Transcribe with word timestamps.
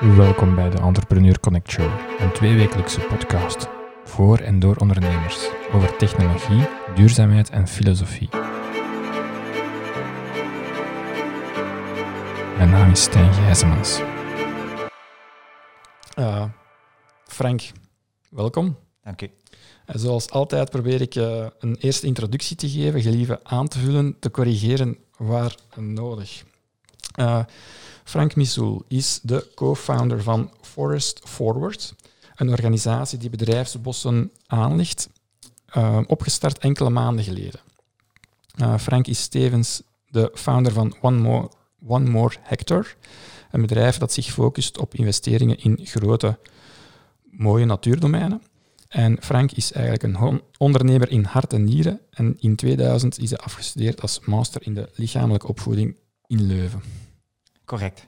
Welkom 0.00 0.54
bij 0.54 0.70
de 0.70 0.78
Entrepreneur 0.78 1.40
Connect 1.40 1.70
Show, 1.70 1.90
een 2.18 2.32
tweewekelijkse 2.32 3.00
podcast 3.00 3.68
voor 4.04 4.38
en 4.38 4.58
door 4.58 4.76
ondernemers 4.76 5.48
over 5.72 5.96
technologie, 5.96 6.66
duurzaamheid 6.94 7.50
en 7.50 7.68
filosofie. 7.68 8.28
Mijn 12.56 12.70
naam 12.70 12.90
is 12.90 13.02
Stijn 13.02 13.32
Gijzemans. 13.32 14.00
Uh, 16.18 16.44
Frank, 17.24 17.62
welkom. 18.30 18.76
Dank 19.02 19.22
u. 19.22 19.30
En 19.86 19.98
zoals 19.98 20.30
altijd 20.30 20.70
probeer 20.70 21.00
ik 21.00 21.14
uh, 21.14 21.46
een 21.58 21.76
eerste 21.76 22.06
introductie 22.06 22.56
te 22.56 22.68
geven, 22.68 23.00
gelieve 23.00 23.40
aan 23.42 23.68
te 23.68 23.78
vullen, 23.78 24.16
te 24.18 24.30
corrigeren 24.30 24.98
waar 25.16 25.54
nodig. 25.76 26.44
Uh, 27.18 27.40
Frank 28.04 28.36
Missoul 28.36 28.84
is 28.88 29.20
de 29.22 29.50
co-founder 29.54 30.22
van 30.22 30.50
Forest 30.60 31.20
Forward, 31.24 31.94
een 32.36 32.48
organisatie 32.48 33.18
die 33.18 33.30
bedrijfsbossen 33.30 34.32
aanlegt, 34.46 35.08
uh, 35.76 36.00
opgestart 36.06 36.58
enkele 36.58 36.90
maanden 36.90 37.24
geleden. 37.24 37.60
Uh, 38.60 38.78
Frank 38.78 39.06
is 39.06 39.28
tevens 39.28 39.82
de 40.08 40.30
founder 40.34 40.72
van 40.72 40.96
One 41.00 41.18
More, 41.18 41.50
One 41.86 42.10
More 42.10 42.34
Hectare, 42.40 42.86
een 43.50 43.60
bedrijf 43.60 43.98
dat 43.98 44.12
zich 44.12 44.26
focust 44.26 44.78
op 44.78 44.94
investeringen 44.94 45.58
in 45.58 45.78
grote, 45.82 46.38
mooie 47.22 47.64
natuurdomeinen. 47.64 48.42
En 48.88 49.16
Frank 49.20 49.52
is 49.52 49.72
eigenlijk 49.72 50.02
een 50.02 50.42
ondernemer 50.58 51.10
in 51.10 51.24
hart 51.24 51.52
en 51.52 51.64
nieren. 51.64 52.00
En 52.10 52.36
in 52.38 52.56
2000 52.56 53.18
is 53.18 53.30
hij 53.30 53.38
afgestudeerd 53.38 54.00
als 54.02 54.20
master 54.20 54.62
in 54.62 54.74
de 54.74 54.90
lichamelijke 54.94 55.46
opvoeding 55.46 55.96
in 56.26 56.42
Leuven. 56.42 57.07
Correct. 57.68 58.06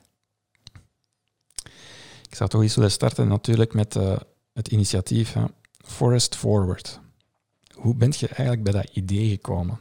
Ik 2.29 2.35
zou 2.35 2.49
toch 2.49 2.61
eens 2.61 2.75
willen 2.75 2.91
starten 2.91 3.27
natuurlijk 3.27 3.73
met 3.73 3.95
uh, 3.95 4.17
het 4.53 4.67
initiatief 4.67 5.33
hè? 5.33 5.43
Forest 5.77 6.35
Forward. 6.35 6.99
Hoe 7.73 7.95
bent 7.95 8.17
je 8.17 8.27
eigenlijk 8.27 8.63
bij 8.63 8.71
dat 8.71 8.95
idee 8.95 9.29
gekomen? 9.29 9.79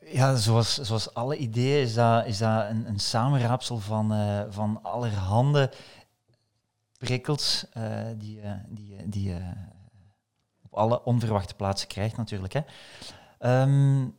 Ja, 0.00 0.36
zoals, 0.36 0.74
zoals 0.74 1.14
alle 1.14 1.36
ideeën 1.36 1.82
is 1.82 1.94
dat, 1.94 2.26
is 2.26 2.38
dat 2.38 2.70
een, 2.70 2.88
een 2.88 3.00
samenraapsel 3.00 3.78
van, 3.78 4.12
uh, 4.12 4.42
van 4.48 4.82
allerhande 4.82 5.72
prikkels 6.98 7.66
uh, 7.76 8.06
die, 8.16 8.40
die, 8.68 9.08
die 9.08 9.28
je 9.28 9.52
op 10.62 10.74
alle 10.74 11.04
onverwachte 11.04 11.54
plaatsen 11.54 11.88
krijgt 11.88 12.16
natuurlijk. 12.16 12.52
Hè. 12.52 12.62
Um, 13.62 14.16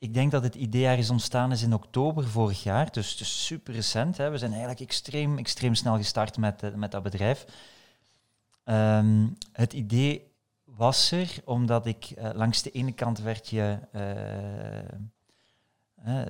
ik 0.00 0.14
denk 0.14 0.30
dat 0.30 0.42
het 0.42 0.54
idee 0.54 0.96
is 0.96 1.10
ontstaan 1.10 1.52
is 1.52 1.62
in 1.62 1.74
oktober 1.74 2.28
vorig 2.28 2.62
jaar, 2.62 2.92
dus, 2.92 3.44
super 3.46 3.74
recent. 3.74 4.16
Hè. 4.16 4.30
We 4.30 4.38
zijn 4.38 4.50
eigenlijk 4.50 4.80
extreem, 4.80 5.38
extreem 5.38 5.74
snel 5.74 5.96
gestart 5.96 6.36
met, 6.36 6.62
uh, 6.62 6.74
met 6.74 6.90
dat 6.90 7.02
bedrijf. 7.02 7.44
Um, 8.64 9.36
het 9.52 9.72
idee 9.72 10.32
was 10.64 11.10
er 11.10 11.40
omdat 11.44 11.86
ik 11.86 12.10
uh, 12.10 12.30
langs 12.34 12.62
de 12.62 12.70
ene 12.70 12.92
kant 12.92 13.18
werd 13.18 13.48
je 13.48 13.78
uh, 13.92 14.00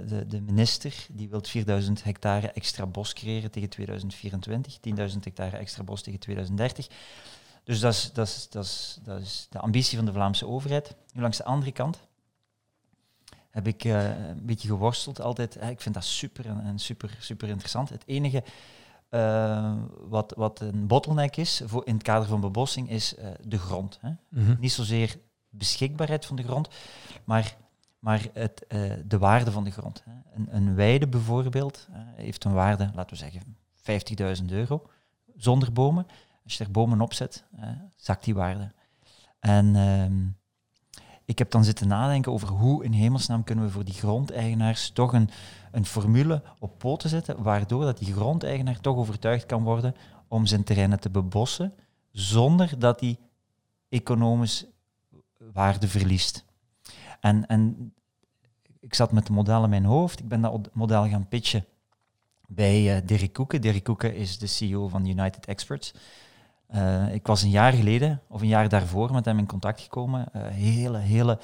de, 0.06 0.26
de, 0.26 0.40
minister 0.40 1.06
die 1.10 1.28
wil 1.28 1.40
4000 1.42 2.04
hectare 2.04 2.52
extra 2.52 2.86
bos 2.86 3.12
creëren 3.12 3.50
tegen 3.50 3.68
2024, 3.68 4.78
10.000 5.12 5.18
hectare 5.20 5.56
extra 5.56 5.82
bos 5.82 6.02
tegen 6.02 6.20
2030. 6.20 6.86
Dus 7.64 7.80
dat 7.80 7.92
is, 7.92 8.12
dat, 8.12 8.26
is, 8.26 8.48
dat, 8.50 8.64
is, 8.64 8.98
dat 9.02 9.20
is 9.20 9.46
de 9.50 9.58
ambitie 9.58 9.96
van 9.96 10.06
de 10.06 10.12
Vlaamse 10.12 10.46
overheid. 10.46 10.94
Nu 11.12 11.20
langs 11.20 11.36
de 11.36 11.44
andere 11.44 11.72
kant 11.72 12.08
heb 13.50 13.66
ik 13.66 13.84
uh, 13.84 14.28
een 14.28 14.46
beetje 14.46 14.68
geworsteld 14.68 15.20
altijd. 15.20 15.62
ik 15.62 15.80
vind 15.80 15.94
dat 15.94 16.04
super 16.04 16.46
en, 16.46 16.60
en, 16.60 16.78
super, 16.78 17.16
super 17.18 17.48
interessant. 17.48 17.88
Het 17.88 18.02
enige 18.06 18.42
uh, 19.10 19.74
wat, 20.08 20.32
wat 20.36 20.60
een 20.60 20.86
bottleneck 20.86 21.36
is 21.36 21.62
voor 21.64 21.86
in 21.86 21.94
het 21.94 22.02
kader 22.02 22.28
van 22.28 22.40
bebossing 22.40 22.90
is 22.90 23.18
uh, 23.18 23.26
de 23.44 23.58
grond. 23.58 23.98
Hè. 24.00 24.08
Mm 24.08 24.16
-hmm. 24.28 24.56
Niet 24.60 24.72
zozeer 24.72 25.16
beschikbaarheid 25.48 26.26
van 26.26 26.36
de 26.36 26.42
grond, 26.42 26.68
maar, 27.24 27.56
maar 27.98 28.26
het, 28.32 28.64
de 29.06 29.18
waarde 29.18 29.50
van 29.50 29.64
de 29.64 29.70
grond. 29.70 30.02
Hè. 30.04 30.12
Een, 30.34 30.56
een 30.56 30.74
weide 30.74 31.08
bijvoorbeeld 31.08 31.88
heeft 32.14 32.44
een 32.44 32.52
waarde, 32.52 32.90
laten 32.94 33.16
we 33.16 33.22
zeggen, 33.22 33.56
50.000 34.40 34.44
euro 34.50 34.90
zonder 35.36 35.72
bomen. 35.72 36.06
Als 36.44 36.56
je 36.56 36.64
er 36.64 36.70
bomen 36.70 37.00
op 37.00 37.14
zet, 37.14 37.44
zakt 37.96 38.24
die 38.24 38.34
waarde. 38.34 38.72
En 39.40 39.76
ehm, 39.76 40.39
ik 41.30 41.38
heb 41.38 41.50
dan 41.50 41.64
zitten 41.64 41.88
nadenken 41.88 42.32
over 42.32 42.48
hoe 42.48 42.84
in 42.84 42.92
hemelsnaam 42.92 43.44
kunnen 43.44 43.64
we 43.64 43.70
voor 43.70 43.84
die 43.84 43.94
grondeigenaars 43.94 44.90
toch 44.90 45.12
een, 45.12 45.30
een 45.72 45.86
formule 45.86 46.42
op 46.58 46.78
poten 46.78 47.08
zetten, 47.08 47.42
waardoor 47.42 47.84
dat 47.84 47.98
die 47.98 48.12
grondeigenaar 48.12 48.80
toch 48.80 48.96
overtuigd 48.96 49.46
kan 49.46 49.62
worden 49.62 49.94
om 50.28 50.46
zijn 50.46 50.64
terreinen 50.64 51.00
te 51.00 51.10
bebossen, 51.10 51.74
zonder 52.10 52.78
dat 52.78 53.00
hij 53.00 53.18
economisch 53.88 54.66
waarde 55.52 55.88
verliest. 55.88 56.44
En, 57.20 57.46
en 57.46 57.92
ik 58.80 58.94
zat 58.94 59.12
met 59.12 59.22
het 59.22 59.36
model 59.36 59.64
in 59.64 59.70
mijn 59.70 59.84
hoofd, 59.84 60.18
ik 60.18 60.28
ben 60.28 60.40
dat 60.40 60.68
model 60.72 61.08
gaan 61.08 61.28
pitchen 61.28 61.64
bij 62.46 62.96
uh, 62.96 63.06
Dirk 63.06 63.32
Koeken. 63.32 63.60
Dirk 63.60 63.84
Koeken 63.84 64.14
is 64.14 64.38
de 64.38 64.46
CEO 64.46 64.88
van 64.88 65.06
United 65.06 65.46
Experts. 65.46 65.94
Uh, 66.74 67.14
ik 67.14 67.26
was 67.26 67.42
een 67.42 67.50
jaar 67.50 67.72
geleden, 67.72 68.22
of 68.28 68.40
een 68.40 68.48
jaar 68.48 68.68
daarvoor, 68.68 69.12
met 69.12 69.24
hem 69.24 69.38
in 69.38 69.46
contact 69.46 69.80
gekomen. 69.80 70.26
Uh, 70.36 70.42
hele, 70.46 70.98
hele 70.98 71.38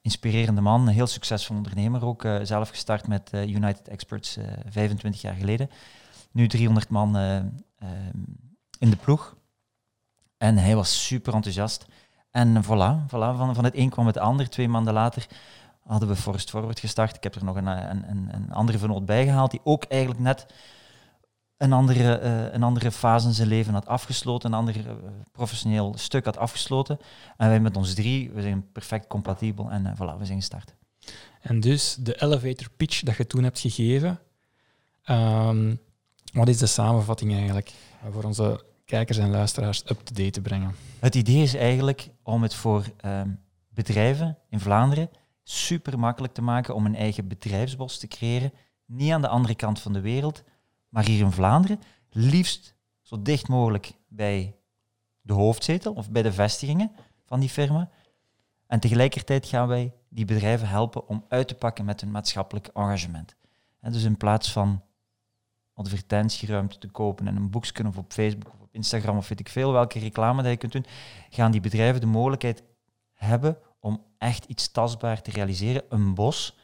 inspirerende 0.00 0.60
man, 0.60 0.88
heel 0.88 1.06
succesvol 1.06 1.56
ondernemer 1.56 2.04
ook. 2.04 2.24
Uh, 2.24 2.38
zelf 2.42 2.68
gestart 2.68 3.08
met 3.08 3.30
United 3.32 3.88
Experts 3.88 4.38
25 4.68 5.20
jaar 5.20 5.34
geleden. 5.34 5.70
Nu 6.30 6.48
300 6.48 6.88
man 6.88 7.16
in 8.78 8.90
de 8.90 8.96
ploeg. 8.96 9.36
En 10.38 10.56
hij 10.56 10.74
was 10.76 11.06
super 11.06 11.34
enthousiast. 11.34 11.86
En 12.30 12.64
voilà, 12.64 13.06
voilà 13.06 13.36
van, 13.36 13.54
van 13.54 13.64
het 13.64 13.76
een 13.76 13.90
kwam 13.90 14.06
het 14.06 14.18
ander. 14.18 14.48
Twee 14.48 14.68
maanden 14.68 14.92
later 14.92 15.26
hadden 15.86 16.08
we 16.08 16.16
Forest 16.16 16.50
Forward 16.50 16.80
gestart. 16.80 17.16
Ik 17.16 17.22
heb 17.22 17.34
er 17.34 17.44
nog 17.44 17.56
een, 17.56 17.66
een, 17.66 18.34
een, 18.34 18.52
andere 18.52 18.78
vernoot 18.78 19.06
bijgehaald, 19.06 19.50
die 19.50 19.60
ook 19.64 19.84
eigenlijk 19.84 20.20
net 20.20 20.46
een 21.56 21.72
andere, 21.72 22.20
uh, 22.22 22.52
een 22.52 22.62
andere 22.62 22.92
fase 22.92 23.26
in 23.26 23.34
zijn 23.34 23.48
leven 23.48 23.72
had 23.72 23.86
afgesloten, 23.86 24.52
een 24.52 24.58
ander 24.58 24.76
uh, 24.76 24.92
professioneel 25.32 25.94
stuk 25.96 26.24
had 26.24 26.36
afgesloten. 26.36 26.98
En 27.36 27.48
wij 27.48 27.60
met 27.60 27.76
ons 27.76 27.94
drie, 27.94 28.30
we 28.30 28.42
zijn 28.42 28.72
perfect 28.72 29.06
compatibel 29.06 29.70
en 29.70 29.84
uh, 29.84 29.92
voilà, 29.94 30.18
we 30.18 30.24
zijn 30.24 30.38
gestart. 30.38 30.74
En 31.40 31.60
dus 31.60 31.96
de 32.00 32.22
elevator 32.22 32.68
pitch 32.76 33.02
dat 33.02 33.16
je 33.16 33.26
toen 33.26 33.42
hebt 33.42 33.60
gegeven, 33.60 34.18
um, 35.10 35.80
wat 36.32 36.48
is 36.48 36.58
de 36.58 36.66
samenvatting 36.66 37.32
eigenlijk 37.34 37.72
voor 38.10 38.24
onze 38.24 38.64
kijkers 38.84 39.18
en 39.18 39.30
luisteraars 39.30 39.82
up-to-date 39.90 40.30
te 40.30 40.40
brengen? 40.40 40.74
Het 40.98 41.14
idee 41.14 41.42
is 41.42 41.54
eigenlijk 41.54 42.08
om 42.22 42.42
het 42.42 42.54
voor 42.54 42.84
um, 43.04 43.40
bedrijven 43.68 44.38
in 44.48 44.60
Vlaanderen 44.60 45.10
super 45.42 45.98
makkelijk 45.98 46.34
te 46.34 46.42
maken 46.42 46.74
om 46.74 46.86
een 46.86 46.96
eigen 46.96 47.28
bedrijfsbos 47.28 47.98
te 47.98 48.08
creëren, 48.08 48.52
niet 48.86 49.12
aan 49.12 49.22
de 49.22 49.28
andere 49.28 49.54
kant 49.54 49.80
van 49.80 49.92
de 49.92 50.00
wereld, 50.00 50.42
maar 50.94 51.04
hier 51.04 51.24
in 51.24 51.32
Vlaanderen 51.32 51.80
liefst 52.10 52.74
zo 53.00 53.22
dicht 53.22 53.48
mogelijk 53.48 53.92
bij 54.08 54.56
de 55.20 55.32
hoofdzetel 55.32 55.92
of 55.92 56.10
bij 56.10 56.22
de 56.22 56.32
vestigingen 56.32 56.92
van 57.24 57.40
die 57.40 57.48
firma. 57.48 57.90
En 58.66 58.80
tegelijkertijd 58.80 59.46
gaan 59.46 59.68
wij 59.68 59.92
die 60.08 60.24
bedrijven 60.24 60.68
helpen 60.68 61.08
om 61.08 61.24
uit 61.28 61.48
te 61.48 61.54
pakken 61.54 61.84
met 61.84 62.00
hun 62.00 62.10
maatschappelijk 62.10 62.66
engagement. 62.66 63.36
En 63.80 63.92
dus 63.92 64.02
in 64.02 64.16
plaats 64.16 64.52
van 64.52 64.82
advertentieruimte 65.72 66.78
te 66.78 66.88
kopen 66.88 67.28
en 67.28 67.36
een 67.36 67.50
boekje 67.50 67.86
of 67.86 67.98
op 67.98 68.12
Facebook 68.12 68.54
of 68.54 68.60
op 68.60 68.74
Instagram 68.74 69.16
of 69.16 69.28
weet 69.28 69.40
ik 69.40 69.48
veel 69.48 69.72
welke 69.72 69.98
reclame 69.98 70.42
dat 70.42 70.50
je 70.50 70.56
kunt 70.56 70.72
doen, 70.72 70.86
gaan 71.30 71.50
die 71.50 71.60
bedrijven 71.60 72.00
de 72.00 72.06
mogelijkheid 72.06 72.62
hebben 73.12 73.58
om 73.80 74.04
echt 74.18 74.44
iets 74.44 74.70
tastbaar 74.70 75.22
te 75.22 75.30
realiseren. 75.30 75.82
Een 75.88 76.14
bos, 76.14 76.58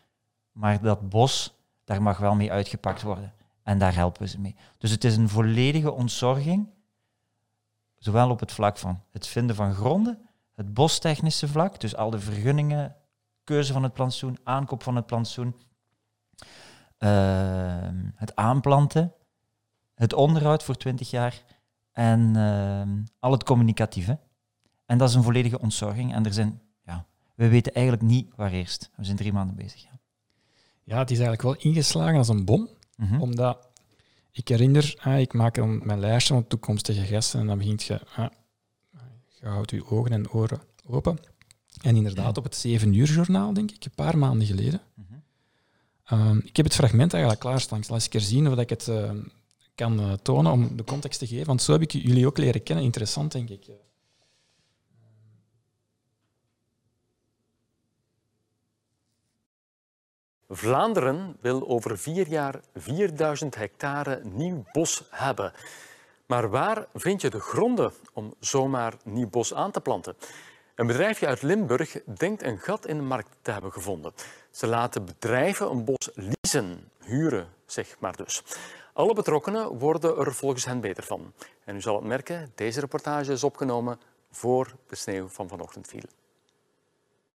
maar 0.53 0.83
dat 0.83 1.09
bos, 1.09 1.55
daar 1.85 2.03
mag 2.03 2.19
wel 2.19 2.35
mee 2.35 2.53
uitgepakt 2.53 3.03
worden. 3.03 3.35
En 3.63 3.79
daar 3.79 3.95
helpen 3.95 4.23
we 4.23 4.29
ze 4.29 4.41
mee. 4.41 4.57
Dus 4.79 4.91
het 4.91 5.05
is 5.05 5.17
een 5.17 5.29
volledige 5.29 5.93
ontzorging, 5.93 6.69
zowel 7.99 8.31
op 8.31 8.41
het 8.41 8.53
vlak 8.53 8.79
van 8.79 9.03
het 9.11 9.27
vinden 9.27 9.57
van 9.57 9.75
gronden, 9.75 10.19
het 10.55 10.75
bostechnische 10.75 11.49
vlak, 11.49 11.81
dus 11.81 11.97
al 11.97 12.11
de 12.11 12.21
vergunningen, 12.21 12.97
keuze 13.45 13.73
van 13.73 13.83
het 13.83 13.93
plantsoen, 13.93 14.39
aankoop 14.43 14.83
van 14.83 14.97
het 14.97 15.07
plantsoen, 15.07 15.55
uh, 16.99 17.89
het 18.15 18.37
aanplanten, 18.37 19.15
het 19.95 20.13
onderhoud 20.13 20.63
voor 20.63 20.77
20 20.77 21.11
jaar 21.11 21.43
en 21.93 22.35
uh, 22.37 22.83
al 23.19 23.33
het 23.33 23.45
communicatieve. 23.45 24.19
En 24.87 24.99
dat 24.99 25.09
is 25.09 25.15
een 25.15 25.23
volledige 25.23 25.61
ontzorging. 25.61 26.15
En 26.15 26.25
er 26.25 26.33
zijn, 26.33 26.61
ja, 26.83 27.07
we 27.35 27.49
weten 27.49 27.73
eigenlijk 27.73 28.07
niet 28.07 28.35
waar 28.37 28.53
eerst. 28.53 28.91
We 28.97 29.05
zijn 29.05 29.17
drie 29.17 29.33
maanden 29.33 29.57
bezig. 29.57 29.83
Ja, 29.83 29.99
ja 30.85 30.99
het 30.99 31.11
is 31.11 31.19
eigenlijk 31.19 31.43
wel 31.43 31.71
ingeslagen 31.73 32.17
als 32.17 32.29
een 32.29 32.45
bom. 32.45 32.69
Mm 33.01 33.07
-hmm. 33.07 33.21
Omdat 33.21 33.69
ik 34.33 34.49
herinner, 34.49 34.95
ah, 34.99 35.21
ik 35.21 35.33
maak 35.33 35.55
dan 35.55 35.87
mijn 35.87 36.01
lijstje 36.01 36.35
van 36.35 36.47
toekomstige 36.47 37.05
gasten 37.05 37.41
en 37.41 37.47
dan 37.47 37.59
begint 37.59 37.83
je, 37.83 38.01
ah, 38.17 38.31
je 39.41 39.47
houdt 39.47 39.71
je 39.71 39.91
ogen 39.91 40.13
en 40.13 40.31
oren 40.31 40.61
open. 40.87 41.19
En 41.83 41.97
inderdaad, 41.97 42.39
op 42.39 42.45
het 42.45 42.57
7 42.57 42.95
uur 42.95 43.07
journaal, 43.07 43.53
denk 43.53 43.71
ik, 43.71 43.85
een 43.85 43.95
paar 43.95 44.19
maanden 44.19 44.47
geleden. 44.47 44.81
Mm 44.95 45.07
-hmm. 45.09 46.19
um, 46.29 46.43
ik 46.45 46.57
heb 46.57 46.67
het 46.67 46.75
fragment 46.75 47.13
eigenlijk 47.13 47.43
klaarstaan. 47.43 47.79
Ik 47.79 47.85
zal 47.85 47.95
eens 47.95 48.09
keer 48.09 48.21
zien 48.21 48.49
of 48.49 48.59
ik 48.59 48.71
het 48.71 48.87
uh, 48.87 49.11
kan 49.75 50.01
uh, 50.01 50.13
tonen 50.13 50.53
om 50.53 50.77
de 50.77 50.85
context 50.85 51.19
te 51.19 51.27
geven. 51.27 51.47
Want 51.47 51.63
zo 51.63 51.73
heb 51.73 51.83
ik 51.83 51.93
jullie 51.93 52.27
ook 52.27 52.39
leren 52.39 52.63
kennen. 52.63 52.85
Interessant, 52.85 53.33
denk 53.33 53.49
ik. 53.49 53.67
Vlaanderen 60.53 61.37
wil 61.41 61.69
over 61.69 61.99
vier 61.99 62.29
jaar 62.29 62.61
4000 62.75 63.55
hectare 63.55 64.21
nieuw 64.25 64.65
bos 64.73 65.03
hebben. 65.11 65.53
Maar 66.27 66.51
waar 66.51 66.87
vind 66.95 67.21
je 67.21 67.31
de 67.31 67.41
gronden 67.41 67.93
om 68.13 68.35
zomaar 68.41 68.95
nieuw 69.05 69.29
bos 69.29 69.55
aan 69.55 69.71
te 69.71 69.81
planten? 69.81 70.17
Een 70.75 70.87
bedrijfje 70.87 71.27
uit 71.27 71.43
Limburg 71.43 72.03
denkt 72.05 72.43
een 72.43 72.59
gat 72.59 72.87
in 72.87 72.97
de 72.97 73.03
markt 73.03 73.37
te 73.43 73.51
hebben 73.51 73.73
gevonden. 73.73 74.13
Ze 74.51 74.67
laten 74.67 75.05
bedrijven 75.05 75.71
een 75.71 75.85
bos 75.85 76.11
leasen, 76.15 76.91
huren, 77.01 77.49
zeg 77.67 77.97
maar 77.99 78.17
dus. 78.17 78.43
Alle 78.93 79.15
betrokkenen 79.15 79.79
worden 79.79 80.17
er 80.17 80.35
volgens 80.35 80.65
hen 80.65 80.81
beter 80.81 81.05
van. 81.05 81.33
En 81.65 81.77
u 81.77 81.81
zal 81.81 81.95
het 81.95 82.05
merken, 82.05 82.53
deze 82.55 82.81
reportage 82.81 83.33
is 83.33 83.45
opgenomen 83.45 84.01
voor 84.31 84.75
de 84.87 84.97
sneeuw 84.97 85.29
van 85.29 85.49
vanochtend 85.49 85.89
viel. 85.89 86.20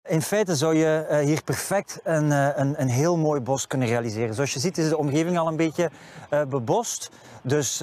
In 0.07 0.21
feite 0.21 0.55
zou 0.55 0.75
je 0.75 1.05
eh, 1.09 1.25
hier 1.25 1.43
perfect 1.43 1.99
een, 2.03 2.31
eh, 2.31 2.49
een, 2.55 2.81
een, 2.81 2.87
heel 2.87 3.17
mooi 3.17 3.41
bos 3.41 3.67
kunnen 3.67 3.87
realiseren. 3.87 4.35
Zoals 4.35 4.53
je 4.53 4.59
ziet 4.59 4.77
is 4.77 4.89
de 4.89 4.97
omgeving 4.97 5.37
al 5.37 5.47
een 5.47 5.55
beetje 5.55 5.91
uh, 6.33 6.43
bebost. 6.43 7.09
Dus 7.41 7.79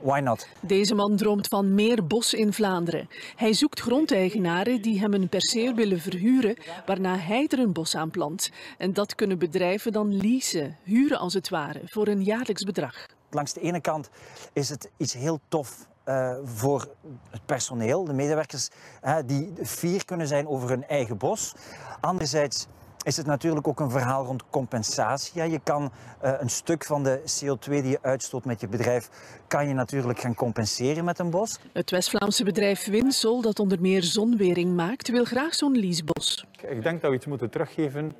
why 0.00 0.20
not? 0.22 0.48
Deze 0.60 0.94
man 0.94 1.16
droomt 1.16 1.48
van 1.48 1.74
meer 1.74 2.06
bos 2.06 2.34
in 2.34 2.52
Vlaanderen. 2.52 3.08
Hij 3.36 3.52
zoekt 3.52 3.80
grondeigenaren 3.80 4.82
die 4.82 5.00
hem 5.00 5.14
een 5.14 5.28
perceel 5.28 5.74
willen 5.74 6.00
verhuren, 6.00 6.56
waarna 6.86 7.18
hij 7.18 7.46
er 7.48 7.58
een 7.58 7.72
bos 7.72 7.96
aan 7.96 8.10
plant. 8.10 8.50
En 8.78 8.92
dat 8.92 9.14
kunnen 9.14 9.38
bedrijven 9.38 9.92
dan 9.92 10.16
leasen, 10.16 10.76
huren 10.82 11.18
als 11.18 11.34
het 11.34 11.48
ware, 11.48 11.80
voor 11.84 12.06
een 12.06 12.22
jaarlijks 12.22 12.62
bedrag. 12.62 13.06
Langs 13.30 13.52
de 13.52 13.60
ene 13.60 13.80
kant 13.80 14.10
is 14.52 14.68
het 14.68 14.90
iets 14.96 15.12
heel 15.12 15.40
tof 15.48 15.86
uh, 16.08 16.34
voor 16.44 16.88
het 17.30 17.46
personeel, 17.46 18.04
de 18.04 18.12
medewerkers, 18.12 18.70
uh, 19.04 19.16
die 19.26 19.52
fier 19.62 20.04
kunnen 20.04 20.26
zijn 20.26 20.48
over 20.48 20.68
hun 20.68 20.86
eigen 20.86 21.18
bos. 21.18 21.54
Anderzijds 22.00 22.66
is 23.02 23.16
het 23.16 23.26
natuurlijk 23.26 23.68
ook 23.68 23.80
een 23.80 23.90
verhaal 23.90 24.24
rond 24.24 24.44
compensatie. 24.50 25.32
Ja, 25.34 25.44
je 25.44 25.60
kan 25.62 25.82
uh, 26.24 26.32
een 26.38 26.50
stuk 26.50 26.84
van 26.84 27.02
de 27.02 27.20
CO2 27.20 27.68
die 27.68 27.88
je 27.88 27.98
uitstoot 28.02 28.44
met 28.44 28.60
je 28.60 28.68
bedrijf, 28.68 29.08
kan 29.48 29.68
je 29.68 29.74
natuurlijk 29.74 30.20
gaan 30.20 30.34
compenseren 30.34 31.04
met 31.04 31.18
een 31.18 31.30
bos. 31.30 31.58
Het 31.72 31.90
West-Vlaamse 31.90 32.44
bedrijf 32.44 32.86
Winsol, 32.86 33.42
dat 33.42 33.58
onder 33.58 33.80
meer 33.80 34.02
zonwering 34.02 34.74
maakt, 34.74 35.08
wil 35.08 35.24
graag 35.24 35.54
zo'n 35.54 35.78
leasebos. 35.78 36.46
Ik 36.68 36.82
denk 36.82 37.00
dat 37.00 37.10
we 37.10 37.16
iets 37.16 37.26
moeten 37.26 37.50
teruggeven 37.50 38.12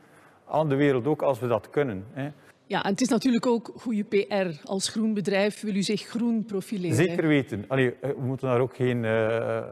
aan 0.49 0.69
de 0.69 0.75
wereld 0.75 1.07
ook 1.07 1.23
als 1.23 1.39
we 1.39 1.47
dat 1.47 1.71
kunnen. 1.71 2.07
Hè. 2.13 2.31
Ja, 2.67 2.83
en 2.85 2.91
het 2.91 3.01
is 3.01 3.09
natuurlijk 3.09 3.47
ook 3.47 3.73
goede 3.77 4.05
PR. 4.05 4.69
Als 4.69 4.89
groen 4.89 5.15
bedrijf 5.15 5.61
wil 5.61 5.75
u 5.75 5.83
zich 5.83 6.03
groen 6.03 6.45
profileren. 6.45 6.97
Zeker 6.97 7.27
weten. 7.27 7.65
Allee, 7.69 7.95
we 8.01 8.23
moeten 8.23 8.49
daar 8.49 8.61
ook 8.61 8.77
geen, 8.77 9.05
uh, 9.05 9.29
uh, 9.29 9.65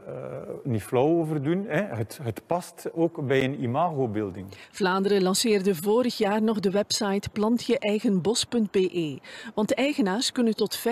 niet 0.63 0.83
flauw 0.83 1.07
over 1.07 1.43
doen. 1.43 1.65
Hè. 1.67 1.81
Het, 1.81 2.19
het, 2.23 2.41
past 2.45 2.89
ook 2.93 3.27
bij 3.27 3.43
een 3.43 3.63
imagobeelding. 3.63 4.47
Vlaanderen 4.71 5.23
lanceerde 5.23 5.75
vorig 5.75 6.17
jaar 6.17 6.41
nog 6.41 6.59
de 6.59 6.71
website 6.71 7.29
plantjeeigenbos.be. 7.29 9.19
Want 9.55 9.67
de 9.67 9.75
eigenaars 9.75 10.31
kunnen 10.31 10.55
tot 10.55 10.79
25.000 10.79 10.83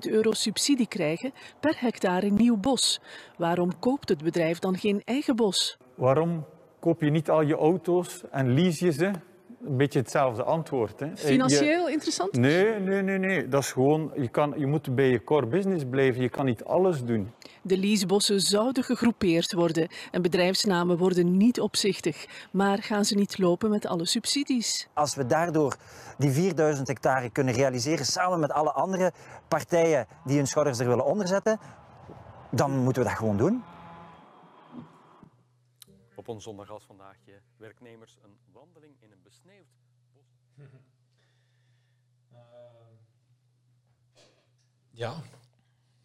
euro 0.00 0.32
subsidie 0.32 0.88
krijgen 0.88 1.32
per 1.60 1.74
hectare 1.80 2.30
nieuw 2.30 2.56
bos. 2.56 3.00
Waarom 3.36 3.78
koopt 3.78 4.08
het 4.08 4.22
bedrijf 4.22 4.58
dan 4.58 4.78
geen 4.78 5.02
eigen 5.04 5.36
bos? 5.36 5.78
Waarom 5.94 6.44
koop 6.80 7.02
je 7.02 7.10
niet 7.10 7.30
al 7.30 7.42
je 7.42 7.56
auto's 7.56 8.22
en 8.30 8.54
lease 8.54 8.84
je 8.84 8.92
ze? 8.92 9.10
Een 9.64 9.76
beetje 9.76 9.98
hetzelfde 9.98 10.42
antwoord. 10.42 11.00
Hè. 11.00 11.16
Financieel 11.16 11.88
interessant? 11.88 12.32
Nee, 12.32 12.78
nee, 12.78 13.02
nee, 13.02 13.18
nee. 13.18 13.48
Dat 13.48 13.62
is 13.62 13.72
gewoon, 13.72 14.12
je, 14.16 14.28
kan, 14.28 14.54
je 14.56 14.66
moet 14.66 14.94
bij 14.94 15.08
je 15.08 15.24
core 15.24 15.46
business 15.46 15.84
blijven. 15.90 16.22
Je 16.22 16.28
kan 16.28 16.44
niet 16.44 16.64
alles 16.64 17.04
doen. 17.04 17.32
De 17.62 17.78
leasebossen 17.78 18.40
zouden 18.40 18.84
gegroepeerd 18.84 19.52
worden 19.52 19.88
en 20.10 20.22
bedrijfsnamen 20.22 20.98
worden 20.98 21.36
niet 21.36 21.60
opzichtig. 21.60 22.26
Maar 22.50 22.82
gaan 22.82 23.04
ze 23.04 23.14
niet 23.14 23.38
lopen 23.38 23.70
met 23.70 23.86
alle 23.86 24.06
subsidies? 24.06 24.88
Als 24.92 25.14
we 25.14 25.26
daardoor 25.26 25.76
die 26.18 26.30
4000 26.30 26.88
hectare 26.88 27.30
kunnen 27.30 27.54
realiseren 27.54 28.06
samen 28.06 28.40
met 28.40 28.52
alle 28.52 28.72
andere 28.72 29.12
partijen 29.48 30.06
die 30.24 30.36
hun 30.36 30.46
schouders 30.46 30.78
er 30.78 30.88
willen 30.88 31.04
onderzetten, 31.04 31.58
dan 32.50 32.70
moeten 32.78 33.02
we 33.02 33.08
dat 33.08 33.18
gewoon 33.18 33.36
doen. 33.36 33.62
Op 36.14 36.28
een 36.28 36.40
zondag 36.40 36.70
als 36.70 36.84
vandaag 36.84 37.16
werknemers 37.58 38.18
een 38.22 38.38
wandeling 38.52 38.94
in 39.00 39.12
een 39.12 39.22
besneeuwd 39.22 39.66
bos. 40.12 40.26
uh, 42.32 42.38
ja, 44.98 45.14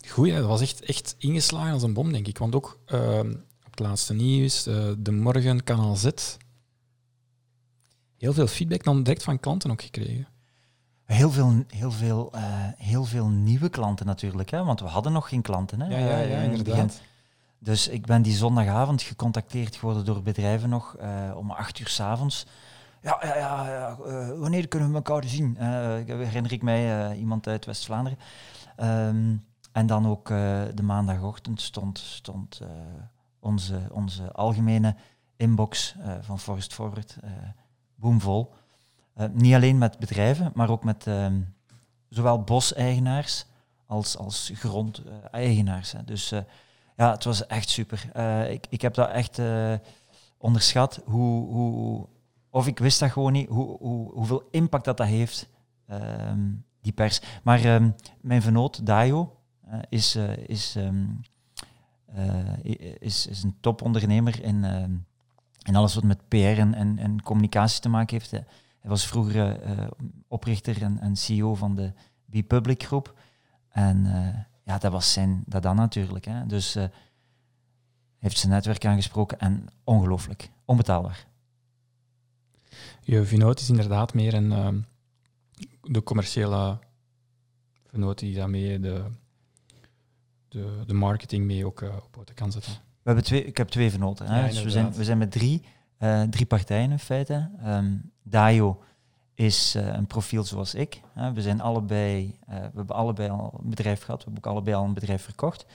goed. 0.07 0.30
Dat 0.30 0.45
was 0.45 0.62
echt, 0.62 0.81
echt 0.81 1.16
ingeslagen 1.18 1.74
als 1.74 1.84
een 1.84 1.94
bom, 1.94 2.12
denk 2.12 2.28
ik. 2.28 2.38
Want 2.38 2.56
ook 2.56 2.80
uh, 2.88 3.19
op 3.66 3.69
het 3.69 3.80
laatste 3.80 4.13
nieuws, 4.13 4.68
uh, 4.68 4.92
de 4.98 5.12
Morgen 5.12 5.63
Kanaal 5.63 5.95
Z, 5.95 6.10
heel 8.18 8.34
veel 8.34 8.48
feedback 8.48 8.84
dan 8.84 9.04
direct 9.04 9.24
van 9.24 9.40
klanten 9.40 9.72
ook 9.72 9.81
gekregen. 9.81 10.28
Heel 11.04 11.31
veel, 11.31 11.63
heel, 11.68 11.92
veel, 11.92 12.31
uh, 12.36 12.42
heel 12.78 13.06
veel 13.06 13.28
nieuwe 13.28 13.69
klanten 13.69 14.06
natuurlijk, 14.06 14.50
hè? 14.50 14.63
want 14.63 14.80
we 14.80 14.88
hadden 14.88 15.12
nog 15.12 15.30
geen 15.30 15.42
klanten. 15.42 15.81
Hè? 15.81 15.88
Ja, 15.88 16.07
ja, 16.07 16.19
ja 16.19 16.42
inderdaad. 16.42 17.01
Dus 17.60 17.88
ik 17.88 18.06
ben 18.06 18.22
die 18.22 18.34
zondagavond 18.34 19.01
gecontacteerd 19.01 19.75
geworden 19.75 20.06
door 20.06 20.22
bedrijven 20.22 20.69
nog 20.69 20.96
uh, 21.01 21.38
om 21.38 21.51
acht 21.51 21.80
uur 21.80 21.88
s'avonds. 21.88 22.46
Ja, 23.01 23.19
ja, 23.22 23.36
ja, 23.38 23.69
ja 23.69 23.98
uh, 24.06 24.39
wanneer 24.39 24.68
kunnen 24.68 24.89
we 24.89 24.96
elkaar 24.96 25.24
zien? 25.24 25.57
Uh, 25.60 25.63
herinner 26.06 26.51
ik 26.51 26.62
mij 26.62 27.16
iemand 27.16 27.48
uit 27.48 27.66
West-Vlaanderen. 27.66 28.19
Um, 28.78 29.46
en 29.72 29.88
dan 29.88 30.08
ook 30.08 30.28
de 30.28 30.84
maandagochtend 30.84 31.62
stond, 31.62 32.00
stond 32.00 32.62
onze, 33.40 33.80
onze 33.92 34.31
algemene 34.31 34.96
inbox 35.36 35.96
van 36.22 36.40
Forest 36.40 36.74
Forward 36.74 37.18
boomvol. 37.96 38.54
niet 39.31 39.54
alleen 39.54 39.78
met 39.78 40.00
bedrijven, 40.00 40.52
maar 40.54 40.70
ook 40.70 40.84
met 40.84 41.06
um, 41.06 41.56
zowel 42.10 42.42
boseigenaars 42.42 43.46
als, 43.86 44.18
als 44.18 44.52
grondeigenaars. 44.54 45.94
dus 46.06 46.30
ja, 46.96 47.12
het 47.12 47.24
was 47.24 47.48
echt 47.48 47.70
super. 47.70 48.16
Ik, 48.50 48.68
ik 48.70 48.81
heb 48.81 48.94
dat 48.94 49.10
echt 49.10 49.40
onderschat. 50.44 51.02
Hoe, 51.06 51.48
hoe, 51.48 52.08
of 52.50 52.68
ik 52.68 52.80
wist 52.80 53.00
dat 53.00 53.12
gewoon 53.12 53.31
niet, 53.31 53.50
hoe, 53.50 53.78
hoe, 53.78 54.12
hoeveel 54.12 54.48
impact 54.52 54.86
dat, 54.86 54.98
dat 54.98 55.08
heeft, 55.08 55.50
uh, 55.90 56.31
die 56.83 56.94
pers. 56.94 57.21
Maar 57.44 57.63
ehm, 57.63 57.89
mijn 58.21 58.41
vernoot, 58.41 58.85
Dayo, 58.85 59.38
uh, 59.67 59.79
is, 59.89 60.15
is, 60.46 60.75
um, 60.75 61.22
is, 63.00 63.27
is 63.27 63.43
een 63.43 63.55
topondernemer 63.60 64.43
in, 64.43 64.63
in 65.63 65.75
alles 65.75 65.96
wat 65.96 66.03
met 66.03 66.27
PR 66.27 66.36
en, 66.36 66.98
en, 66.98 67.22
communicatie 67.22 67.81
te 67.81 67.89
maken 67.89 68.17
heeft. 68.17 68.31
Hij 68.31 68.46
was 68.89 69.08
vroeger 69.08 69.60
oprichter 70.27 70.81
en, 70.81 71.00
en 71.00 71.15
CEO 71.15 71.55
van 71.55 71.75
de 71.75 71.93
Be 72.25 72.43
Public 72.43 72.84
groep. 72.84 73.19
En 73.69 74.05
ja, 74.63 74.77
dat 74.77 74.91
was 74.91 75.13
zijn, 75.13 75.43
dat 75.46 75.63
dan 75.63 75.75
natuurlijk. 75.75 76.25
Hè. 76.25 76.46
Dus 76.46 76.77
heeft 78.17 78.38
zijn 78.38 78.51
netwerk 78.51 78.86
aangesproken 78.86 79.39
en 79.39 79.67
ongelooflijk, 79.84 80.50
onbetaalbaar. 80.65 81.27
Je 83.01 83.25
Vinoot 83.25 83.60
is 83.60 83.69
inderdaad 83.69 84.13
meer 84.13 84.34
een, 84.34 84.86
de 85.84 86.04
commerciële 86.04 86.80
Vinoot 87.88 88.20
die 88.20 88.36
daarmee 88.36 88.80
de, 88.80 89.04
de, 90.48 90.84
de 90.86 90.94
marketing 90.94 91.46
mee 91.46 91.66
ook 91.66 91.82
uh, 91.82 91.96
op 92.18 92.28
de 92.28 92.34
kan 92.34 92.52
zetten. 92.52 92.72
We 92.72 93.10
hebben 93.10 93.24
twee, 93.24 93.46
ik 93.46 93.58
heb 93.58 93.68
twee 93.68 93.92
venoten. 93.92 94.28
Hè. 94.28 94.40
Ja, 94.40 94.48
dus 94.48 94.63
we, 94.63 94.70
zijn, 94.70 94.94
we 94.94 95.04
zijn 95.04 95.18
met 95.18 95.32
drie, 95.32 95.62
drie 96.30 96.46
partijen 96.46 96.92
in 96.92 97.00
feite. 97.00 97.50
Um, 97.66 98.12
is 99.36 99.75
uh, 99.75 99.88
een 99.88 100.08
profiel 100.08 100.44
zoals 100.44 100.74
ik. 100.74 101.02
we 101.34 101.42
zijn 101.42 101.62
allebei, 101.62 102.40
we 102.46 102.54
hebben 102.54 102.96
allebei 102.96 103.30
al 103.30 103.60
een 103.63 103.70
bedrijf 103.70 104.04
gehad, 104.04 104.24
we 104.24 104.24
hebben 104.32 104.44
ook 104.44 104.56
allebei 104.56 104.75
al 104.75 104.86
een 104.86 104.94
bedrijf 104.94 105.24
verkocht. 105.24 105.66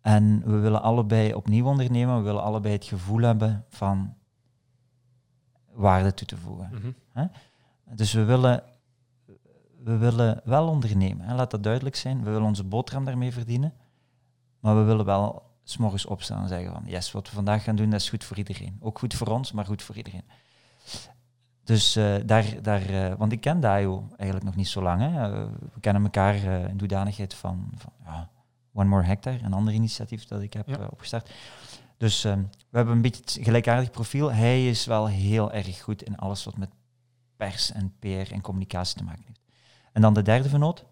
En 0.00 0.42
we 0.44 0.58
willen 0.58 0.82
allebei 0.82 1.34
opnieuw 1.34 1.66
ondernemen, 1.66 2.16
we 2.16 2.22
willen 2.22 2.42
allebei 2.42 2.74
het 2.74 2.84
gevoel 2.84 3.20
hebben 3.20 3.64
van 3.68 4.14
waarde 5.72 6.14
toe 6.14 6.26
te 6.26 6.36
voegen. 6.36 6.70
Mm 6.72 6.94
-hmm. 7.12 7.30
Dus 7.94 8.12
we 8.12 8.24
willen, 8.24 8.62
we 9.86 9.96
willen 9.96 10.40
wel 10.44 10.68
ondernemen, 10.68 11.26
hè? 11.26 11.34
laat 11.34 11.50
dat 11.50 11.62
duidelijk 11.62 11.96
zijn. 11.96 12.24
We 12.24 12.30
willen 12.30 12.46
onze 12.46 12.64
boterham 12.64 13.04
daarmee 13.04 13.32
verdienen, 13.32 13.74
maar 14.60 14.76
we 14.76 14.82
willen 14.82 15.04
wel 15.04 15.42
s'morgens 15.62 16.06
opstaan 16.06 16.42
en 16.42 16.48
zeggen 16.48 16.72
van 16.72 16.82
yes, 16.86 17.12
wat 17.12 17.28
we 17.28 17.34
vandaag 17.34 17.62
gaan 17.62 17.76
doen, 17.76 17.90
dat 17.90 18.00
is 18.00 18.08
goed 18.08 18.24
voor 18.24 18.36
iedereen. 18.36 18.76
Ook 18.80 18.98
goed 18.98 19.14
voor 19.14 19.26
ons, 19.26 19.52
maar 19.52 19.64
goed 19.64 19.82
voor 19.82 19.96
iedereen. 19.96 20.24
Dus 21.64 21.96
uh, 21.96 22.16
daar, 22.24 22.62
daar 22.62 22.90
uh, 22.90 23.14
want 23.14 23.32
ik 23.32 23.40
ken 23.40 23.60
Dayo 23.60 24.06
eigenlijk 24.08 24.44
nog 24.44 24.56
niet 24.56 24.68
zo 24.68 24.82
lang. 24.82 25.00
Hè. 25.00 25.08
Uh, 25.08 25.46
we 25.72 25.80
kennen 25.80 26.02
elkaar 26.02 26.34
in 26.44 26.78
hoedanigheid 26.78 27.34
van, 27.34 27.70
van 27.76 27.92
ja, 28.04 28.30
One 28.72 28.88
More 28.88 29.04
Hectare, 29.04 29.42
een 29.42 29.52
ander 29.52 29.74
initiatief 29.74 30.24
dat 30.24 30.40
ik 30.40 30.52
heb 30.52 30.68
ja. 30.68 30.86
opgestart. 30.90 31.30
Dus 31.96 32.22
we 32.22 32.46
hebben 32.70 32.94
een 32.94 33.02
beetje 33.02 33.20
het 33.20 33.38
gelijkaardig 33.42 33.90
profiel. 33.90 34.32
Hij 34.32 34.68
is 34.68 34.86
wel 34.86 35.08
heel 35.08 35.52
erg 35.52 35.82
goed 35.82 36.02
in 36.02 36.16
alles 36.16 36.44
wat 36.44 36.56
met 36.56 36.70
pers 37.36 37.72
en 37.72 37.94
PR 37.98 38.32
en 38.32 38.40
communicatie 38.40 38.96
te 38.96 39.04
maken 39.04 39.24
heeft. 39.26 39.35
En 39.96 40.02
dan 40.02 40.14
de 40.14 40.22
derde 40.22 40.48
vernoot, 40.48 40.84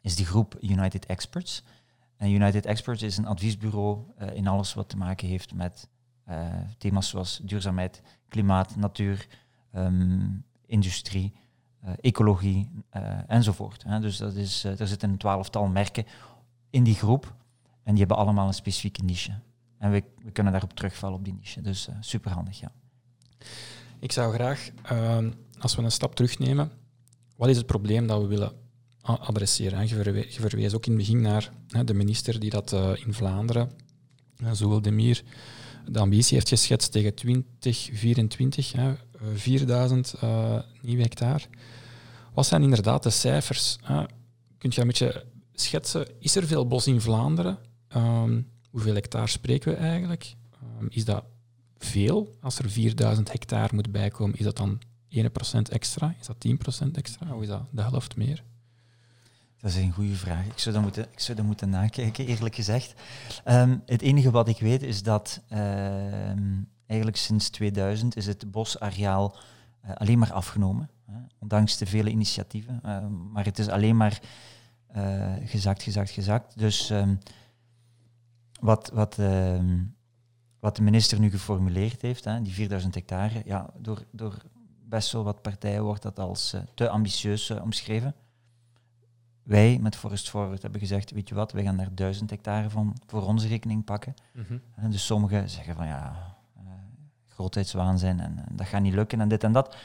is 0.00 0.16
de 0.16 0.24
groep 0.24 0.56
United 0.60 1.06
Experts. 1.06 1.62
En 2.16 2.30
United 2.30 2.66
Experts 2.66 3.02
is 3.02 3.16
een 3.16 3.26
adviesbureau 3.26 3.98
uh, 4.18 4.34
in 4.34 4.46
alles 4.46 4.74
wat 4.74 4.88
te 4.88 4.96
maken 4.96 5.28
heeft 5.28 5.54
met 5.54 5.88
uh, 6.28 6.46
thema's 6.78 7.08
zoals 7.08 7.40
duurzaamheid, 7.42 8.02
klimaat, 8.28 8.76
natuur, 8.76 9.26
um, 9.74 10.44
industrie, 10.66 11.32
uh, 11.84 11.90
ecologie 12.00 12.70
enzovoort. 13.26 13.82
Hè. 13.82 14.00
Dus 14.00 14.16
dat 14.16 14.34
is, 14.34 14.64
er 14.64 14.88
zitten 14.88 15.10
een 15.10 15.16
twaalftal 15.16 15.66
merken 15.66 16.06
in 16.70 16.84
die 16.84 16.94
groep 16.94 17.34
en 17.82 17.90
die 17.90 17.98
hebben 17.98 18.16
allemaal 18.16 18.46
een 18.46 18.54
specifieke 18.54 19.04
niche. 19.04 19.32
En 19.78 19.90
we, 19.90 20.04
we 20.22 20.30
kunnen 20.30 20.52
daarop 20.52 20.72
terugvallen 20.72 21.18
op 21.18 21.24
die 21.24 21.34
niche. 21.34 21.60
Dus 21.60 21.88
superhandig, 22.00 22.60
ja. 22.60 22.72
Ik 23.98 24.12
zou 24.12 24.34
graag, 24.34 24.70
ehm, 24.82 25.30
als 25.58 25.74
we 25.74 25.82
een 25.82 25.90
stap 25.90 26.14
terugnemen, 26.14 26.70
wat 27.36 27.48
is 27.48 27.56
het 27.56 27.66
probleem 27.66 28.06
dat 28.06 28.20
we 28.20 28.26
willen 28.26 28.52
adresseren? 29.00 29.88
Je, 29.88 29.94
verwe 29.94 30.18
je 30.18 30.40
verwees 30.40 30.74
ook 30.74 30.86
in 30.86 30.92
het 30.92 31.00
begin 31.00 31.20
naar 31.20 31.50
de 31.84 31.94
minister 31.94 32.40
die 32.40 32.50
dat 32.50 32.72
uh, 32.72 32.90
in 33.06 33.14
Vlaanderen, 33.14 33.70
Zoel 34.52 34.82
Demir, 34.82 35.22
de 35.88 35.98
ambitie 35.98 36.34
heeft 36.34 36.48
geschetst 36.48 36.92
tegen 36.92 37.14
2024, 37.14 38.72
hè, 38.72 38.94
4000 39.34 40.14
uh, 40.24 40.58
nieuwe 40.82 41.02
hectare. 41.02 41.44
Wat 42.34 42.46
zijn 42.46 42.62
inderdaad 42.62 43.02
de 43.02 43.10
cijfers? 43.10 43.78
Kunt 44.58 44.74
je 44.74 44.80
een 44.80 44.86
beetje 44.86 45.24
schetsen? 45.52 46.06
Is 46.18 46.36
er 46.36 46.46
veel 46.46 46.66
bos 46.66 46.86
in 46.86 47.00
Vlaanderen? 47.00 47.58
Um, 47.96 48.48
hoeveel 48.70 48.94
hectare 48.94 49.26
spreken 49.26 49.72
we 49.72 49.78
eigenlijk? 49.78 50.34
Um, 50.80 50.86
is 50.90 51.04
dat 51.04 51.24
veel? 51.78 52.34
Als 52.40 52.58
er 52.58 52.70
4000 52.70 53.32
hectare 53.32 53.74
moet 53.74 53.92
bijkomen, 53.92 54.38
is 54.38 54.44
dat 54.44 54.56
dan 54.56 54.80
1% 55.14 55.72
extra? 55.72 56.14
Is 56.20 56.26
dat 56.26 56.46
10% 56.86 56.90
extra? 56.92 57.34
Of 57.34 57.42
is 57.42 57.48
dat 57.48 57.62
de 57.70 57.82
helft 57.82 58.16
meer? 58.16 58.42
Dat 59.64 59.72
is 59.72 59.78
een 59.78 59.92
goede 59.92 60.14
vraag. 60.14 60.46
Ik 60.46 60.58
zou 60.58 60.74
dat 60.74 60.84
moeten, 60.84 61.06
ik 61.12 61.20
zou 61.20 61.36
dat 61.36 61.46
moeten 61.46 61.68
nakijken, 61.68 62.26
eerlijk 62.26 62.54
gezegd. 62.54 62.94
Um, 63.44 63.82
het 63.86 64.02
enige 64.02 64.30
wat 64.30 64.48
ik 64.48 64.58
weet 64.58 64.82
is 64.82 65.02
dat 65.02 65.42
uh, 65.52 65.58
eigenlijk 66.86 67.16
sinds 67.16 67.50
2000 67.50 68.16
is 68.16 68.26
het 68.26 68.50
bosareaal 68.50 69.36
uh, 69.84 69.94
alleen 69.94 70.18
maar 70.18 70.32
afgenomen. 70.32 70.90
Hè, 71.06 71.18
ondanks 71.38 71.76
de 71.76 71.86
vele 71.86 72.10
initiatieven. 72.10 72.80
Uh, 72.86 73.06
maar 73.32 73.44
het 73.44 73.58
is 73.58 73.68
alleen 73.68 73.96
maar 73.96 74.20
eh, 74.86 75.32
gezakt, 75.44 75.82
gezakt, 75.82 76.10
gezakt. 76.10 76.58
Dus 76.58 76.92
wat, 78.60 78.90
wat, 78.94 79.16
wat 80.60 80.76
de 80.76 80.82
minister 80.82 81.20
nu 81.20 81.30
geformuleerd 81.30 82.02
heeft, 82.02 82.24
hè, 82.24 82.42
die 82.42 82.52
4000 82.52 82.94
hectare, 82.94 83.42
ja, 83.44 83.70
door, 83.78 84.04
door 84.10 84.42
best 84.88 85.12
wel 85.12 85.24
wat 85.24 85.42
partijen 85.42 85.82
wordt 85.82 86.02
dat 86.02 86.18
als 86.18 86.54
te 86.74 86.88
ambitieus 86.88 87.50
omschreven 87.50 88.14
wij 89.44 89.78
met 89.80 89.96
Forest 89.96 90.30
Forward 90.30 90.62
hebben 90.62 90.80
gezegd, 90.80 91.10
weet 91.10 91.28
je 91.28 91.34
wat, 91.34 91.52
wij 91.52 91.62
gaan 91.62 91.76
daar 91.76 91.94
duizend 91.94 92.30
hectare 92.30 92.70
van 92.70 92.96
voor 93.06 93.22
onze 93.26 93.48
rekening 93.48 93.84
pakken. 93.84 94.14
Mm 94.32 94.44
-hmm. 94.48 94.90
dus 94.90 95.06
sommigen 95.06 95.50
zeggen 95.50 95.74
van 95.74 95.86
ja, 95.86 96.36
uh, 96.58 96.70
grootheidswaanzin 97.26 98.20
en, 98.20 98.38
en, 98.48 98.56
dat 98.56 98.66
gaat 98.66 98.80
niet 98.80 98.94
lukken 98.94 99.20
en 99.20 99.28
dit 99.28 99.44
en 99.44 99.52
dat. 99.52 99.76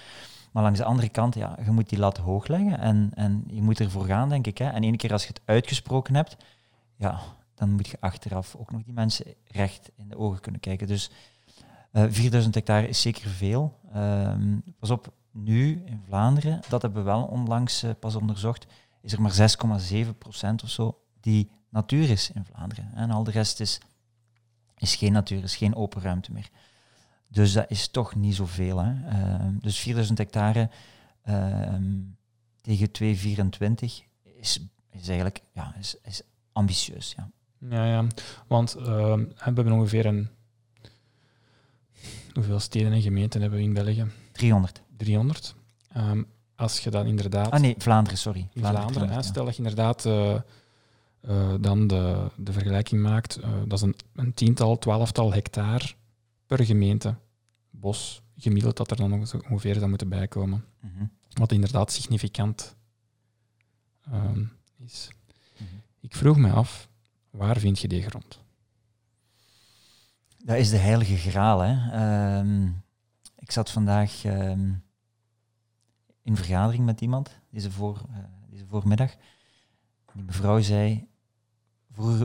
Maar 0.51 0.63
langs 0.63 0.79
de 0.79 0.85
andere 0.85 1.09
kant, 1.09 1.35
ja, 1.35 1.57
je 1.63 1.71
moet 1.71 1.89
die 1.89 1.99
lat 1.99 2.17
hoog 2.17 2.47
leggen 2.47 2.79
en, 2.79 3.11
en 3.15 3.43
je 3.47 3.61
moet 3.61 3.79
ervoor 3.79 4.05
gaan, 4.05 4.29
denk 4.29 4.47
ik. 4.47 4.57
Hè. 4.57 4.69
En 4.69 4.83
één 4.83 4.95
keer 4.95 5.11
als 5.11 5.21
je 5.21 5.27
het 5.27 5.41
uitgesproken 5.45 6.15
hebt, 6.15 6.37
ja, 6.95 7.19
dan 7.55 7.71
moet 7.71 7.87
je 7.87 7.97
achteraf 7.99 8.55
ook 8.55 8.71
nog 8.71 8.83
die 8.83 8.93
mensen 8.93 9.25
recht 9.47 9.91
in 9.95 10.09
de 10.09 10.17
ogen 10.17 10.39
kunnen 10.39 10.61
kijken. 10.61 10.87
Dus 10.87 11.11
uh, 11.91 12.03
eh, 12.03 12.11
4000 12.11 12.55
hectare 12.55 12.87
is 12.87 13.01
zeker 13.01 13.29
veel. 13.29 13.79
Uh, 13.95 14.33
pas 14.79 14.89
op, 14.89 15.13
nu 15.31 15.83
in 15.85 16.01
Vlaanderen, 16.05 16.59
dat 16.69 16.81
hebben 16.81 17.03
we 17.03 17.09
wel 17.09 17.23
onlangs 17.23 17.83
uh, 17.83 17.91
pas 17.99 18.15
onderzocht, 18.15 18.67
is 19.01 19.13
er 19.13 19.21
maar 19.21 19.57
6,7 20.03 20.17
procent 20.17 20.63
of 20.63 20.69
zo 20.69 21.01
die 21.19 21.49
natuur 21.69 22.09
is 22.09 22.31
in 22.31 22.45
Vlaanderen. 22.45 22.91
En 22.93 23.11
al 23.11 23.23
de 23.23 23.31
rest 23.31 23.59
is, 23.59 23.79
is 24.77 24.95
geen 24.95 25.11
natuur, 25.11 25.43
is 25.43 25.55
geen 25.55 25.75
open 25.75 26.01
ruimte 26.01 26.31
meer. 26.31 26.49
Dus 27.27 27.53
dat 27.53 27.71
is 27.71 27.87
toch 27.87 28.15
niet 28.15 28.35
zoveel. 28.35 28.77
Hè. 28.77 28.91
Uh, 28.91 29.47
dus 29.61 29.79
4000 29.79 30.17
hectare 30.17 30.69
uh, 31.25 31.73
tegen 32.61 32.91
224 32.91 34.03
is, 34.23 34.59
is 34.89 35.07
eigenlijk 35.07 35.41
ja, 35.53 35.75
is, 35.79 35.95
is 36.03 36.21
ambitieus. 36.51 37.15
Ja, 37.17 37.29
ja, 37.69 37.85
ja. 37.85 38.05
want 38.47 38.77
uh, 38.77 38.85
we 38.85 39.33
hebben 39.35 39.71
ongeveer 39.71 40.05
een... 40.05 40.29
Hoeveel 42.33 42.59
steden 42.59 42.91
en 42.91 43.01
gemeenten 43.01 43.41
hebben 43.41 43.59
we 43.59 43.65
in 43.65 43.73
België? 43.73 44.05
300. 44.31 44.81
300. 44.97 45.55
Um, 45.97 46.27
als 46.55 46.79
je 46.79 46.89
dan 46.89 47.05
inderdaad... 47.05 47.51
Ah 47.51 47.59
nee, 47.59 47.75
Vlaanderen, 47.77 48.17
sorry. 48.17 48.47
Vlaanderen, 48.55 49.09
hè, 49.09 49.23
stel 49.23 49.45
dat 49.45 49.55
je 49.55 49.63
inderdaad 49.63 50.05
uh, 50.05 50.35
uh, 51.29 51.53
dan 51.59 51.87
de, 51.87 52.31
de 52.37 52.53
vergelijking 52.53 53.01
maakt, 53.01 53.39
uh, 53.39 53.49
dat 53.65 53.77
is 53.77 53.81
een, 53.81 53.95
een, 54.15 54.33
tiental, 54.33 54.77
twaalftal 54.77 55.33
hectare 55.33 55.85
per 56.45 56.65
gemeente 56.65 57.15
bos, 57.69 58.21
gemiddeld 58.37 58.77
dat 58.77 58.91
er 58.91 58.97
dan 58.97 59.27
ongeveer 59.49 59.75
zou 59.75 59.89
moeten 59.89 60.09
bijkomen. 60.09 60.65
Mm 60.81 60.91
-hmm. 60.97 61.11
Wat 61.33 61.51
inderdaad 61.51 61.91
significant 61.91 62.75
um, 64.13 64.51
is. 64.77 65.09
Mm 65.57 65.67
-hmm. 65.67 65.81
Ik 65.99 66.15
vroeg 66.15 66.37
me 66.37 66.51
af, 66.51 66.89
waar 67.29 67.57
vind 67.57 67.79
je 67.79 67.87
die 67.87 68.03
grond? 68.03 68.39
Dat 70.43 70.57
is 70.57 70.69
de 70.69 70.77
heilige 70.77 71.17
graal. 71.17 71.59
Hè. 71.59 72.39
Um, 72.39 72.83
ik 73.35 73.51
zat 73.51 73.71
vandaag... 73.71 74.23
Um, 74.23 74.87
in 76.21 76.35
vergadering 76.35 76.85
met 76.85 77.01
iemand 77.01 77.39
deze, 77.49 77.71
voor, 77.71 78.01
uh, 78.09 78.17
deze 78.49 78.65
voormiddag. 78.65 79.15
Die 80.13 80.23
mevrouw 80.23 80.61
zei, 80.61 81.07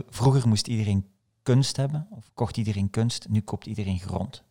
vroeger, 0.09 0.47
moest 0.47 0.67
iedereen 0.67 1.09
kunst 1.43 1.77
hebben, 1.77 2.07
of 2.09 2.31
kocht 2.33 2.57
iedereen 2.57 2.89
kunst, 2.89 3.29
nu 3.29 3.41
koopt 3.41 3.65
iedereen 3.65 3.99
grond. 3.99 4.43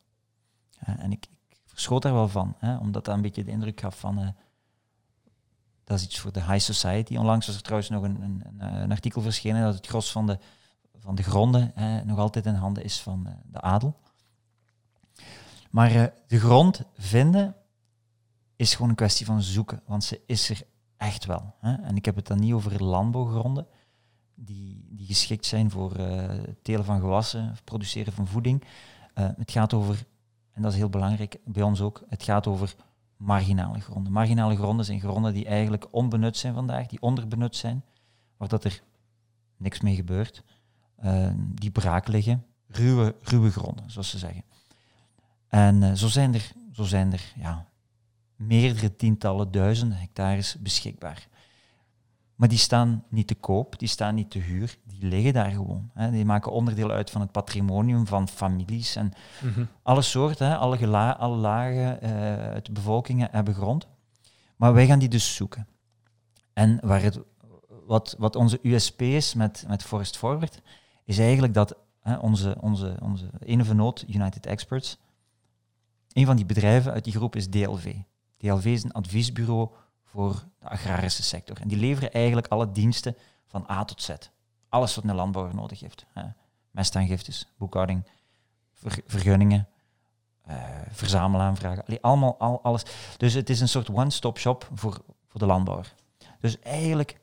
En 0.78 1.12
ik, 1.12 1.26
ik 1.49 1.59
verschoot 1.64 2.02
daar 2.02 2.12
wel 2.12 2.28
van, 2.28 2.54
hè, 2.59 2.76
omdat 2.76 3.04
dat 3.04 3.14
een 3.14 3.23
beetje 3.23 3.44
de 3.44 3.50
indruk 3.50 3.80
gaf 3.80 3.99
van, 3.99 4.21
uh, 4.21 4.28
dat 5.85 5.99
is 5.99 6.04
iets 6.04 6.18
voor 6.18 6.33
de 6.33 6.42
high 6.42 6.59
society. 6.59 7.16
Onlangs 7.16 7.47
was 7.47 7.56
er 7.56 7.62
trouwens 7.62 7.90
nog 7.90 8.02
een, 8.02 8.23
een, 8.23 8.42
een 8.61 8.90
artikel 8.90 9.23
verschenen 9.23 9.62
dat 9.62 9.75
het 9.75 9.87
gros 9.87 10.12
van 10.12 10.26
de, 10.26 10.38
van 11.04 11.14
de 11.14 11.23
gronden 11.23 11.73
nog 12.04 12.18
altijd 12.18 12.46
in 12.46 12.54
handen 12.54 12.84
is 12.84 13.00
van 13.00 13.28
de 13.50 13.61
adel. 13.61 14.00
Maar 15.70 16.12
de 16.26 16.38
grond 16.38 16.82
vinden 16.96 17.56
is 18.56 18.75
gewoon 18.75 18.88
een 18.88 18.96
kwestie 18.96 19.26
van 19.26 19.42
zoeken, 19.42 19.82
want 19.87 20.04
ze 20.04 20.20
is 20.26 20.50
er 20.50 20.62
echt 20.96 21.25
wel. 21.25 21.54
Hè? 21.61 21.75
En 21.75 21.96
ik 21.96 22.04
heb 22.04 22.16
het 22.16 22.26
dan 22.26 22.38
niet 22.40 22.52
over 22.52 22.84
landbouwgronden, 22.84 23.66
die, 24.34 24.87
die 24.90 25.06
geschikt 25.06 25.46
zijn 25.46 25.70
voor 25.70 25.99
uh, 25.99 26.30
telen 26.62 26.84
van 26.84 27.00
gewassen, 27.00 27.56
produceren 27.64 28.12
van 28.12 28.26
voeding. 28.26 28.64
Het 29.14 29.50
gaat 29.50 29.75
over, 29.75 30.06
en 30.52 30.62
dat 30.62 30.73
is 30.73 30.78
heel 30.78 30.88
belangrijk 30.88 31.38
bij 31.44 31.62
ons 31.62 31.80
ook, 31.80 32.02
het 32.08 32.23
gaat 32.23 32.46
over 32.46 32.75
marginale 33.16 33.80
gronden. 33.80 34.12
Marginale 34.12 34.56
gronden 34.56 34.84
zijn 34.84 35.00
gronden 35.00 35.32
die 35.32 35.46
eigenlijk 35.46 35.87
onbenut 35.90 36.37
zijn 36.37 36.54
vandaag, 36.54 36.87
die 36.87 37.00
onderbenut 37.00 37.56
zijn, 37.56 37.84
waar 38.37 38.49
dat 38.49 38.64
er 38.64 38.82
niks 39.56 39.80
mee 39.80 39.94
gebeurt, 39.94 40.42
uh, 41.05 41.31
die 41.37 41.71
braak 41.71 42.09
liggen, 42.09 42.45
ruwe, 42.67 43.15
ruwe 43.23 43.51
gronden, 43.51 43.91
zoals 43.91 44.11
ze 44.11 44.19
zeggen. 44.19 44.43
En 45.49 45.97
zo 45.97 46.09
zijn 46.09 46.35
er, 46.35 46.53
zo 46.73 46.85
zijn 46.85 47.13
er 47.13 47.33
ja, 47.37 47.67
meerdere 48.37 48.97
tientallen 48.97 49.51
duizenden 49.51 49.99
hectares 49.99 50.57
beschikbaar. 50.61 51.29
Maar 52.35 52.49
die 52.49 52.59
staan 52.59 53.05
niet 53.09 53.27
te 53.27 53.35
koop, 53.35 53.79
die 53.79 53.89
staan 53.89 54.15
niet 54.15 54.31
te 54.31 54.39
huur, 54.39 54.77
die 54.85 55.09
liggen 55.09 55.33
daar 55.33 55.51
gewoon. 55.51 55.91
Hè. 55.95 56.11
Die 56.11 56.25
maken 56.25 56.53
onderdeel 56.53 56.91
uit 56.91 57.11
van 57.11 57.21
het 57.21 57.33
patrimonium 57.33 58.07
van 58.07 58.29
families 58.29 58.97
en 58.97 59.13
mm 59.43 59.69
alle 59.83 60.03
soorten, 60.03 60.47
hè. 60.47 60.57
Alle, 60.57 61.17
alle 61.17 61.37
lagen 61.37 61.99
uh, 62.05 62.11
uit 62.37 62.67
de 62.67 62.73
bevolkingen 62.73 63.29
hebben 63.31 63.55
grond. 63.55 63.87
Maar 64.57 64.73
wij 64.73 64.87
gaan 64.87 64.99
die 64.99 65.09
dus 65.09 65.35
zoeken. 65.35 65.67
En 66.53 66.79
waar 66.83 67.03
het, 67.03 67.21
wat, 67.87 68.15
wat 68.19 68.37
onze 68.37 68.59
USP 68.63 69.03
is 69.03 69.35
met, 69.35 69.65
met 69.69 69.83
Forest 69.83 70.17
Forward, 70.17 70.63
is 71.04 71.18
eigenlijk 71.18 71.54
dat 71.54 71.76
hè, 72.00 72.16
onze, 72.16 72.56
onze, 72.61 72.96
onze 73.00 73.30
ene 73.38 73.94
United 74.08 74.46
Experts, 74.46 74.99
een 76.12 76.26
van 76.26 76.37
die 76.37 76.46
bedrijven 76.46 76.92
uit 76.92 77.04
die 77.04 77.12
groep 77.12 77.37
is 77.37 77.49
DLV. 77.49 77.94
DLV 78.37 78.64
is 78.64 78.84
een 78.84 78.92
adviesbureau 78.92 79.68
voor 80.04 80.44
de 80.58 80.68
agrarische 80.68 81.23
sector. 81.23 81.61
En 81.61 81.68
die 81.68 81.78
leveren 81.78 82.12
eigenlijk 82.12 82.46
alle 82.46 82.73
diensten 82.73 83.16
van 83.46 83.66
A 83.70 83.84
tot 83.84 84.02
Z. 84.02 84.11
Alles 84.68 84.94
wat 84.94 85.04
een 85.04 85.14
landbouwer 85.14 85.54
nodig 85.54 85.80
heeft. 85.80 86.06
Hè. 86.12 86.23
Mestaangiftes, 86.70 87.52
boekhouding, 87.56 88.06
vergunningen, 89.06 89.68
uh, 90.49 90.54
verzamelaanvragen. 90.90 91.84
Allee, 91.84 92.02
allemaal 92.02 92.38
al, 92.38 92.62
alles. 92.62 92.82
Dus 93.16 93.32
het 93.32 93.50
is 93.50 93.61
een 93.61 93.68
soort 93.68 93.90
one-stop 93.90 94.38
shop 94.38 94.68
voor, 94.75 95.02
voor 95.28 95.40
de 95.40 95.46
landbouwer. 95.46 95.94
Dus 96.40 96.58
eigenlijk, 96.58 97.11
eh, 97.11 97.18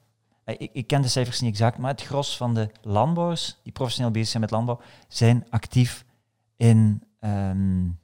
ik, 0.46 0.70
ik, 0.74 0.88
ken 0.88 1.02
de 1.02 1.08
cijfers 1.08 1.40
niet 1.40 1.52
exact, 1.52 1.78
maar 1.78 1.92
het 1.92 2.02
gros 2.02 2.38
van 2.38 2.54
de 2.54 2.70
landbouwers 2.82 3.60
die 3.64 3.72
professioneel 3.72 4.12
bezig 4.12 4.30
zijn 4.30 4.42
met 4.42 4.52
landbouw, 4.52 4.82
zijn 5.08 5.46
actief 5.50 6.06
in 6.56 7.04
um, 7.20 8.00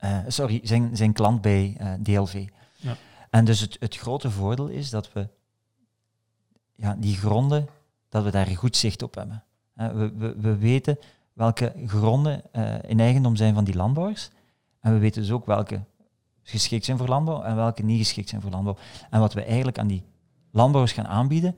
uh, 0.00 0.18
sorry, 0.26 0.60
zijn, 0.62 0.96
zijn 0.96 1.12
klant 1.12 1.40
bij 1.40 1.76
uh, 1.80 1.92
eh, 1.92 2.00
DLV. 2.02 2.48
Ja. 2.76 2.96
En 3.30 3.44
dus 3.44 3.60
het, 3.60 3.76
het 3.80 3.96
grote 3.96 4.30
voordeel 4.30 4.68
is 4.68 4.90
dat 4.90 5.12
we 5.12 5.28
ja, 6.74 6.96
die 6.98 7.16
gronden, 7.16 7.68
dat 8.08 8.24
we 8.24 8.30
daar 8.30 8.46
goed 8.46 8.76
zicht 8.76 9.02
op 9.02 9.14
hebben. 9.14 9.44
We, 9.72 10.12
we, 10.16 10.34
we 10.36 10.56
weten 10.56 10.98
welke 11.32 11.72
gronden 11.86 12.52
eh, 12.52 12.74
in 12.86 13.00
eigendom 13.00 13.36
zijn 13.36 13.54
van 13.54 13.64
die 13.64 13.76
landbouwers. 13.76 14.30
En 14.80 14.92
we 14.92 14.98
weten 14.98 15.22
dus 15.22 15.30
ook 15.30 15.46
welke 15.46 15.80
geschikt 16.42 16.84
zijn 16.84 16.98
voor 16.98 17.08
landbouw 17.08 17.42
en 17.42 17.56
welke 17.56 17.82
niet 17.82 17.98
geschikt 17.98 18.28
zijn 18.28 18.40
voor 18.40 18.50
landbouw. 18.50 18.76
En 19.10 19.20
wat 19.20 19.32
we 19.32 19.42
eigenlijk 19.42 19.78
aan 19.78 19.86
die 19.86 20.02
landbouwers 20.56 20.92
gaan 20.92 21.06
aanbieden, 21.06 21.56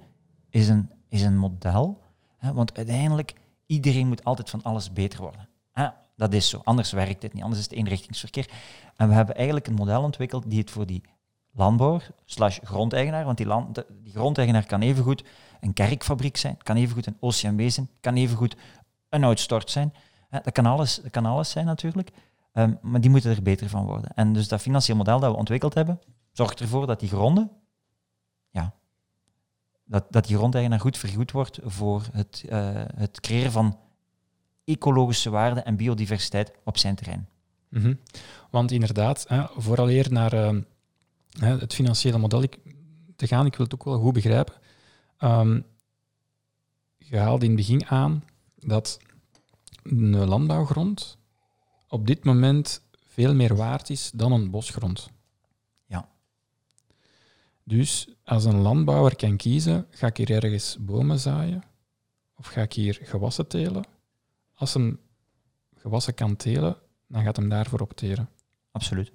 is 0.51 0.69
een, 0.69 0.91
is 1.09 1.23
een 1.23 1.39
model. 1.39 2.03
Hè, 2.37 2.53
want 2.53 2.77
uiteindelijk, 2.77 3.35
iedereen 3.67 4.09
moet 4.09 4.25
altijd 4.25 4.51
van 4.51 4.63
alles 4.63 4.93
beter 4.93 5.21
worden. 5.21 5.49
Hè, 5.73 5.89
dat 6.17 6.33
is 6.33 6.49
zo, 6.49 6.61
anders 6.65 6.93
werkt 6.93 7.23
het 7.23 7.33
niet, 7.33 7.43
anders 7.43 7.61
is 7.61 7.69
het 7.69 7.79
eenrichtingsverkeer. 7.79 8.51
En 8.97 9.09
we 9.09 9.15
hebben 9.15 9.35
eigenlijk 9.35 9.67
een 9.67 9.75
model 9.75 10.03
ontwikkeld 10.03 10.51
die 10.51 10.59
het 10.59 10.71
voor 10.71 10.87
die 10.87 11.03
landbouwer 11.53 12.11
slash 12.25 12.59
grondeigenaar, 12.63 13.25
want 13.25 13.37
die, 13.37 13.47
land, 13.47 13.85
die 14.03 14.13
grondeigenaar 14.13 14.67
kan 14.67 14.81
evengoed 14.81 15.25
een 15.61 15.73
kerkfabriek 15.73 16.37
zijn, 16.37 16.57
kan 16.63 16.77
evengoed 16.77 17.07
een 17.07 17.17
OCMW 17.21 17.71
zijn, 17.71 17.89
kan 18.01 18.15
evengoed 18.15 18.57
een 19.09 19.25
uitstort 19.25 19.71
zijn. 19.71 19.95
Hè, 20.29 20.39
dat, 20.43 20.53
kan 20.53 20.67
alles, 20.67 21.01
dat 21.03 21.11
kan 21.11 21.27
alles 21.27 21.51
zijn 21.51 21.67
natuurlijk, 21.67 22.11
Ehm, 22.59 22.73
maar 22.83 23.01
die 23.01 23.11
moeten 23.11 23.31
er 23.31 23.43
beter 23.43 23.69
van 23.69 23.85
worden. 23.85 24.11
En 24.15 24.33
dus 24.33 24.49
dat 24.49 24.61
financieel 24.61 24.97
model 24.97 25.21
dat 25.21 25.31
we 25.31 25.37
ontwikkeld 25.37 25.75
hebben, 25.75 26.01
zorgt 26.33 26.61
ervoor 26.61 26.87
dat 26.87 27.01
die 27.01 27.09
gronden, 27.09 27.51
dat, 29.89 30.05
dat 30.11 30.27
die 30.27 30.37
grondeigenaar 30.37 30.81
goed 30.81 30.99
vergoed 30.99 31.33
wordt 31.33 31.59
voor 31.63 32.03
het, 32.13 32.45
eh, 32.49 32.71
het 32.95 33.21
creëren 33.21 33.53
van 33.53 33.79
ecologische 34.65 35.31
waarde 35.31 35.61
en 35.61 35.77
biodiversiteit 35.77 36.53
op 36.65 36.79
zijn 36.79 36.95
terrein. 36.95 37.29
Mhm. 37.69 37.95
Want 38.51 38.71
inderdaad, 38.71 39.25
hè, 39.29 39.45
vooraleer 39.57 40.13
naar 40.13 40.33
ehm, 40.33 40.61
hè, 41.39 41.59
het 41.59 41.75
financiële 41.75 42.19
model 42.19 42.45
te 43.17 43.27
gaan, 43.27 43.47
ik 43.47 43.57
wil 43.57 43.65
het 43.65 43.75
ook 43.75 43.85
wel 43.85 43.99
goed 43.99 44.13
begrijpen. 44.13 44.55
Ehm, 45.19 45.61
je 46.99 47.17
haalde 47.17 47.45
in 47.45 47.51
het 47.51 47.61
begin 47.61 47.87
aan 47.87 48.25
dat 48.57 48.99
een 49.83 50.25
landbouwgrond 50.25 51.19
op 51.89 52.07
dit 52.07 52.25
moment 52.25 52.83
veel 53.07 53.35
meer 53.35 53.57
waard 53.57 53.91
is 53.91 54.11
dan 54.15 54.33
een 54.33 54.51
bosgrond. 54.51 55.11
Dus 57.69 58.09
als 58.25 58.45
een 58.45 58.61
landbouwer 58.61 59.17
kan 59.17 59.37
kiezen, 59.37 59.87
ga 59.91 60.07
ik 60.07 60.17
hier 60.17 60.31
ergens 60.31 60.77
bomen 60.81 61.19
zaaien 61.19 61.63
of 62.35 62.47
ga 62.47 62.63
ik 62.63 62.73
hier 62.73 62.99
gewassen 63.03 63.49
telen? 63.49 63.85
Als 64.55 64.75
een 64.75 65.01
gewassen 65.75 66.15
kan 66.15 66.37
telen, 66.37 66.77
dan 67.07 67.23
gaat 67.23 67.37
hem 67.37 67.49
daarvoor 67.49 67.81
opteren. 67.81 68.29
Absoluut. 68.71 69.13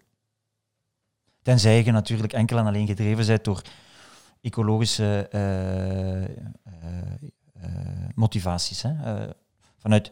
Tenzij 1.41 1.83
je 1.83 1.91
natuurlijk 1.91 2.33
enkel 2.33 2.57
en 2.57 2.65
alleen 2.65 2.87
gedreven 2.87 3.25
bent 3.25 3.43
door 3.43 3.61
ecologische 4.41 5.27
eh, 5.31 6.23
eh, 6.23 6.31
eh, 7.53 8.09
motivaties. 8.15 8.81
Hè. 8.81 8.93
Vanuit, 9.77 10.11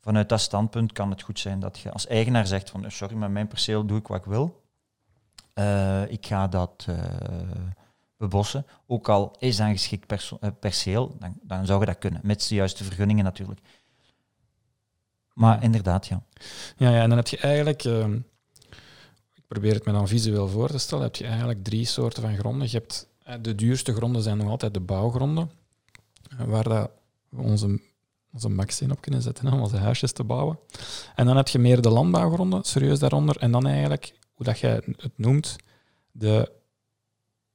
vanuit 0.00 0.28
dat 0.28 0.40
standpunt 0.40 0.92
kan 0.92 1.10
het 1.10 1.22
goed 1.22 1.38
zijn 1.38 1.60
dat 1.60 1.78
je 1.78 1.92
als 1.92 2.06
eigenaar 2.06 2.46
zegt 2.46 2.70
van 2.70 2.90
sorry, 2.90 3.14
met 3.14 3.30
mijn 3.30 3.48
perceel 3.48 3.86
doe 3.86 3.98
ik 3.98 4.06
wat 4.06 4.18
ik 4.18 4.24
wil. 4.24 4.63
Eh, 5.54 6.10
ik 6.10 6.26
ga 6.26 6.48
dat 6.48 6.84
eh, 6.88 6.96
bebossen. 8.16 8.66
Ook 8.86 9.08
al 9.08 9.36
is 9.38 9.56
dat 9.56 9.66
een 9.66 9.72
geschikt 9.72 10.12
eh, 10.12 10.50
perceel, 10.60 11.16
dan, 11.18 11.38
dan 11.42 11.66
zou 11.66 11.80
je 11.80 11.86
dat 11.86 11.98
kunnen. 11.98 12.20
Met 12.22 12.48
de 12.48 12.54
juiste 12.54 12.84
vergunningen 12.84 13.24
natuurlijk. 13.24 13.60
Maar 15.34 15.62
inderdaad, 15.62 16.06
ja. 16.06 16.22
Ja, 16.76 16.90
ja 16.90 17.02
en 17.02 17.08
dan 17.08 17.18
heb 17.18 17.28
je 17.28 17.38
eigenlijk, 17.38 17.84
ehm, 17.84 18.14
ik 19.34 19.46
probeer 19.46 19.74
het 19.74 19.84
me 19.84 19.92
dan 19.92 20.08
visueel 20.08 20.48
voor 20.48 20.68
te 20.68 20.78
stellen, 20.78 21.04
heb 21.04 21.16
je 21.16 21.26
eigenlijk 21.26 21.64
drie 21.64 21.84
soorten 21.84 22.22
van 22.22 22.36
gronden. 22.36 22.70
Je 22.70 22.76
hebt, 22.78 23.08
de 23.40 23.54
duurste 23.54 23.94
gronden 23.94 24.22
zijn 24.22 24.36
nog 24.36 24.48
altijd 24.48 24.74
de 24.74 24.80
bouwgronden, 24.80 25.50
waar 26.46 26.64
dat 26.64 26.90
we 27.28 27.42
onze, 27.42 27.80
onze 28.32 28.48
baksteen 28.48 28.90
op 28.90 29.00
kunnen 29.00 29.22
zetten 29.22 29.52
om 29.52 29.60
onze 29.60 29.76
huisjes 29.76 30.12
te 30.12 30.24
bouwen. 30.24 30.58
En 31.14 31.26
dan 31.26 31.36
heb 31.36 31.48
je 31.48 31.58
meer 31.58 31.80
de 31.80 31.90
landbouwgronden, 31.90 32.64
serieus 32.64 32.98
daaronder. 32.98 33.36
En 33.36 33.50
dan 33.50 33.66
eigenlijk, 33.66 34.14
hoe 34.34 34.46
dat 34.46 34.58
jij 34.58 34.70
het 34.96 35.12
noemt, 35.16 35.56
de, 36.12 36.52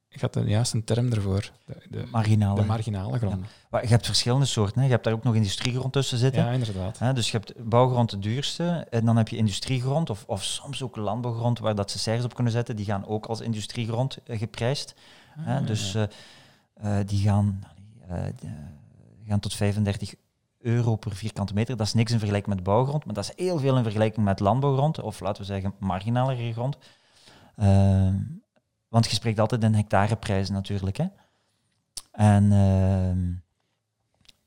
ik 0.09 0.21
had 0.21 0.33
de 0.33 0.43
juiste 0.43 0.83
term 0.83 1.11
ervoor, 1.11 1.51
de, 1.65 1.75
de, 1.89 2.05
Marginale. 2.11 2.61
de 2.61 2.67
marginale 2.67 3.17
gronden. 3.17 3.45
Maar 3.69 3.81
je 3.81 3.87
hebt 3.87 4.05
verschillende 4.05 4.45
soorten. 4.45 4.79
Hè. 4.79 4.85
Je 4.85 4.91
hebt 4.91 5.03
daar 5.03 5.13
ook 5.13 5.23
nog 5.23 5.35
industriegrond 5.35 5.93
tussen 5.93 6.17
zitten. 6.17 6.43
Ja, 6.43 6.51
inderdaad. 6.51 7.15
Dus 7.15 7.31
je 7.31 7.37
hebt 7.37 7.69
bouwgrond 7.69 8.09
de 8.09 8.19
duurste, 8.19 8.87
en 8.89 9.05
dan 9.05 9.17
heb 9.17 9.27
je 9.27 9.37
industriegrond, 9.37 10.09
of, 10.09 10.23
of 10.27 10.43
soms 10.43 10.83
ook 10.83 10.95
landbouwgrond 10.95 11.59
waar 11.59 11.75
dat 11.75 11.91
ze 11.91 11.99
cijfers 11.99 12.25
op 12.25 12.33
kunnen 12.35 12.53
zetten. 12.53 12.75
Die 12.75 12.85
gaan 12.85 13.05
ook 13.05 13.25
als 13.25 13.41
industriegrond 13.41 14.17
eh, 14.25 14.37
geprijsd. 14.37 14.95
Hè, 15.39 15.63
dus 15.63 15.95
eh, 15.95 16.03
eh, 16.73 17.07
die 17.07 17.19
gaan, 17.19 17.63
gaan 19.27 19.39
tot 19.39 19.53
35 19.53 20.15
euro 20.61 20.95
per 20.95 21.15
vierkante 21.15 21.53
meter. 21.53 21.77
Dat 21.77 21.87
is 21.87 21.93
niks 21.93 22.11
in 22.11 22.17
vergelijking 22.17 22.55
met 22.55 22.63
bouwgrond, 22.63 23.05
maar 23.05 23.13
dat 23.13 23.23
is 23.23 23.45
heel 23.45 23.59
veel 23.59 23.77
in 23.77 23.83
vergelijking 23.83 24.25
met 24.25 24.39
landbouwgrond, 24.39 25.01
of 25.01 25.19
laten 25.19 25.41
we 25.41 25.47
zeggen 25.47 25.73
marginalere 25.79 26.53
grond. 26.53 26.77
Ehm, 27.55 28.15
want 28.87 29.05
je 29.05 29.15
spreekt 29.15 29.39
altijd 29.39 29.63
in 29.63 29.73
hectareprijzen 29.73 30.53
natuurlijk. 30.53 30.97
Hè. 30.97 31.05
En 32.11 32.51
ehm, 32.51 33.33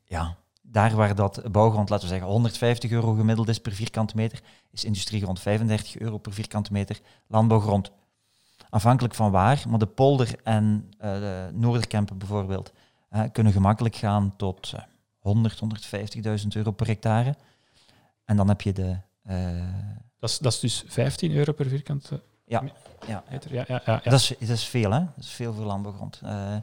ja, 0.03 0.37
daar 0.61 0.95
waar 0.95 1.15
dat 1.15 1.51
bouwgrond, 1.51 1.89
laten 1.89 2.07
we 2.07 2.13
zeggen, 2.13 2.31
150 2.31 2.91
euro 2.91 3.13
gemiddeld 3.13 3.47
is 3.47 3.59
per 3.59 3.71
vierkante 3.71 4.15
meter, 4.15 4.41
is 4.71 4.85
industriegrond 4.85 5.39
35 5.39 5.99
euro 5.99 6.17
per 6.17 6.33
vierkante 6.33 6.71
meter. 6.71 6.99
Landbouwgrond, 7.27 7.91
afhankelijk 8.69 9.15
van 9.15 9.31
waar, 9.31 9.63
maar 9.69 9.79
de 9.79 9.87
polder 9.87 10.39
en 10.43 10.91
eh, 10.97 11.13
de 11.13 11.49
Noorderkempen 11.53 12.17
bijvoorbeeld, 12.17 12.71
kunnen 13.31 13.53
gemakkelijk 13.53 13.95
gaan 13.95 14.35
tot 14.35 14.73
eh, 14.75 14.81
100, 15.23 15.59
150.000 16.41 16.47
euro 16.53 16.71
per 16.71 16.87
hectare. 16.87 17.35
En 18.25 18.35
dan 18.35 18.47
heb 18.47 18.61
je 18.61 18.73
de... 18.73 18.97
eh, 19.23 19.67
Dat 20.19 20.29
is, 20.29 20.37
dat 20.37 20.53
is 20.53 20.59
dus 20.59 20.83
15 20.87 21.31
euro 21.31 21.51
per 21.51 21.67
vierkante 21.67 22.21
ja, 22.45 22.63
ja, 23.07 23.23
meter. 23.29 23.53
Ja, 23.53 23.63
ja, 23.67 23.81
ja, 23.85 24.01
ja. 24.03 24.09
Dat, 24.09 24.19
is, 24.19 24.27
dat 24.39 24.49
is 24.49 24.63
veel, 24.65 24.91
hè? 24.91 24.99
Dat 24.99 25.23
is 25.23 25.29
veel 25.29 25.53
voor 25.53 25.65
landbouwgrond. 25.65 26.19
Eh, 26.23 26.55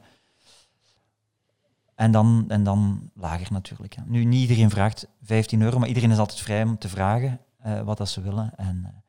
en, 1.94 2.10
dan, 2.10 2.44
en 2.48 2.64
dan 2.64 3.10
lager 3.14 3.52
natuurlijk. 3.52 3.94
Hè. 3.94 4.02
Nu, 4.06 4.24
niet 4.24 4.40
iedereen 4.40 4.70
vraagt 4.70 5.06
15 5.22 5.62
euro, 5.62 5.78
maar 5.78 5.88
iedereen 5.88 6.10
is 6.10 6.18
altijd 6.18 6.40
vrij 6.40 6.62
om 6.62 6.78
te 6.78 6.88
vragen 6.88 7.40
eh, 7.58 7.80
wat 7.80 7.96
dat 7.98 8.08
ze 8.08 8.20
willen. 8.20 8.52
En 8.56 9.02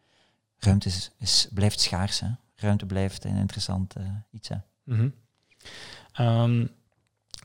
ruimte 0.57 0.87
is, 0.87 1.11
is, 1.17 1.47
blijft 1.53 1.79
schaars. 1.79 2.19
Hè. 2.19 2.27
Ruimte 2.55 2.85
blijft 2.85 3.23
een 3.23 3.35
interessant 3.35 3.93
iets. 4.31 4.49
Hè. 4.49 4.55
Mhm. 4.83 5.09
Ehm, 6.13 6.67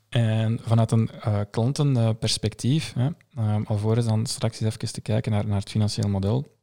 en 0.09 0.59
vanuit 0.63 0.91
een 0.91 1.11
eh, 1.11 1.41
klantenperspectief, 1.51 2.93
hè, 2.95 3.09
ehm, 3.35 3.63
alvorens 3.63 4.07
dan 4.07 4.27
straks 4.27 4.61
even 4.61 4.93
te 4.93 5.01
kijken 5.01 5.33
naar, 5.33 5.47
naar 5.47 5.59
het 5.59 5.71
financieel 5.71 6.09
model, 6.09 6.57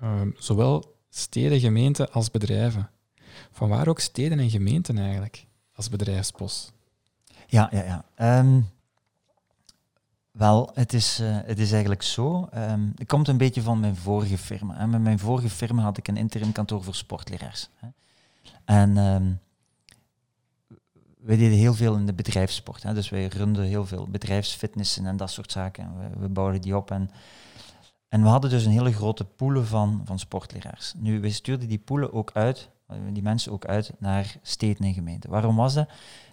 ehm, 0.00 0.30
zowel 0.38 0.98
steden, 1.10 1.60
gemeenten 1.60 2.12
als 2.12 2.30
bedrijven. 2.30 2.90
Vanwaar 3.52 3.88
ook 3.88 4.00
steden 4.00 4.38
en 4.38 4.50
gemeenten 4.50 4.98
eigenlijk, 4.98 5.46
als 5.74 5.88
bedrijfsbos? 5.88 6.72
Ja, 7.46 7.68
ja, 7.72 7.82
ja. 7.82 8.04
Ehm, 8.14 8.60
wel, 10.30 10.70
het 10.74 10.92
is, 10.92 11.18
eh, 11.20 11.38
het 11.44 11.58
is 11.58 11.70
eigenlijk 11.70 12.02
zo. 12.02 12.48
het 12.94 13.06
komt 13.06 13.28
een 13.28 13.36
beetje 13.36 13.62
van 13.62 13.80
mijn 13.80 13.96
vorige 13.96 14.38
firma. 14.38 14.86
Met 14.86 15.00
mijn 15.00 15.18
vorige 15.18 15.50
firma 15.50 15.82
had 15.82 15.96
ik 15.96 16.08
een 16.08 16.16
interim 16.16 16.52
kantoor 16.52 16.82
voor 16.82 16.94
sportleraars. 16.94 17.68
Hè. 17.74 17.88
En 18.64 18.96
wij 21.22 21.36
deden 21.36 21.58
heel 21.58 21.74
veel 21.74 21.94
in 21.94 22.06
de 22.06 22.12
bedrijfssport. 22.12 22.82
Hè. 22.82 22.94
Dus 22.94 23.08
wij 23.08 23.26
runden 23.26 23.64
heel 23.64 23.86
veel 23.86 24.06
bedrijfsfitnessen 24.10 25.06
en 25.06 25.16
dat 25.16 25.30
soort 25.30 25.52
zaken. 25.52 25.98
We, 25.98 26.20
we 26.20 26.28
bouwden 26.28 26.60
die 26.60 26.76
op. 26.76 26.90
En, 26.90 27.10
en 28.08 28.22
we 28.22 28.28
hadden 28.28 28.50
dus 28.50 28.64
een 28.64 28.72
hele 28.72 28.92
grote 28.92 29.24
poelen 29.24 29.66
van, 29.66 30.02
van 30.04 30.18
sportleraars. 30.18 30.94
Nu, 30.96 31.20
wij 31.20 31.30
stuurden 31.30 31.68
die 31.68 31.78
poelen 31.78 32.12
ook 32.12 32.30
uit, 32.32 32.68
eh, 32.86 32.96
die 33.12 33.22
mensen 33.22 33.52
ook 33.52 33.66
uit 33.66 33.92
naar 33.98 34.36
steden 34.42 34.86
en 34.86 34.94
gemeenten. 34.94 35.30
Waarom 35.30 35.56
was 35.56 35.74
dat? 35.74 35.88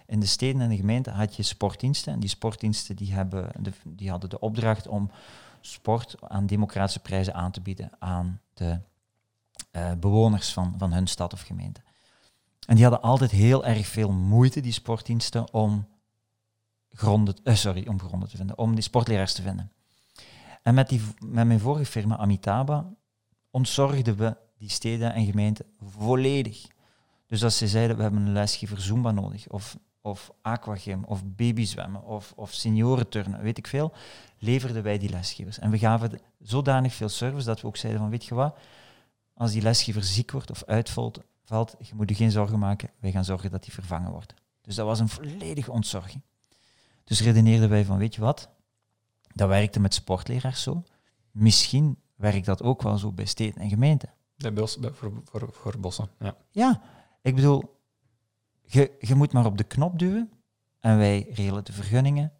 In 0.06 0.20
de 0.20 0.26
steden 0.26 0.60
en 0.60 0.68
de 0.68 0.76
gemeenten 0.76 1.12
had 1.12 1.36
je 1.36 1.42
sportdiensten. 1.42 2.12
En 2.12 2.20
die 2.20 2.28
sportdiensten 2.28 2.96
die 2.96 3.12
hebben 3.12 3.50
die 3.84 4.10
hadden 4.10 4.30
de 4.30 4.40
opdracht 4.40 4.86
om 4.86 5.10
sport 5.60 6.16
aan 6.20 6.46
democratische 6.46 7.00
prijzen 7.00 7.34
aan 7.34 7.50
te 7.50 7.60
bieden 7.60 7.90
aan 7.98 8.40
de 8.54 8.80
eh, 9.70 9.92
bewoners 9.92 10.52
van, 10.52 10.74
van 10.78 10.92
hun 10.92 11.06
stad 11.06 11.32
of 11.32 11.40
gemeente. 11.40 11.80
En 12.68 12.74
die 12.74 12.84
hadden 12.84 13.02
altijd 13.02 13.30
heel 13.30 13.64
erg 13.64 13.86
veel 13.86 14.12
moeite, 14.12 14.60
die 14.60 14.72
sportdiensten, 14.72 15.52
om 15.52 15.88
gronden, 16.90 17.34
eh, 17.44 17.54
sorry, 17.54 17.86
om 17.86 17.98
te 17.98 18.36
vinden, 18.36 18.58
om 18.58 18.74
die 18.74 18.82
sportleraars 18.82 19.32
te 19.32 19.42
vinden. 19.42 19.72
En 20.62 20.74
met, 20.74 20.88
die, 20.88 21.00
met 21.18 21.46
mijn 21.46 21.60
vorige 21.60 21.86
firma 21.86 22.16
Amitabha 22.16 22.90
ontzorgden 23.50 24.16
we 24.16 24.36
die 24.58 24.70
steden 24.70 25.12
en 25.12 25.24
gemeenten 25.24 25.66
volledig. 25.80 26.66
Dus 27.26 27.44
als 27.44 27.58
ze 27.58 27.68
zeiden, 27.68 27.96
we 27.96 28.02
hebben 28.02 28.20
een 28.20 28.32
lesgever 28.32 28.80
Zumba 28.80 29.10
nodig, 29.10 29.48
of, 29.48 29.78
of 30.00 30.30
aquagym, 30.42 31.04
of 31.04 31.24
babyzwemmen, 31.24 32.02
of, 32.02 32.32
of 32.36 32.52
seniorenturnen, 32.52 33.42
weet 33.42 33.58
ik 33.58 33.66
veel, 33.66 33.92
leverden 34.38 34.82
wij 34.82 34.98
die 34.98 35.10
lesgevers. 35.10 35.58
En 35.58 35.70
we 35.70 35.78
gaven 35.78 36.20
zodanig 36.38 36.94
veel 36.94 37.08
service 37.08 37.46
dat 37.46 37.60
we 37.60 37.66
ook 37.66 37.76
zeiden 37.76 38.00
van, 38.00 38.10
weet 38.10 38.24
je 38.24 38.34
wat, 38.34 38.58
als 39.34 39.52
die 39.52 39.62
lesgever 39.62 40.04
ziek 40.04 40.30
wordt 40.30 40.50
of 40.50 40.64
uitvalt, 40.64 41.20
valt, 41.48 41.74
je 41.78 41.94
moet 41.94 42.08
je 42.08 42.14
geen 42.14 42.30
zorgen 42.30 42.58
maken, 42.58 42.90
wij 43.00 43.10
gaan 43.10 43.24
zorgen 43.24 43.50
dat 43.50 43.62
die 43.62 43.72
vervangen 43.72 44.10
wordt. 44.10 44.34
Dus 44.60 44.74
dat 44.74 44.86
was 44.86 45.00
een 45.00 45.08
volledige 45.08 45.72
ontzorging. 45.72 46.22
Dus 47.04 47.20
redeneerden 47.20 47.68
wij 47.68 47.84
van, 47.84 47.98
weet 47.98 48.14
je 48.14 48.20
wat, 48.20 48.50
dat 49.34 49.48
werkte 49.48 49.80
met 49.80 49.94
sportleraars 49.94 50.62
zo. 50.62 50.82
Misschien 51.30 51.98
werkt 52.16 52.46
dat 52.46 52.62
ook 52.62 52.82
wel 52.82 52.98
zo 52.98 53.12
bij 53.12 53.24
steden 53.24 53.62
en 53.62 53.68
gemeenten. 53.68 54.12
Bij 54.36 54.52
bos, 54.52 54.78
voor, 54.80 55.12
voor, 55.24 55.48
voor 55.52 55.78
bossen. 55.78 56.08
Ja. 56.18 56.36
Ja, 56.50 56.82
ik 57.22 57.34
bedoel, 57.34 57.80
je, 58.62 58.96
je 58.98 59.14
moet 59.14 59.32
maar 59.32 59.46
op 59.46 59.58
de 59.58 59.64
knop 59.64 59.98
duwen 59.98 60.30
en 60.80 60.96
wij 60.96 61.26
regelen 61.30 61.64
de 61.64 61.72
vergunningen. 61.72 62.32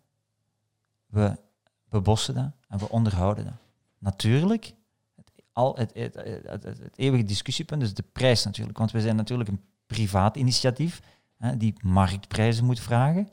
We 1.06 1.38
bebossen 1.88 2.34
dat 2.34 2.50
en 2.68 2.78
we 2.78 2.88
onderhouden 2.88 3.44
dat. 3.44 3.54
Natuurlijk, 3.98 4.74
al, 5.58 5.76
het, 5.76 5.92
het, 5.94 6.98
eeuwige 6.98 7.24
discussiepunt 7.24 7.82
is 7.82 7.94
de 7.94 8.04
prijs 8.12 8.44
natuurlijk. 8.44 8.78
Want 8.78 8.90
we 8.90 9.00
zijn 9.00 9.16
natuurlijk 9.16 9.48
een 9.48 9.64
privaat 9.86 10.36
initiatief 10.36 11.02
hè, 11.36 11.56
die 11.56 11.74
marktprijzen 11.82 12.64
moet 12.64 12.80
vragen. 12.80 13.28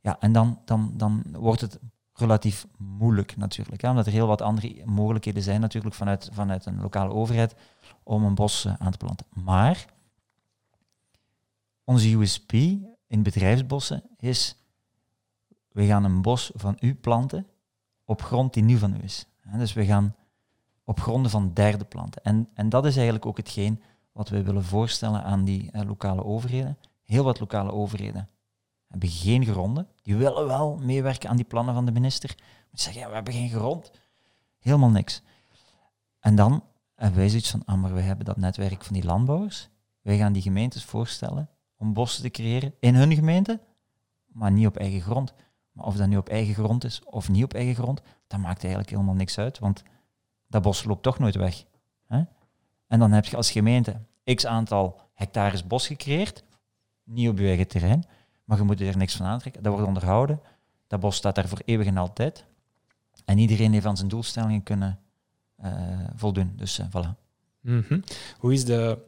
Ja, 0.00 0.16
en 0.20 0.32
dan, 0.32 0.60
dan, 0.64 0.92
dan 0.96 1.24
wordt 1.32 1.60
het 1.60 1.78
relatief 2.12 2.66
moeilijk 2.76 3.36
natuurlijk. 3.36 3.82
Hè, 3.82 3.90
omdat 3.90 4.06
er 4.06 4.12
heel 4.12 4.26
wat 4.26 4.42
andere 4.42 4.82
mogelijkheden 4.84 5.42
zijn 5.42 5.60
natuurlijk 5.60 5.94
vanuit, 5.94 6.28
vanuit 6.32 6.66
een 6.66 6.80
lokale 6.80 7.12
overheid 7.12 7.54
om 8.02 8.24
een 8.24 8.34
bos 8.34 8.64
eh, 8.64 8.74
aan 8.78 8.92
te 8.92 8.98
planten. 8.98 9.26
Maar 9.32 9.86
onze 11.84 12.16
USP 12.16 12.52
in 13.06 13.22
bedrijfsbossen 13.22 14.02
is, 14.16 14.56
we 15.68 15.86
gaan 15.86 16.04
een 16.04 16.22
bos 16.22 16.50
van 16.54 16.76
u 16.80 16.94
planten 16.94 17.46
op 18.04 18.22
grond 18.22 18.54
die 18.54 18.62
nu 18.62 18.78
van 18.78 18.94
u 18.94 19.02
is. 19.02 19.26
Dus 19.56 19.72
we 19.72 19.84
gaan 19.84 20.14
op 20.86 21.00
gronden 21.00 21.30
van 21.30 21.52
derde 21.52 21.84
planten. 21.84 22.22
En, 22.24 22.48
en 22.54 22.68
dat 22.68 22.86
is 22.86 22.94
eigenlijk 22.94 23.26
ook 23.26 23.36
hetgeen 23.36 23.82
wat 24.12 24.28
wij 24.28 24.44
willen 24.44 24.64
voorstellen 24.64 25.22
aan 25.22 25.44
die 25.44 25.70
eh, 25.70 25.86
lokale 25.86 26.24
overheden. 26.24 26.78
Heel 27.02 27.24
wat 27.24 27.40
lokale 27.40 27.72
overheden 27.72 28.28
hebben 28.88 29.08
geen 29.08 29.44
gronden. 29.44 29.88
Die 30.02 30.16
willen 30.16 30.46
wel 30.46 30.76
meewerken 30.76 31.30
aan 31.30 31.36
die 31.36 31.44
plannen 31.44 31.74
van 31.74 31.84
de 31.84 31.92
minister. 31.92 32.34
Maar 32.38 32.68
die 32.70 32.80
zeggen, 32.80 33.00
ja, 33.00 33.08
we 33.08 33.14
hebben 33.14 33.32
geen 33.32 33.48
grond. 33.48 33.90
Helemaal 34.58 34.90
niks. 34.90 35.22
En 36.20 36.36
dan 36.36 36.64
hebben 36.94 37.18
wij 37.18 37.28
zoiets 37.28 37.50
van, 37.50 37.62
ah, 37.64 37.80
maar 37.80 37.94
wij 37.94 38.02
hebben 38.02 38.24
dat 38.24 38.36
netwerk 38.36 38.84
van 38.84 38.94
die 38.94 39.04
landbouwers. 39.04 39.68
Wij 40.00 40.16
gaan 40.16 40.32
die 40.32 40.42
gemeentes 40.42 40.84
voorstellen 40.84 41.48
om 41.76 41.92
bossen 41.92 42.22
te 42.22 42.30
creëren 42.30 42.74
in 42.80 42.94
hun 42.94 43.14
gemeente, 43.14 43.60
maar 44.26 44.52
niet 44.52 44.66
op 44.66 44.76
eigen 44.76 45.00
grond. 45.00 45.34
Maar 45.72 45.84
of 45.86 45.96
dat 45.96 46.08
nu 46.08 46.16
op 46.16 46.28
eigen 46.28 46.54
grond 46.54 46.84
is 46.84 47.04
of 47.04 47.28
niet 47.28 47.44
op 47.44 47.54
eigen 47.54 47.74
grond, 47.74 48.02
dat 48.26 48.40
maakt 48.40 48.60
eigenlijk 48.60 48.90
helemaal 48.90 49.14
niks 49.14 49.38
uit, 49.38 49.58
want 49.58 49.82
dat 50.46 50.62
bos 50.62 50.84
loopt 50.84 51.02
toch 51.02 51.18
nooit 51.18 51.34
weg. 51.34 51.64
Hè? 52.06 52.22
En 52.86 52.98
dan 52.98 53.12
heb 53.12 53.24
je 53.24 53.36
als 53.36 53.50
gemeente 53.50 54.00
x 54.24 54.46
aantal 54.46 55.00
hectares 55.14 55.66
bos 55.66 55.86
gecreëerd, 55.86 56.44
niet 57.04 57.28
op 57.28 57.38
je 57.38 57.46
eigen 57.46 57.68
terrein, 57.68 58.04
maar 58.44 58.58
je 58.58 58.64
moet 58.64 58.80
er 58.80 58.96
niks 58.96 59.16
van 59.16 59.26
aantrekken. 59.26 59.62
Dat 59.62 59.72
wordt 59.72 59.86
onderhouden, 59.88 60.40
dat 60.86 61.00
bos 61.00 61.16
staat 61.16 61.34
daar 61.34 61.48
voor 61.48 61.62
eeuwig 61.64 61.86
en 61.86 61.96
altijd. 61.96 62.44
En 63.24 63.38
iedereen 63.38 63.72
heeft 63.72 63.86
aan 63.86 63.96
zijn 63.96 64.08
doelstellingen 64.08 64.62
kunnen 64.62 64.98
eh, 65.56 66.04
voldoen. 66.14 66.52
Dus 66.56 66.78
eh, 66.78 66.86
voilà. 66.86 67.24
Mhm. 67.60 68.00
Hoe 68.38 68.52
is 68.52 68.64
de 68.64 68.98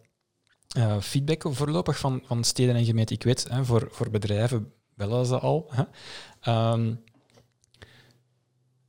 eh, 0.69 1.01
feedback 1.01 1.45
voorlopig 1.49 1.99
van, 1.99 2.23
van 2.25 2.45
steden 2.45 2.75
en 2.75 2.85
gemeenten? 2.85 3.17
Ik 3.17 3.23
weet, 3.23 3.49
hè, 3.49 3.65
voor, 3.65 3.89
voor 3.91 4.11
bedrijven 4.11 4.73
bellen 4.95 5.27
ze 5.27 5.39
al. 5.39 5.71
Hè. 5.71 5.83
Ehm, 6.41 6.95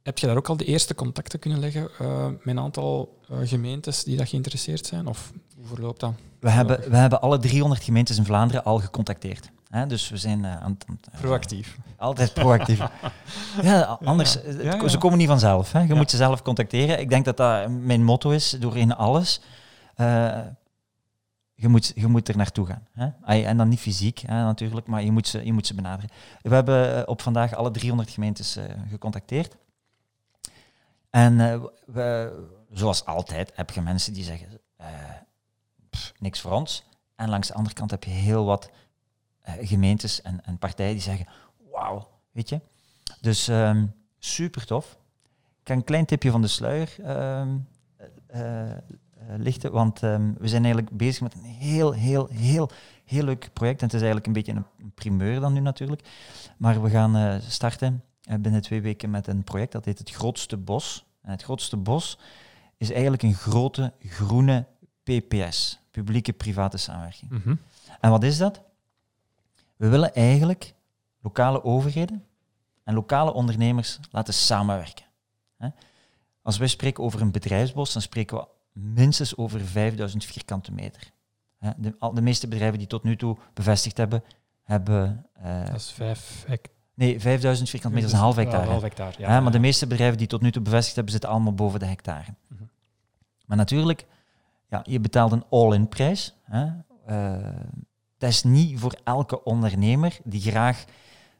heb 0.03 0.17
je 0.17 0.27
daar 0.27 0.37
ook 0.37 0.49
al 0.49 0.57
de 0.57 0.65
eerste 0.65 0.95
contacten 0.95 1.39
kunnen 1.39 1.59
leggen 1.59 1.89
eh, 1.99 2.25
met 2.25 2.39
een 2.45 2.59
aantal 2.59 3.17
eh, 3.29 3.37
gemeentes 3.43 4.03
die 4.03 4.17
dat 4.17 4.29
geïnteresseerd 4.29 4.85
zijn? 4.85 5.07
Of 5.07 5.31
hoe 5.55 5.65
verloopt 5.67 5.99
dat? 5.99 6.13
We 6.39 6.49
hebben, 6.49 6.89
we 6.89 6.95
hebben 6.97 7.21
alle 7.21 7.37
300 7.39 7.83
gemeentes 7.83 8.17
in 8.17 8.25
Vlaanderen 8.25 8.63
al 8.63 8.79
gecontacteerd. 8.79 9.49
Hè? 9.69 9.87
Dus 9.87 10.09
we 10.09 10.17
zijn 10.17 10.45
eh, 10.45 10.61
aan 10.61 10.77
het- 10.87 11.19
Proactief. 11.21 11.77
altijd 11.97 12.33
proactief. 12.33 12.79
ja, 13.61 13.81
anders, 14.03 14.33
Ja, 14.61 14.75
ja. 14.75 14.87
ze 14.87 14.97
komen 14.97 15.17
niet 15.17 15.27
vanzelf. 15.27 15.71
Hè? 15.71 15.79
Je 15.81 15.93
moet 15.93 16.09
ze 16.09 16.17
zelf 16.17 16.41
contacteren. 16.41 16.99
Ik 16.99 17.09
denk 17.09 17.25
dat 17.25 17.37
dat 17.37 17.69
mijn 17.69 18.03
motto 18.03 18.29
is, 18.29 18.49
doorheen 18.59 18.95
alles. 18.95 19.41
Je, 21.55 21.67
moet, 21.67 21.91
je 21.95 22.07
moet 22.07 22.27
er 22.27 22.37
naartoe 22.37 22.65
gaan. 22.65 22.87
Hè? 22.93 23.41
En 23.43 23.57
dan 23.57 23.67
niet 23.69 23.79
fysiek 23.79 24.19
hè, 24.19 24.43
natuurlijk, 24.43 24.87
maar 24.87 25.03
je 25.03 25.11
moet, 25.11 25.27
ze, 25.27 25.45
je 25.45 25.53
moet 25.53 25.67
ze 25.67 25.73
benaderen. 25.75 26.09
We 26.41 26.53
hebben 26.55 27.07
op 27.07 27.21
vandaag 27.21 27.55
alle 27.55 27.71
300 27.71 28.09
gemeentes 28.09 28.57
gecontacteerd. 28.89 29.55
En 31.09 31.39
eh, 31.95 32.27
zoals 32.71 33.05
altijd 33.05 33.51
heb 33.55 33.69
je 33.69 33.81
mensen 33.81 34.13
die 34.13 34.23
zeggen, 34.23 34.59
eh, 34.75 34.87
niks 36.19 36.41
voor 36.41 36.51
ons. 36.51 36.83
En 37.15 37.29
langs 37.29 37.47
de 37.47 37.53
andere 37.53 37.75
kant 37.75 37.91
heb 37.91 38.03
je 38.03 38.09
heel 38.09 38.45
wat 38.45 38.69
eh, 39.41 39.67
gemeentes 39.67 40.21
en, 40.21 40.45
en 40.45 40.57
partijen 40.57 40.93
die 40.93 41.01
zeggen, 41.01 41.27
wauw, 41.71 42.07
weet 42.31 42.49
je. 42.49 42.61
Dus 43.21 43.47
ehm, 43.47 43.85
super 44.19 44.65
tof. 44.65 44.97
Ik 45.59 45.63
kan 45.63 45.77
een 45.77 45.83
klein 45.83 46.05
tipje 46.05 46.31
van 46.31 46.41
de 46.41 46.47
sluier 46.47 46.95
ehm, 47.03 47.57
eh, 48.27 48.71
eh, 48.71 48.77
lichten, 49.37 49.71
want 49.71 50.03
ehm, 50.03 50.33
we 50.37 50.47
zijn 50.47 50.63
eigenlijk 50.63 50.97
bezig 50.97 51.21
met 51.21 51.33
een 51.33 51.43
heel, 51.43 51.91
heel, 51.91 52.27
heel, 52.27 52.69
heel 53.05 53.23
leuk 53.23 53.49
project. 53.53 53.79
En 53.79 53.85
het 53.85 53.95
is 53.95 54.01
eigenlijk 54.01 54.27
een 54.27 54.33
beetje 54.33 54.53
een, 54.53 54.91
primeur 54.93 55.39
dan 55.39 55.53
nu 55.53 55.59
natuurlijk. 55.59 56.01
Maar 56.57 56.81
we 56.81 56.89
gaan 56.89 57.41
starten 57.41 58.03
binnen 58.39 58.61
twee 58.61 58.81
weken 58.81 59.09
met 59.09 59.27
een 59.27 59.43
project 59.43 59.71
dat 59.71 59.85
heet 59.85 59.99
Het 59.99 60.09
Grootste 60.11 60.57
Bos. 60.57 61.05
En 61.21 61.31
het 61.31 61.43
Grootste 61.43 61.77
Bos 61.77 62.17
is 62.77 62.91
eigenlijk 62.91 63.23
een 63.23 63.33
grote 63.33 63.93
groene 63.99 64.65
PPS, 65.03 65.79
publieke-private 65.91 66.77
samenwerking. 66.77 67.31
Mhm. 67.31 67.55
En 67.99 68.09
wat 68.09 68.23
is 68.23 68.37
dat? 68.37 68.61
We 69.75 69.87
willen 69.89 70.13
eigenlijk 70.13 70.73
lokale 71.21 71.63
overheden 71.63 72.25
en 72.83 72.93
lokale 72.93 73.33
ondernemers 73.33 73.99
laten 74.11 74.33
samenwerken. 74.33 75.05
Als 76.41 76.57
wij 76.57 76.67
spreken 76.67 77.03
over 77.03 77.21
een 77.21 77.31
bedrijfsbos, 77.31 77.93
dan 77.93 78.01
spreken 78.01 78.37
we 78.37 78.47
minstens 78.79 79.37
over 79.37 79.59
5000 79.61 80.25
vierkante 80.25 80.71
meter. 80.71 81.11
De, 81.77 82.11
de 82.13 82.21
meeste 82.21 82.47
bedrijven 82.47 82.77
die 82.77 82.87
tot 82.87 83.03
nu 83.03 83.15
toe 83.15 83.37
bevestigd 83.53 83.97
hebben, 83.97 84.23
hebben... 84.63 85.25
eh, 85.33 85.65
Dat 85.65 85.75
is 85.75 85.91
vijf 85.91 86.43
hectare. 86.47 86.77
Nee, 86.99 87.19
5000 87.19 87.69
vierkante 87.69 87.95
meter 87.95 88.11
is 88.11 88.15
een 88.15 88.23
half 88.23 88.35
hectare. 88.35 88.63
een 88.63 88.69
half 88.69 88.81
hectare, 88.81 89.13
ja. 89.17 89.39
Maar 89.39 89.51
de 89.51 89.59
meeste 89.59 89.87
bedrijven 89.87 90.17
die 90.17 90.27
tot 90.27 90.41
nu 90.41 90.51
toe 90.51 90.61
bevestigd 90.61 90.95
hebben, 90.95 91.13
zitten 91.13 91.29
allemaal 91.29 91.53
boven 91.53 91.79
de 91.79 91.85
hectare. 91.85 92.33
Mhm. 92.47 92.63
Maar 93.45 93.57
natuurlijk, 93.57 94.05
ja, 94.69 94.81
je 94.83 94.99
betaalt 94.99 95.31
een 95.31 95.45
all-in 95.49 95.87
prijs. 95.87 96.35
Hè. 96.43 96.67
Eh, 97.05 97.37
dat 98.17 98.29
is 98.29 98.43
niet 98.43 98.79
voor 98.79 98.95
elke 99.03 99.43
ondernemer 99.43 100.17
die 100.23 100.41
graag 100.41 100.85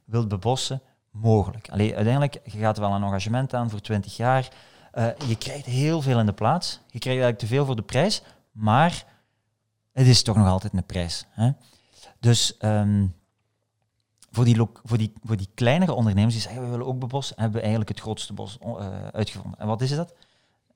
wil 0.06 0.28
bebossen 0.28 0.82
mogelijk. 1.12 1.70
Allee, 1.70 1.96
uiteindelijk, 1.96 2.40
je 2.44 2.58
gaat 2.58 2.78
wel 2.78 2.92
een 2.92 3.04
engagement 3.04 3.54
aan 3.54 3.70
voor 3.70 3.82
20 3.82 4.18
jaar. 4.18 4.50
Eh, 4.92 5.08
je 5.28 5.38
krijgt 5.38 5.66
heel 5.66 6.02
veel 6.02 6.20
in 6.20 6.26
de 6.26 6.34
plaats. 6.34 6.72
Je 6.72 7.00
krijgt 7.00 7.22
eigenlijk 7.22 7.40
te 7.40 7.48
veel 7.48 7.66
voor 7.66 7.76
de 7.76 7.82
prijs, 7.82 8.22
maar 8.52 9.06
het 9.92 10.08
is 10.08 10.24
toch 10.24 10.36
nog 10.36 10.48
altijd 10.48 10.74
een 10.74 10.86
prijs. 10.86 11.26
Hè. 11.30 11.52
Dus 12.20 12.58
ehm, 12.58 13.06
voor, 14.32 14.46
die 14.46 14.68
voor, 14.84 14.98
die, 14.98 15.14
voor 15.24 15.38
die 15.38 15.50
kleinere 15.54 15.94
ondernemers 15.94 16.34
die 16.34 16.44
zeggen 16.44 16.62
we 16.64 16.70
willen 16.70 16.86
ook 16.86 17.00
bebossen, 17.00 17.36
hebben 17.38 17.56
we 17.56 17.62
eigenlijk 17.62 17.90
het 17.90 18.00
grootste 18.00 18.34
bos 18.34 18.58
eh, 18.62 19.08
uitgevonden. 19.08 19.60
En 19.60 19.68
wat 19.68 19.82
is 19.82 19.96
dat? 19.96 20.14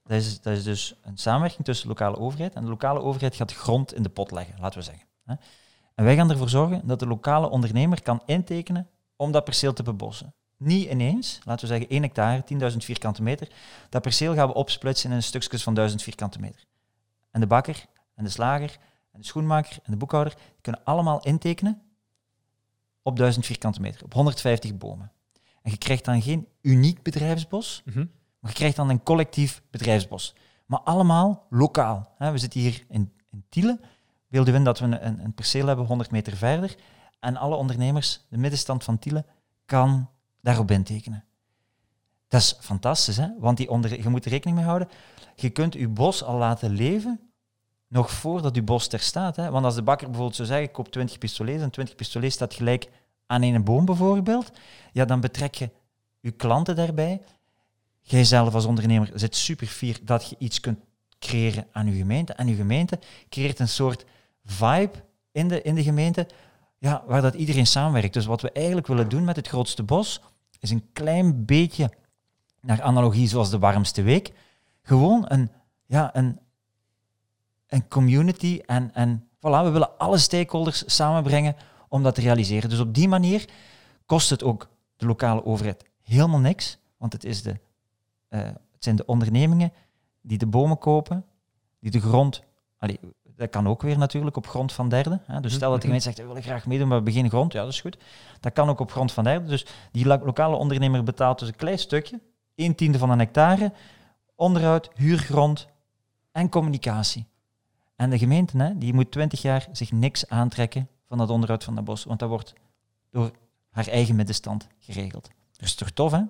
Dat 0.04 0.18
is, 0.18 0.42
dat 0.42 0.58
is 0.58 0.64
dus 0.64 0.96
een 1.02 1.18
samenwerking 1.18 1.66
tussen 1.66 1.88
de 1.88 1.94
lokale 1.94 2.18
overheid. 2.18 2.54
En 2.54 2.64
de 2.64 2.70
lokale 2.70 3.02
overheid 3.02 3.36
gaat 3.36 3.54
grond 3.54 3.94
in 3.94 4.04
de 4.04 4.10
pot 4.10 4.32
leggen, 4.32 4.56
laten 4.60 4.80
we 4.80 4.86
zeggen. 4.86 5.08
En 5.96 6.06
wij 6.06 6.16
gaan 6.16 6.30
ervoor 6.30 6.50
zorgen 6.50 6.88
dat 6.88 7.00
de 7.00 7.08
lokale 7.08 7.50
ondernemer 7.50 8.02
kan 8.02 8.22
intekenen 8.26 8.88
om 9.16 9.32
dat 9.32 9.44
perceel 9.44 9.74
te 9.74 9.84
bebossen. 9.84 10.34
Niet 10.58 10.90
ineens, 10.90 11.40
laten 11.44 11.68
we 11.68 11.74
zeggen 11.74 11.90
1 11.90 12.02
hectare, 12.02 12.44
10.000 12.72 12.78
vierkante 12.78 13.24
meter. 13.24 13.48
Dat 13.90 14.02
perceel 14.02 14.34
gaan 14.34 14.48
we 14.48 14.54
opsplitsen 14.54 15.12
in 15.12 15.24
stukjes 15.24 15.64
van 15.64 15.74
1000 15.74 16.02
vierkante 16.02 16.40
meter. 16.40 16.66
En 17.32 17.40
de 17.40 17.48
bakker, 17.48 17.86
en 18.16 18.24
de 18.24 18.30
slager, 18.30 18.78
en 19.12 19.20
de 19.20 19.26
schoenmaker, 19.26 19.78
en 19.84 19.92
de 19.92 19.98
boekhouder 19.98 20.38
kunnen 20.62 20.82
allemaal 20.84 21.22
intekenen 21.22 21.82
op 23.04 23.18
1000 23.18 23.46
vierkante 23.46 23.82
meter, 23.82 24.04
op 24.04 24.14
150 24.14 24.78
bomen. 24.78 25.12
En 25.62 25.72
je 25.72 25.78
krijgt 25.78 26.06
dan 26.06 26.22
geen 26.22 26.48
uniek 26.62 27.02
bedrijfsbos, 27.02 27.82
Mhm. 27.86 28.06
maar 28.40 28.52
je 28.52 28.58
krijgt 28.58 28.76
dan 28.76 28.90
een 28.90 29.04
collectief 29.04 29.62
bedrijfsbos. 29.70 30.36
Maar 30.66 30.80
allemaal 30.80 31.46
lokaal. 31.50 32.16
We 32.18 32.38
zitten 32.38 32.60
hier 32.60 32.86
in, 32.90 33.14
in 33.32 33.44
Tielen. 33.50 33.80
Beelden 34.28 34.54
we 34.54 34.60
in 34.60 34.66
dat 34.66 34.80
we 34.80 34.86
een, 34.86 35.06
een, 35.06 35.24
een 35.24 35.34
perceel 35.34 35.68
hebben 35.68 35.86
100 35.86 36.12
meter 36.12 36.38
verder. 36.38 36.76
En 37.20 37.38
alle 37.38 37.56
ondernemers, 37.56 38.26
de 38.30 38.38
middenstand 38.38 38.84
van 38.84 39.00
Tielen, 39.00 39.26
kan 39.66 40.10
daarop 40.42 40.72
intekenen. 40.72 41.24
Dat 42.28 42.42
is 42.42 42.56
fantastisch, 42.60 43.18
hè? 43.18 43.28
want 43.40 43.58
die 43.58 43.70
onder, 43.70 44.02
je 44.04 44.10
moet 44.10 44.26
er 44.26 44.32
rekening 44.32 44.58
mee 44.58 44.66
houden. 44.66 44.88
Je 45.36 45.50
kunt 45.50 45.74
je 45.74 45.88
bos 45.88 46.24
al 46.24 46.38
laten 46.38 46.70
leven 46.70 47.20
nog 47.94 48.12
voordat 48.12 48.56
je 48.56 48.62
bos 48.62 48.88
er 48.88 49.00
staat. 49.00 49.36
Hè? 49.36 49.50
Want 49.50 49.66
als 49.66 49.76
de 49.76 49.82
bakker 49.82 50.08
bijvoorbeeld 50.08 50.36
zou 50.36 50.48
zeggen, 50.48 50.68
ik 50.68 50.74
koop 50.74 50.92
20 50.92 51.18
pistolets 51.18 51.62
en 51.62 51.70
20 51.70 51.96
pistolets 51.96 52.36
staat 52.36 52.54
gelijk 52.54 52.90
aan 53.26 53.42
een 53.42 53.64
boom 53.64 53.86
bijvoorbeeld, 53.86 54.52
ja, 54.92 55.06
dan 55.06 55.20
betrek 55.20 55.56
je 55.56 55.70
je 56.20 56.32
klanten 56.32 56.76
daarbij. 56.76 57.22
Jij 58.02 58.24
zelf 58.24 58.54
als 58.54 58.66
ondernemer 58.66 59.12
zit 59.14 59.36
super 59.36 59.68
fier 59.68 60.00
dat 60.04 60.30
je 60.30 60.36
iets 60.40 60.60
kunt 60.60 60.80
creëren 61.20 61.68
aan 61.72 61.86
je 61.86 61.98
gemeente. 61.98 62.34
En 62.34 62.48
je 62.48 62.56
gemeente 62.56 63.00
creëert 63.30 63.60
een 63.60 63.68
soort 63.68 64.06
vibe 64.46 65.04
in 65.32 65.48
de, 65.48 65.62
in 65.62 65.76
de 65.76 65.84
gemeente. 65.84 66.28
ja, 66.78 67.04
waar 67.08 67.22
dat 67.22 67.34
iedereen 67.34 67.68
samenwerkt. 67.68 68.14
Dus 68.14 68.26
wat 68.26 68.42
we 68.42 68.52
eigenlijk 68.52 68.88
willen 68.88 69.10
doen 69.10 69.24
met 69.24 69.36
het 69.36 69.48
grootste 69.48 69.84
bos, 69.84 70.22
is 70.60 70.70
een 70.70 70.90
klein 70.94 71.46
beetje 71.46 71.92
naar 72.62 72.82
analogie 72.82 73.28
zoals 73.28 73.50
de 73.50 73.60
warmste 73.60 74.02
week. 74.02 74.32
Gewoon 74.82 75.26
een, 75.28 75.52
ja, 75.86 76.16
een, 76.16 76.40
een 77.74 77.88
community 77.88 78.62
en, 78.66 78.94
en 78.94 79.28
voilà, 79.38 79.64
we 79.64 79.70
willen 79.70 79.98
alle 79.98 80.18
stakeholders 80.18 80.84
samenbrengen 80.86 81.56
om 81.90 82.04
dat 82.04 82.16
te 82.16 82.22
realiseren. 82.22 82.70
Dus 82.70 82.80
op 82.80 82.94
die 82.94 83.08
manier 83.08 83.50
kost 84.06 84.30
het 84.30 84.44
ook 84.44 84.70
de 84.96 85.06
lokale 85.06 85.46
overheid 85.46 85.86
helemaal 86.02 86.40
niks, 86.40 86.78
want 86.98 87.14
het, 87.14 87.24
is 87.24 87.42
de, 87.42 87.60
eh, 88.28 88.42
het 88.42 88.84
zijn 88.84 88.96
de 88.96 89.06
ondernemingen 89.06 89.72
die 90.22 90.38
de 90.38 90.48
bomen 90.48 90.78
kopen, 90.78 91.26
die 91.80 91.92
de 91.92 92.00
grond... 92.00 92.44
Allee, 92.78 93.00
dat 93.36 93.50
kan 93.50 93.68
ook 93.68 93.82
weer 93.82 93.98
natuurlijk 93.98 94.38
op 94.38 94.48
grond 94.48 94.74
van 94.74 94.90
derden. 94.90 95.22
Hè. 95.26 95.40
Dus 95.40 95.54
stel 95.54 95.70
dat 95.70 95.82
de 95.82 95.86
gemeente 95.86 96.06
zegt, 96.06 96.18
we 96.18 96.26
willen 96.26 96.44
graag 96.44 96.66
meedoen, 96.66 96.88
maar 96.88 97.02
geen 97.06 97.30
grond. 97.30 97.54
Ja, 97.54 97.62
dat 97.64 97.72
is 97.72 97.82
goed. 97.82 97.98
Dat 98.40 98.54
kan 98.54 98.70
ook 98.70 98.80
op 98.80 98.92
grond 98.92 99.12
van 99.12 99.24
derden. 99.24 99.50
Dus 99.50 99.66
die 99.92 100.06
lo- 100.06 100.22
lokale 100.24 100.56
ondernemer 100.56 101.04
betaalt 101.04 101.40
dus 101.40 101.48
een 101.48 101.56
klein 101.56 101.80
stukje, 101.80 102.20
een 102.56 102.76
tiende 102.76 102.98
van 102.98 103.10
een 103.10 103.20
hectare, 103.20 103.74
onderhoud, 104.36 104.90
huurgrond 104.96 105.68
en 106.32 106.50
communicatie. 106.50 107.26
En 108.04 108.10
de 108.10 108.18
gemeente, 108.18 108.58
hè, 108.58 108.78
die 108.78 108.94
moet 108.94 109.12
20 109.12 109.42
jaar 109.42 109.68
zich 109.72 109.92
niks 109.92 110.28
aantrekken 110.30 110.88
van 111.08 111.18
dat 111.18 111.30
onderhoud 111.30 111.64
van 111.64 111.76
dat 111.76 111.84
bos, 111.84 112.04
want 112.04 112.20
dat 112.20 112.30
wordt 112.30 112.54
door 113.12 113.32
haar 113.72 113.88
eigen 113.88 114.16
middenstand 114.16 114.68
geregeld. 114.80 115.30
Dus 115.58 115.76
toch 115.76 115.90
tof, 115.90 116.12
hè? 116.12 116.22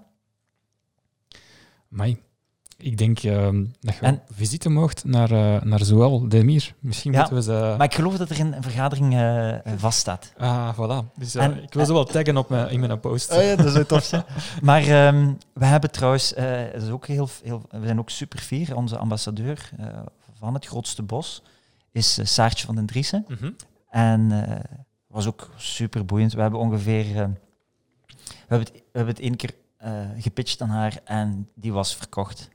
Mai. 1.87 2.21
Ik 2.77 2.97
denk 2.97 3.19
ehm, 3.19 3.65
dat 3.79 3.95
je 3.95 4.01
En- 4.01 4.21
visite 4.31 4.69
mocht 4.69 5.03
naar, 5.05 5.31
eh 5.31 5.61
naar 5.61 5.83
Zoal 5.83 6.27
Demir. 6.29 6.75
Misschien 6.79 7.11
Ja, 7.11 7.17
moeten 7.17 7.35
we 7.35 7.41
ze... 7.43 7.75
Maar 7.77 7.85
ik 7.87 7.93
geloof 7.93 8.17
dat 8.17 8.29
er 8.29 8.39
een, 8.39 8.53
een 8.55 8.63
vergadering 8.63 9.13
eh, 9.13 9.53
eh, 9.53 9.73
vaststaat. 9.77 10.33
Ah, 10.37 10.73
voilà. 10.75 11.13
Dus 11.17 11.35
eh, 11.35 11.43
En- 11.43 11.63
ik 11.63 11.73
wil 11.73 11.85
ze 11.85 11.93
wel 11.93 12.03
taggen 12.05 12.37
op 12.37 12.49
mijn, 12.49 12.69
in 12.69 12.79
mijn 12.79 12.99
post. 12.99 13.31
Oh 13.31 13.41
ja, 13.43 13.55
dat 13.55 13.71
zou 13.71 13.85
tof 13.85 14.03
zijn. 14.03 14.23
Maar 14.61 14.81
ehm, 14.81 15.33
we 15.53 15.65
hebben 15.65 15.91
trouwens, 15.91 16.33
eh, 16.33 16.71
dat 16.73 16.81
is 16.81 16.89
ook 16.89 17.07
heel, 17.07 17.29
heel, 17.43 17.61
we 17.69 17.85
zijn 17.85 17.99
ook 17.99 18.09
super 18.09 18.39
fier. 18.39 18.75
Onze 18.75 18.97
ambassadeur 18.97 19.69
eh, 19.77 19.87
van 20.33 20.53
het 20.53 20.65
grootste 20.65 21.03
bos 21.03 21.43
is 21.93 22.17
eh, 22.17 22.25
Saartje 22.25 22.65
van 22.65 22.75
den 22.75 22.85
Driessen. 22.85 23.25
Mhm. 23.27 23.51
En 23.89 24.31
eh 24.31 24.59
was 25.07 25.27
ook 25.27 25.49
super 25.57 26.05
boeiend. 26.05 26.33
We 26.33 26.41
hebben 26.41 26.59
ongeveer, 26.59 27.05
eh, 27.05 27.27
we, 28.05 28.47
hebben 28.47 28.67
het, 28.67 28.71
we 28.71 28.81
hebben 28.91 29.13
het 29.13 29.23
één 29.23 29.35
keer 29.35 29.55
gepitcht 30.17 30.61
aan 30.61 30.69
haar 30.69 30.99
en 31.03 31.49
die 31.55 31.73
was 31.73 31.95
verkocht. 31.95 32.49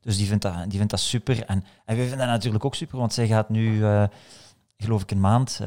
Dus 0.00 0.16
die 0.16 0.26
vindt, 0.26 0.42
dat, 0.42 0.54
die 0.62 0.76
vindt 0.76 0.90
dat 0.90 1.00
super. 1.00 1.44
En, 1.44 1.64
en 1.84 1.96
wij 1.96 2.06
vinden 2.06 2.18
dat 2.18 2.26
natuurlijk 2.26 2.64
ook 2.64 2.74
super, 2.74 2.98
want 2.98 3.12
zij 3.12 3.26
gaat 3.26 3.48
nu, 3.48 3.80
geloof 4.76 5.02
ik, 5.02 5.10
een 5.10 5.20
maand 5.20 5.60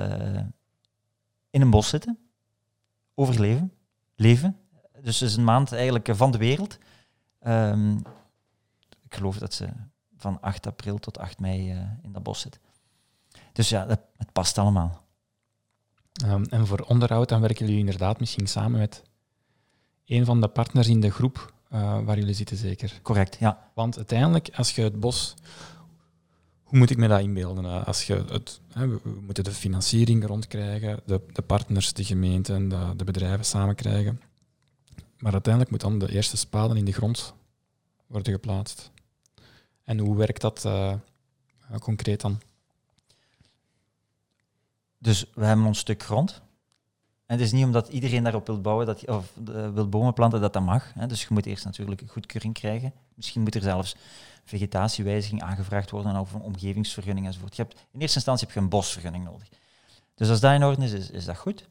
in 1.50 1.62
een 1.62 1.70
bos 1.70 1.90
zitten. 1.90 2.18
Overleven. 3.14 3.74
Leven. 4.16 4.58
Dus 5.02 5.20
het 5.20 5.30
is 5.30 5.36
een 5.36 5.44
maand 5.44 5.72
eigenlijk 5.72 6.10
van 6.12 6.32
de 6.32 6.38
wereld. 6.38 6.78
Ehm, 7.40 7.98
ik 9.04 9.16
geloof 9.16 9.38
dat 9.38 9.54
ze 9.54 9.68
van 10.18 10.42
8 10.42 10.68
april 10.68 10.98
tot 10.98 11.18
8 11.18 11.40
mei 11.40 11.70
in 12.02 12.12
dat 12.12 12.24
bos 12.24 12.40
zit. 12.40 12.60
Dus 13.60 13.70
ja, 13.70 13.86
dat, 13.86 14.00
het 14.18 14.32
past 14.32 14.58
allemaal. 14.58 15.06
Ehm, 16.24 16.44
en 16.44 16.68
voor 16.68 16.80
onderhoud, 16.80 17.30
dan 17.30 17.42
werken 17.42 17.66
jullie 17.66 17.80
inderdaad 17.80 18.20
misschien 18.20 18.48
samen 18.48 18.80
met 18.80 19.04
een 20.06 20.26
van 20.26 20.42
de 20.42 20.48
partners 20.48 20.88
in 20.88 21.00
de 21.00 21.10
groep 21.12 21.54
eh, 21.70 22.04
waar 22.04 22.18
jullie 22.18 22.34
zitten, 22.34 22.58
zeker. 22.58 23.00
Correct, 23.02 23.38
ja. 23.40 23.72
Want 23.74 23.98
uiteindelijk, 23.98 24.50
als 24.56 24.76
je 24.76 24.82
het 24.82 25.00
bos... 25.00 25.34
Hoe 26.64 26.78
moet 26.78 26.90
ik 26.90 26.98
me 26.98 27.08
dat 27.08 27.20
inbeelden? 27.20 27.66
Eh, 27.66 27.88
Als 27.88 28.08
je 28.08 28.26
het, 28.30 28.60
hè, 28.74 28.88
we, 28.88 29.00
moeten 29.22 29.44
de 29.44 29.52
financiering 29.52 30.26
rondkrijgen, 30.26 31.00
de, 31.06 31.22
de 31.34 31.42
partners, 31.42 31.94
de 31.94 32.04
gemeenten, 32.04 32.70
de, 32.70 32.94
de 32.96 33.04
bedrijven 33.04 33.46
samen 33.46 33.76
krijgen. 33.76 34.22
Maar 35.18 35.32
uiteindelijk 35.32 35.72
moet 35.72 35.82
dan 35.82 36.00
de 36.00 36.12
eerste 36.12 36.38
spaden 36.38 36.78
in 36.78 36.86
de 36.86 36.94
grond 36.94 37.34
worden 38.08 38.34
geplaatst. 38.34 38.92
En 39.84 40.00
hoe 40.00 40.16
werkt 40.16 40.42
dat 40.42 40.66
eh, 40.66 40.94
concreet 41.80 42.22
dan? 42.22 42.40
Dus 45.00 45.26
we 45.34 45.46
hebben 45.46 45.66
ons 45.66 45.80
stuk 45.80 46.04
grond. 46.04 46.42
En 47.26 47.36
het 47.36 47.46
is 47.46 47.52
niet 47.52 47.66
omdat 47.66 47.88
iedereen 47.88 48.24
daarop 48.24 48.48
wil 48.48 48.62
bouwen, 48.62 48.86
dat, 48.86 49.08
of 49.08 49.32
eh, 49.48 49.70
wil 49.70 49.90
bomen 49.90 50.14
planten, 50.14 50.42
dat 50.42 50.54
dat 50.54 50.64
mag. 50.64 50.94
Hè. 50.94 51.08
Dus 51.08 51.22
je 51.22 51.28
moet 51.30 51.46
eerst 51.46 51.66
natuurlijk 51.66 52.02
een 52.02 52.08
goedkeuring 52.08 52.54
krijgen. 52.54 52.94
Misschien 53.14 53.42
moet 53.42 53.56
er 53.56 53.62
zelfs 53.62 53.96
vegetatiewijziging 54.44 55.42
aangevraagd 55.42 55.90
worden 55.90 56.16
of 56.16 56.34
een 56.34 56.42
omgevingsvergunning 56.42 57.26
enzovoort. 57.26 57.56
Je 57.56 57.62
hebt, 57.62 57.80
in 57.92 58.00
eerste 58.00 58.16
instantie 58.16 58.46
heb 58.46 58.56
je 58.56 58.62
een 58.62 58.70
bosvergunning 58.70 59.24
nodig. 59.24 59.48
Dus 60.16 60.30
als 60.30 60.40
dat 60.40 60.54
in 60.54 60.64
orde 60.64 60.84
is, 60.84 61.10
is, 61.10 61.26
dat 61.26 61.38
goed. 61.38 61.68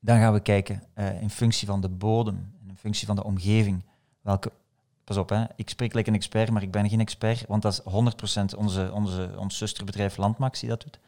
Dan 0.00 0.18
gaan 0.18 0.32
we 0.32 0.40
kijken 0.40 0.82
eh, 0.94 1.22
in 1.22 1.30
functie 1.30 1.66
van 1.66 1.80
de 1.80 1.88
bodem, 1.88 2.52
in 2.68 2.76
functie 2.76 3.06
van 3.06 3.16
de 3.16 3.24
omgeving, 3.24 3.82
welke... 4.20 4.52
Pas 5.04 5.16
op, 5.18 5.28
hè. 5.28 5.44
ik 5.56 5.68
spreek 5.68 5.94
like 5.94 6.08
een 6.08 6.14
expert, 6.14 6.50
maar 6.50 6.62
ik 6.62 6.70
ben 6.70 6.88
geen 6.88 7.00
expert, 7.00 7.46
want 7.46 7.62
dat 7.62 7.72
is 7.72 7.80
100% 8.52 8.56
onze, 8.56 8.90
onze, 8.92 9.32
ons 9.36 9.58
zusterbedrijf 9.58 10.16
Landmax 10.16 10.60
die 10.60 10.68
dat 10.68 10.82
doet. 10.82 10.98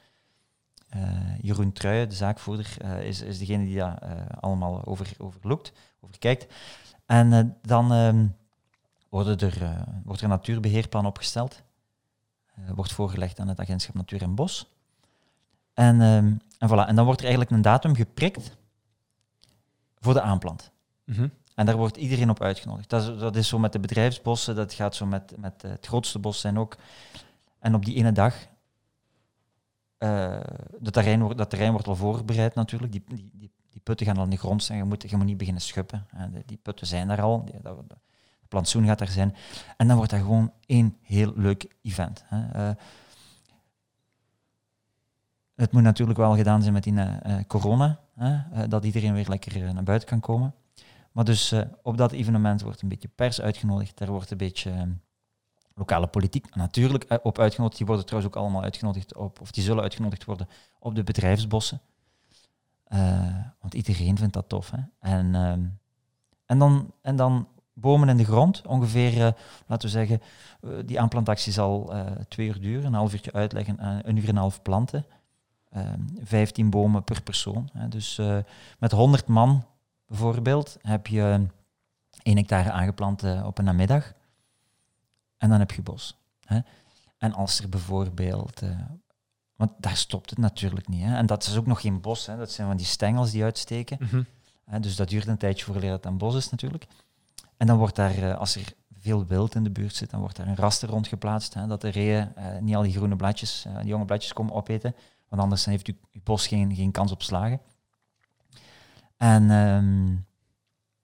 Eh, 0.92 1.38
Jeroen 1.40 1.72
Truijen, 1.72 2.08
de 2.08 2.14
zaakvoerder, 2.14 2.76
eh, 2.78 3.06
is, 3.06 3.20
is 3.20 3.38
degene 3.38 3.64
die 3.64 3.78
dat 3.78 3.98
eh, 4.00 4.10
allemaal 4.40 4.84
over, 4.84 5.12
overloopt, 5.18 5.72
overkijkt. 6.00 6.54
En 7.06 7.58
dan 7.62 7.92
ehm, 7.92 8.26
worden 9.08 9.38
er, 9.38 9.84
wordt 10.04 10.20
er 10.20 10.26
een 10.26 10.30
natuurbeheerplan 10.30 11.06
opgesteld. 11.06 11.62
Wordt 12.74 12.92
voorgelegd 12.92 13.40
aan 13.40 13.48
het 13.48 13.60
agentschap 13.60 13.94
Natuur 13.94 14.22
en 14.22 14.34
Bos. 14.34 14.70
En, 15.74 16.00
ehm, 16.00 16.34
en, 16.58 16.68
voilà. 16.68 16.88
en 16.88 16.96
dan 16.96 17.04
wordt 17.04 17.20
er 17.20 17.26
eigenlijk 17.26 17.50
een 17.50 17.62
datum 17.62 17.94
geprikt 17.94 18.56
voor 19.98 20.14
de 20.14 20.20
aanplant. 20.20 20.70
Mhm. 21.04 21.28
En 21.54 21.66
daar 21.66 21.76
wordt 21.76 21.96
iedereen 21.96 22.30
op 22.30 22.42
uitgenodigd. 22.42 22.88
Dat 22.88 23.02
is, 23.02 23.18
dat 23.18 23.36
is 23.36 23.48
zo 23.48 23.58
met 23.58 23.72
de 23.72 23.80
bedrijfsbossen, 23.80 24.54
dat 24.54 24.72
gaat 24.72 24.94
zo 24.94 25.06
met, 25.06 25.34
met 25.36 25.62
het 25.62 25.86
grootste 25.86 26.18
bos 26.18 26.40
zijn 26.40 26.58
ook. 26.58 26.76
En 27.58 27.74
op 27.74 27.84
die 27.84 27.94
ene 27.94 28.12
dag, 28.12 28.34
eh 30.02 30.40
dat, 30.78 30.92
terrein 30.92 31.22
wordt, 31.22 31.38
dat 31.38 31.50
terrein 31.50 31.72
wordt 31.72 31.86
al 31.86 31.96
voorbereid 31.96 32.54
natuurlijk. 32.54 32.92
Die, 32.92 33.04
die, 33.08 33.30
die, 33.70 33.80
putten 33.82 34.06
gaan 34.06 34.16
al 34.16 34.24
in 34.24 34.30
de 34.30 34.36
grond 34.36 34.62
staan. 34.62 34.76
Je 34.76 34.84
moet, 34.84 35.10
je 35.10 35.16
moet 35.16 35.26
niet 35.26 35.36
beginnen 35.36 35.62
schuppen. 35.62 36.06
hè. 36.16 36.30
Die, 36.30 36.42
die 36.46 36.56
putten 36.56 36.86
zijn 36.86 37.08
daar 37.08 37.22
al. 37.22 37.44
Die, 37.44 37.54
dat, 37.62 37.76
plantsoen 38.48 38.86
gaat 38.86 38.98
daar 38.98 39.08
zijn. 39.08 39.34
En 39.76 39.86
dan 39.86 39.96
wordt 39.96 40.10
dat 40.10 40.20
gewoon 40.20 40.52
één 40.66 40.96
heel 41.02 41.32
leuk 41.36 41.66
event. 41.82 42.24
Hè. 42.26 42.68
Eh, 42.68 42.74
het 45.54 45.72
moet 45.72 45.82
natuurlijk 45.82 46.18
wel 46.18 46.36
gedaan 46.36 46.60
zijn 46.62 46.74
met 46.74 46.82
die 46.82 47.00
eh, 47.00 47.36
corona. 47.46 48.00
Hè, 48.14 48.68
dat 48.68 48.84
iedereen 48.84 49.14
weer 49.14 49.28
lekker 49.28 49.74
naar 49.74 49.82
buiten 49.82 50.08
kan 50.08 50.20
komen. 50.20 50.54
Maar 51.12 51.24
dus 51.24 51.54
op 51.82 51.96
dat 51.96 52.12
evenement 52.12 52.62
wordt 52.62 52.82
een 52.82 52.88
beetje 52.88 53.08
pers 53.08 53.40
uitgenodigd. 53.40 53.98
Daar 53.98 54.10
wordt 54.10 54.30
een 54.30 54.36
beetje 54.36 54.70
eh, 54.70 54.82
lokale 55.74 56.06
politiek 56.06 56.54
natuurlijk 56.54 57.04
eh, 57.04 57.18
op 57.22 57.38
uitgenodigd. 57.38 57.76
Die 57.76 57.86
worden 57.86 58.06
trouwens 58.06 58.34
ook 58.34 58.42
allemaal 58.42 58.62
uitgenodigd 58.62 59.14
op, 59.14 59.40
of 59.40 59.50
die 59.50 59.62
zullen 59.62 59.82
uitgenodigd 59.82 60.24
worden 60.24 60.48
op 60.78 60.94
de 60.94 61.02
bedrijfsbossen. 61.02 61.80
Eh, 62.84 63.36
want 63.60 63.74
iedereen 63.74 64.18
vindt 64.18 64.34
dat 64.34 64.48
tof. 64.48 64.70
Hè? 64.70 64.78
En, 65.00 65.34
ehm, 65.34 65.64
en, 66.46 66.58
dan, 66.58 66.92
en 67.00 67.16
dan 67.16 67.48
bomen 67.72 68.08
in 68.08 68.16
de 68.16 68.24
grond. 68.24 68.66
Ongeveer, 68.66 69.26
eh, 69.26 69.32
laten 69.66 69.88
we 69.88 69.94
zeggen, 69.94 70.22
die 70.86 71.00
aanplantactie 71.00 71.52
zal 71.52 71.92
twee 72.28 72.46
uur 72.46 72.60
duren. 72.60 72.84
Een 72.84 72.94
half 72.94 73.12
uurtje 73.12 73.32
uitleggen, 73.32 73.86
een 74.08 74.16
uur 74.16 74.22
en 74.22 74.28
een 74.28 74.36
half 74.36 74.62
planten. 74.62 75.06
Ehm 75.70 76.00
15 76.22 76.70
bomen 76.70 77.04
per 77.04 77.22
persoon. 77.22 77.68
Hè? 77.72 77.88
Dus 77.88 78.20
met 78.78 78.92
100 78.92 79.26
man 79.26 79.64
bijvoorbeeld 80.06 80.78
heb 80.82 81.06
je 81.06 81.46
1 82.22 82.36
hectare 82.36 82.70
aangeplant 82.70 83.22
op 83.44 83.58
een 83.58 83.64
namiddag. 83.64 84.12
En 85.42 85.48
dan 85.48 85.58
heb 85.58 85.70
je 85.70 85.82
bos. 85.82 86.18
Hè? 86.44 86.58
En 87.18 87.32
als 87.32 87.60
er 87.60 87.68
bijvoorbeeld... 87.68 88.62
eh, 88.62 88.78
want 89.56 89.72
daar 89.78 89.96
stopt 89.96 90.30
het 90.30 90.38
natuurlijk 90.38 90.88
niet. 90.88 91.02
Hè? 91.02 91.16
En 91.16 91.26
dat 91.26 91.46
is 91.46 91.56
ook 91.56 91.66
nog 91.66 91.80
geen 91.80 92.00
bos. 92.00 92.26
Hè? 92.26 92.36
Dat 92.36 92.50
zijn 92.52 92.68
van 92.68 92.76
die 92.76 92.86
stengels 92.86 93.30
die 93.30 93.42
uitsteken. 93.44 93.96
Mhm. 94.00 94.22
Hè, 94.64 94.80
dus 94.80 94.96
dat 94.96 95.08
duurt 95.08 95.26
een 95.26 95.36
tijdje 95.36 95.64
voordat 95.64 95.82
het 95.90 96.04
een 96.04 96.18
bos 96.18 96.34
is 96.34 96.50
natuurlijk. 96.50 96.86
En 97.56 97.66
dan 97.66 97.78
wordt 97.78 97.96
daar, 97.96 98.14
eh, 98.18 98.38
als 98.38 98.56
er 98.56 98.72
veel 98.98 99.26
wild 99.26 99.54
in 99.54 99.62
de 99.64 99.70
buurt 99.70 99.94
zit, 99.94 100.10
dan 100.10 100.20
wordt 100.20 100.36
daar 100.36 100.46
een 100.46 100.56
raster 100.56 100.88
rond 100.88 101.06
geplaatst. 101.08 101.54
Hè, 101.54 101.66
dat 101.66 101.80
de 101.80 101.88
reeën 101.88 102.34
eh, 102.34 102.58
niet 102.58 102.74
al 102.74 102.82
die 102.82 102.92
groene 102.92 103.16
blaadjes, 103.16 103.64
eh, 103.64 103.76
die 103.76 103.86
jonge 103.86 104.04
blaadjes 104.04 104.32
komen 104.32 104.54
opeten. 104.54 104.94
Want 105.28 105.42
anders 105.42 105.64
heeft 105.64 105.86
uw, 105.86 105.94
uw 106.12 106.20
bos 106.24 106.46
geen, 106.46 106.74
geen 106.74 106.90
kans 106.90 107.12
op 107.12 107.22
slagen. 107.22 107.60
En, 109.16 109.50
ehm, 109.50 110.06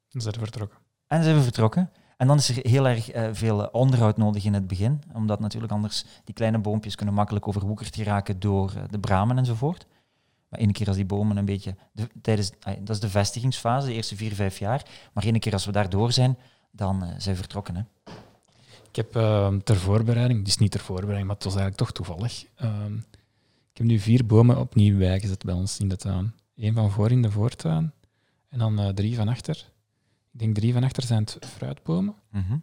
Dan 0.08 0.22
zijn 0.22 0.34
we 0.34 0.40
vertrokken. 0.40 0.78
en 1.06 1.22
zijn 1.22 1.36
we 1.36 1.42
vertrokken. 1.42 1.90
En 2.18 2.26
dan 2.26 2.36
is 2.36 2.48
er 2.48 2.68
heel 2.68 2.88
erg 2.88 3.10
eh, 3.10 3.28
veel 3.32 3.62
eh, 3.62 3.68
onderhoud 3.72 4.16
nodig 4.16 4.44
in 4.44 4.54
het 4.54 4.66
begin. 4.66 5.02
Omdat 5.12 5.40
natuurlijk 5.40 5.72
anders 5.72 6.04
die 6.24 6.34
kleine 6.34 6.58
boompjes 6.58 6.94
kunnen 6.94 7.14
makkelijk 7.14 7.48
overwoekerd 7.48 7.96
geraken 7.96 8.40
door 8.40 8.72
eh, 8.76 8.82
de 8.90 8.98
bramen 8.98 9.38
enzovoort. 9.38 9.86
Maar 10.48 10.60
één 10.60 10.72
keer 10.72 10.86
als 10.86 10.96
die 10.96 11.04
bomen 11.04 11.36
een 11.36 11.44
beetje... 11.44 11.76
De, 11.92 12.08
tijdens, 12.22 12.50
dat 12.80 12.88
is 12.88 13.00
de 13.00 13.08
vestigingsfase, 13.08 13.86
de 13.86 13.92
eerste 13.92 14.16
vier, 14.16 14.34
vijf 14.34 14.58
jaar. 14.58 14.82
Maar 15.12 15.24
één 15.24 15.38
keer 15.38 15.52
als 15.52 15.64
we 15.64 15.72
daar 15.72 15.90
door 15.90 16.12
zijn, 16.12 16.38
dan 16.70 17.04
zijn 17.18 17.34
we 17.34 17.40
vertrokken. 17.40 17.76
Hè. 17.76 17.82
Ik 18.88 18.96
heb 18.96 19.16
ehm, 19.16 19.58
ter 19.58 19.76
voorbereiding, 19.76 20.44
dus 20.44 20.58
niet 20.58 20.70
ter 20.70 20.80
voorbereiding, 20.80 21.26
maar 21.26 21.36
het 21.36 21.44
was 21.44 21.56
eigenlijk 21.56 21.82
toch 21.82 21.92
toevallig. 21.92 22.44
ehm, 22.56 22.96
ik 23.72 23.84
heb 23.84 23.86
nu 23.86 23.98
vier 23.98 24.26
bomen 24.26 24.58
opnieuw 24.58 24.98
bijgezet 24.98 25.44
bij 25.44 25.54
ons 25.54 25.78
in 25.78 25.88
de 25.88 25.96
tuin. 25.96 26.34
één 26.56 26.74
van 26.74 26.90
voor 26.90 27.10
in 27.10 27.22
de 27.22 27.30
voortuin 27.30 27.92
en 28.48 28.58
dan 28.58 28.94
drie 28.94 29.16
van 29.16 29.28
achter. 29.28 29.70
Ik 30.38 30.44
denk 30.44 30.56
drie 30.56 30.72
van 30.72 30.84
achter 30.84 31.02
zijn 31.02 31.20
het 31.24 31.38
fruitbomen. 31.46 32.14
Mhm. 32.30 32.56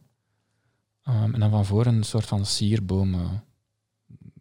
Ehm, 1.04 1.34
en 1.34 1.40
dan 1.40 1.50
van 1.50 1.66
voor 1.66 1.86
een 1.86 2.04
soort 2.04 2.26
van 2.26 2.46
sierboom. 2.46 3.14
eh, 3.14 3.32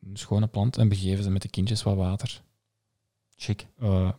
een 0.03 0.17
schone 0.17 0.47
plant. 0.47 0.77
En 0.77 0.89
begeven 0.89 1.25
ze 1.25 1.31
met 1.31 1.43
de 1.43 1.49
kindjes 1.49 1.83
wat 1.83 1.97
water. 1.97 2.43
Chic. 3.37 3.67
Eh, 3.79 4.11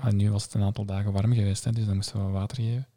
maar 0.00 0.14
nu 0.14 0.30
was 0.30 0.42
het 0.44 0.54
een 0.54 0.62
aantal 0.62 0.84
dagen 0.84 1.12
warm 1.12 1.32
geweest, 1.32 1.64
hè, 1.64 1.72
dus 1.72 1.86
dan 1.86 1.94
moesten 1.94 2.16
we 2.16 2.22
wat 2.22 2.32
water 2.32 2.56
geven. 2.56 2.88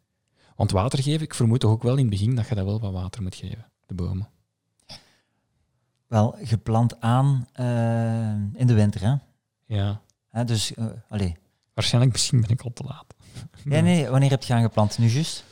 Want 0.56 0.70
water 0.70 1.02
geven, 1.02 1.20
ik 1.22 1.34
vermoed 1.34 1.60
toch 1.60 1.70
ook 1.70 1.82
wel 1.82 1.92
in 1.96 2.00
het 2.00 2.10
begin 2.10 2.34
dat 2.34 2.48
je 2.48 2.54
dat 2.54 2.64
wel 2.64 2.80
wat 2.80 2.92
water 2.92 3.22
moet 3.22 3.34
geven, 3.34 3.66
de 3.86 3.94
bomen. 3.94 4.28
Wel, 6.06 6.36
geplant 6.42 7.00
aan 7.00 7.46
eh, 7.52 8.60
in 8.60 8.66
de 8.66 8.74
winter, 8.74 9.00
hè? 9.00 9.14
Ja, 9.76 10.00
Hè, 10.28 10.44
dus, 10.44 10.72
allee. 11.08 11.36
waarschijnlijk 11.74 12.12
misschien 12.12 12.40
ben 12.40 12.50
ik 12.50 12.60
al 12.62 12.72
te 12.72 12.84
laat. 12.84 13.14
Ja, 13.64 13.80
nee, 13.90 14.08
wanneer 14.08 14.30
heb 14.30 14.42
je 14.42 14.54
aangeplant? 14.54 14.98
Nu 14.98 15.06
juist? 15.08 15.44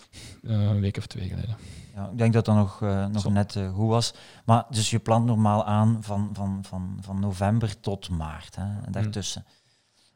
Eh, 0.43 0.51
een 0.63 0.81
week 0.81 0.97
of 0.97 1.07
twee 1.07 1.29
geleden. 1.29 1.57
Ja, 1.95 2.09
ik 2.13 2.19
denk 2.19 2.33
dat 2.33 2.45
dat 2.45 2.55
nog, 2.55 2.83
eh, 2.83 3.07
nog 3.07 3.23
Zo. 3.23 3.31
net 3.31 3.57
eh, 3.57 3.75
goed 3.75 3.89
was. 3.89 4.15
Maar 4.45 4.65
dus 4.71 4.91
je 4.91 4.99
plant 4.99 5.27
normaal 5.27 5.65
aan 5.65 5.99
van, 6.01 6.31
van, 6.33 6.59
van, 6.63 6.99
van 7.01 7.21
november 7.21 7.81
tot 7.81 8.09
maart. 8.11 8.57
Hè, 8.57 8.63
en 8.63 8.93
daartussen. 8.93 9.45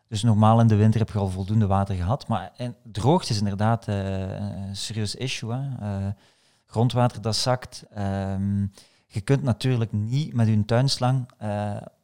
Dus 0.08 0.22
normaal 0.22 0.60
in 0.60 0.66
de 0.66 0.74
winter 0.76 1.00
heb 1.00 1.10
je 1.10 1.18
al 1.18 1.28
voldoende 1.28 1.66
water 1.66 1.94
gehad. 1.94 2.28
Maar 2.28 2.52
en 2.56 2.76
droogte 2.82 3.32
is 3.32 3.38
inderdaad 3.38 3.86
een 3.86 4.76
serieus 4.76 5.14
issue. 5.14 5.52
Hè. 5.52 6.10
Grondwater 6.66 7.20
dat 7.20 7.36
zakt. 7.36 7.84
Ehm, 7.90 8.60
je 9.06 9.20
kunt 9.24 9.42
natuurlijk 9.42 9.92
niet 9.92 10.32
met 10.32 10.48
je 10.48 10.64
tuinslang 10.64 11.30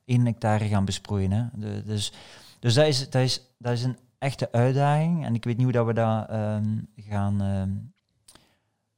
1 0.04 0.26
hectare 0.26 0.68
gaan 0.68 0.84
besproeien. 0.84 1.30
Hè. 1.30 1.44
De- 1.54 1.82
dus 1.84 2.12
dus 2.62 2.74
dat, 2.74 2.86
is, 2.86 3.10
dat, 3.10 3.22
is, 3.22 3.40
dat 3.58 3.72
is 3.72 3.84
een 3.84 3.98
echte 4.18 4.52
uitdaging. 4.52 5.24
En 5.24 5.34
ik 5.34 5.44
weet 5.44 5.56
niet 5.56 5.64
hoe 5.64 5.72
dat 5.72 5.86
we 5.86 5.92
dat 5.92 6.28
ehm, 6.28 6.78
gaan... 6.96 7.42
ehm, 7.42 7.70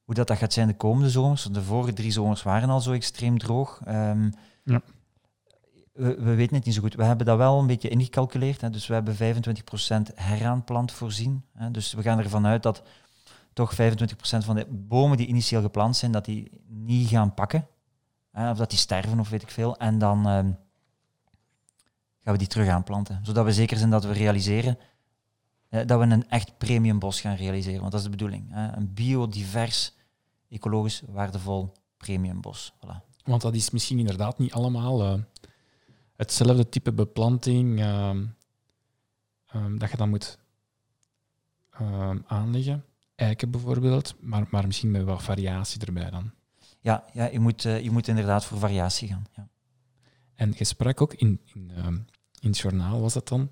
hoe 0.05 0.15
dat, 0.15 0.27
dat 0.27 0.37
gaat 0.37 0.53
zijn 0.53 0.67
de 0.69 0.77
komende 0.77 1.11
zomers. 1.11 1.43
De 1.43 1.63
vorige 1.63 1.93
drie 1.93 2.11
zomers 2.11 2.43
waren 2.43 2.71
al 2.71 2.81
zo 2.81 2.93
extreem 2.93 3.39
droog. 3.39 3.81
Ehm, 3.85 4.31
Ja. 4.65 4.81
we, 5.93 6.15
we 6.19 6.35
weten 6.35 6.57
het 6.57 6.65
niet 6.65 6.75
zo 6.75 6.81
goed. 6.81 6.95
We 6.95 7.05
hebben 7.05 7.27
dat 7.27 7.37
wel 7.37 7.59
een 7.59 7.67
beetje 7.67 7.89
ingecalculeerd. 7.89 8.61
Hè. 8.61 8.71
Dus 8.71 8.87
we 8.87 8.95
hebben 8.95 9.15
25% 9.15 10.15
heraanplant 10.15 10.93
voorzien. 10.93 11.45
Hè. 11.53 11.71
Dus 11.71 11.93
we 11.93 12.03
gaan 12.03 12.19
ervan 12.19 12.47
uit 12.47 12.63
dat 12.63 12.83
toch 13.53 13.75
25% 13.75 13.77
van 14.45 14.55
de 14.57 14.67
bomen 14.71 15.17
die 15.17 15.27
initieel 15.27 15.63
geplant 15.63 15.97
zijn, 15.97 16.13
dat 16.13 16.25
die 16.25 16.51
niet 16.69 17.09
gaan 17.09 17.35
pakken. 17.35 17.67
Hè, 18.33 18.51
of 18.51 18.57
dat 18.57 18.71
die 18.71 18.79
sterven 18.79 19.21
of 19.21 19.29
weet 19.29 19.43
ik 19.43 19.51
veel. 19.51 19.77
En 19.77 19.99
dan 19.99 20.19
ehm, 20.19 20.51
gaan 22.23 22.33
we 22.33 22.39
die 22.39 22.47
terug 22.47 22.69
aanplanten. 22.69 23.21
Zodat 23.23 23.45
we 23.45 23.53
zeker 23.53 23.77
zijn 23.77 23.91
dat 23.91 24.05
we 24.05 24.13
realiseren 24.13 24.79
dat 25.83 25.99
we 25.99 26.07
een 26.07 26.29
echt 26.29 26.59
premium 26.59 26.99
bos 26.99 27.21
gaan 27.21 27.37
realiseren. 27.37 27.81
Want 27.81 27.93
dat 27.93 28.01
is 28.01 28.07
de 28.07 28.17
bedoeling. 28.17 28.47
Hè. 28.51 28.77
Een 28.77 28.95
biodivers, 28.95 29.93
ecologisch 30.49 31.03
waardevol 31.07 31.73
premium 31.97 32.41
bos. 32.41 32.73
Voilà. 32.77 33.13
Want 33.25 33.43
dat 33.43 33.55
is 33.55 33.71
misschien 33.71 33.99
inderdaad 33.99 34.39
niet 34.39 34.53
allemaal 34.53 35.03
eh, 35.03 35.21
hetzelfde 36.17 36.69
type 36.69 36.93
beplanting 36.93 37.81
ehm, 37.81 38.25
ehm, 39.47 39.79
dat 39.79 39.91
je 39.91 39.97
dan 39.97 40.09
moet 40.09 40.39
ehm, 41.71 42.19
aanleggen. 42.27 42.85
Eiken 43.15 43.51
bijvoorbeeld, 43.51 44.15
maar, 44.21 44.47
maar 44.51 44.67
misschien 44.67 44.91
met 44.91 45.05
wat 45.05 45.23
variatie 45.23 45.87
erbij 45.87 46.11
dan. 46.11 46.33
Ja, 46.81 47.05
ja 47.13 47.25
je, 47.27 47.41
moet, 47.41 47.65
eh, 47.65 47.83
je 47.83 47.91
moet 47.91 48.09
inderdaad 48.09 48.45
voor 48.45 48.59
variatie 48.59 49.09
gaan. 49.09 49.27
Ja. 49.37 49.49
En 50.35 50.55
je 50.57 50.65
sprak 50.65 51.01
ook 51.01 51.15
in, 51.15 51.41
in, 51.45 51.71
in 52.41 52.49
het 52.49 52.59
journaal, 52.59 53.01
was 53.01 53.13
dat 53.13 53.29
dan, 53.29 53.51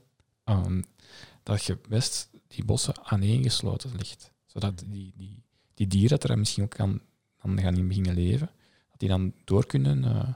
dat 1.43 1.65
je 1.65 1.79
best 1.89 2.31
die 2.47 2.65
bossen 2.65 3.05
aaneengesloten 3.05 3.97
ligt. 3.97 4.33
Zodat 4.47 4.85
die, 4.87 5.13
die, 5.17 5.43
die 5.75 5.87
dieren 5.87 6.21
dat 6.21 6.31
er 6.31 6.39
misschien 6.39 6.65
ook 6.65 6.71
kan, 6.71 7.01
dan 7.43 7.61
gaan 7.61 7.77
in 7.77 7.89
beginnen 7.89 8.15
leven, 8.15 8.51
dat 8.91 8.99
die 8.99 9.09
dan 9.09 9.35
door 9.45 9.67
kunnen, 9.67 10.05
eh, 10.05 10.35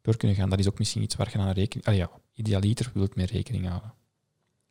door 0.00 0.16
kunnen 0.16 0.36
gaan. 0.36 0.50
Dat 0.50 0.58
is 0.58 0.68
ook 0.68 0.78
misschien 0.78 1.02
iets 1.02 1.14
waar 1.14 1.30
je 1.32 1.38
aan 1.38 1.50
rekening... 1.50 1.86
Ah 1.86 1.94
ja, 1.94 2.10
idealiter 2.34 2.90
wil 2.94 3.02
het 3.02 3.14
mee 3.14 3.26
rekening 3.26 3.66
houden. 3.66 3.94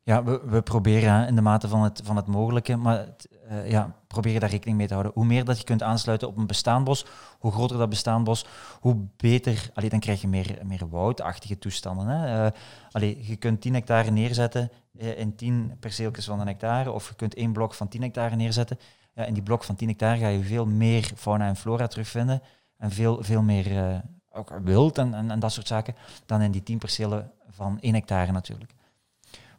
Ja, 0.04 0.24
we, 0.24 0.42
we 0.46 0.62
proberen 0.62 1.28
in 1.28 1.36
de 1.36 1.42
mate 1.42 1.68
van 1.68 1.84
het, 1.84 2.02
van 2.04 2.16
het 2.16 2.28
mogelijke, 2.28 2.76
maar 2.76 3.08
eh, 3.48 3.70
ja, 3.70 3.96
proberen 4.08 4.40
daar 4.40 4.50
rekening 4.50 4.78
mee 4.78 4.88
te 4.88 4.94
houden. 4.94 5.14
Hoe 5.16 5.26
meer 5.26 5.46
dat 5.46 5.58
je 5.58 5.64
kunt 5.64 5.84
aansluiten 5.84 6.28
op 6.28 6.38
een 6.38 6.48
bestaand 6.48 6.84
bos, 6.84 7.06
hoe 7.40 7.52
groter 7.52 7.78
dat 7.78 7.90
bestaand 7.90 8.24
bos, 8.24 8.46
hoe 8.80 8.98
beter. 9.18 9.70
Allee, 9.74 9.90
dan 9.90 10.00
krijg 10.00 10.22
je 10.22 10.28
meer, 10.28 10.60
meer 10.64 10.90
woudachtige 10.90 11.58
toestanden. 11.58 12.08
Hè. 12.08 12.46
Eh, 12.46 12.52
allee, 12.92 13.28
je 13.28 13.36
kunt 13.36 13.62
10 13.62 13.74
hectare 13.74 14.12
neerzetten 14.12 14.72
eh, 14.98 15.20
in 15.20 15.36
10 15.36 15.76
perceeltjes 15.80 16.26
van 16.26 16.40
een 16.40 16.48
hectare, 16.48 16.92
of 16.92 17.08
je 17.08 17.16
kunt 17.16 17.36
één 17.36 17.54
blok 17.54 17.74
van 17.74 17.88
10 17.88 18.02
hectare 18.02 18.36
neerzetten. 18.36 18.80
Ja, 19.14 19.26
in 19.26 19.34
die 19.34 19.44
blok 19.44 19.64
van 19.64 19.76
10 19.76 19.88
hectare 19.88 20.20
ga 20.20 20.28
je 20.28 20.44
veel 20.44 20.66
meer 20.66 21.12
fauna 21.16 21.48
en 21.48 21.56
flora 21.56 21.88
terugvinden 21.88 22.42
en 22.78 22.92
veel, 22.92 23.24
veel 23.24 23.42
meer 23.42 24.02
ook 24.32 24.60
wild 24.64 24.98
en, 24.98 25.14
en, 25.14 25.32
en 25.32 25.40
dat 25.40 25.52
soort 25.52 25.68
zaken 25.68 25.96
dan 26.26 26.42
in 26.42 26.52
die 26.52 26.64
10 26.64 26.78
percelen 26.78 27.32
van 27.50 27.78
1 27.80 27.94
hectare 27.94 28.32
natuurlijk. 28.32 28.74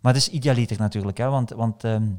Maar 0.03 0.13
het 0.13 0.23
is 0.23 0.29
idealiter 0.29 0.79
natuurlijk, 0.79 1.19
hè, 1.19 1.29
want, 1.29 1.51
want 1.51 1.85
ehm, 1.85 2.11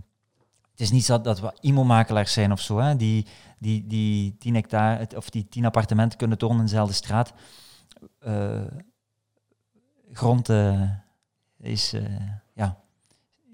het 0.71 0.81
is 0.81 0.91
niet 0.91 1.05
zo 1.05 1.21
dat 1.21 1.39
we 1.39 1.57
IMO-makelaars 1.59 2.33
zijn 2.33 2.51
of 2.51 2.61
zo, 2.61 2.77
hè, 2.77 2.95
die, 2.95 3.25
die, 3.59 3.87
die 3.87 4.37
10 4.37 4.55
hectare 4.55 5.17
of 5.17 5.29
die 5.29 5.47
10 5.49 5.65
appartementen 5.65 6.17
kunnen 6.17 6.37
tonen 6.37 6.57
in 6.57 6.63
dezelfde 6.63 6.93
straat. 6.93 7.33
Eh, 8.19 8.61
grond 10.11 10.49
eh, 10.49 10.91
is, 11.57 11.93
eh, 11.93 12.27
ja, 12.53 12.83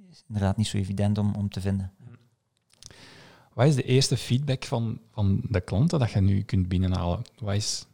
is 0.10 0.24
inderdaad 0.28 0.58
niet 0.58 0.68
zo 0.68 0.78
evident 0.78 1.18
om, 1.18 1.36
om 1.36 1.50
te 1.50 1.62
vinden. 1.62 1.94
Wat 3.54 3.68
is 3.68 3.76
de 3.76 3.84
eerste 3.84 4.18
feedback 4.18 4.66
van, 4.66 5.00
van 5.12 5.42
de 5.44 5.62
klanten 5.62 6.00
dat 6.00 6.12
je 6.12 6.22
nu 6.22 6.44
kunt 6.44 6.68
binnenhalen? 6.68 7.22
Wat 7.40 7.56
is 7.56 7.86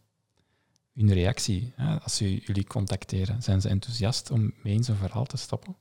hun 0.93 1.13
reactie 1.13 1.73
hè, 1.75 1.99
als 1.99 2.17
jullie 2.17 2.67
contacteren? 2.67 3.41
Zijn 3.43 3.61
ze 3.61 3.69
enthousiast 3.69 4.31
om 4.31 4.53
mee 4.63 4.73
in 4.73 4.83
zo'n 4.83 4.95
verhaal 4.95 5.25
te 5.25 5.37
stappen? 5.37 5.75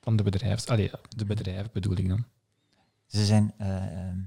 Van 0.00 0.16
de 0.16 0.22
bedrijfs... 0.22 0.66
Allee, 0.66 0.90
de 1.16 1.24
bedrijven 1.24 1.70
bedoel 1.72 1.96
ik 1.96 2.08
dan. 2.08 2.24
Ze 3.06 3.24
zijn 3.24 3.54
eh, 3.58 4.06
ehm, 4.06 4.18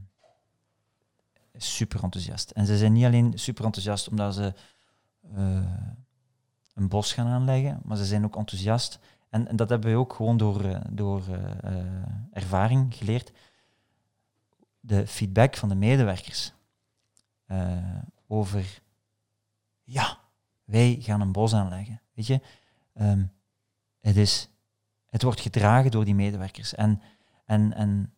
super 1.57 2.03
enthousiast. 2.03 2.51
En 2.51 2.65
ze 2.65 2.77
zijn 2.77 2.93
niet 2.93 3.05
alleen 3.05 3.39
super 3.39 3.65
enthousiast 3.65 4.07
omdat 4.07 4.33
ze 4.33 4.53
eh, 5.35 5.75
een 6.73 6.87
bos 6.87 7.13
gaan 7.13 7.27
aanleggen, 7.27 7.79
maar 7.83 7.97
ze 7.97 8.05
zijn 8.05 8.25
ook 8.25 8.35
enthousiast. 8.35 8.99
En, 9.29 9.47
en 9.47 9.55
dat 9.55 9.69
hebben 9.69 9.91
we 9.91 9.97
ook 9.97 10.13
gewoon 10.13 10.37
door, 10.37 10.63
eh, 10.63 10.81
door 10.89 11.23
ervaring 12.31 12.95
geleerd. 12.95 13.31
De 14.79 15.07
feedback 15.07 15.55
van 15.55 15.69
de 15.69 15.75
medewerkers 15.75 16.53
over, 18.27 18.81
ja, 19.83 20.19
wij 20.63 20.97
gaan 20.99 21.21
een 21.21 21.31
bos 21.31 21.53
aanleggen. 21.53 22.01
Weet 22.13 22.27
je, 22.27 22.41
Ehm, 22.93 23.23
het, 23.99 24.17
is, 24.17 24.49
het 25.11 25.21
wordt 25.23 25.41
gedragen 25.41 25.91
door 25.91 26.05
die 26.05 26.15
medewerkers. 26.15 26.75
En, 26.75 27.01
en, 27.45 27.73
en 27.73 28.13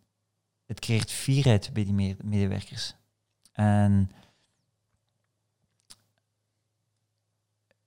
het 0.65 0.79
creëert 0.79 1.11
fierheid 1.11 1.73
bij 1.73 1.83
die 1.83 1.93
me- 1.93 2.17
medewerkers. 2.23 2.95
En 3.51 4.11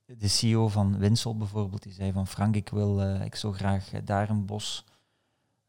de 0.05 0.29
CEO 0.29 0.69
van 0.69 0.99
Winsel 0.99 1.37
bijvoorbeeld, 1.37 1.83
die 1.83 1.93
zei 1.93 2.13
van 2.13 2.27
Frank, 2.27 2.55
ik 2.55 2.69
wil, 2.69 3.03
eh, 3.03 3.25
ik 3.25 3.35
zou 3.35 3.55
graag 3.55 3.93
eh, 3.93 4.01
daar 4.05 4.31
een 4.31 4.47
bos 4.47 4.85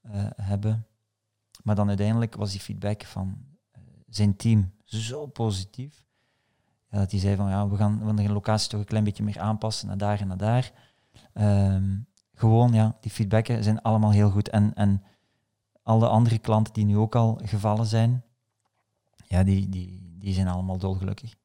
eh, 0.02 0.30
hebben. 0.36 0.88
Maar 1.64 1.76
dan 1.76 1.88
uiteindelijk 1.88 2.36
was 2.36 2.52
die 2.52 2.60
feedback 2.60 3.04
van 3.04 3.46
zijn 4.08 4.36
team 4.36 4.72
zo 4.84 5.26
positief. 5.26 6.06
Ja, 6.90 6.98
dat 6.98 7.12
hij 7.12 7.20
zei 7.20 7.36
van 7.36 7.50
ja, 7.50 7.70
we 7.70 7.76
gaan, 7.76 8.00
we 8.00 8.06
gaan 8.06 8.16
de 8.16 8.30
locatie 8.30 8.70
toch 8.70 8.80
een 8.80 8.86
klein 8.86 9.04
beetje 9.04 9.24
meer 9.24 9.40
aanpassen 9.40 9.88
naar 9.88 9.98
daar 9.98 10.20
en 10.22 10.28
naar 10.28 10.38
daar. 10.38 10.72
Ehm, 11.34 11.98
gewoon 12.38 12.74
ja, 12.74 12.98
die 13.02 13.12
feedbacken 13.12 13.64
zijn 13.64 13.82
allemaal 13.82 14.12
heel 14.12 14.30
goed. 14.30 14.50
En, 14.50 14.74
en 14.76 15.04
alle 15.84 16.08
andere 16.08 16.38
klanten 16.38 16.74
die 16.74 16.86
nu 16.86 16.98
ook 16.98 17.16
al 17.16 17.40
gevallen 17.44 17.86
zijn, 17.86 18.24
ja, 19.28 19.44
die, 19.44 19.70
die, 19.70 20.16
die 20.20 20.34
zijn 20.34 20.48
allemaal 20.48 20.78
dolgelukkig. 20.78 21.36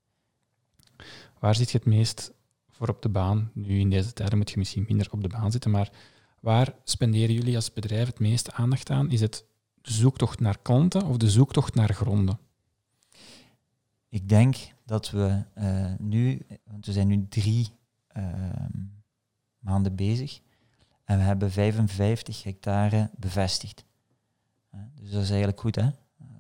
Waar 1.39 1.55
zit 1.55 1.71
je 1.71 1.79
het 1.79 1.87
meest 1.87 2.33
voor 2.71 2.89
op 2.89 3.03
de 3.03 3.09
baan? 3.09 3.51
Nu 3.55 3.79
in 3.79 3.91
deze 3.91 4.13
tijden 4.13 4.39
moet 4.39 4.51
je 4.51 4.59
misschien 4.59 4.85
minder 4.89 5.09
op 5.11 5.23
de 5.23 5.29
baan 5.29 5.53
zitten, 5.53 5.71
maar 5.71 5.91
waar 6.41 6.75
spenderen 6.85 7.35
jullie 7.35 7.57
als 7.57 7.73
bedrijf 7.73 8.07
het 8.07 8.19
meeste 8.19 8.53
aandacht 8.53 8.91
aan? 8.91 9.11
Is 9.11 9.21
het 9.21 9.45
de 9.81 9.93
zoektocht 9.93 10.41
naar 10.41 10.59
klanten 10.59 11.07
of 11.07 11.17
de 11.17 11.31
zoektocht 11.31 11.75
naar 11.75 11.95
gronden? 11.95 12.39
Ik 14.09 14.29
denk 14.29 14.57
dat 14.85 15.11
we 15.11 15.45
eh, 15.55 15.93
nu, 15.99 16.47
want 16.65 16.87
we 16.87 16.93
zijn 16.93 17.09
nu 17.09 17.27
drie 17.29 17.69
ehm, 18.07 18.79
maanden 19.59 19.95
bezig 19.95 20.41
en 21.13 21.19
we 21.19 21.25
hebben 21.25 21.51
55 21.51 22.43
hectare 22.43 23.11
bevestigd. 23.17 23.85
Dus 24.95 25.11
dat 25.11 25.23
is 25.23 25.29
eigenlijk 25.29 25.61
goed, 25.61 25.75
hè? 25.77 25.89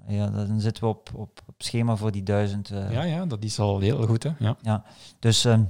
Ja, 0.07 0.27
dan 0.31 0.61
zitten 0.61 0.83
we 0.83 0.89
op, 0.89 1.11
op, 1.15 1.41
op 1.47 1.63
schema 1.63 1.97
voor 1.97 2.13
die 2.13 2.23
duizend. 2.23 2.71
eh, 2.71 2.93
Ja, 2.93 3.03
ja, 3.03 3.27
dat 3.27 3.45
is 3.45 3.59
al 3.59 3.81
heel 3.81 4.07
goed. 4.07 4.23
Hè? 4.23 4.31
Ja. 4.39 4.85
Dus, 5.19 5.45
ehm, 5.45 5.65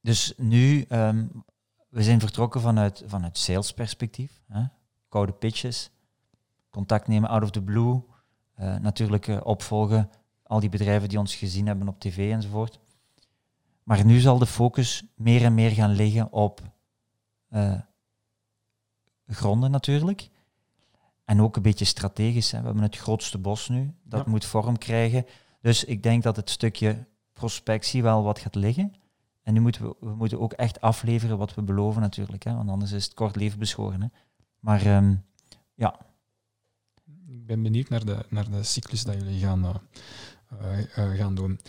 dus 0.00 0.32
nu, 0.36 0.82
ehm, 0.88 1.26
we 1.88 2.02
zijn 2.02 2.20
vertrokken 2.20 2.60
vanuit, 2.60 3.02
vanuit 3.06 3.38
salesperspectief. 3.38 4.42
Hè? 4.48 4.62
koude 5.08 5.32
pitches, 5.32 5.90
contact 6.70 7.08
nemen 7.08 7.28
out 7.28 7.42
of 7.42 7.50
the 7.50 7.62
blue, 7.62 8.02
eh, 8.54 8.76
natuurlijk 8.76 9.28
eh, 9.28 9.40
opvolgen, 9.44 10.10
al 10.42 10.60
die 10.60 10.68
bedrijven 10.68 11.08
die 11.08 11.18
ons 11.18 11.34
gezien 11.34 11.66
hebben 11.66 11.88
op 11.88 12.00
tv 12.00 12.32
enzovoort. 12.32 12.78
Maar 13.82 14.04
nu 14.04 14.18
zal 14.20 14.38
de 14.38 14.46
focus 14.46 15.04
meer 15.14 15.44
en 15.44 15.54
meer 15.54 15.70
gaan 15.70 15.90
liggen 15.92 16.32
op 16.32 16.60
gronden 19.26 19.70
natuurlijk. 19.70 20.28
En 21.24 21.42
ook 21.42 21.56
een 21.56 21.62
beetje 21.62 21.84
strategisch. 21.84 22.50
Hè. 22.50 22.58
We 22.58 22.64
hebben 22.64 22.82
het 22.82 22.96
grootste 22.96 23.38
bos 23.38 23.68
nu, 23.68 23.94
dat 24.02 24.24
Ja. 24.24 24.30
moet 24.30 24.44
vorm 24.44 24.78
krijgen. 24.78 25.26
Dus 25.60 25.84
ik 25.84 26.02
denk 26.02 26.22
dat 26.22 26.36
het 26.36 26.50
stukje 26.50 27.06
prospectie 27.32 28.02
wel 28.02 28.22
wat 28.22 28.38
gaat 28.38 28.54
liggen. 28.54 28.94
En 29.42 29.54
nu 29.54 29.60
moeten 29.60 29.82
we, 29.88 29.96
we 30.00 30.14
moeten 30.14 30.40
ook 30.40 30.52
echt 30.52 30.80
afleveren 30.80 31.38
wat 31.38 31.54
we 31.54 31.62
beloven 31.62 32.00
natuurlijk. 32.00 32.42
Hè, 32.44 32.54
want 32.54 32.70
anders 32.70 32.92
is 32.92 33.04
het 33.04 33.14
kort 33.14 33.36
leven 33.36 33.58
beschoren. 33.58 34.02
Hè. 34.02 34.08
Maar 34.60 34.86
ehm, 34.86 35.14
Ik 37.26 37.46
ben 37.46 37.62
benieuwd 37.62 37.88
naar 37.88 38.04
de, 38.04 38.26
naar 38.28 38.50
de 38.50 38.62
cyclus 38.62 39.04
dat 39.04 39.14
jullie 39.14 39.40
gaan, 39.40 39.64
eh, 39.64 40.78
eh, 40.78 40.96
eh, 41.12 41.18
gaan 41.18 41.34
doen. 41.34 41.60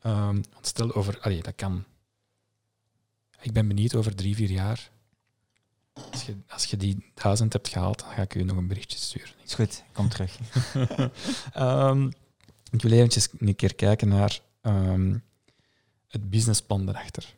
Ehm, 0.00 0.42
stel 0.60 0.94
over... 0.94 1.20
Allee, 1.20 1.42
dat 1.42 1.54
kan... 1.54 1.84
Ik 3.40 3.52
ben 3.52 3.68
benieuwd 3.68 3.94
over 3.94 4.14
drie, 4.14 4.34
vier 4.34 4.50
jaar. 4.50 4.90
Als 6.10 6.22
je, 6.24 6.36
als 6.48 6.64
je 6.64 6.76
die 6.76 7.12
duizend 7.14 7.52
hebt 7.52 7.68
gehaald, 7.68 7.98
dan 7.98 8.08
ga 8.08 8.22
ik 8.22 8.34
u 8.34 8.42
nog 8.42 8.56
een 8.56 8.66
berichtje 8.66 8.98
sturen. 8.98 9.30
is 9.44 9.54
goed, 9.54 9.82
kom 9.92 10.08
terug. 10.08 10.38
Ehm, 11.52 12.06
ik 12.70 12.82
wil 12.82 12.92
eventjes 12.92 13.28
een 13.38 13.56
keer 13.56 13.74
kijken 13.74 14.08
naar 14.08 14.40
ehm, 14.60 15.18
het 16.08 16.30
businessplan 16.30 16.88
erachter. 16.88 17.34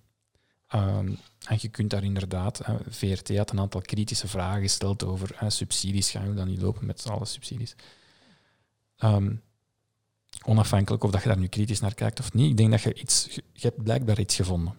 Ehm, 0.67 1.15
en 1.47 1.59
je 1.61 1.69
kunt 1.69 1.91
daar 1.91 2.05
inderdaad, 2.05 2.59
hè, 2.65 2.77
VRT 2.89 3.37
had 3.37 3.51
een 3.51 3.61
aantal 3.61 3.81
kritische 3.81 4.29
vragen 4.29 4.63
gesteld 4.63 5.05
over 5.05 5.31
hè, 5.35 5.51
subsidies. 5.51 6.11
Gaan 6.11 6.29
we 6.29 6.35
dan 6.35 6.49
niet 6.49 6.61
lopen 6.61 6.87
met 6.87 7.07
alle 7.09 7.25
subsidies? 7.25 7.75
Onafhankelijk 10.45 11.05
of 11.05 11.11
dat 11.11 11.23
je 11.23 11.29
daar 11.29 11.39
nu 11.39 11.47
kritisch 11.47 11.81
naar 11.81 11.95
kijkt 11.95 12.21
of 12.21 12.33
niet, 12.33 12.51
ik 12.51 12.57
denk 12.57 12.71
dat 12.71 12.83
je 12.83 12.95
iets, 12.95 13.29
je 13.53 13.67
hebt 13.67 13.83
blijkbaar 13.83 14.19
iets 14.19 14.37
gevonden. 14.37 14.75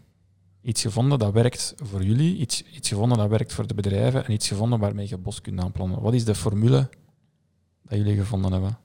Iets 0.62 0.82
gevonden 0.82 1.20
dat 1.20 1.34
werkt 1.34 1.74
voor 1.78 2.04
jullie, 2.04 2.38
iets, 2.38 2.64
iets 2.64 2.90
gevonden 2.90 3.18
dat 3.18 3.30
werkt 3.30 3.54
voor 3.54 3.68
de 3.68 3.74
bedrijven 3.74 4.26
en 4.26 4.32
iets 4.32 4.48
gevonden 4.48 4.80
waarmee 4.80 5.10
je 5.10 5.18
bos 5.18 5.42
kunt 5.42 5.60
aanplannen. 5.60 6.02
Wat 6.02 6.14
is 6.14 6.26
de 6.26 6.36
formule 6.36 6.90
dat 7.82 7.98
jullie 7.98 8.18
gevonden 8.18 8.52
hebben? 8.52 8.78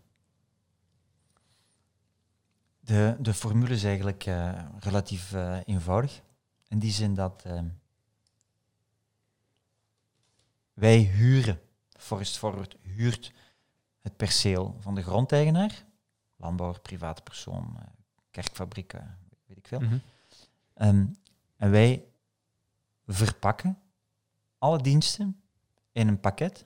De, 2.81 3.17
de 3.21 3.35
formule 3.35 3.75
is 3.75 3.85
eigenlijk 3.85 4.27
eh, 4.27 4.63
relatief 4.79 5.33
eh, 5.33 5.59
eenvoudig. 5.65 6.23
In 6.69 6.79
die 6.79 6.93
zin 6.93 7.15
dat 7.15 7.43
ehm, 7.45 7.69
wij 10.73 10.99
huren, 10.99 11.61
Forest 11.99 12.39
Forward 12.39 12.77
huurt 12.83 13.33
het 14.01 14.17
perceel 14.17 14.77
van 14.81 14.95
de 14.95 15.03
grondeigenaar, 15.03 15.85
landbouwer, 16.37 16.81
private 16.81 17.23
persoon, 17.23 17.77
eh, 17.79 17.87
kerkfabriek, 18.31 18.93
eh, 18.93 19.01
weet 19.47 19.57
ik 19.57 19.67
veel. 19.67 19.81
Mhm. 19.81 19.99
Ehm, 20.75 21.07
en 21.65 21.71
wij 21.71 22.05
verpakken 23.07 23.79
alle 24.59 24.83
diensten 24.83 25.41
in 25.93 26.09
een 26.09 26.21
pakket. 26.21 26.65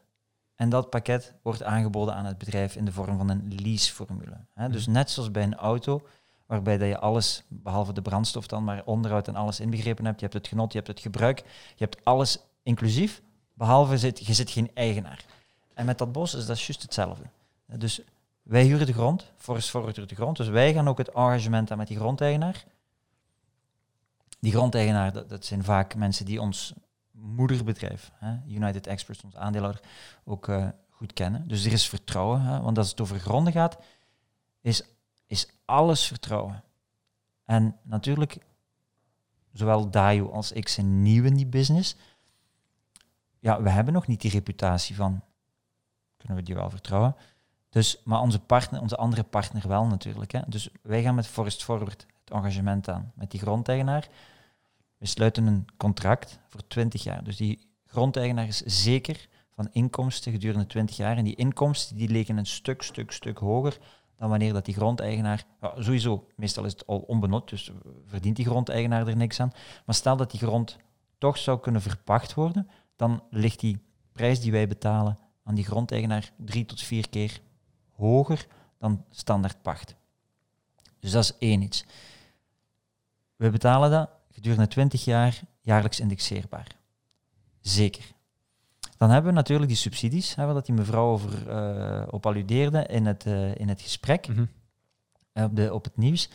En 0.55 0.68
dat 0.68 0.90
pakket 0.90 1.34
wordt 1.42 1.62
aangeboden 1.62 2.14
aan 2.14 2.24
het 2.24 2.38
bedrijf 2.38 2.76
in 2.76 2.84
de 2.84 2.92
vorm 2.92 3.16
van 3.16 3.28
een 3.28 3.55
leaseformule. 3.62 4.36
Hè? 4.55 4.68
Dus 4.68 4.84
Mhm. 4.86 4.94
net 4.94 5.11
zoals 5.11 5.30
bij 5.30 5.42
een 5.42 5.55
auto, 5.55 6.07
waarbij 6.46 6.78
dat 6.78 6.88
je 6.88 6.99
alles, 6.99 7.42
behalve 7.49 7.92
de 7.92 8.03
brandstof 8.03 8.46
dan, 8.46 8.64
maar 8.64 8.82
onderhoud 8.84 9.28
en 9.28 9.36
alles 9.36 9.61
inbegrepen 9.61 10.05
hebt. 10.05 10.20
Je 10.20 10.26
hebt 10.26 10.38
het 10.38 10.49
genot, 10.49 10.72
je 10.72 10.78
hebt 10.78 10.90
het 10.90 11.01
gebruik, 11.01 11.38
je 11.76 11.84
hebt 11.84 12.05
alles 12.05 12.38
inclusief, 12.62 13.22
behalve 13.55 13.99
zit, 13.99 14.26
je 14.26 14.34
zit 14.34 14.51
geen 14.51 14.70
eigenaar. 14.74 15.24
En 15.74 15.86
met 15.86 15.99
dat 15.99 16.12
bos 16.12 16.34
is 16.34 16.46
dat 16.46 16.61
juist 16.61 16.82
hetzelfde. 16.82 17.24
Dus 17.66 18.01
wij 18.42 18.64
huren 18.64 18.86
de 18.86 18.92
grond, 18.92 19.32
Forest 19.36 19.70
Forward 19.70 19.96
huurt 19.96 20.09
de 20.09 20.14
grond, 20.14 20.36
dus 20.36 20.49
wij 20.49 20.72
gaan 20.72 20.88
ook 20.88 20.99
het 20.99 21.09
engagement 21.11 21.70
aan 21.70 21.78
met 21.78 21.86
die 21.88 21.96
grondeigenaar. 21.96 22.64
Die 24.41 24.53
grondeigenaar, 24.53 25.12
dat, 25.12 25.28
dat 25.28 25.45
zijn 25.45 25.64
vaak 25.64 25.95
mensen 25.95 26.24
die 26.24 26.41
ons 26.41 26.74
moederbedrijf, 27.11 28.11
hè, 28.14 28.36
United 28.47 28.86
Experts, 28.86 29.24
ons 29.24 29.36
aandeelhouder, 29.36 29.82
ook 30.24 30.49
eh, 30.49 30.68
goed 30.91 31.12
kennen. 31.12 31.49
Dus 31.49 31.64
er 31.64 31.72
is 31.72 31.89
vertrouwen, 31.89 32.41
hè, 32.41 32.61
want 32.61 32.78
als 32.78 32.91
het 32.91 33.01
over 33.01 33.18
gronden 33.18 33.53
gaat, 33.53 33.78
is, 34.61 34.82
is 35.26 35.49
alles 35.64 36.07
vertrouwen. 36.07 36.62
En 37.45 37.76
natuurlijk, 37.82 38.39
zowel 39.53 39.91
Dayo 39.91 40.30
als 40.30 40.53
ik 40.53 40.68
zijn 40.68 41.03
nieuw 41.03 41.24
in 41.24 41.34
die 41.34 41.47
business. 41.47 41.97
Ja, 43.39 43.62
we 43.62 43.70
hebben 43.70 43.95
nog 43.95 44.07
niet 44.07 44.20
die 44.20 44.30
reputatie 44.30 44.95
van, 44.97 45.22
kunnen 46.16 46.39
we 46.39 46.43
die 46.43 46.55
wel 46.55 46.70
vertrouwen? 46.70 47.16
Dus, 47.70 48.01
maar 48.05 48.20
onze, 48.20 48.39
partner, 48.39 48.80
onze 48.80 48.97
andere 48.97 49.22
partner 49.22 49.68
wel 49.68 49.86
natuurlijk. 49.86 50.32
Hè. 50.32 50.41
Dus 50.47 50.70
wij 50.82 51.03
gaan 51.03 51.14
met 51.14 51.26
Forest 51.26 51.64
Forward 51.64 52.07
engagement 52.31 52.89
aan 52.89 53.12
met 53.14 53.31
die 53.31 53.41
grondeigenaar. 53.41 54.09
We 54.99 55.07
sluiten 55.07 55.47
een 55.47 55.66
contract 55.76 56.39
voor 56.49 56.66
20 56.66 57.03
jaar. 57.03 57.24
Dus 57.24 57.37
die 57.37 57.68
grondeigenaar 57.87 58.47
is 58.47 58.61
zeker 58.61 59.29
van 59.51 59.68
inkomsten 59.72 60.33
gedurende 60.33 60.66
20 60.66 60.97
jaar. 60.97 61.16
En 61.16 61.24
die 61.24 61.35
inkomsten 61.35 61.97
die 61.97 62.09
liggen 62.09 62.37
een 62.37 62.47
stuk, 62.47 62.83
stuk, 62.83 63.11
stuk 63.11 63.39
hoger 63.39 63.79
dan 64.16 64.29
wanneer 64.29 64.53
dat 64.53 64.64
die 64.64 64.74
grondeigenaar... 64.74 65.45
Ja, 65.61 65.83
sowieso, 65.83 66.26
meestal 66.37 66.64
is 66.64 66.72
het 66.72 66.87
al 66.87 66.99
onbenut, 66.99 67.49
dus 67.49 67.72
verdient 68.07 68.37
die 68.37 68.45
grondeigenaar 68.45 69.07
er 69.07 69.16
niks 69.16 69.41
aan. 69.41 69.53
Maar 69.87 69.95
stel 69.95 70.16
dat 70.16 70.31
die 70.31 70.41
grond 70.41 70.76
toch 71.18 71.39
zou 71.39 71.61
kunnen 71.61 71.83
verpacht 71.83 72.35
worden, 72.35 72.68
dan 72.97 73.22
ligt 73.31 73.61
die 73.61 73.79
prijs 74.12 74.41
die 74.41 74.53
wij 74.53 74.68
betalen 74.68 75.18
aan 75.45 75.55
die 75.55 75.64
grondeigenaar 75.64 76.33
drie 76.37 76.64
tot 76.64 76.81
vier 76.81 77.09
keer 77.09 77.41
hoger 77.91 78.47
dan 78.79 79.05
standaard 79.11 79.62
pacht. 79.62 79.97
Dus 81.01 81.11
dat 81.11 81.24
is 81.24 81.37
één 81.39 81.62
iets. 81.62 81.85
We 83.39 83.51
betalen 83.51 83.91
dat 83.91 84.11
gedurende 84.32 84.66
20 84.68 85.05
jaar 85.05 85.41
jaarlijks 85.61 86.01
indexeerbaar. 86.01 86.66
Zeker. 87.61 88.05
Dan 88.97 89.11
hebben 89.11 89.30
we 89.30 89.36
natuurlijk 89.36 89.68
die 89.68 89.78
subsidies, 89.78 90.34
hè, 90.34 90.45
waar 90.45 90.55
dat 90.55 90.66
die 90.66 90.74
mevrouw 90.74 91.07
over 91.07 91.49
eh, 91.51 92.07
op 92.11 92.26
alludeerde 92.26 92.86
in 92.86 93.07
het, 93.07 93.26
eh, 93.26 93.55
in 93.55 93.68
het 93.68 93.80
gesprek, 93.80 94.28
Mhm. 94.28 94.45
op, 95.32 95.57
de, 95.57 95.74
op 95.74 95.84
het 95.84 95.97
nieuws. 95.97 96.28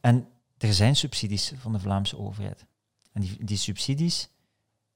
En 0.00 0.28
er 0.58 0.74
zijn 0.74 0.96
subsidies 0.96 1.52
van 1.56 1.72
de 1.72 1.78
Vlaamse 1.78 2.18
overheid. 2.18 2.66
En 3.12 3.20
die, 3.20 3.44
die 3.44 3.56
subsidies, 3.56 4.28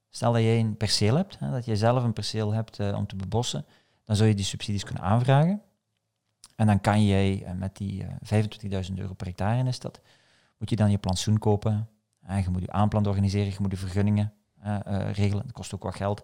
stel 0.09 0.33
dat 0.33 0.41
jij 0.41 0.59
een 0.59 0.77
perceel 0.77 1.15
hebt, 1.15 1.39
hè, 1.39 1.51
dat 1.51 1.65
jij 1.65 1.75
zelf 1.75 2.03
een 2.03 2.13
perceel 2.13 2.53
hebt 2.53 2.79
eh, 2.79 2.95
om 2.95 3.07
te 3.07 3.15
bebossen, 3.15 3.65
dan 4.05 4.15
zou 4.15 4.29
je 4.29 4.35
die 4.35 4.45
subsidies 4.45 4.83
kunnen 4.83 5.03
aanvragen. 5.03 5.61
En 6.55 6.67
dan 6.67 6.81
kan 6.81 7.05
jij 7.05 7.53
met 7.55 7.77
die 7.77 8.03
eh, 8.03 8.09
25.000 8.89 8.99
euro 8.99 9.13
per 9.13 9.27
hectare 9.27 9.67
is 9.67 9.79
dat, 9.79 9.99
moet 10.57 10.69
je 10.69 10.75
dan 10.75 10.91
je 10.91 10.97
plantsoen 10.97 11.39
kopen. 11.39 11.89
En 12.21 12.41
je 12.41 12.49
moet 12.49 12.61
je 12.61 12.71
aanplan 12.71 13.05
organiseren, 13.05 13.51
je 13.51 13.57
moet 13.59 13.71
je 13.71 13.77
vergunningen 13.77 14.33
eh, 14.59 14.79
eh, 14.85 15.13
regelen. 15.13 15.43
Dat 15.43 15.51
kost 15.51 15.73
ook 15.75 15.83
wat 15.83 15.95
geld. 15.95 16.23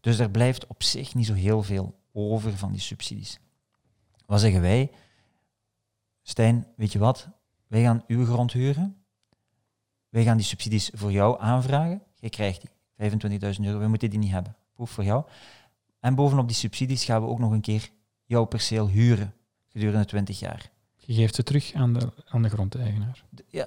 Dus 0.00 0.18
er 0.18 0.30
blijft 0.30 0.66
op 0.66 0.82
zich 0.82 1.14
niet 1.14 1.26
zo 1.26 1.34
heel 1.34 1.62
veel 1.62 1.98
over 2.12 2.56
van 2.56 2.72
die 2.72 2.80
subsidies. 2.80 3.40
Wat 4.26 4.40
zeggen 4.40 4.60
wij? 4.60 4.90
Stijn, 6.22 6.66
weet 6.76 6.92
je 6.92 6.98
wat? 6.98 7.28
Wij 7.66 7.82
gaan 7.82 8.04
uw 8.06 8.24
grond 8.24 8.52
huren. 8.52 9.04
Wij 10.08 10.24
gaan 10.24 10.36
die 10.36 10.46
subsidies 10.46 10.90
voor 10.94 11.12
jou 11.12 11.40
aanvragen. 11.40 12.02
Je 12.14 12.30
krijgt 12.30 12.60
die. 12.60 12.70
25.000 13.10 13.60
euro. 13.60 13.78
We 13.78 13.88
moeten 13.88 14.10
die 14.10 14.18
niet 14.18 14.30
hebben. 14.30 14.56
Proef 14.72 14.90
voor 14.90 15.04
jou. 15.04 15.24
En 16.00 16.14
bovenop 16.14 16.46
die 16.46 16.56
subsidies 16.56 17.04
gaan 17.04 17.22
we 17.22 17.28
ook 17.28 17.38
nog 17.38 17.52
een 17.52 17.60
keer 17.60 17.90
jouw 18.24 18.44
perceel 18.44 18.88
huren 18.88 19.34
gedurende 19.68 20.06
20 20.06 20.38
jaar. 20.38 20.70
Je 21.04 21.14
geeft 21.14 21.34
ze 21.34 21.42
terug 21.42 21.72
aan 21.72 21.92
de, 21.92 22.12
aan 22.24 22.42
de 22.42 22.48
grondeigenaar. 22.48 23.24
De, 23.30 23.44
ja, 23.48 23.66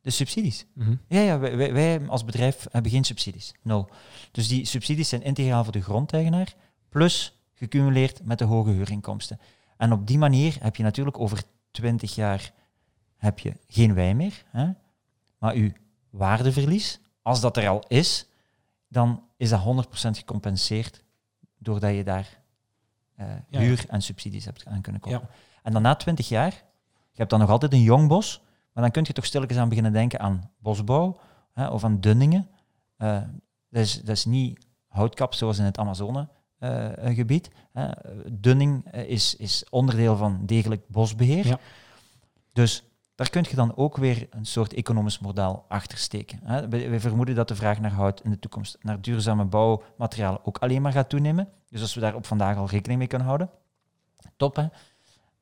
de 0.00 0.10
subsidies. 0.10 0.66
Mhm. 0.74 0.94
Ja, 1.08 1.20
ja 1.20 1.38
wij, 1.38 1.72
wij, 1.72 2.08
als 2.08 2.24
bedrijf 2.24 2.66
hebben 2.70 2.90
geen 2.90 3.04
subsidies. 3.04 3.54
Nul. 3.62 3.88
Dus 4.32 4.48
die 4.48 4.64
subsidies 4.64 5.08
zijn 5.08 5.22
integraal 5.22 5.64
voor 5.64 5.72
de 5.72 5.82
grondeigenaar, 5.82 6.54
plus 6.88 7.38
gecumuleerd 7.54 8.24
met 8.24 8.38
de 8.38 8.44
hoge 8.44 8.70
huurinkomsten. 8.70 9.40
En 9.76 9.92
op 9.92 10.06
die 10.06 10.18
manier 10.18 10.56
heb 10.60 10.76
je 10.76 10.82
natuurlijk 10.82 11.18
over 11.18 11.42
20 11.70 12.14
jaar 12.14 12.52
heb 13.16 13.38
je 13.38 13.52
geen 13.68 13.94
wij 13.94 14.14
meer, 14.14 14.44
hè? 14.50 14.70
maar 15.38 15.54
uw 15.54 15.70
waardeverlies, 16.10 17.00
als 17.22 17.40
dat 17.40 17.56
er 17.56 17.68
al 17.68 17.84
is, 17.88 18.26
dan 18.88 19.24
is 19.36 19.48
dat 19.50 19.86
100% 19.86 19.90
gecompenseerd 19.92 21.04
doordat 21.58 21.94
je 21.94 22.04
daar 22.04 22.40
eh, 23.14 23.26
Ja. 23.48 23.60
huur 23.60 23.84
en 23.88 24.02
subsidies 24.02 24.44
hebt 24.44 24.66
aan 24.66 24.80
kunnen 24.80 25.00
koppelen. 25.00 25.28
Ja. 25.30 25.51
En 25.62 25.72
dan 25.72 25.82
na 25.82 25.94
20 25.94 26.28
jaar, 26.28 26.52
je 27.10 27.18
hebt 27.18 27.30
dan 27.30 27.40
nog 27.40 27.50
altijd 27.50 27.72
een 27.72 27.82
jong 27.82 28.08
bos, 28.08 28.42
maar 28.72 28.82
dan 28.82 28.92
kun 28.92 29.04
je 29.06 29.12
toch 29.12 29.26
stilletjes 29.26 29.58
aan 29.58 29.68
beginnen 29.68 29.92
denken 29.92 30.20
aan 30.20 30.50
bosbouw 30.58 31.18
hè, 31.52 31.68
of 31.68 31.84
aan 31.84 32.00
dunningen. 32.00 32.48
Eh, 32.96 33.20
dat, 33.68 33.82
is, 33.82 34.00
dat 34.00 34.16
is 34.16 34.24
niet 34.24 34.66
houtkap 34.86 35.34
zoals 35.34 35.58
in 35.58 35.64
het 35.64 35.78
Amazone-gebied. 35.78 37.50
Dunning 38.32 38.84
eh, 38.90 39.08
is, 39.08 39.36
is 39.36 39.64
onderdeel 39.70 40.16
van 40.16 40.46
degelijk 40.46 40.88
bosbeheer. 40.88 41.46
Ja. 41.46 41.58
Dus 42.52 42.84
daar 43.14 43.30
kun 43.30 43.44
je 43.48 43.56
dan 43.56 43.76
ook 43.76 43.96
weer 43.96 44.26
een 44.30 44.46
soort 44.46 44.72
economisch 44.72 45.18
model 45.18 45.64
achter 45.68 45.98
steken. 45.98 46.40
Hè. 46.44 46.68
We, 46.68 46.88
we 46.88 47.00
vermoeden 47.00 47.34
dat 47.34 47.48
de 47.48 47.54
vraag 47.54 47.80
naar 47.80 47.92
hout 47.92 48.20
in 48.20 48.30
de 48.30 48.38
toekomst, 48.38 48.78
naar 48.80 49.00
duurzame 49.00 49.44
bouwmaterialen, 49.44 50.44
ook 50.44 50.58
alleen 50.58 50.82
maar 50.82 50.92
gaat 50.92 51.08
toenemen. 51.08 51.48
Dus 51.68 51.80
als 51.80 51.94
we 51.94 52.00
daar 52.00 52.14
op 52.14 52.26
vandaag 52.26 52.56
al 52.56 52.68
rekening 52.68 52.98
mee 52.98 53.08
kunnen 53.08 53.26
houden, 53.26 53.50
top 54.36 54.56
hè. 54.56 54.66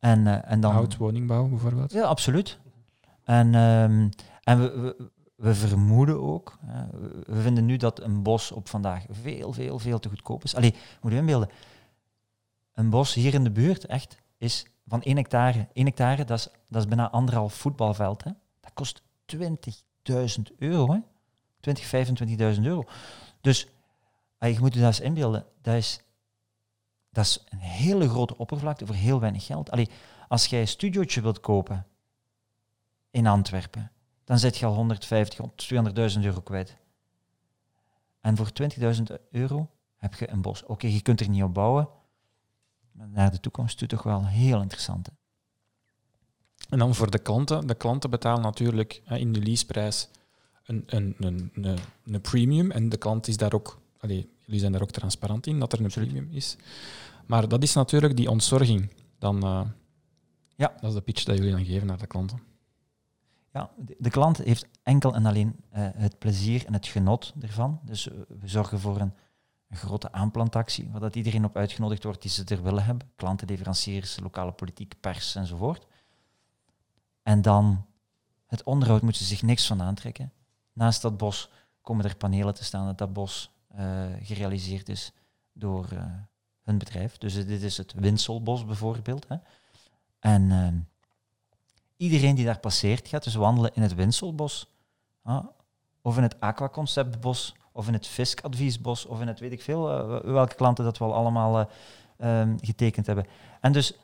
En, 0.01 0.27
eh, 0.27 0.53
en 0.53 0.61
dan... 0.61 0.73
Hout, 0.73 0.97
woningbouw 0.97 1.49
bijvoorbeeld. 1.49 1.93
Ja, 1.93 2.03
absoluut. 2.05 2.59
En, 3.25 3.55
ehm, 3.55 4.09
en 4.43 4.61
we, 4.61 4.81
we, 4.81 5.11
we 5.37 5.55
vermoeden 5.55 6.21
ook, 6.23 6.59
hè, 6.67 6.87
we- 7.27 7.41
vinden 7.43 7.65
nu 7.65 7.77
dat 7.77 8.01
een 8.01 8.23
bos 8.23 8.53
op 8.53 8.69
vandaag 8.69 9.05
veel, 9.11 9.53
veel, 9.53 9.79
veel 9.79 9.99
te 9.99 10.09
goedkoop 10.09 10.45
is. 10.45 10.55
Allee, 10.55 10.75
moet 11.01 11.13
je 11.13 11.19
inbeelden, 11.19 11.49
een 12.75 12.91
bos 12.91 13.15
hier 13.15 13.35
in 13.35 13.45
de 13.45 13.51
buurt, 13.51 13.87
echt, 13.87 14.17
is 14.39 14.67
van 14.87 15.03
1 15.03 15.17
hectare. 15.17 15.69
1 15.73 15.85
hectare, 15.87 16.25
dat 16.25 16.39
is, 16.39 16.49
dat 16.69 16.83
is 16.83 16.89
bijna 16.89 17.11
anderhalf 17.11 17.55
voetbalveld. 17.55 18.25
Hè. 18.25 18.31
Dat 18.61 18.73
kost 18.75 19.03
20.000 19.37 19.47
euro. 20.59 20.93
Hè. 20.93 20.99
20, 21.61 21.85
25.000 22.57 22.63
euro. 22.63 22.83
Dus 23.41 23.69
allee, 24.39 24.55
je 24.55 24.61
moet 24.61 24.75
je 24.75 24.81
dat 24.81 24.89
eens 24.89 25.01
inbeelden, 25.01 25.45
dat 25.63 25.75
is, 25.75 26.01
dat 27.11 27.25
is 27.25 27.45
een 27.49 27.59
hele 27.59 28.09
grote 28.09 28.37
oppervlakte 28.39 28.87
voor 28.87 28.95
heel 28.95 29.21
weinig 29.21 29.47
geld. 29.47 29.71
Allee, 29.71 29.89
als 30.29 30.47
jij 30.47 30.61
een 30.61 30.69
studiootje 30.69 31.21
wilt 31.21 31.41
kopen 31.41 31.87
in 33.11 33.27
Antwerpen, 33.27 33.93
dan 34.25 34.39
zet 34.39 34.57
je 34.57 34.67
al 34.67 34.75
150, 34.75 35.39
200.000 36.17 36.21
euro 36.21 36.41
kwijt. 36.41 36.77
En 38.21 38.37
voor 38.37 38.51
20.000 38.79 39.03
euro 39.31 39.71
heb 39.97 40.15
je 40.15 40.31
een 40.31 40.43
bos. 40.43 40.65
Oké, 40.65 40.87
je 40.87 41.03
kunt 41.03 41.21
er 41.21 41.29
niet 41.29 41.43
op 41.43 41.55
bouwen, 41.55 41.89
maar 42.93 43.09
naar 43.09 43.31
de 43.31 43.41
toekomst 43.41 43.79
toe 43.79 43.89
toch 43.89 44.03
wel 44.03 44.27
heel 44.27 44.61
interessant. 44.61 45.09
En 46.69 46.79
dan 46.79 46.95
voor 46.95 47.11
de 47.11 47.19
klanten. 47.19 47.67
De 47.67 47.75
klanten 47.75 48.11
betalen 48.11 48.43
natuurlijk 48.43 49.03
in 49.07 49.33
de 49.33 49.41
leaseprijs 49.41 50.09
een, 50.65 50.83
een, 50.87 51.15
een, 51.19 51.51
een, 52.05 52.21
premium. 52.21 52.71
En 52.71 52.89
de 52.89 52.97
klant 52.97 53.29
is 53.29 53.37
daar 53.37 53.53
ook, 53.53 53.81
jullie 54.51 54.61
zijn 54.61 54.73
daar 54.73 54.83
ook 54.83 54.91
transparant 54.91 55.47
in, 55.47 55.59
dat 55.59 55.73
er 55.73 55.81
een 55.81 55.91
premium 55.91 56.29
is. 56.31 56.57
Maar 57.27 57.49
dat 57.49 57.63
is 57.63 57.75
natuurlijk 57.75 58.17
die 58.17 58.31
ontzorging. 58.31 58.91
Dan, 59.19 59.43
eh, 59.43 59.63
Ja. 60.57 60.73
Dat 60.81 60.91
is 60.91 60.95
de 60.95 61.01
pitch 61.01 61.25
dat 61.25 61.37
jullie 61.37 61.53
dan 61.53 61.65
geven 61.65 61.87
naar 61.87 61.99
de 61.99 62.07
klanten. 62.07 62.43
Ja, 63.53 63.71
de, 63.77 63.97
de 63.99 64.11
klant 64.11 64.39
heeft 64.39 64.67
enkel 64.83 65.15
en 65.15 65.27
alleen 65.27 65.57
eh, 65.71 65.89
het 65.95 66.19
plezier 66.19 66.67
en 66.67 66.73
het 66.73 66.87
genot 66.87 67.35
ervan. 67.41 67.81
Dus 67.85 68.11
eh, 68.11 68.19
we 68.41 68.49
zorgen 68.49 68.81
voor 68.81 69.01
een, 69.01 69.13
een 69.69 69.77
grote 69.77 70.13
aanplantactie, 70.13 70.89
waar 70.91 71.01
dat 71.01 71.17
iedereen 71.17 71.45
op 71.45 71.57
uitgenodigd 71.57 72.05
wordt 72.05 72.23
die 72.23 72.31
ze 72.31 72.45
er 72.45 72.63
willen 72.63 72.85
hebben. 72.85 73.11
Klanten, 73.17 73.49
leveranciers, 73.49 74.21
lokale 74.21 74.53
politiek, 74.53 74.95
pers 75.01 75.35
enzovoort. 75.35 75.87
En 77.23 77.43
dan 77.43 77.87
het 78.47 78.63
onderhoud 78.63 79.03
moeten 79.03 79.23
ze 79.23 79.29
zich 79.29 79.43
niks 79.43 79.67
van 79.67 79.83
aantrekken. 79.83 80.33
Naast 80.73 81.03
dat 81.03 81.17
bos 81.17 81.51
komen 81.83 82.05
er 82.05 82.17
panelen 82.17 82.55
te 82.55 82.65
staan 82.65 82.87
dat 82.87 82.99
dat 82.99 83.13
bos 83.13 83.51
gerealiseerd 84.23 84.89
is 84.89 85.13
door 85.53 85.89
eh, 85.93 86.05
hun 86.63 86.79
bedrijf. 86.79 87.19
Dus 87.19 87.37
eh, 87.37 87.47
dit 87.47 87.63
is 87.63 87.77
het 87.77 87.93
Winselbos 87.93 88.65
bijvoorbeeld. 88.65 89.29
Hè. 89.29 89.37
En 90.19 90.51
ehm, 90.51 90.79
iedereen 91.97 92.35
die 92.35 92.45
daar 92.45 92.59
passeert 92.59 93.09
gaat 93.09 93.25
dus 93.25 93.35
wandelen 93.35 93.71
in 93.75 93.83
het 93.83 93.95
Winselbos. 93.95 94.69
of 96.03 96.17
in 96.17 96.23
het 96.23 96.41
Aquaconceptbos, 96.41 97.55
of 97.73 97.87
in 97.87 97.93
het 97.93 98.07
Fiskadviesbos, 98.07 99.07
of 99.07 99.21
in 99.21 99.27
het 99.27 99.41
weet 99.41 99.53
ik 99.53 99.63
veel, 99.63 99.91
eh, 99.91 100.33
welke 100.33 100.55
klanten 100.55 100.85
dat 100.85 100.99
we 100.99 101.05
al 101.05 101.15
allemaal 101.15 101.59
eh, 101.59 101.67
ehm, 102.17 102.57
getekend 102.61 103.07
hebben. 103.07 103.27
En 103.61 103.73
dus, 103.73 103.95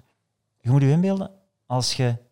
je 0.60 0.70
moet 0.70 0.82
je 0.82 0.90
inbeelden, 0.90 1.30
als 1.66 1.94
je... 1.94 2.24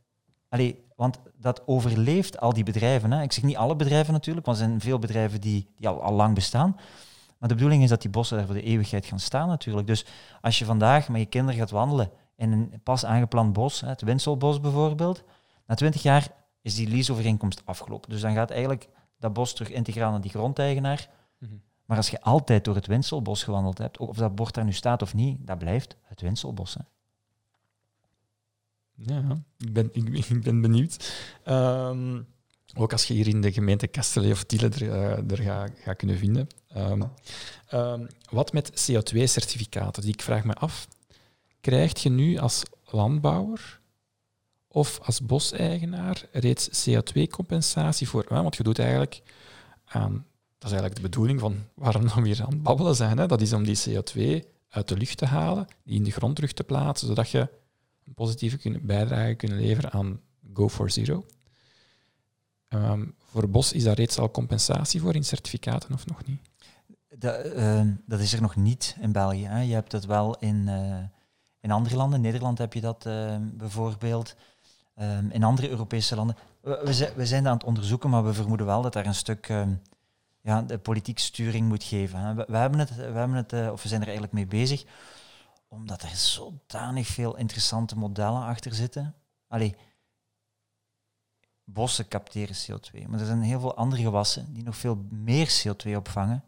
Want 0.96 1.18
dat 1.36 1.66
overleeft 1.66 2.40
al 2.40 2.52
die 2.52 2.64
bedrijven. 2.64 3.12
Hè. 3.12 3.22
Ik 3.22 3.32
zeg 3.32 3.44
niet 3.44 3.56
alle 3.56 3.76
bedrijven 3.76 4.12
natuurlijk, 4.12 4.46
want 4.46 4.58
er 4.58 4.64
zijn 4.64 4.80
veel 4.80 4.98
bedrijven 4.98 5.40
die, 5.40 5.68
die 5.76 5.88
al, 5.88 6.02
al 6.02 6.12
lang 6.12 6.34
bestaan. 6.34 6.76
Maar 7.44 7.52
de 7.52 7.58
bedoeling 7.58 7.84
is 7.84 7.90
dat 7.90 8.02
die 8.02 8.10
bossen 8.10 8.36
daar 8.36 8.46
voor 8.46 8.54
de 8.54 8.62
eeuwigheid 8.62 9.06
gaan 9.06 9.20
staan 9.20 9.48
natuurlijk. 9.48 9.86
Dus 9.86 10.04
als 10.40 10.58
je 10.58 10.64
vandaag 10.64 11.08
met 11.08 11.20
je 11.20 11.26
kinderen 11.26 11.60
gaat 11.60 11.70
wandelen 11.70 12.10
in 12.36 12.52
een 12.52 12.80
pas 12.82 13.04
aangeplant 13.04 13.52
bos, 13.52 13.80
het 13.80 14.02
Winselbos 14.02 14.60
bijvoorbeeld, 14.60 15.22
na 15.66 15.74
twintig 15.74 16.02
jaar 16.02 16.28
is 16.62 16.74
die 16.74 16.88
leaseovereenkomst 16.88 17.62
afgelopen. 17.64 18.10
Dus 18.10 18.20
dan 18.20 18.34
gaat 18.34 18.50
eigenlijk 18.50 18.88
dat 19.18 19.32
bos 19.32 19.52
terug 19.54 19.70
integraal 19.70 20.10
naar 20.10 20.20
die 20.20 20.30
grondeigenaar. 20.30 21.08
Mhm. 21.38 21.52
Maar 21.84 21.96
als 21.96 22.10
je 22.10 22.20
altijd 22.20 22.64
door 22.64 22.74
het 22.74 22.86
Winselbos 22.86 23.42
gewandeld 23.42 23.78
hebt, 23.78 23.98
of 23.98 24.16
dat 24.16 24.34
bord 24.34 24.54
daar 24.54 24.64
nu 24.64 24.72
staat 24.72 25.02
of 25.02 25.14
niet, 25.14 25.46
dat 25.46 25.58
blijft 25.58 25.96
het 26.02 26.20
Winselbos. 26.20 26.74
Hè. 26.74 26.80
Ja, 28.94 29.42
ik 29.58 29.72
ben, 29.72 29.88
ik, 29.92 30.04
ben- 30.04 30.14
ik 30.36 30.42
ben 30.42 30.60
benieuwd. 30.60 31.12
Ehm, 31.44 32.20
ook 32.76 32.92
als 32.92 33.04
je 33.04 33.14
hier 33.14 33.28
in 33.28 33.40
de 33.40 33.52
gemeente 33.52 33.86
Kastelee 33.86 34.32
of 34.32 34.44
Tiele 34.44 34.68
er, 34.68 34.90
eh, 34.90 35.30
er 35.30 35.38
gaat 35.38 35.70
gaat 35.82 35.96
kunnen 35.96 36.18
vinden. 36.18 36.48
Ehm, 36.74 37.02
ehm, 37.66 38.06
wat 38.30 38.52
met 38.52 38.70
CO2-certificaten? 38.70 40.02
Die 40.02 40.12
ik 40.12 40.22
vraag 40.22 40.44
me 40.44 40.54
af. 40.54 40.88
Krijg 41.60 42.02
je 42.02 42.10
nu 42.10 42.38
als 42.38 42.62
landbouwer 42.84 43.80
of 44.68 45.00
als 45.02 45.20
boseigenaar 45.20 46.24
reeds 46.32 46.88
CO2-compensatie 46.88 48.08
voor? 48.08 48.24
Want 48.28 48.56
je 48.56 48.62
doet 48.62 48.78
eigenlijk. 48.78 49.22
Dat 50.58 50.72
is 50.72 50.78
eigenlijk 50.78 50.94
de 50.94 51.00
bedoeling 51.00 51.40
van 51.40 51.56
waarom 51.74 52.02
we 52.02 52.26
hier 52.26 52.42
aan 52.42 52.50
het 52.50 52.62
babbelen 52.62 52.94
zijn. 52.94 53.18
Hè? 53.18 53.26
Dat 53.26 53.40
is 53.40 53.52
om 53.52 53.64
die 53.64 53.78
CO2 53.88 54.44
uit 54.68 54.88
de 54.88 54.96
lucht 54.96 55.16
te 55.16 55.26
halen, 55.26 55.66
die 55.84 55.96
in 55.96 56.04
de 56.04 56.10
grond 56.10 56.34
terug 56.34 56.52
te 56.52 56.64
plaatsen, 56.64 57.08
zodat 57.08 57.30
je 57.30 57.48
een 58.06 58.14
positieve 58.14 58.78
bijdrage 58.82 59.34
kunnen 59.34 59.60
leveren 59.60 59.90
aan 59.90 60.20
Go 60.54 60.68
for 60.68 60.90
Zero. 60.90 61.26
Ehm, 62.68 63.04
voor 63.18 63.48
bos 63.48 63.72
is 63.72 63.84
daar 63.84 63.94
reeds 63.94 64.18
al 64.18 64.30
compensatie 64.30 65.00
voor 65.00 65.14
in 65.14 65.24
certificaten 65.24 65.94
of 65.94 66.06
nog 66.06 66.26
niet? 66.26 66.40
Dat, 67.18 67.34
eh, 67.34 67.80
dat 68.06 68.20
is 68.20 68.32
er 68.32 68.40
nog 68.40 68.56
niet 68.56 68.96
in 69.00 69.12
België. 69.12 69.46
Hè. 69.46 69.60
Je 69.60 69.74
hebt 69.74 69.90
dat 69.90 70.04
wel 70.04 70.38
in, 70.38 70.68
eh, 70.68 70.98
in 71.60 71.70
andere 71.70 71.96
landen. 71.96 72.20
Nederland 72.20 72.58
heb 72.58 72.72
je 72.72 72.80
dat 72.80 73.06
eh, 73.06 73.36
bijvoorbeeld. 73.40 74.36
Ehm, 74.94 75.30
in 75.30 75.44
andere 75.44 75.68
Europese 75.68 76.16
landen. 76.16 76.36
We, 76.60 77.12
we, 77.16 77.26
zijn, 77.26 77.42
dat 77.42 77.52
aan 77.52 77.58
het 77.58 77.66
onderzoeken, 77.66 78.10
maar 78.10 78.24
we 78.24 78.34
vermoeden 78.34 78.66
wel 78.66 78.82
dat 78.82 78.92
daar 78.92 79.06
een 79.06 79.14
stuk 79.14 79.48
ehm, 79.48 79.74
ja, 80.40 80.62
de 80.62 80.78
politiek 80.78 81.18
sturing 81.18 81.68
moet 81.68 81.84
geven. 81.84 82.18
Hè. 82.18 82.34
We, 82.34 82.44
we 82.48 82.56
hebben 82.56 82.78
het, 82.78 82.96
we 82.96 83.02
hebben 83.02 83.36
het 83.36 83.52
eh, 83.52 83.72
of 83.72 83.82
we 83.82 83.88
zijn 83.88 84.00
er 84.00 84.06
eigenlijk 84.06 84.36
mee 84.36 84.46
bezig, 84.46 84.84
omdat 85.68 86.02
er 86.02 86.16
zodanig 86.16 87.06
veel 87.06 87.36
interessante 87.36 87.96
modellen 87.96 88.42
achter 88.42 88.74
zitten. 88.74 89.14
Allee, 89.48 89.76
bossen 91.64 92.08
capteren 92.08 92.56
CO2, 92.56 93.08
maar 93.08 93.20
er 93.20 93.26
zijn 93.26 93.42
heel 93.42 93.60
veel 93.60 93.76
andere 93.76 94.02
gewassen 94.02 94.52
die 94.52 94.62
nog 94.62 94.76
veel 94.76 95.04
meer 95.10 95.62
CO2 95.62 95.96
opvangen 95.96 96.44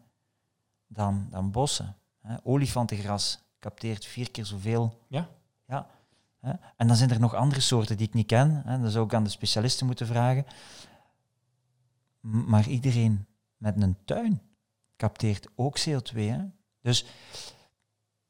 dan, 0.87 1.27
dan 1.29 1.51
bossen. 1.51 1.95
Hè. 2.21 2.35
Olifantengras 2.43 3.39
capteert 3.59 4.05
vier 4.05 4.31
keer 4.31 4.45
zoveel. 4.45 5.05
Ja? 5.07 5.29
ja 5.67 5.87
hè. 6.39 6.51
En 6.77 6.87
dan 6.87 6.95
zijn 6.95 7.09
er 7.09 7.19
nog 7.19 7.33
andere 7.33 7.61
soorten 7.61 7.97
die 7.97 8.07
ik 8.07 8.13
niet 8.13 8.27
ken. 8.27 8.61
Hè. 8.65 8.81
Dat 8.81 8.91
zou 8.91 9.05
ik 9.05 9.13
aan 9.13 9.23
de 9.23 9.29
specialisten 9.29 9.85
moeten 9.85 10.07
vragen. 10.07 10.45
M- 12.19 12.49
Maar 12.49 12.67
iedereen 12.67 13.25
met 13.57 13.81
een 13.81 13.97
tuin 14.05 14.41
capteert 14.97 15.47
ook 15.55 15.79
CO2. 15.79 16.13
Hè. 16.15 16.43
Dus 16.81 17.05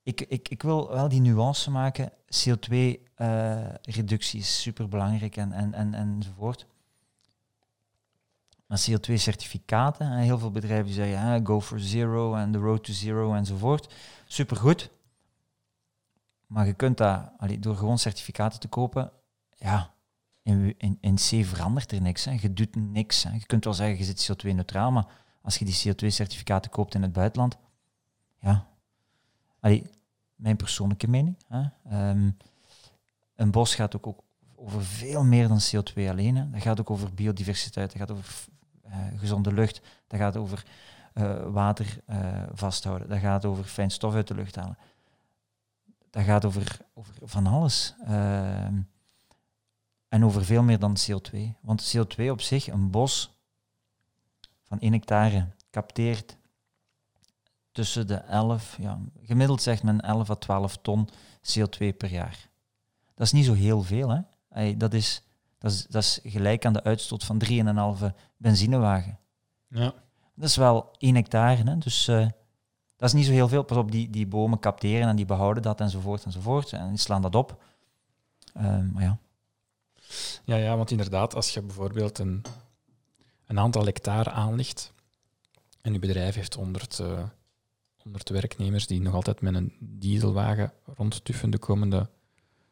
ik, 0.03 0.21
ik, 0.21 0.49
ik 0.49 0.61
wil 0.61 0.89
wel 0.89 1.09
die 1.09 1.21
nuance 1.21 1.71
maken. 1.71 2.11
CO2-reductie 2.11 4.39
is 4.39 4.61
superbelangrijk 4.61 5.35
en, 5.37 5.51
en, 5.51 5.73
en, 5.73 5.93
enzovoort. 5.93 6.65
Maar 8.67 8.85
CO2-certificaten, 8.89 10.07
hè, 10.07 10.21
heel 10.21 10.39
veel 10.39 10.51
bedrijven 10.51 10.85
die 10.85 10.93
zeggen 10.93 11.19
hè, 11.19 11.45
go 11.45 11.61
for 11.61 11.79
zero 11.79 12.35
en 12.35 12.51
the 12.51 12.57
road 12.57 12.83
to 12.83 12.93
zero 12.93 13.33
enzovoort. 13.33 13.93
Supergoed. 14.25 14.89
Maar 16.45 16.65
je 16.65 16.73
kunt 16.73 16.97
dat 16.97 17.29
allee, 17.37 17.59
door 17.59 17.75
gewoon 17.75 17.99
certificaten 17.99 18.59
te 18.59 18.67
kopen, 18.67 19.11
ja, 19.55 19.93
in, 20.43 20.75
in, 20.77 20.97
in 21.01 21.15
C 21.15 21.45
verandert 21.45 21.91
er 21.91 22.01
niks. 22.01 22.25
Hè. 22.25 22.37
Je 22.41 22.53
doet 22.53 22.75
niks. 22.75 23.23
Hè. 23.23 23.33
Je 23.33 23.45
kunt 23.45 23.63
wel 23.63 23.73
zeggen, 23.73 23.97
je 23.97 24.03
zit 24.03 24.31
CO2-neutraal, 24.31 24.91
maar 24.91 25.07
als 25.41 25.57
je 25.57 25.65
die 25.65 25.87
CO2-certificaten 25.87 26.69
koopt 26.69 26.95
in 26.95 27.01
het 27.01 27.13
buitenland, 27.13 27.57
ja, 28.39 28.67
allee, 29.59 29.89
mijn 30.35 30.55
persoonlijke 30.55 31.07
mening. 31.07 31.37
Hè. 31.47 31.63
Ehm, 31.89 32.31
een 33.35 33.51
bos 33.51 33.75
gaat 33.75 33.95
ook, 33.95 34.07
ook 34.07 34.23
over 34.55 34.83
veel 34.83 35.23
meer 35.23 35.47
dan 35.47 35.59
CO2 35.59 36.09
alleen. 36.09 36.35
Hè. 36.35 36.49
Dat 36.49 36.61
gaat 36.61 36.79
ook 36.79 36.89
over 36.89 37.13
biodiversiteit, 37.13 37.91
dat 37.91 37.97
gaat 37.97 38.11
over 38.11 38.45
gezonde 39.15 39.53
lucht, 39.53 39.81
dat 40.07 40.19
gaat 40.19 40.37
over 40.37 40.65
eh, 41.13 41.45
water 41.45 41.97
eh, 42.05 42.43
vasthouden, 42.53 43.09
dat 43.09 43.19
gaat 43.19 43.45
over 43.45 43.63
fijn 43.63 43.91
stof 43.91 44.13
uit 44.13 44.27
de 44.27 44.35
lucht 44.35 44.55
halen. 44.55 44.77
Dat 46.09 46.23
gaat 46.23 46.45
over, 46.45 46.77
over 46.93 47.13
van 47.23 47.47
alles. 47.47 47.95
En 50.07 50.25
over 50.25 50.45
veel 50.45 50.63
meer 50.63 50.79
dan 50.79 50.97
CO2. 50.97 51.39
Want 51.61 51.97
CO2 51.97 52.29
op 52.29 52.41
zich, 52.41 52.67
een 52.67 52.91
bos 52.91 53.37
van 54.63 54.79
1 54.79 54.93
hectare, 54.93 55.47
capteert 55.71 56.37
tussen 57.71 58.07
de 58.07 58.15
11, 58.15 58.77
ja, 58.79 58.99
gemiddeld 59.21 59.61
zegt 59.61 59.83
men 59.83 60.01
11 60.01 60.29
à 60.29 60.35
12 60.35 60.77
ton 60.77 61.09
CO2 61.41 61.97
per 61.97 62.09
jaar. 62.09 62.49
Dat 63.15 63.25
is 63.25 63.31
niet 63.31 63.45
zo 63.45 63.53
heel 63.53 63.81
veel, 63.81 64.09
hè? 64.09 64.77
Dat, 64.77 64.93
is, 64.93 65.21
Dat 65.57 65.71
is, 65.71 65.85
dat 65.85 66.03
is 66.03 66.19
gelijk 66.23 66.65
aan 66.65 66.73
de 66.73 66.83
uitstoot 66.83 67.23
van 67.23 67.41
3,5 67.45 68.05
benzinewagen. 68.37 69.19
Ja. 69.67 69.93
Dat 70.35 70.49
is 70.49 70.55
wel 70.55 70.91
1 70.97 71.15
hectare, 71.15 71.63
hè? 71.63 71.77
dus 71.77 72.07
eh, 72.07 72.27
dat 72.95 73.09
is 73.09 73.13
niet 73.13 73.25
zo 73.25 73.31
heel 73.31 73.47
veel. 73.47 73.63
Pas 73.63 73.77
op, 73.77 73.91
die, 73.91 74.09
die 74.09 74.27
bomen 74.27 74.59
capteren 74.59 75.07
en 75.07 75.15
die 75.15 75.25
behouden 75.25 75.63
dat 75.63 75.81
enzovoort 75.81 76.25
enzovoort. 76.25 76.73
En 76.73 76.89
die 76.89 76.97
slaan 76.97 77.21
dat 77.21 77.35
op. 77.35 77.63
Ehm, 78.53 78.91
maar 78.91 79.03
ja, 79.03 79.17
Ja, 80.43 80.55
ja, 80.55 80.77
want 80.77 80.91
inderdaad, 80.91 81.35
als 81.35 81.53
je 81.53 81.61
bijvoorbeeld 81.61 82.19
een, 82.19 82.41
een 83.45 83.59
aantal 83.59 83.85
hectare 83.85 84.29
aanlegt 84.29 84.93
en 85.81 85.93
je 85.93 85.99
bedrijf 85.99 86.35
heeft 86.35 86.53
100, 86.53 86.99
eh 86.99 87.23
100 88.07 88.29
werknemers 88.29 88.87
die 88.87 89.01
nog 89.01 89.13
altijd 89.13 89.41
met 89.41 89.55
een 89.55 89.73
dieselwagen 89.79 90.73
rondtuffen 90.95 91.49
de 91.49 91.57
komende 91.57 92.09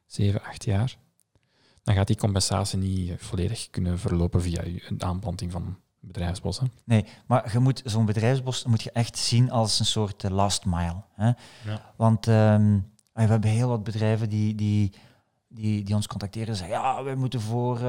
7, 0.05 0.43
8 0.43 0.65
jaar, 0.65 0.97
dan 1.85 1.95
gaat 1.95 2.07
die 2.07 2.17
compensatie 2.17 2.77
niet 2.77 3.09
eh, 3.09 3.15
volledig 3.17 3.69
kunnen 3.69 3.99
verlopen 3.99 4.41
via 4.41 4.63
een 4.63 5.03
aanplanting 5.03 5.51
van 5.51 5.77
bedrijfsbossen. 5.99 6.71
nee, 6.83 7.05
maar 7.25 7.51
je 7.51 7.59
moet 7.59 7.81
zo'n 7.85 8.05
bedrijfsbos 8.05 8.65
moet 8.65 8.83
je 8.83 8.91
echt 8.91 9.17
zien 9.17 9.51
als 9.51 9.79
een 9.79 9.85
soort 9.85 10.23
eh, 10.23 10.31
last 10.31 10.65
mile. 10.65 11.03
Hè? 11.13 11.25
Ja. 11.25 11.93
Want 11.95 12.27
ehm, 12.27 12.79
we 13.13 13.21
hebben 13.21 13.49
heel 13.49 13.67
wat 13.67 13.83
bedrijven 13.83 14.29
die, 14.29 14.55
die, 14.55 14.93
die, 15.47 15.83
die 15.83 15.95
ons 15.95 16.07
contacteren 16.07 16.47
en 16.47 16.55
zeggen, 16.55 16.75
ja, 16.75 17.03
wij 17.03 17.15
moeten 17.15 17.41
voor, 17.41 17.75
eh, 17.75 17.81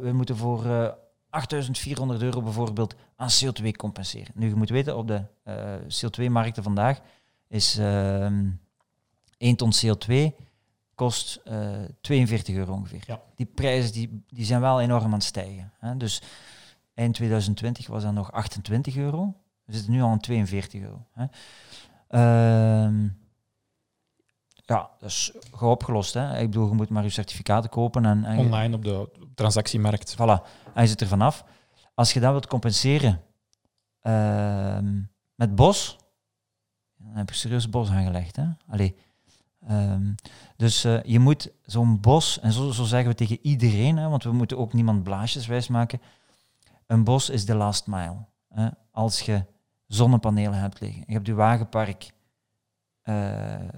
wij 0.00 0.12
moeten 0.12 0.36
voor 0.36 0.66
eh 0.66 0.88
8400 1.30 2.22
euro 2.22 2.42
bijvoorbeeld 2.42 2.94
aan 3.16 3.28
CO2 3.28 3.70
compenseren. 3.76 4.32
Nu, 4.34 4.48
je 4.48 4.54
moet 4.54 4.68
weten, 4.68 4.96
op 4.96 5.06
de 5.06 5.22
eh, 5.42 5.74
CO2-markten 5.88 6.62
vandaag 6.62 7.00
is 7.48 7.78
ehm 7.78 8.48
1 9.36 9.56
ton 9.56 9.72
CO2 9.72 10.14
kost 11.00 11.40
eh 11.44 11.82
42 12.00 12.54
euro 12.54 12.72
ongeveer. 12.72 13.02
Ja. 13.06 13.20
Die 13.34 13.46
prijzen 13.46 13.92
die, 13.92 14.24
die 14.28 14.44
zijn 14.44 14.60
wel 14.60 14.80
enorm 14.80 15.04
aan 15.04 15.12
het 15.12 15.22
stijgen. 15.22 15.72
Hè? 15.78 15.96
Dus 15.96 16.22
eind 16.94 17.14
2020 17.14 17.86
was 17.86 18.02
dat 18.02 18.12
nog 18.12 18.32
28 18.32 18.96
euro. 18.96 19.34
We 19.64 19.72
zitten 19.72 19.92
nu 19.92 20.02
al 20.02 20.08
aan 20.08 20.20
42 20.20 20.80
euro. 20.80 21.06
Hè? 21.12 21.24
Ehm, 22.08 23.08
ja, 24.54 24.90
dat 24.98 25.08
is 25.08 25.32
gauw 25.54 25.70
opgelost. 25.70 26.14
Hè? 26.14 26.38
Ik 26.38 26.50
bedoel, 26.50 26.68
je 26.68 26.74
moet 26.74 26.88
maar 26.88 27.02
je 27.02 27.10
certificaten 27.10 27.70
kopen 27.70 28.04
en, 28.04 28.24
en 28.24 28.38
Online 28.38 28.74
op 28.74 28.84
de 28.84 29.10
transactiemarkt. 29.34 30.14
Voilà, 30.14 30.46
hij 30.74 30.86
zit 30.86 31.00
er 31.00 31.06
vanaf. 31.06 31.44
Als 31.94 32.12
je 32.12 32.20
dat 32.20 32.30
wilt 32.30 32.46
compenseren 32.46 33.20
ehm, 34.00 35.00
met 35.34 35.54
bos, 35.54 35.98
dan 36.96 37.16
heb 37.16 37.28
je 37.28 37.34
serieus 37.34 37.68
bos 37.68 37.90
aangelegd. 37.90 38.36
Hè? 38.36 38.44
Allee, 38.68 38.96
ehm, 39.66 40.12
dus 40.56 40.84
eh, 40.84 41.02
je 41.02 41.18
moet 41.18 41.50
zo'n 41.62 42.00
bos, 42.00 42.40
en 42.40 42.52
zo, 42.52 42.70
zo 42.70 42.84
zeggen 42.84 43.10
we 43.10 43.16
tegen 43.16 43.38
iedereen, 43.42 43.96
hè, 43.96 44.08
want 44.08 44.24
we 44.24 44.32
moeten 44.32 44.58
ook 44.58 44.72
niemand 44.72 45.02
blaasjes 45.02 45.46
wijs 45.46 45.68
maken. 45.68 46.00
Een 46.86 47.04
bos 47.04 47.30
is 47.30 47.44
de 47.44 47.54
last 47.54 47.86
mile. 47.86 48.16
Hè? 48.48 48.68
Als 48.90 49.20
je 49.20 49.44
zonnepanelen 49.86 50.58
hebt 50.58 50.80
liggen, 50.80 51.02
je 51.06 51.12
hebt 51.12 51.26
je 51.26 51.34
wagenpark 51.34 52.12
eh, 53.02 53.54
eh, 53.54 53.68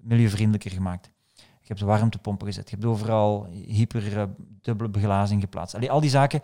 milieuvriendelijker 0.00 0.70
gemaakt. 0.70 1.10
Je 1.34 1.72
hebt 1.72 1.80
warmtepompen 1.80 2.46
gezet. 2.46 2.70
Je 2.70 2.76
hebt 2.76 2.88
overal 2.88 3.44
hyper 3.46 4.28
dubbele 4.60 4.88
beglazing 4.88 5.40
geplaatst. 5.40 5.74
Allee, 5.74 5.90
al 5.90 6.00
die 6.00 6.10
zaken 6.10 6.40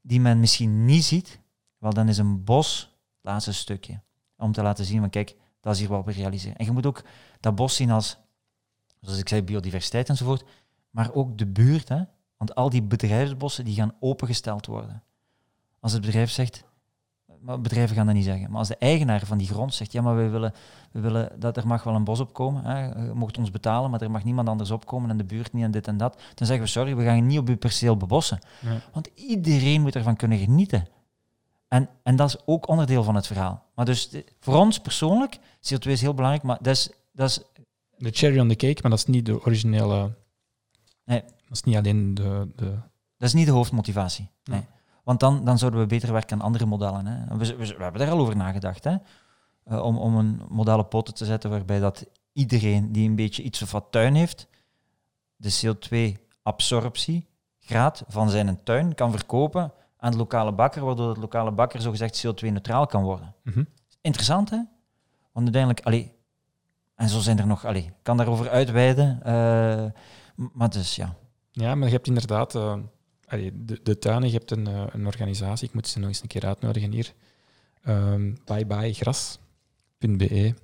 die 0.00 0.20
men 0.20 0.40
misschien 0.40 0.84
niet 0.84 1.04
ziet, 1.04 1.40
wel 1.78 1.92
dan 1.92 2.08
is 2.08 2.18
een 2.18 2.44
bos 2.44 2.80
het 3.16 3.30
laatste 3.30 3.52
stukje. 3.52 4.00
Om 4.36 4.52
te 4.52 4.62
laten 4.62 4.84
zien 4.84 5.00
van 5.00 5.10
kijk, 5.10 5.36
dat 5.62 5.74
is 5.74 5.80
hier 5.80 5.88
wat 5.88 6.04
we 6.04 6.12
realiseren. 6.12 6.56
En 6.56 6.64
je 6.64 6.72
moet 6.72 6.86
ook 6.86 7.02
dat 7.40 7.54
bos 7.54 7.76
zien 7.76 7.90
als, 7.90 8.18
zoals 9.00 9.18
ik 9.18 9.28
zei, 9.28 9.42
biodiversiteit 9.42 10.08
enzovoort, 10.08 10.44
maar 10.90 11.12
ook 11.12 11.38
de 11.38 11.46
buurt. 11.46 11.88
Hè? 11.88 12.02
Want 12.36 12.54
al 12.54 12.70
die 12.70 12.82
bedrijfsbossen 12.82 13.64
die 13.64 13.74
gaan 13.74 13.94
opengesteld 14.00 14.66
worden. 14.66 15.02
Als 15.80 15.92
het 15.92 16.00
bedrijf 16.00 16.30
zegt, 16.30 16.64
maar 17.40 17.60
bedrijven 17.60 17.96
gaan 17.96 18.06
dat 18.06 18.14
niet 18.14 18.24
zeggen, 18.24 18.50
maar 18.50 18.58
als 18.58 18.68
de 18.68 18.76
eigenaar 18.76 19.26
van 19.26 19.38
die 19.38 19.46
grond 19.46 19.74
zegt, 19.74 19.92
ja 19.92 20.02
maar 20.02 20.16
we 20.16 20.28
willen, 20.28 20.52
we 20.92 21.00
willen 21.00 21.40
dat 21.40 21.56
er 21.56 21.66
mag 21.66 21.82
wel 21.82 21.94
een 21.94 22.04
bos 22.04 22.20
opkomen, 22.20 22.64
hè? 22.64 22.84
je 22.84 23.14
mocht 23.14 23.38
ons 23.38 23.50
betalen, 23.50 23.90
maar 23.90 24.00
er 24.00 24.10
mag 24.10 24.24
niemand 24.24 24.48
anders 24.48 24.70
opkomen 24.70 25.10
en 25.10 25.16
de 25.16 25.24
buurt 25.24 25.52
niet 25.52 25.64
en 25.64 25.70
dit 25.70 25.86
en 25.86 25.96
dat, 25.96 26.22
dan 26.34 26.46
zeggen 26.46 26.64
we 26.64 26.70
sorry, 26.70 26.96
we 26.96 27.04
gaan 27.04 27.26
niet 27.26 27.38
op 27.38 27.48
uw 27.48 27.56
perceel 27.56 27.96
bebossen. 27.96 28.38
Want 28.92 29.08
iedereen 29.14 29.80
moet 29.80 29.94
ervan 29.94 30.16
kunnen 30.16 30.38
genieten. 30.38 30.86
En, 31.72 31.88
en 32.02 32.16
dat 32.16 32.28
is 32.28 32.36
ook 32.44 32.68
onderdeel 32.68 33.02
van 33.02 33.14
het 33.14 33.26
verhaal. 33.26 33.64
Maar 33.74 33.84
dus 33.84 34.10
voor 34.40 34.54
ons 34.54 34.78
persoonlijk, 34.78 35.38
CO2 35.38 35.90
is 35.90 36.00
heel 36.00 36.14
belangrijk, 36.14 36.44
maar 36.44 36.58
dat 36.60 36.76
is, 36.76 36.90
dat 37.12 37.28
is 37.28 37.40
De 37.96 38.10
cherry 38.10 38.38
on 38.38 38.48
the 38.48 38.56
cake, 38.56 38.78
maar 38.82 38.90
dat 38.90 38.98
is 38.98 39.06
niet 39.06 39.26
de 39.26 39.40
originele... 39.40 40.14
Nee. 41.04 41.22
Dat 41.22 41.32
is 41.50 41.62
niet 41.62 41.76
alleen 41.76 42.14
de... 42.14 42.48
de 42.56 42.70
Dat 43.16 43.28
is 43.28 43.32
niet 43.32 43.46
de 43.46 43.52
hoofdmotivatie. 43.52 44.28
Nee. 44.44 44.66
Want 45.04 45.20
dan, 45.20 45.44
dan 45.44 45.58
zouden 45.58 45.80
we 45.80 45.86
beter 45.86 46.12
werken 46.12 46.36
aan 46.36 46.46
andere 46.46 46.66
modellen. 46.66 47.06
Hè. 47.06 47.36
We, 47.36 47.46
we, 47.46 47.56
we 47.56 47.82
hebben 47.82 48.00
daar 48.00 48.10
al 48.10 48.18
over 48.18 48.36
nagedacht. 48.36 48.84
Hè. 48.84 48.96
Eh, 49.64 49.82
om, 49.82 49.96
om 49.96 50.16
een 50.16 50.42
model 50.48 50.78
op 50.78 50.90
poten 50.90 51.14
te 51.14 51.24
zetten 51.24 51.50
waarbij 51.50 51.78
dat 51.78 52.06
iedereen 52.32 52.92
die 52.92 53.08
een 53.08 53.16
beetje 53.16 53.42
iets 53.42 53.62
of 53.62 53.72
wat 53.72 53.86
tuin 53.90 54.14
heeft, 54.14 54.46
de 55.36 55.60
CO2-absorptiegraad 55.60 58.04
van 58.08 58.30
zijn 58.30 58.62
tuin 58.62 58.94
kan 58.94 59.10
verkopen 59.10 59.72
aan 60.02 60.10
de 60.10 60.16
lokale 60.16 60.52
bakker, 60.52 60.84
waardoor 60.84 61.14
de 61.14 61.20
lokale 61.20 61.50
bakker 61.52 61.80
zogezegd 61.80 62.26
CO2-neutraal 62.26 62.86
kan 62.86 63.02
worden. 63.02 63.34
Mhm. 63.44 63.64
Interessant, 64.00 64.50
hè? 64.50 64.56
Want 65.32 65.44
uiteindelijk, 65.44 65.86
allee, 65.86 66.12
en 66.94 67.08
zo 67.08 67.20
zijn 67.20 67.38
er 67.38 67.46
nog, 67.46 67.64
allee, 67.64 67.82
ik 67.82 67.92
kan 68.02 68.16
daarover 68.16 68.50
uitweiden, 68.50 69.22
eh, 69.22 69.84
maar 70.52 70.70
dus 70.70 70.96
ja. 70.96 71.14
Ja, 71.50 71.74
maar 71.74 71.88
je 71.88 71.94
hebt 71.94 72.06
inderdaad... 72.06 72.54
eh, 72.54 72.76
allee, 73.26 73.64
de, 73.64 73.80
de 73.82 73.98
tuinen, 73.98 74.28
je 74.30 74.36
hebt 74.36 74.50
een, 74.50 74.66
eh, 74.66 74.84
een 74.90 75.06
organisatie, 75.06 75.68
ik 75.68 75.74
moet 75.74 75.88
ze 75.88 75.98
nog 75.98 76.08
eens 76.08 76.22
een 76.22 76.28
keer 76.28 76.46
uitnodigen 76.46 76.92
hier. 76.92 77.12
Ehm 77.82 78.34
byebyegras.be. 78.44 80.54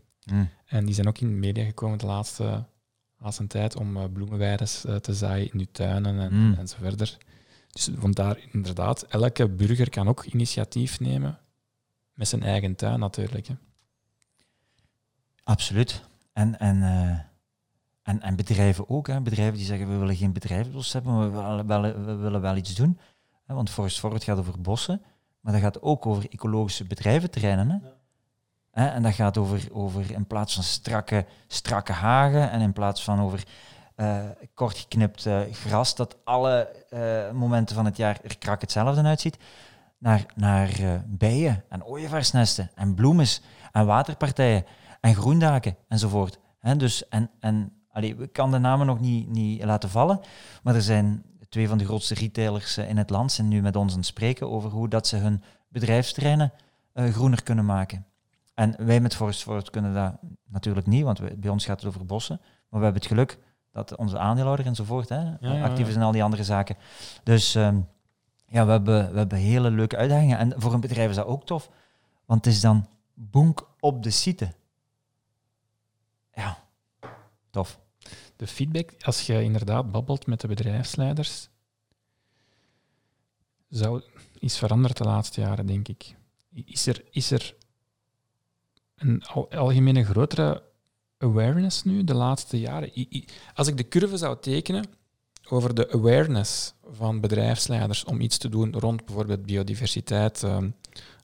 En 0.66 0.84
die 0.84 0.94
zijn 0.94 1.08
ook 1.08 1.18
in 1.18 1.28
de 1.28 1.34
media 1.34 1.64
gekomen 1.64 1.98
de 1.98 2.06
laatste, 2.06 2.64
laatste 3.18 3.46
tijd 3.46 3.76
om 3.76 4.12
bloemenweides 4.12 4.80
te 5.00 5.14
zaaien 5.14 5.52
in 5.52 5.58
uw 5.58 5.66
tuinen 5.72 6.18
en, 6.20 6.34
Mm. 6.34 6.54
en 6.58 6.68
zo 6.68 6.76
verder. 6.80 7.16
Dus 7.70 7.90
vandaar 7.94 8.38
inderdaad, 8.52 9.02
elke 9.02 9.48
burger 9.48 9.90
kan 9.90 10.08
ook 10.08 10.24
initiatief 10.24 11.00
nemen 11.00 11.38
met 12.12 12.28
zijn 12.28 12.42
eigen 12.42 12.74
tuin 12.74 12.98
natuurlijk. 12.98 13.46
Hè. 13.46 13.54
Absoluut. 15.44 16.02
En, 16.32 16.58
en, 16.58 16.82
eh, 16.82 17.18
en, 18.02 18.22
en 18.22 18.36
bedrijven 18.36 18.88
ook. 18.88 19.06
Hè. 19.06 19.20
Bedrijven 19.20 19.56
die 19.56 19.66
zeggen, 19.66 19.88
we 19.88 19.96
willen 19.96 20.16
geen 20.16 20.32
bedrijfsbos 20.32 20.92
hebben, 20.92 21.14
maar 21.14 21.32
we 21.32 21.36
willen 21.36 21.66
wel, 21.66 21.82
we 22.04 22.14
willen 22.14 22.40
wel 22.40 22.56
iets 22.56 22.74
doen. 22.74 22.98
Hè, 23.44 23.54
want 23.54 23.70
Forest 23.70 23.98
Forward 23.98 24.24
gaat 24.24 24.38
over 24.38 24.60
bossen, 24.60 25.02
maar 25.40 25.52
dat 25.52 25.62
gaat 25.62 25.82
ook 25.82 26.06
over 26.06 26.30
ecologische 26.30 26.84
bedrijventerreinen. 26.84 27.70
Hè. 27.70 27.78
Hè, 28.70 28.88
en 28.88 29.02
dat 29.02 29.14
gaat 29.14 29.38
over, 29.38 29.68
over 29.72 30.12
in 30.12 30.26
plaats 30.26 30.54
van 30.54 30.62
strakke, 30.62 31.26
strakke 31.46 31.92
hagen 31.92 32.50
en 32.50 32.60
in 32.60 32.72
plaats 32.72 33.04
van 33.04 33.20
over 33.20 33.44
eh, 33.98 34.24
kort 34.54 34.78
geknipt 34.78 35.26
eh, 35.26 35.40
gras 35.52 35.94
dat 35.94 36.16
alle 36.24 36.68
eh, 36.90 37.30
momenten 37.32 37.76
van 37.76 37.84
het 37.84 37.96
jaar 37.96 38.18
er 38.22 38.38
krak 38.38 38.60
hetzelfde 38.60 39.02
uitziet, 39.02 39.36
naar, 39.98 40.26
naar 40.34 40.70
bijen 41.06 41.64
en 41.68 41.84
ooievaarsnesten 41.84 42.70
en 42.74 42.94
bloemes 42.94 43.42
en 43.72 43.86
waterpartijen 43.86 44.64
en 45.00 45.14
groendaken 45.14 45.76
enzovoort. 45.88 46.38
Dus, 46.76 47.08
en, 47.08 47.30
en 47.40 47.72
allee, 47.92 48.16
ik 48.16 48.32
kan 48.32 48.50
de 48.50 48.58
namen 48.58 48.86
nog 48.86 49.00
niet, 49.00 49.28
niet 49.28 49.64
laten 49.64 49.88
vallen, 49.90 50.20
maar 50.62 50.74
er 50.74 50.82
zijn 50.82 51.22
twee 51.48 51.68
van 51.68 51.78
de 51.78 51.84
grootste 51.84 52.14
retailers 52.14 52.78
in 52.78 52.96
het 52.96 53.10
land 53.10 53.32
zijn 53.32 53.48
nu 53.48 53.62
met 53.62 53.76
ons 53.76 53.92
aan 53.92 53.98
het 53.98 54.06
spreken 54.06 54.50
over 54.50 54.70
hoe 54.70 54.88
dat 54.88 55.06
ze 55.06 55.16
hun 55.16 55.42
bedrijfsterreinen 55.68 56.52
groener 56.94 57.42
kunnen 57.42 57.64
maken. 57.64 58.06
En 58.54 58.74
wij 58.78 59.00
met 59.00 59.14
Forest 59.14 59.42
Forward 59.42 59.70
kunnen 59.70 59.94
dat 59.94 60.14
natuurlijk 60.48 60.86
niet, 60.86 61.04
want 61.04 61.18
wij- 61.18 61.38
bij 61.38 61.50
ons 61.50 61.64
gaat 61.64 61.80
het 61.80 61.88
over 61.88 62.06
bossen. 62.06 62.40
Maar 62.40 62.80
we 62.80 62.84
hebben 62.84 63.02
het 63.02 63.10
geluk 63.10 63.38
dat 63.72 63.96
onze 63.96 64.18
aandeelhouder 64.18 64.66
enzovoort 64.66 65.08
hè, 65.08 65.36
ja, 65.40 65.64
actief 65.64 65.88
is 65.88 65.94
in 65.94 66.02
al 66.02 66.12
die 66.12 66.22
andere 66.22 66.44
zaken. 66.44 66.76
Dus 67.22 67.54
ehm, 67.54 67.80
ja, 68.46 68.64
we 68.64 68.70
hebben, 68.70 69.12
we 69.12 69.18
hebben 69.18 69.38
hele 69.38 69.70
leuke 69.70 69.96
uitdagingen. 69.96 70.38
En 70.38 70.54
voor 70.56 70.72
een 70.72 70.80
bedrijf 70.80 71.10
is 71.10 71.16
dat 71.16 71.26
ook 71.26 71.46
tof, 71.46 71.70
want 72.24 72.44
het 72.44 72.54
is 72.54 72.60
dan 72.60 72.86
boenk 73.14 73.68
op 73.80 74.02
de 74.02 74.10
site. 74.10 74.54
Ja, 76.32 76.58
tof. 77.50 77.78
De 78.36 78.46
feedback, 78.46 78.94
als 79.00 79.26
je 79.26 79.42
inderdaad 79.42 79.90
babbelt 79.90 80.26
met 80.26 80.40
de 80.40 80.48
bedrijfsleiders, 80.48 81.48
zou, 83.68 84.02
is 84.38 84.58
veranderd 84.58 84.96
de 84.96 85.04
laatste 85.04 85.40
jaren, 85.40 85.66
denk 85.66 85.88
ik. 85.88 86.16
Is 86.64 86.86
er, 86.86 87.04
is 87.10 87.30
er 87.30 87.54
een 88.96 89.24
al, 89.24 89.50
algemene 89.50 90.04
grotere 90.04 90.62
awareness 91.18 91.84
nu 91.84 92.04
de 92.04 92.14
laatste 92.14 92.60
jaren? 92.60 92.98
I- 92.98 93.06
i- 93.10 93.24
Als 93.54 93.68
ik 93.68 93.76
de 93.76 93.88
curve 93.88 94.16
zou 94.16 94.38
tekenen 94.40 94.84
over 95.48 95.74
de 95.74 95.92
awareness 95.92 96.72
van 96.90 97.20
bedrijfsleiders 97.20 98.04
om 98.04 98.20
iets 98.20 98.38
te 98.38 98.48
doen 98.48 98.72
rond 98.72 99.04
bijvoorbeeld 99.04 99.46
biodiversiteit, 99.46 100.42
ehm, 100.42 100.70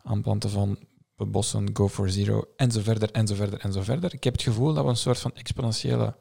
aanplanten 0.03 0.51
van 0.51 0.79
bossen, 1.17 1.71
go 1.77 1.89
for 1.89 2.11
zero, 2.11 2.45
en 2.57 2.71
zo 2.71 2.81
verder, 2.81 3.11
en 3.11 3.27
zo 3.27 3.35
verder, 3.35 3.59
en 3.61 3.73
zo 3.73 3.83
verder. 3.83 4.15
Ik 4.15 4.25
heb 4.25 4.33
het 4.33 4.43
gevoel 4.43 4.75
dat 4.75 4.85
we 4.85 4.91
een 4.91 4.97
soort 4.97 5.19
van 5.19 5.35
exponentiële 5.35 6.17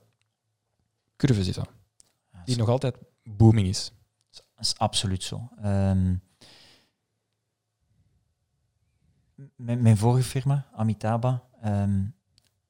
curve 1.17 1.43
zitten, 1.43 1.65
die 2.45 2.57
nog 2.57 2.69
altijd 2.69 2.95
booming 3.23 3.67
is. 3.67 3.91
Dat 4.31 4.43
is 4.65 4.77
absoluut 4.77 5.23
zo. 5.23 5.49
Ehm, 5.61 6.15
mijn, 9.55 9.81
mijn 9.81 9.97
vorige 9.97 10.27
firma, 10.29 10.67
Amitabha, 10.75 11.43
ehm, 11.61 12.01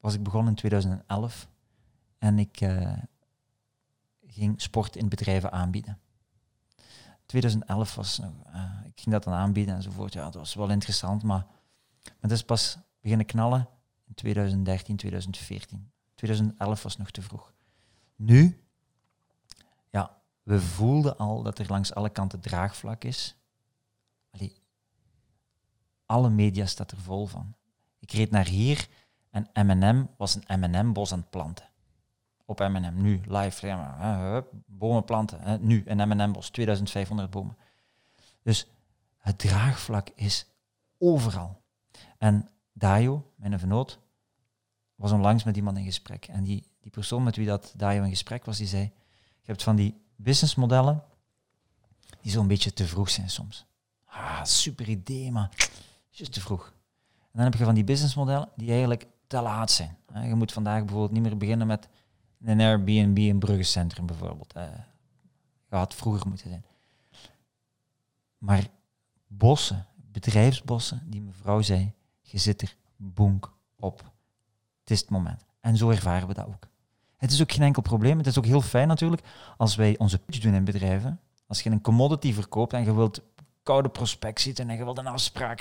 was 0.03 0.13
ik 0.13 0.23
begonnen 0.23 0.49
in 0.49 0.55
2011 0.55 1.47
en 2.17 2.39
ik 2.39 2.61
eh, 2.61 2.97
ging 4.25 4.61
sport 4.61 4.95
in 4.95 5.09
bedrijven 5.09 5.51
aanbieden. 5.51 5.99
2011 7.25 7.95
was, 7.95 8.17
nog, 8.17 8.31
eh, 8.45 8.71
ik 8.85 8.99
ging 8.99 9.11
dat 9.11 9.23
dan 9.23 9.33
aanbieden 9.33 9.75
enzovoort. 9.75 10.13
Ja, 10.13 10.23
dat 10.23 10.33
was 10.33 10.53
wel 10.53 10.69
interessant, 10.69 11.23
maar, 11.23 11.45
maar 12.03 12.15
dat 12.19 12.31
is 12.31 12.43
pas 12.43 12.77
beginnen 13.01 13.25
knallen 13.25 13.69
in 14.07 14.13
2013, 14.13 14.95
2014. 14.95 15.91
2011 16.15 16.83
was 16.83 16.97
nog 16.97 17.11
te 17.11 17.21
vroeg. 17.21 17.53
Nu, 18.15 18.63
ja, 19.89 20.21
we 20.43 20.61
voelden 20.61 21.17
al 21.17 21.43
dat 21.43 21.59
er 21.59 21.65
langs 21.69 21.93
alle 21.93 22.09
kanten 22.09 22.39
draagvlak 22.39 23.03
is. 23.03 23.35
Alle 26.05 26.29
media 26.29 26.65
staat 26.65 26.91
er 26.91 27.01
vol 27.01 27.25
van. 27.25 27.55
Ik 27.99 28.11
reed 28.11 28.31
naar 28.31 28.47
hier 28.47 28.87
en 29.33 29.67
M&M 29.67 30.07
was 30.17 30.37
een 30.45 30.59
M&M-bos 30.59 31.11
aan 31.11 31.19
het 31.19 31.29
planten. 31.29 31.65
Op 32.45 32.59
M&M, 32.59 33.01
nu, 33.01 33.21
live. 33.27 33.67
Ja, 33.67 34.45
bomen 34.65 35.03
planten. 35.03 35.67
Nu, 35.67 35.83
een 35.85 36.07
M&M-bos, 36.07 36.49
2500 36.49 37.29
bomen. 37.29 37.57
Dus 38.41 38.67
het 39.17 39.37
draagvlak 39.37 40.09
is 40.15 40.45
overal. 40.97 41.61
En 42.17 42.49
Dayo, 42.73 43.31
mijn 43.35 43.59
vernoot, 43.59 43.99
was 44.95 45.11
onlangs 45.11 45.43
met 45.43 45.55
iemand 45.55 45.77
in 45.77 45.83
gesprek. 45.83 46.25
En 46.25 46.43
die, 46.43 46.67
die 46.79 46.91
persoon 46.91 47.23
met 47.23 47.35
wie 47.35 47.45
dat 47.47 47.73
Dayo 47.77 48.03
in 48.03 48.09
gesprek 48.09 48.45
was, 48.45 48.57
die 48.57 48.67
zei, 48.67 48.83
je 49.41 49.51
hebt 49.51 49.63
van 49.63 49.75
die 49.75 50.01
businessmodellen 50.15 51.03
die 52.21 52.31
zo'n 52.31 52.47
beetje 52.47 52.73
te 52.73 52.87
vroeg 52.87 53.09
zijn 53.09 53.29
soms. 53.29 53.65
Ah, 54.05 54.43
super 54.43 54.89
idee, 54.89 55.31
maar 55.31 55.69
is 56.09 56.29
te 56.29 56.41
vroeg. 56.41 56.73
En 57.21 57.39
dan 57.39 57.43
heb 57.43 57.53
je 57.53 57.63
van 57.63 57.73
die 57.73 57.83
businessmodellen 57.83 58.49
die 58.55 58.71
eigenlijk 58.71 59.07
te 59.33 59.41
laat 59.41 59.71
zijn. 59.71 59.97
Je 60.23 60.35
moet 60.35 60.51
vandaag 60.51 60.79
bijvoorbeeld 60.79 61.11
niet 61.11 61.21
meer 61.21 61.37
beginnen 61.37 61.67
met 61.67 61.89
een 62.41 62.59
Airbnb 62.59 63.17
in 63.17 63.39
Bruggecentrum 63.39 64.05
bijvoorbeeld. 64.05 64.53
Dat 64.53 65.79
had 65.79 65.93
vroeger 65.93 66.27
moeten 66.27 66.49
zijn. 66.49 66.65
Maar 68.37 68.67
bossen, 69.27 69.85
bedrijfsbossen, 69.95 71.01
die 71.05 71.21
mevrouw 71.21 71.61
zei, 71.61 71.93
je 72.21 72.37
zit 72.37 72.61
er 72.61 72.75
boenk 72.95 73.53
op. 73.79 74.11
Het 74.79 74.91
is 74.91 74.99
het 74.99 75.09
moment. 75.09 75.45
En 75.59 75.77
zo 75.77 75.89
ervaren 75.89 76.27
we 76.27 76.33
dat 76.33 76.47
ook. 76.47 76.67
Het 77.17 77.31
is 77.31 77.41
ook 77.41 77.51
geen 77.51 77.65
enkel 77.65 77.81
probleem. 77.81 78.17
Het 78.17 78.27
is 78.27 78.37
ook 78.37 78.45
heel 78.45 78.61
fijn 78.61 78.87
natuurlijk 78.87 79.23
als 79.57 79.75
wij 79.75 79.97
onze 79.97 80.19
pitch 80.19 80.39
doen 80.39 80.53
in 80.53 80.63
bedrijven. 80.63 81.19
Als 81.47 81.61
je 81.61 81.69
een 81.69 81.81
commodity 81.81 82.33
verkoopt 82.33 82.73
en 82.73 82.83
je 82.83 82.95
wilt 82.95 83.21
koude 83.63 83.89
prospect 83.89 84.41
zitten 84.41 84.69
en 84.69 84.77
je 84.77 84.83
wilt 84.83 84.97
een 84.97 85.07
afspraak, 85.07 85.59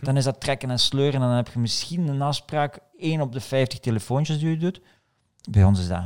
dan 0.00 0.16
is 0.16 0.24
dat 0.24 0.40
trekken 0.40 0.70
en 0.70 0.78
sleuren 0.78 1.14
en 1.14 1.28
dan 1.28 1.36
heb 1.36 1.48
je 1.48 1.58
misschien 1.58 2.08
een 2.08 2.22
afspraak, 2.22 2.78
één 2.96 3.20
op 3.20 3.32
de 3.32 3.40
50 3.40 3.78
telefoontjes 3.78 4.38
die 4.38 4.48
je 4.48 4.56
doet. 4.56 4.80
Bij 5.50 5.64
ons 5.64 5.80
is 5.80 5.88
dat, 5.88 6.04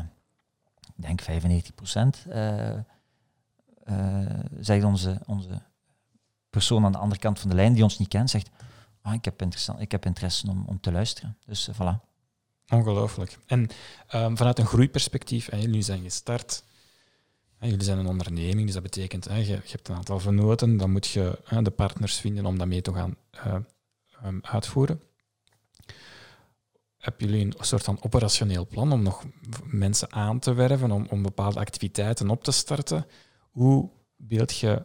ik 0.97 1.03
denk 1.05 1.21
95 1.21 1.75
procent, 1.75 2.25
uh, 2.29 2.75
uh, 3.85 4.27
zegt 4.61 4.85
onze, 4.85 5.21
onze 5.27 5.63
persoon 6.51 6.85
aan 6.85 6.93
de 6.93 6.99
andere 6.99 7.21
kant 7.21 7.41
van 7.41 7.51
de 7.51 7.57
lijn 7.57 7.73
die 7.73 7.83
ons 7.83 7.99
niet 7.99 8.09
kent, 8.09 8.31
zegt, 8.31 8.51
ah, 9.03 9.15
ik, 9.15 9.25
heb 9.25 9.43
ik 9.79 9.93
heb 9.93 10.07
interesse 10.07 10.51
om, 10.51 10.65
om 10.67 10.81
te 10.81 10.93
luisteren. 10.93 11.37
Dus 11.47 11.69
uh, 11.69 11.75
voilà. 11.75 12.07
Ongelooflijk. 12.69 13.39
En 13.47 13.69
um, 14.15 14.37
vanuit 14.37 14.59
een 14.59 14.67
groeiperspectief, 14.67 15.49
en 15.49 15.61
jullie 15.61 15.83
zijn 15.83 16.03
gestart, 16.03 16.65
jullie 17.61 17.85
zijn 17.85 17.99
een 17.99 18.07
onderneming, 18.07 18.65
dus 18.65 18.75
dat 18.75 18.83
betekent, 18.83 19.25
hè, 19.25 19.37
je, 19.37 19.61
hebt 19.67 19.89
een 19.89 19.95
aantal 19.95 20.21
vernoten, 20.21 20.77
dan 20.77 20.91
moet 20.91 21.07
je 21.07 21.39
de 21.63 21.71
partners 21.71 22.17
vinden 22.17 22.47
om 22.47 22.59
dat 22.59 22.67
mee 22.67 22.83
te 22.83 22.93
gaan 22.93 23.17
uh, 23.47 23.55
um, 24.25 24.39
uitvoeren. 24.43 25.03
Hebben 26.99 27.27
jullie 27.27 27.45
een 27.45 27.55
soort 27.59 27.83
van 27.83 27.99
operationeel 28.01 28.67
plan 28.67 28.93
om 28.93 29.03
nog 29.03 29.25
mensen 29.65 30.13
aan 30.13 30.39
te 30.39 30.55
werven, 30.55 30.91
om, 30.91 31.07
om 31.11 31.23
bepaalde 31.23 31.59
activiteiten 31.59 32.31
op 32.31 32.45
te 32.45 32.53
starten? 32.53 33.07
Hoe 33.51 33.91
beeld 34.17 34.59
je 34.59 34.85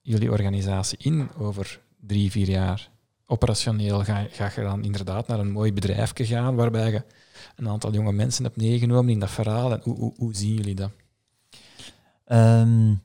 jullie 0.00 0.30
organisatie 0.30 0.98
in 0.98 1.34
over 1.34 1.80
drie, 2.00 2.30
vier 2.30 2.48
jaar? 2.48 2.92
operationeel 3.26 4.04
ga, 4.04 4.26
ga 4.30 4.50
je 4.56 4.62
dan 4.62 4.84
inderdaad 4.84 5.26
naar 5.26 5.38
een 5.38 5.50
mooi 5.50 5.72
bedrijf 5.72 6.12
gaan 6.14 6.54
waarbij 6.54 6.90
je 6.90 7.02
een 7.56 7.68
aantal 7.68 7.92
jonge 7.92 8.12
mensen 8.12 8.44
hebt 8.44 8.56
meegenomen 8.56 9.12
in 9.12 9.18
dat 9.18 9.30
verhaal. 9.30 9.72
En 9.72 9.80
hoe, 9.82 10.14
hoe 10.16 10.34
zien 10.34 10.54
jullie 10.54 10.74
dat? 10.74 10.90
Um, 12.26 13.02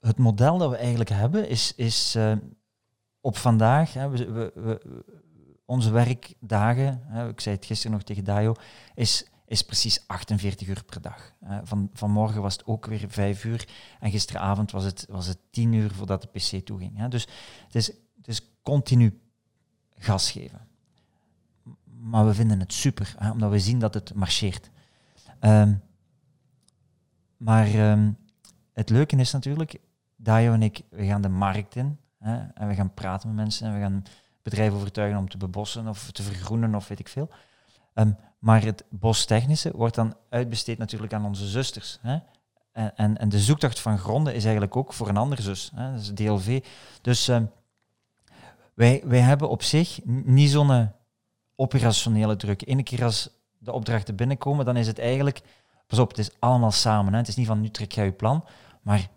het 0.00 0.18
model 0.18 0.58
dat 0.58 0.70
we 0.70 0.76
eigenlijk 0.76 1.10
hebben 1.10 1.48
is, 1.48 1.74
is 1.74 2.16
uh, 2.16 2.32
op 3.20 3.36
vandaag, 3.36 3.92
hè, 3.92 4.08
we, 4.08 4.52
we, 4.54 5.04
onze 5.64 5.90
werkdagen, 5.90 7.02
hè, 7.06 7.28
ik 7.28 7.40
zei 7.40 7.54
het 7.54 7.64
gisteren 7.64 7.92
nog 7.92 8.02
tegen 8.02 8.24
Dayo, 8.24 8.54
is 8.94 9.30
is 9.50 9.62
precies 9.62 10.04
48 10.06 10.68
uur 10.68 10.84
per 10.84 11.00
dag. 11.00 11.32
Uh, 11.42 11.58
van, 11.62 11.90
vanmorgen 11.92 12.42
was 12.42 12.52
het 12.52 12.66
ook 12.66 12.86
weer 12.86 13.04
5 13.08 13.44
uur 13.44 13.68
en 14.00 14.10
gisteravond 14.10 14.70
was 14.70 14.84
het, 14.84 15.06
was 15.08 15.26
het 15.26 15.38
10 15.50 15.72
uur 15.72 15.94
voordat 15.94 16.22
de 16.22 16.28
PC 16.28 16.66
toeging. 16.66 16.96
Hè. 16.96 17.08
Dus 17.08 17.26
het 17.64 17.74
is, 17.74 17.86
het 18.16 18.28
is 18.28 18.52
continu 18.62 19.20
gas 19.94 20.30
geven. 20.30 20.68
Maar 21.84 22.26
we 22.26 22.34
vinden 22.34 22.60
het 22.60 22.72
super, 22.72 23.14
hè, 23.18 23.30
omdat 23.30 23.50
we 23.50 23.58
zien 23.58 23.78
dat 23.78 23.94
het 23.94 24.14
marcheert. 24.14 24.70
Um, 25.40 25.82
maar 27.36 27.90
um, 27.90 28.18
het 28.72 28.90
leuke 28.90 29.16
is 29.16 29.32
natuurlijk, 29.32 29.80
Dayo 30.16 30.52
en 30.52 30.62
ik, 30.62 30.82
we 30.90 31.06
gaan 31.06 31.22
de 31.22 31.28
markt 31.28 31.76
in 31.76 31.98
hè, 32.18 32.38
en 32.54 32.68
we 32.68 32.74
gaan 32.74 32.94
praten 32.94 33.28
met 33.28 33.36
mensen 33.36 33.66
en 33.66 33.74
we 33.74 33.80
gaan 33.80 34.02
bedrijven 34.42 34.76
overtuigen 34.76 35.18
om 35.18 35.28
te 35.28 35.36
bebossen 35.36 35.88
of 35.88 36.10
te 36.10 36.22
vergroenen 36.22 36.74
of 36.74 36.88
weet 36.88 36.98
ik 36.98 37.08
veel. 37.08 37.30
Um, 37.94 38.16
maar 38.38 38.62
het 38.62 38.84
bostechnische 38.90 39.70
wordt 39.76 39.94
dan 39.94 40.16
uitbesteed 40.28 40.78
natuurlijk 40.78 41.12
aan 41.12 41.24
onze 41.24 41.48
zusters. 41.48 41.98
Hè? 42.00 42.18
En, 42.72 42.96
en, 42.96 43.18
en, 43.18 43.28
de 43.28 43.40
zoektocht 43.40 43.80
van 43.80 43.98
gronden 43.98 44.34
is 44.34 44.42
eigenlijk 44.42 44.76
ook 44.76 44.92
voor 44.92 45.08
een 45.08 45.16
andere 45.16 45.42
zus, 45.42 45.70
hè? 45.74 45.90
dat 45.92 46.00
is 46.00 46.10
DLV. 46.14 46.64
Dus 47.00 47.30
wij, 48.74 49.02
wij 49.04 49.20
hebben 49.20 49.48
op 49.48 49.62
zich 49.62 50.00
niet 50.04 50.50
zo'n 50.50 50.92
operationele 51.56 52.36
druk. 52.36 52.62
Eén 52.66 52.82
keer 52.82 53.04
als 53.04 53.39
de 53.60 53.72
opdrachten 53.72 54.16
binnenkomen, 54.16 54.64
dan 54.64 54.76
is 54.76 54.86
het 54.86 54.98
eigenlijk, 54.98 55.40
pas 55.86 55.98
op, 55.98 56.08
het 56.08 56.18
is 56.18 56.30
allemaal 56.38 56.70
samen. 56.70 57.12
Hè? 57.12 57.18
Het 57.18 57.28
is 57.28 57.36
niet 57.36 57.46
van 57.46 57.60
nu 57.60 57.68
trek 57.68 57.92
jij 57.92 58.04
je 58.04 58.12
plan, 58.12 58.44
maar 58.82 59.08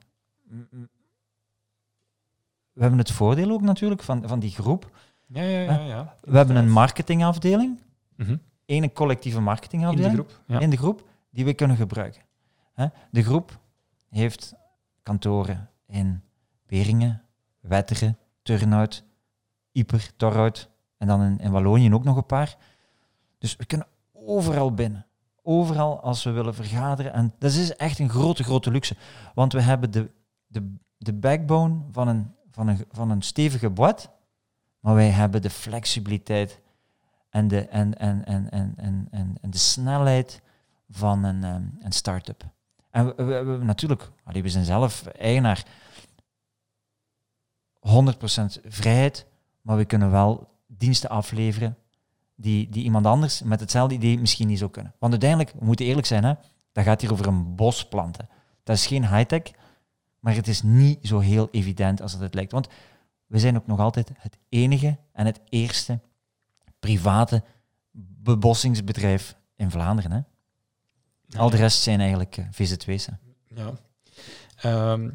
we 2.74 2.82
hebben 2.82 3.00
het 3.00 3.12
voordeel 3.12 3.52
ook 3.52 3.62
natuurlijk 3.62 4.04
van, 4.04 4.28
van 4.28 4.40
die 4.40 4.52
groep. 4.52 4.98
Ja, 5.28 5.42
ja, 5.42 5.60
ja. 5.60 5.80
ja. 5.80 6.16
We 6.22 6.38
hebben 6.38 6.56
een 6.56 6.72
marketingafdeling. 6.72 7.82
Mm 8.16 8.42
ene 8.66 8.94
collectieve 8.94 9.40
marketingafdeling 9.40 10.12
in 10.12 10.18
de 10.18 10.24
groep, 10.24 10.62
in 10.62 10.70
de 10.70 10.78
groep 10.78 11.08
die 11.30 11.46
we 11.46 11.54
kunnen 11.54 11.78
gebruiken. 11.78 12.22
De 13.12 13.24
groep 13.24 13.60
heeft 14.10 14.54
kantoren 15.04 15.70
in 15.88 16.22
Beringen, 16.66 17.22
Wetteren, 17.60 18.18
Turnhout, 18.42 19.04
Ieper, 19.72 20.12
Torhout 20.16 20.70
en 20.98 21.08
dan 21.08 21.22
in, 21.22 21.40
in 21.40 21.52
Wallonië 21.52 21.94
ook 21.94 22.04
nog 22.04 22.18
een 22.18 22.26
paar. 22.26 22.58
Dus 23.38 23.56
we 23.56 23.66
kunnen 23.66 23.88
overal 24.26 24.74
binnen. 24.74 25.06
Overal 25.42 26.02
als 26.02 26.24
we 26.24 26.32
willen 26.32 26.56
vergaderen. 26.56 27.14
En 27.14 27.34
dat 27.40 27.52
is 27.52 27.76
echt 27.76 28.00
een 28.00 28.10
grote, 28.10 28.44
grote 28.44 28.72
luxe. 28.72 28.96
Want 29.34 29.54
we 29.54 29.62
hebben 29.62 29.92
de, 29.92 30.12
de, 30.48 30.76
de 30.98 31.14
backbone 31.14 31.82
van 31.92 32.08
een, 32.08 32.36
van, 32.52 32.68
een, 32.68 32.86
van 32.92 33.10
een 33.10 33.22
stevige 33.22 33.70
boîte, 33.70 34.10
maar 34.80 34.96
wij 34.96 35.10
hebben 35.10 35.42
de 35.42 35.50
flexibiliteit 35.50 36.62
en 37.30 37.48
de, 37.48 37.68
en, 37.68 37.98
en, 37.98 38.26
en, 38.26 38.50
en, 38.50 38.76
en, 39.12 39.38
en, 39.42 39.50
de 39.50 39.58
snelheid 39.58 40.42
van 40.90 41.24
een, 41.24 41.44
um, 41.44 41.78
een 41.82 41.92
start-up. 41.92 42.44
En 42.90 43.16
we, 43.16 43.24
we, 43.24 43.64
natuurlijk, 43.64 44.10
we 44.24 44.50
zijn 44.50 44.66
zelf 44.66 45.06
eigenaar, 45.06 45.66
100% 47.88 47.90
vrijheid, 48.66 49.26
maar 49.62 49.78
we 49.78 49.86
kunnen 49.86 50.12
wel 50.12 50.50
diensten 50.68 51.10
afleveren 51.10 51.78
die, 52.36 52.70
die 52.70 52.84
iemand 52.84 53.06
anders 53.06 53.42
met 53.42 53.60
hetzelfde 53.60 53.96
idee 53.96 54.20
misschien 54.20 54.48
niet 54.48 54.58
zou 54.58 54.72
kunnen. 54.72 54.94
Want 55.00 55.12
uiteindelijk, 55.12 55.54
we 55.60 55.66
moeten 55.66 55.86
eerlijk 55.86 56.08
zijn, 56.08 56.24
hè, 56.24 56.34
dat 56.72 56.84
gaat 56.84 57.02
hier 57.02 57.12
over 57.12 57.28
een 57.28 57.56
bos 57.56 57.88
planten. 57.88 58.30
Dat 58.64 58.76
is 58.76 58.88
geen 58.88 59.16
high-tech, 59.16 59.42
maar 60.20 60.36
het 60.36 60.48
is 60.48 60.62
niet 60.62 61.08
zo 61.08 61.20
heel 61.20 61.48
evident 61.52 62.02
als 62.02 62.14
het 62.14 62.34
lijkt. 62.34 62.52
Want 62.52 62.68
we 63.26 63.40
zijn 63.40 63.56
ook 63.56 63.68
nog 63.68 63.80
altijd 63.80 64.12
het 64.18 64.38
enige 64.50 64.98
en 65.12 65.26
het 65.26 65.40
eerste 65.50 66.00
private 66.80 67.44
bebossingsbedrijf 68.24 69.36
in 69.56 69.72
Vlaanderen. 69.72 70.12
Hè? 70.12 70.20
Al 71.38 71.50
de 71.50 71.58
rest 71.58 71.82
zijn 71.82 72.00
eigenlijk 72.00 72.38
uh, 72.38 72.46
VZW's. 72.52 73.08
Ja. 73.44 73.74
Um, 74.92 75.10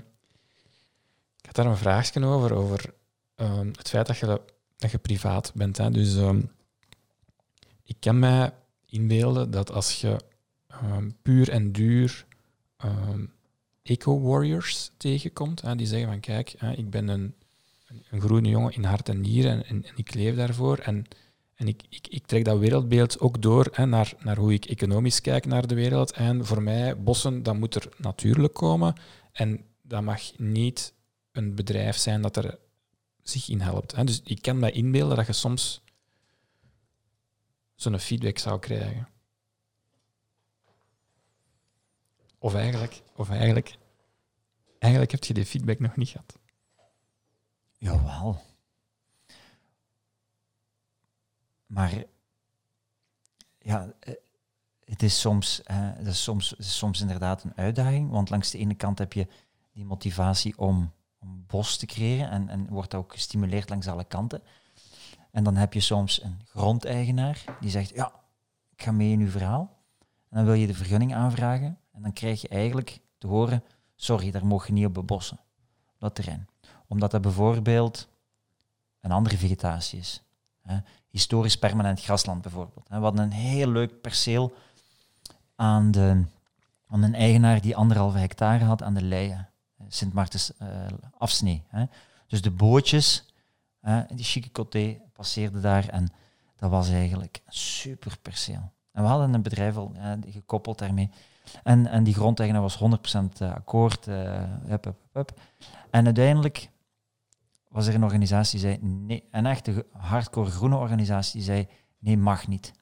ik 1.38 1.46
had 1.46 1.54
daar 1.54 1.66
een 1.66 1.76
vraagje 1.76 2.24
over, 2.24 2.54
over 2.54 2.94
um, 3.36 3.72
het 3.76 3.88
feit 3.88 4.06
dat 4.06 4.18
je, 4.18 4.40
dat 4.76 4.90
je 4.90 4.98
privaat 4.98 5.52
bent. 5.54 5.76
Hè? 5.76 5.90
Dus 5.90 6.14
um, 6.14 6.50
ik 7.88 7.96
kan 8.00 8.18
mij 8.18 8.52
inbeelden 8.86 9.50
dat 9.50 9.72
als 9.72 10.00
je 10.00 10.16
ehm, 10.66 11.10
puur 11.22 11.50
en 11.50 11.72
duur 11.72 12.26
ehm, 12.76 13.24
eco-warriors 13.82 14.90
tegenkomt, 14.96 15.60
hè, 15.60 15.76
die 15.76 15.86
zeggen 15.86 16.08
van 16.08 16.20
kijk, 16.20 16.54
hè, 16.58 16.72
ik 16.72 16.90
ben 16.90 17.08
een, 17.08 17.34
een, 18.10 18.20
groene 18.20 18.48
jongen 18.48 18.72
in 18.72 18.84
hart 18.84 19.08
en 19.08 19.20
nieren 19.20 19.52
en, 19.52 19.64
en, 19.64 19.84
en 19.84 19.92
ik 19.96 20.14
leef 20.14 20.36
daarvoor. 20.36 20.78
En, 20.78 21.04
en 21.54 21.68
ik, 21.68 21.82
ik, 21.88 22.06
ik 22.08 22.26
trek 22.26 22.44
dat 22.44 22.58
wereldbeeld 22.58 23.20
ook 23.20 23.42
door 23.42 23.68
hè, 23.72 23.86
naar, 23.86 24.12
naar 24.18 24.36
hoe 24.36 24.52
ik 24.52 24.64
economisch 24.64 25.20
kijk 25.20 25.46
naar 25.46 25.66
de 25.66 25.74
wereld. 25.74 26.12
En 26.12 26.46
voor 26.46 26.62
mij, 26.62 27.02
bossen, 27.02 27.42
dat 27.42 27.56
moet 27.56 27.74
er 27.74 27.88
natuurlijk 27.96 28.54
komen. 28.54 28.94
En 29.32 29.64
dat 29.82 30.02
mag 30.02 30.38
niet 30.38 30.92
een 31.32 31.54
bedrijf 31.54 31.96
zijn 31.96 32.22
dat 32.22 32.36
er 32.36 32.58
zich 33.22 33.48
in 33.48 33.60
helpt. 33.60 33.96
Hè. 33.96 34.04
Dus 34.04 34.20
ik 34.24 34.42
kan 34.42 34.58
mij 34.58 34.70
inbeelden 34.70 35.16
dat 35.16 35.26
je 35.26 35.32
soms 35.32 35.82
zo'n 37.80 37.98
feedback 37.98 38.38
zou 38.38 38.58
krijgen. 38.58 39.08
Of 42.38 42.54
eigenlijk, 42.54 43.02
of 43.14 43.30
eigenlijk, 43.30 43.78
eigenlijk 44.78 45.12
heb 45.12 45.24
je 45.24 45.34
die 45.34 45.46
feedback 45.46 45.78
nog 45.78 45.96
niet 45.96 46.08
gehad. 46.08 46.38
Jawel. 47.72 48.40
Maar 51.66 52.04
ja, 53.58 53.92
eh, 54.00 54.14
het 54.84 55.02
is 55.02 55.20
soms, 55.20 55.62
eh, 55.62 55.96
dat 55.96 56.06
is 56.06 56.22
soms, 56.22 56.54
soms 56.58 57.00
inderdaad 57.00 57.42
een 57.42 57.56
uitdaging. 57.56 58.10
Want 58.10 58.30
langs 58.30 58.50
de 58.50 58.58
ene 58.58 58.74
kant 58.74 58.98
heb 58.98 59.12
je 59.12 59.26
die 59.72 59.84
motivatie 59.84 60.58
om, 60.58 60.92
om 61.18 61.44
bos 61.46 61.76
te 61.76 61.86
creëren 61.86 62.30
en, 62.30 62.48
en 62.48 62.68
wordt 62.68 62.94
ook 62.94 63.12
gestimuleerd 63.12 63.68
langs 63.68 63.86
alle 63.88 64.04
kanten. 64.04 64.42
En 65.30 65.44
dan 65.44 65.56
heb 65.56 65.72
je 65.72 65.80
soms 65.80 66.22
een 66.22 66.40
grondeigenaar 66.44 67.44
die 67.60 67.70
zegt, 67.70 67.94
ja, 67.94 68.12
ik 68.70 68.82
ga 68.82 68.92
mee 68.92 69.10
in 69.10 69.20
uw 69.20 69.30
verhaal. 69.30 69.76
En 70.00 70.36
dan 70.36 70.44
wil 70.44 70.54
je 70.54 70.66
de 70.66 70.74
vergunning 70.74 71.14
aanvragen 71.14 71.78
en 71.92 72.02
dan 72.02 72.12
krijg 72.12 72.40
je 72.40 72.48
eigenlijk 72.48 73.00
te 73.18 73.26
horen, 73.26 73.64
sorry, 73.96 74.30
daar 74.30 74.46
mogen 74.46 74.66
je 74.66 74.72
niet 74.72 74.86
op 74.86 74.94
bebossen, 74.94 75.38
dat 75.98 76.14
terrein. 76.14 76.48
Omdat 76.86 77.10
dat 77.10 77.20
bijvoorbeeld 77.20 78.08
een 79.00 79.12
andere 79.12 79.36
vegetatie 79.36 79.98
is. 79.98 80.22
Historisch 81.10 81.58
permanent 81.58 82.00
grasland 82.00 82.42
bijvoorbeeld. 82.42 82.88
We 82.88 82.94
hadden 82.94 83.24
een 83.24 83.32
heel 83.32 83.68
leuk 83.68 84.00
perceel 84.00 84.52
aan, 85.56 85.90
de, 85.90 86.24
aan 86.86 87.02
een 87.02 87.14
eigenaar 87.14 87.60
die 87.60 87.76
anderhalve 87.76 88.18
hectare 88.18 88.64
had 88.64 88.82
aan 88.82 88.94
de 88.94 89.02
Leien. 89.02 89.48
Sint 89.88 90.12
Maartens 90.12 90.52
uh, 90.62 90.68
afsnee. 91.18 91.62
Hè. 91.68 91.84
Dus 92.26 92.42
de 92.42 92.50
bootjes, 92.50 93.27
die 94.14 94.24
chique 94.24 94.50
coté, 94.50 95.00
passeerden 95.12 95.62
daar 95.62 95.88
en 95.88 96.12
dat 96.56 96.70
was 96.70 96.90
eigenlijk 96.90 97.42
super 97.48 98.18
perceel. 98.22 98.72
En 98.92 99.02
we 99.02 99.08
hadden 99.08 99.34
een 99.34 99.42
bedrijf 99.42 99.76
al 99.76 99.92
gekoppeld 100.26 100.78
daarmee. 100.78 101.10
En, 101.62 101.86
en 101.86 102.04
die 102.04 102.14
grondeigenaar 102.14 102.62
was 102.62 102.78
100% 102.78 103.46
akkoord. 103.54 104.06
Uh, 104.06 104.42
hup, 104.66 104.84
hup, 104.84 104.96
hup. 105.12 105.40
En 105.90 106.04
uiteindelijk 106.04 106.70
was 107.68 107.86
er 107.86 107.94
een 107.94 108.04
organisatie 108.04 108.60
die 108.60 108.68
zei 108.68 108.78
nee, 108.82 109.24
een 109.30 109.46
echte 109.46 109.86
hardcore 109.92 110.50
groene 110.50 110.76
organisatie 110.76 111.32
die 111.32 111.42
zei 111.42 111.68
nee, 111.98 112.16
mag 112.16 112.46
niet. 112.46 112.72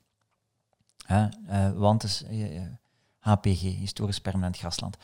Uh, 1.10 1.70
want 1.74 2.02
is 2.02 2.24
HPG, 3.18 3.60
historisch 3.60 4.20
permanent 4.20 4.58
grasland. 4.58 4.96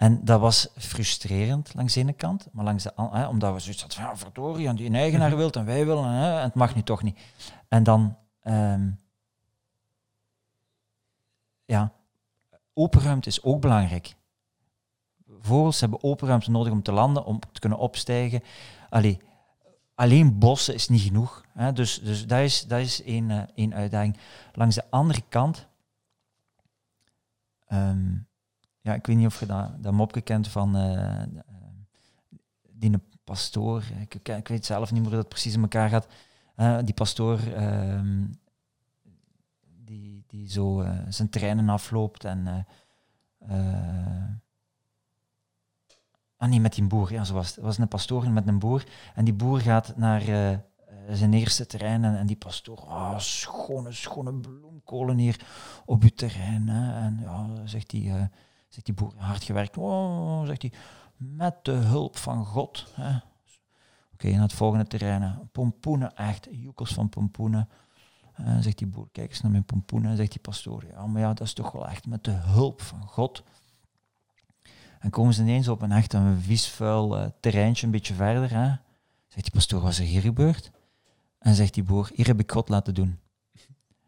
En 0.00 0.24
dat 0.24 0.40
was 0.40 0.68
frustrerend 0.76 1.74
langs 1.74 1.94
de 1.94 2.00
ene 2.00 2.12
kant, 2.12 2.48
maar 2.52 2.64
langs 2.64 2.82
de 2.82 2.94
andere, 2.94 3.28
omdat 3.28 3.52
we 3.52 3.60
zoiets 3.60 3.80
hadden 3.80 3.98
van, 3.98 4.08
ja, 4.08 4.16
verdorie, 4.16 4.68
en 4.68 4.76
die 4.76 4.86
een 4.86 4.94
eigenaar 4.94 5.36
wil 5.36 5.50
en 5.50 5.64
wij 5.64 5.86
willen, 5.86 6.04
hè, 6.04 6.36
en 6.36 6.42
het 6.42 6.54
mag 6.54 6.74
nu 6.74 6.82
toch 6.82 7.02
niet. 7.02 7.18
En 7.68 7.82
dan, 7.82 8.16
um, 8.42 9.00
ja, 11.64 11.92
open 12.74 13.00
ruimte 13.00 13.28
is 13.28 13.42
ook 13.42 13.60
belangrijk. 13.60 14.14
Vogels 15.40 15.80
hebben 15.80 16.02
open 16.02 16.28
ruimte 16.28 16.50
nodig 16.50 16.72
om 16.72 16.82
te 16.82 16.92
landen, 16.92 17.24
om 17.24 17.40
te 17.40 17.60
kunnen 17.60 17.78
opstijgen. 17.78 18.42
Allee, 18.90 19.20
alleen 19.94 20.38
bossen 20.38 20.74
is 20.74 20.88
niet 20.88 21.02
genoeg. 21.02 21.44
Hè. 21.52 21.72
Dus, 21.72 22.00
dus 22.02 22.26
dat 22.26 22.40
is, 22.40 22.66
dat 22.66 22.80
is 22.80 23.02
één, 23.02 23.30
uh, 23.30 23.42
één 23.54 23.74
uitdaging. 23.74 24.16
Langs 24.52 24.74
de 24.74 24.90
andere 24.90 25.22
kant, 25.28 25.66
um, 27.68 28.28
ja, 28.80 28.94
ik 28.94 29.06
weet 29.06 29.16
niet 29.16 29.26
of 29.26 29.40
je 29.40 29.46
dat, 29.46 29.82
dat 29.82 29.92
mopje 29.92 30.20
kent 30.20 30.48
van 30.48 30.76
uh, 30.76 31.22
die 32.72 32.92
pastoor. 33.24 33.82
Ik, 34.00 34.14
ik, 34.28 34.48
weet 34.48 34.66
zelf 34.66 34.92
niet 34.92 35.00
meer 35.00 35.10
hoe 35.10 35.20
dat 35.20 35.28
precies 35.28 35.54
in 35.54 35.62
elkaar 35.62 35.88
gaat. 35.88 36.06
Uh, 36.56 36.78
die 36.84 36.94
pastoor 36.94 37.40
um, 37.40 38.38
die, 39.84 40.24
die 40.26 40.50
zo 40.50 40.86
zijn 41.08 41.28
treinen 41.28 41.68
afloopt 41.68 42.24
en 42.24 42.66
Ah 46.36 46.48
nee, 46.48 46.60
met 46.60 46.74
die 46.74 46.86
boer. 46.86 47.12
Ja, 47.12 47.24
zo 47.24 47.34
was 47.34 47.54
het. 47.54 47.64
was 47.64 47.78
een 47.78 47.88
pastoor 47.88 48.30
met 48.30 48.48
een 48.48 48.58
boer. 48.58 48.84
En 49.14 49.24
die 49.24 49.34
boer 49.34 49.60
gaat 49.60 49.96
naar 49.96 50.22
zijn 51.10 51.32
eerste 51.32 51.66
terrein. 51.66 52.04
En, 52.04 52.18
en 52.18 52.26
die 52.26 52.36
pastoor, 52.36 52.76
oh, 52.76 53.18
schone, 53.18 53.92
schone 53.92 54.32
bloemkolen 54.32 55.18
hier 55.18 55.40
op 55.84 56.02
uw 56.02 56.10
terrein. 56.14 56.68
Hè. 56.68 57.04
En 57.04 57.18
ja, 57.20 57.66
zegt 57.66 57.90
die, 57.90 58.08
uh, 58.08 58.22
zegt 58.70 58.86
die 58.86 58.94
boer, 58.94 59.12
hard 59.16 59.44
gewerkt. 59.44 59.76
Oh, 59.76 60.46
zegt 60.46 60.62
hij, 60.62 60.72
met 61.16 61.64
de 61.64 61.72
hulp 61.72 62.16
van 62.16 62.44
God. 62.44 62.86
Oké, 62.96 63.22
okay, 64.12 64.32
naar 64.32 64.42
het 64.42 64.52
volgende 64.52 64.86
terrein. 64.86 65.48
Pompoenen, 65.52 66.16
echt, 66.16 66.48
joekels 66.50 66.92
van 66.92 67.08
pompoenen. 67.08 67.68
Uh, 68.40 68.58
zegt 68.60 68.78
die 68.78 68.86
boer, 68.86 69.08
kijk 69.12 69.30
eens 69.30 69.40
naar 69.40 69.50
mijn 69.50 69.64
pompoenen. 69.64 70.16
Zegt 70.16 70.30
die 70.30 70.40
pastoor, 70.40 70.84
ja, 70.86 71.06
maar 71.06 71.20
ja, 71.22 71.32
dat 71.32 71.46
is 71.46 71.52
toch 71.52 71.72
wel 71.72 71.88
echt 71.88 72.06
met 72.06 72.24
de 72.24 72.30
hulp 72.30 72.82
van 72.82 73.02
God. 73.06 73.42
En 74.98 75.10
komen 75.10 75.34
ze 75.34 75.42
ineens 75.42 75.68
op 75.68 75.82
een 75.82 75.92
echt 75.92 76.12
een 76.12 76.40
vies, 76.40 76.68
vuil 76.68 77.18
uh, 77.18 77.26
terreintje 77.40 77.86
een 77.86 77.92
beetje 77.92 78.14
verder. 78.14 78.50
Hè? 78.50 78.74
Zegt 79.28 79.44
die 79.44 79.52
pastoor, 79.52 79.80
wat 79.80 79.90
is 79.90 79.98
er 79.98 80.04
hier 80.04 80.20
gebeurd? 80.20 80.70
En 81.38 81.54
zegt 81.54 81.74
die 81.74 81.82
boer, 81.82 82.10
hier 82.14 82.26
heb 82.26 82.40
ik 82.40 82.52
God 82.52 82.68
laten 82.68 82.94
doen. 82.94 83.18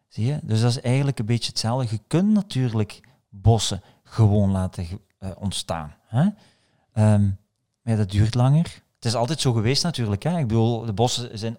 Zie 0.08 0.26
je? 0.26 0.40
Dus 0.42 0.60
dat 0.60 0.70
is 0.70 0.80
eigenlijk 0.80 1.18
een 1.18 1.26
beetje 1.26 1.48
hetzelfde. 1.48 1.94
Je 1.94 2.02
kunt 2.06 2.32
natuurlijk 2.32 3.08
bossen 3.28 3.82
gewoon 4.12 4.50
laten 4.50 4.86
uh, 5.20 5.30
ontstaan. 5.38 5.94
Hè? 6.06 6.22
Um, 7.14 7.38
maar 7.82 7.96
dat 7.96 8.10
duurt 8.10 8.34
langer. 8.34 8.82
Het 8.94 9.04
is 9.04 9.14
altijd 9.14 9.40
zo 9.40 9.52
geweest 9.52 9.82
natuurlijk. 9.82 10.22
Hè? 10.22 10.38
Ik 10.38 10.46
bedoel, 10.46 10.84
de 10.84 10.92
bossen 10.92 11.38
zijn 11.38 11.58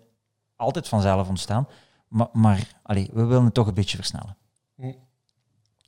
altijd 0.55 0.87
vanzelf 0.87 1.29
ontstaan. 1.29 1.67
Maar, 2.07 2.27
maar 2.31 2.79
allez, 2.83 3.07
we 3.11 3.23
willen 3.25 3.45
het 3.45 3.53
toch 3.53 3.67
een 3.67 3.73
beetje 3.73 3.97
versnellen. 3.97 4.37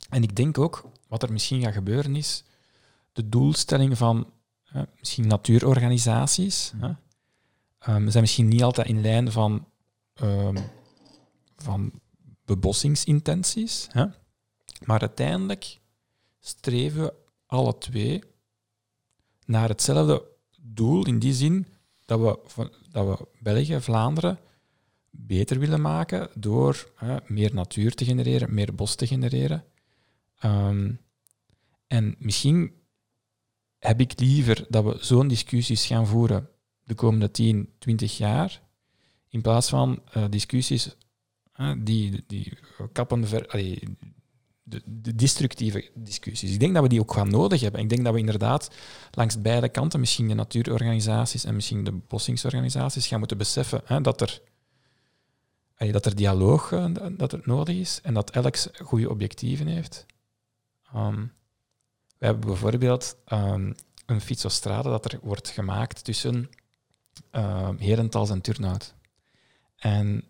En 0.10 0.24
ik 0.24 0.36
denk 0.36 0.58
ook, 0.58 0.90
wat 1.08 1.24
er 1.24 1.32
misschien 1.32 1.62
gaat 1.62 1.74
gebeuren 1.74 2.16
is, 2.16 2.44
de 3.14 3.30
doelstelling 3.30 3.98
van 3.98 4.30
uh, 4.76 4.82
misschien 5.00 5.28
natuurorganisaties 5.28 6.74
uh, 6.82 6.84
um, 7.88 8.10
zijn 8.10 8.24
misschien 8.24 8.48
niet 8.48 8.64
altijd 8.64 8.88
in 8.88 9.02
lijn 9.02 9.32
van, 9.32 9.68
um, 10.22 10.58
van 11.58 11.92
bebossingsintenties. 12.46 13.88
Hè? 13.92 14.06
Maar 14.86 15.00
uiteindelijk 15.00 15.80
streven 16.48 17.02
we 17.02 17.14
alle 17.46 17.78
twee 17.78 18.24
naar 19.46 19.70
hetzelfde 19.70 20.28
doel, 20.62 21.06
in 21.06 21.20
die 21.20 21.34
zin 21.34 21.68
dat 22.06 22.20
we, 22.20 22.70
dat 22.92 23.08
we 23.08 23.28
België, 23.40 23.82
Vlaanderen, 23.82 24.40
beter 25.10 25.60
willen 25.60 25.82
maken 25.82 26.30
door 26.34 26.92
uh, 27.04 27.16
meer 27.28 27.54
natuur 27.54 27.96
te 27.96 28.06
genereren, 28.06 28.54
meer 28.54 28.76
bos 28.76 28.96
te 28.96 29.08
genereren. 29.08 29.64
Um, 30.44 31.00
en 31.88 32.16
misschien 32.20 32.74
heb 33.80 34.00
ik 34.00 34.20
liever 34.20 34.66
dat 34.70 34.84
we 34.84 34.98
zo'n 35.00 35.28
discussies 35.28 35.86
gaan 35.86 36.08
voeren 36.08 36.50
de 36.84 36.94
komende 36.94 37.32
10, 37.32 37.74
20 37.80 38.18
jaar, 38.18 38.62
in 39.30 39.42
plaats 39.42 39.70
van 39.70 40.02
uh, 40.18 40.26
discussies 40.30 40.96
die, 41.78 42.24
die 42.28 42.58
kappen 42.92 43.28
ver, 43.28 43.46
de, 44.68 44.82
de, 44.86 45.16
destructieve 45.16 45.90
discussies. 45.94 46.52
Ik 46.52 46.60
denk 46.60 46.74
dat 46.74 46.84
we 46.84 46.90
die 46.90 47.00
ook 47.00 47.14
gaan 47.14 47.30
nodig 47.30 47.62
hebben. 47.62 47.82
Ik 47.82 47.90
denk 47.90 48.04
dat 48.04 48.14
we 48.14 48.20
inderdaad 48.20 48.70
langs 49.12 49.42
beide 49.42 49.70
kanten, 49.70 50.00
misschien 50.00 50.28
de 50.28 50.34
natuurorganisaties 50.34 51.44
en 51.44 51.56
misschien 51.56 51.84
de 51.84 51.92
bossingsorganisaties, 51.92 53.08
gaan 53.08 53.20
moeten 53.20 53.38
beseffen 53.38 53.82
hè, 53.86 54.02
dat, 54.02 54.22
er, 54.22 54.42
dat 55.92 56.06
er 56.06 56.16
dialoog 56.16 56.72
uh, 56.72 56.86
dat 57.12 57.32
er 57.32 57.42
nodig 57.44 57.76
is 57.76 58.00
en 58.04 58.14
dat 58.14 58.32
elk 58.32 58.58
goede 58.84 59.10
objectieven 59.10 59.68
heeft. 59.68 60.06
Um, 60.96 61.34
we 62.18 62.26
hebben 62.26 62.48
bijvoorbeeld 62.48 63.18
um, 63.34 63.76
een 64.06 64.22
fietsostrade 64.22 64.90
dat 64.90 65.12
er 65.12 65.20
wordt 65.22 65.50
gemaakt 65.50 66.04
tussen 66.04 66.50
uh, 67.32 67.70
Herentals 67.78 68.30
en 68.30 68.42
Turnhout. 68.42 68.94
En 69.76 70.24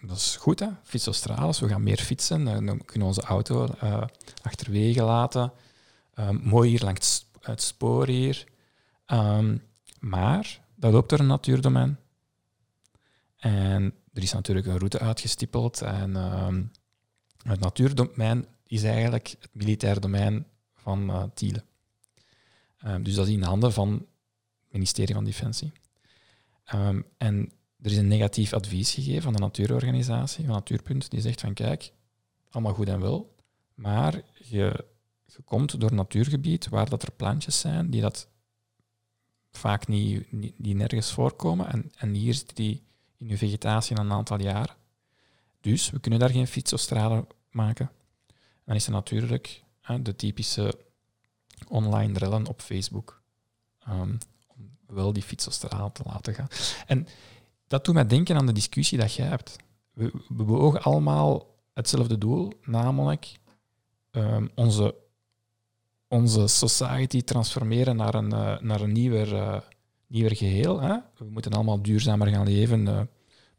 dat 0.00 0.16
is 0.16 0.36
goed, 0.36 0.60
hè? 0.60 0.68
fietsostrades. 0.82 1.60
We 1.60 1.68
gaan 1.68 1.82
meer 1.82 1.98
fietsen. 1.98 2.44
Dan 2.44 2.64
kunnen 2.66 2.84
we 2.86 3.04
onze 3.04 3.22
auto 3.22 3.68
uh, 3.82 4.02
achterwege 4.42 5.02
laten. 5.02 5.52
Um, 6.14 6.40
mooi 6.42 6.70
hier 6.70 6.84
langs 6.84 7.26
het 7.40 7.62
spoor 7.62 8.06
hier. 8.06 8.44
Um, 9.06 9.62
maar 10.00 10.60
dat 10.74 10.92
loopt 10.92 11.08
door 11.08 11.18
een 11.18 11.26
natuurdomein. 11.26 11.98
En 13.36 13.94
er 14.12 14.22
is 14.22 14.32
natuurlijk 14.32 14.66
een 14.66 14.78
route 14.78 14.98
uitgestippeld. 14.98 15.82
En 15.82 16.14
Het 17.42 17.60
natuurdomein 17.60 18.46
is 18.66 18.82
eigenlijk 18.82 19.28
het 19.40 19.50
militair 19.52 20.00
domein 20.00 20.46
van 20.74 21.10
uh, 21.10 21.22
Tiele. 21.34 21.64
Um, 22.86 23.02
dus 23.02 23.14
dat 23.14 23.26
is 23.26 23.32
in 23.32 23.42
handen 23.42 23.72
van 23.72 23.92
het 23.92 24.72
ministerie 24.72 25.14
van 25.14 25.24
Defensie. 25.24 25.72
En 27.18 27.52
er 27.82 27.90
is 27.90 27.96
een 27.96 28.08
negatief 28.08 28.52
advies 28.52 28.94
gegeven 28.94 29.22
van 29.22 29.32
de 29.32 29.38
natuurorganisatie, 29.38 30.44
van 30.44 30.54
Natuurpunt, 30.54 31.10
die 31.10 31.20
zegt 31.20 31.40
van 31.40 31.54
kijk, 31.54 31.92
allemaal 32.50 32.74
goed 32.74 32.88
en 32.88 33.00
wel, 33.00 33.34
maar 33.74 34.22
je, 34.38 34.86
je 35.24 35.42
komt 35.44 35.80
door 35.80 35.90
een 35.90 35.96
natuurgebied 35.96 36.68
waar 36.68 36.88
dat 36.88 37.02
er 37.02 37.12
plantjes 37.12 37.60
zijn 37.60 37.90
die 37.90 38.00
dat 38.00 38.28
vaak 39.50 39.88
niet, 39.88 40.26
die 40.56 40.74
nergens 40.74 41.12
voorkomen 41.12 41.72
en, 41.72 41.90
en 41.96 42.14
hier 42.14 42.34
zit 42.34 42.56
die 42.56 42.82
in 43.16 43.28
je 43.28 43.36
vegetatie 43.36 43.98
een 43.98 44.12
aantal 44.12 44.40
jaren. 44.40 44.76
Dus 45.60 45.90
we 45.90 46.00
kunnen 46.00 46.20
daar 46.20 46.30
geen 46.30 46.46
fietsostrade 46.46 47.26
maken. 47.50 47.90
Dan 48.64 48.74
is 48.76 48.86
er 48.86 48.92
natuurlijk 48.92 49.62
hè, 49.80 50.02
de 50.02 50.16
typische 50.16 50.78
online 51.68 52.18
rellen 52.18 52.46
op 52.46 52.60
Facebook. 52.60 53.22
Um, 53.88 54.18
om 54.46 54.76
wel 54.86 55.12
die 55.12 55.22
fietsostrade 55.22 55.92
te 55.92 56.02
laten 56.06 56.34
gaan. 56.34 56.48
En 56.86 57.06
dat 57.72 57.84
doet 57.84 57.94
mij 57.94 58.06
denken 58.06 58.36
aan 58.36 58.46
de 58.46 58.52
discussie 58.52 58.98
dat 58.98 59.14
jij 59.14 59.26
hebt. 59.26 59.56
We, 59.92 60.12
we 60.28 60.44
beogen 60.44 60.82
allemaal 60.82 61.46
hetzelfde 61.74 62.18
doel, 62.18 62.52
namelijk 62.64 63.32
um, 64.10 64.50
onze, 64.54 64.94
onze 66.08 66.46
society 66.46 67.22
transformeren 67.22 67.96
naar 67.96 68.14
een, 68.14 68.32
uh, 68.32 68.58
naar 68.60 68.80
een 68.80 68.92
nieuwer, 68.92 69.32
uh, 69.32 70.30
geheel. 70.30 70.80
Hè? 70.80 70.96
We 71.16 71.24
moeten 71.24 71.52
allemaal 71.52 71.82
duurzamer 71.82 72.28
gaan 72.28 72.46
leven, 72.46 72.86
uh, 72.86 73.00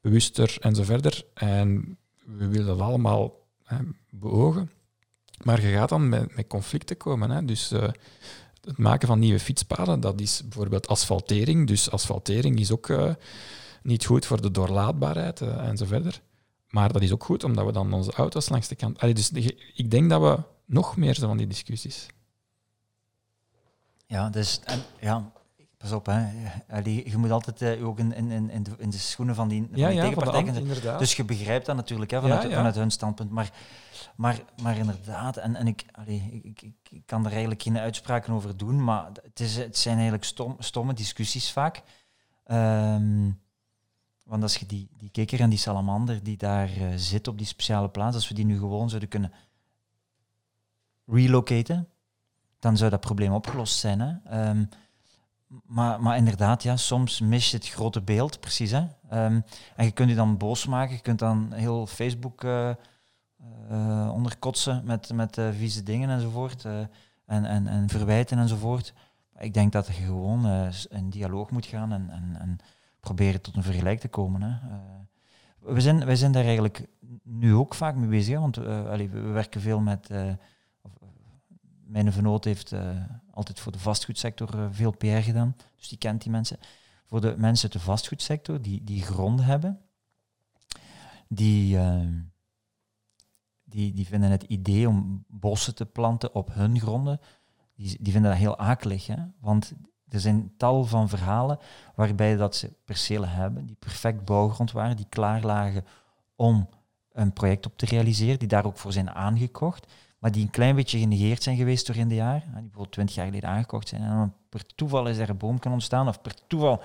bewuster 0.02 0.58
en 0.60 0.76
zo 0.76 0.84
verder. 0.84 1.26
En 1.34 1.98
we 2.26 2.48
willen 2.48 2.68
dat 2.68 2.80
allemaal 2.80 3.48
hè, 3.64 3.78
beogen. 4.10 4.72
Maar 5.44 5.62
je 5.62 5.74
gaat 5.74 5.90
dan 5.90 6.10
met, 6.10 6.36
met 6.36 6.48
conflicten 6.48 6.98
komen. 6.98 7.30
Hè? 7.30 7.46
Dus 7.46 7.70
het 8.62 8.78
maken 8.78 9.08
van 9.08 9.20
nieuwe 9.20 9.40
fietspaden, 9.40 10.00
dat 10.00 10.22
is 10.22 10.42
bijvoorbeeld 10.44 10.88
asfaltering. 10.88 11.68
Dus 11.68 11.92
asfaltering 11.92 12.60
is 12.60 12.72
ook 12.72 12.90
niet 13.84 14.06
goed 14.06 14.26
voor 14.26 14.42
de 14.42 14.52
doorlaatbaarheid 14.52 15.42
en 15.42 15.78
zo 15.78 15.86
verder. 15.86 16.22
Maar 16.70 16.94
dat 16.94 17.02
is 17.02 17.12
ook 17.12 17.24
goed, 17.24 17.44
omdat 17.44 17.66
we 17.66 17.72
dan 17.72 17.94
onze 17.94 18.12
auto's 18.12 18.50
langs 18.50 18.68
de 18.68 18.76
kant... 18.76 19.00
Allee, 19.00 19.14
dus 19.14 19.32
ik 19.74 19.92
denk 19.92 20.10
dat 20.10 20.22
we 20.22 20.40
nog 20.66 20.98
meer 20.98 21.16
zo 21.16 21.28
van 21.28 21.38
die 21.38 21.48
discussies. 21.48 22.08
Ja, 24.06 24.30
dus... 24.30 24.60
En, 24.64 24.82
ja, 25.00 25.32
pas 25.78 25.92
op, 25.92 26.06
hè. 26.06 26.26
Allee, 26.70 27.10
je 27.10 27.18
moet 27.18 27.32
altijd 27.32 27.62
uh, 27.62 27.88
ook 27.88 28.00
in, 28.00 28.14
in, 28.14 28.50
in, 28.50 28.64
de, 28.64 28.72
in 28.78 28.90
de 28.90 28.98
schoenen 28.98 29.36
van 29.36 29.48
die, 29.48 29.68
van 29.70 29.80
ja, 29.80 29.88
die 29.88 29.96
ja, 29.96 30.02
tegenpartijen... 30.02 30.56
inderdaad. 30.56 31.00
Dus 31.00 31.16
je 31.16 31.24
begrijpt 31.24 31.66
dat 31.66 31.76
natuurlijk 31.76 32.12
hè, 32.12 32.22
vanuit, 32.22 32.50
ja, 32.50 32.56
vanuit 32.56 32.76
hun 32.76 32.92
standpunt. 32.92 33.32
Maar, 33.32 33.52
maar, 34.16 34.40
maar 34.62 34.78
inderdaad, 34.78 35.38
en, 35.38 35.56
en 35.56 35.68
ik, 35.68 35.86
allee, 35.92 36.42
ik, 36.44 36.62
ik, 36.62 36.76
ik, 36.90 37.06
kan 37.06 37.26
er 37.26 37.32
eigenlijk 37.32 37.62
geen 37.62 37.78
uitspraken 37.78 38.34
over 38.34 38.58
doen, 38.58 38.84
maar 38.84 39.10
het, 39.24 39.40
is, 39.40 39.56
het 39.56 39.78
zijn 39.78 39.96
eigenlijk 39.96 40.24
stom, 40.24 40.56
stomme 40.60 40.94
discussies 40.94 41.52
vaak. 41.52 41.82
Um, 42.48 43.42
want 44.24 44.44
als 44.44 44.56
je 44.56 44.66
die, 44.66 44.90
die 44.98 45.10
kikker 45.10 45.40
en 45.40 45.50
die 45.50 45.60
salamander 45.60 46.24
die 46.24 46.38
daar 46.38 46.78
uh, 46.78 46.94
zit 46.96 47.28
op 47.28 47.38
die 47.38 47.48
speciale 47.48 47.90
plaats, 47.90 48.16
als 48.16 48.28
we 48.28 48.34
die 48.34 48.46
nu 48.46 48.58
gewoon 48.58 48.90
zouden 48.90 49.10
kunnen 49.10 49.34
relocaten, 51.06 51.88
dan 52.60 52.78
zou 52.78 52.90
dat 52.90 53.00
probleem 53.00 53.34
opgelost 53.34 53.78
zijn. 53.78 54.00
Hè? 54.00 54.50
Um, 54.50 54.70
maar, 55.64 56.02
maar 56.02 56.18
inderdaad, 56.18 56.64
ja, 56.64 56.78
soms 56.78 57.20
mis 57.20 57.52
je 57.52 57.58
het 57.58 57.68
grote 57.68 58.02
beeld, 58.02 58.40
precies. 58.40 58.72
Hè? 58.72 58.80
Um, 58.80 59.44
en 59.76 59.86
je 59.86 59.92
kunt 59.92 60.10
je 60.10 60.16
dan 60.16 60.38
boos 60.38 60.66
maken, 60.66 60.96
je 60.96 61.02
kunt 61.02 61.20
dan 61.20 61.52
heel 61.52 61.88
Facebook 61.88 62.44
uh, 62.44 62.76
onderkotsen 64.14 64.82
met, 64.86 65.14
met 65.14 65.42
vieze 65.52 65.84
dingen 65.84 66.10
enzovoort. 66.10 66.66
en, 66.66 67.46
en, 67.46 67.68
en 67.68 67.90
verwijten 67.90 68.38
enzovoort. 68.38 68.94
Ik 69.40 69.54
denk 69.54 69.72
dat 69.72 69.88
je 69.88 69.94
gewoon 69.94 70.72
in 70.90 71.10
dialoog 71.10 71.52
moet 71.52 71.66
gaan 71.66 71.92
en, 71.92 72.10
en, 72.10 72.36
en 72.40 72.58
proberen 73.04 73.42
tot 73.42 73.56
een 73.56 73.64
vergelijk 73.64 74.00
te 74.00 74.08
komen. 74.08 74.42
Hè. 74.42 74.50
Uh, 74.50 75.74
we 75.74 75.82
zijn, 75.82 76.06
wij 76.06 76.16
zijn 76.16 76.32
daar 76.32 76.44
eigenlijk 76.44 76.88
nu 77.24 77.54
ook 77.54 77.74
vaak 77.74 77.96
mee 77.96 78.10
bezig, 78.10 78.40
want 78.40 78.58
allee, 78.58 79.10
we, 79.10 79.20
werken 79.20 79.62
veel 79.62 79.80
met... 79.80 80.10
Uh, 80.12 80.34
mijn 81.86 82.12
vernoot 82.12 82.44
heeft 82.44 82.74
altijd 83.32 83.60
voor 83.60 83.72
de 83.72 83.80
vastgoedsector 83.80 84.74
veel 84.74 84.92
PR 84.92 85.06
gedaan, 85.06 85.56
dus 85.76 85.88
die 85.88 85.98
kent 85.98 86.22
die 86.22 86.32
mensen. 86.32 86.58
Voor 87.06 87.22
de 87.22 87.36
mensen 87.38 87.64
uit 87.64 87.74
de 87.74 87.86
vastgoedsector 87.86 88.62
die, 88.62 88.84
die 88.84 89.02
gronden 89.02 89.46
hebben, 89.46 89.80
die, 91.28 91.80
die, 93.64 93.94
die 93.94 94.08
vinden 94.08 94.32
het 94.32 94.44
idee 94.44 94.88
om 94.88 95.26
bossen 95.28 95.76
te 95.76 95.86
planten 95.86 96.36
op 96.36 96.54
hun 96.54 96.80
gronden, 96.80 97.20
die, 97.76 97.98
die 98.02 98.14
vinden 98.14 98.32
dat 98.32 98.40
heel 98.40 98.58
akelig. 98.58 99.08
Hè? 99.08 99.18
Want 99.40 99.74
er 100.14 100.20
zijn 100.20 100.54
tal 100.58 100.84
van 100.86 101.10
verhalen 101.10 101.60
waarbij 101.96 102.36
dat 102.36 102.56
ze 102.56 102.74
percelen 102.86 103.30
hebben 103.30 103.66
die 103.66 103.76
perfect 103.80 104.26
bouwgrond 104.26 104.72
waren, 104.72 104.96
die 104.96 105.06
klaar 105.10 105.42
lagen 105.42 105.86
om 106.36 106.70
een 107.12 107.34
project 107.34 107.66
op 107.66 107.78
te 107.78 107.86
realiseren, 107.86 108.40
die 108.40 108.48
daar 108.48 108.66
ook 108.66 108.78
voor 108.78 108.92
zijn 108.92 109.10
aangekocht, 109.10 109.94
maar 110.20 110.32
die 110.32 110.44
een 110.44 110.50
klein 110.50 110.76
beetje 110.76 111.00
genegeerd 111.00 111.44
zijn 111.44 111.58
geweest 111.58 111.88
door 111.88 111.96
in 111.96 112.08
de 112.08 112.16
jaar, 112.16 112.40
die 112.40 112.52
bijvoorbeeld 112.52 112.92
twintig 112.92 113.16
jaar 113.16 113.26
geleden 113.26 113.50
aangekocht 113.50 113.88
zijn. 113.88 114.02
En 114.02 114.34
per 114.50 114.66
toeval 114.76 115.08
is 115.08 115.18
er 115.18 115.30
een 115.30 115.38
boom 115.38 115.60
kunnen 115.60 115.80
ontstaan, 115.80 116.08
of 116.08 116.22
per 116.22 116.34
toeval 116.48 116.82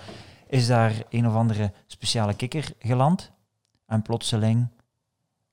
is 0.47 0.67
daar 0.67 1.03
een 1.09 1.29
of 1.29 1.35
andere 1.35 1.73
speciale 1.87 2.35
kikker 2.35 2.73
geland. 2.79 3.31
En 3.87 4.03
plotseling, 4.03 4.69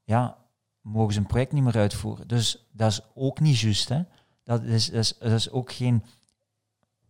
ja, 0.04 0.38
mogen 0.82 1.14
ze 1.14 1.20
een 1.20 1.26
project 1.26 1.52
niet 1.52 1.64
meer 1.64 1.78
uitvoeren. 1.78 2.28
Dus 2.28 2.68
dat 2.72 2.92
is 2.92 3.02
ook 3.14 3.40
niet 3.40 3.60
juist. 3.60 3.90
Hè? 3.90 4.02
Dat, 4.44 4.64
is, 4.64 4.86
dat, 4.86 5.00
is, 5.00 5.18
dat 5.18 5.32
is 5.32 5.52
ook 5.52 5.72
geen 5.72 6.04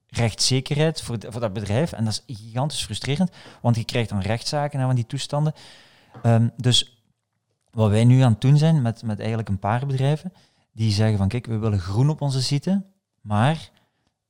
rechtszekerheid 0.08 1.02
voor, 1.02 1.18
voor 1.30 1.42
dat 1.42 1.54
bedrijf. 1.54 1.92
En 1.92 2.06
dat 2.06 2.24
is 2.26 2.38
gigantisch 2.38 2.84
frustrerend, 2.84 3.32
want 3.62 3.76
je 3.76 3.84
krijgt 3.84 4.10
dan 4.10 4.20
rechtszaken 4.20 4.80
en 4.80 4.86
van 4.86 4.96
die 4.96 5.06
toestanden. 5.06 5.54
Um, 6.24 6.52
dus 6.58 7.04
wat 7.72 7.90
wij 7.90 8.06
nu 8.06 8.22
aan 8.22 8.32
het 8.32 8.42
doen 8.42 8.58
zijn 8.58 8.82
met, 8.82 9.04
met 9.04 9.20
eigenlijk 9.20 9.50
een 9.50 9.60
paar 9.60 9.86
bedrijven, 9.86 10.34
die 10.72 10.92
zeggen 10.92 11.18
van 11.18 11.28
kijk, 11.28 11.46
we 11.46 11.58
willen 11.58 11.80
groen 11.80 12.10
op 12.10 12.22
onze 12.22 12.44
site, 12.44 12.84
maar 13.22 13.70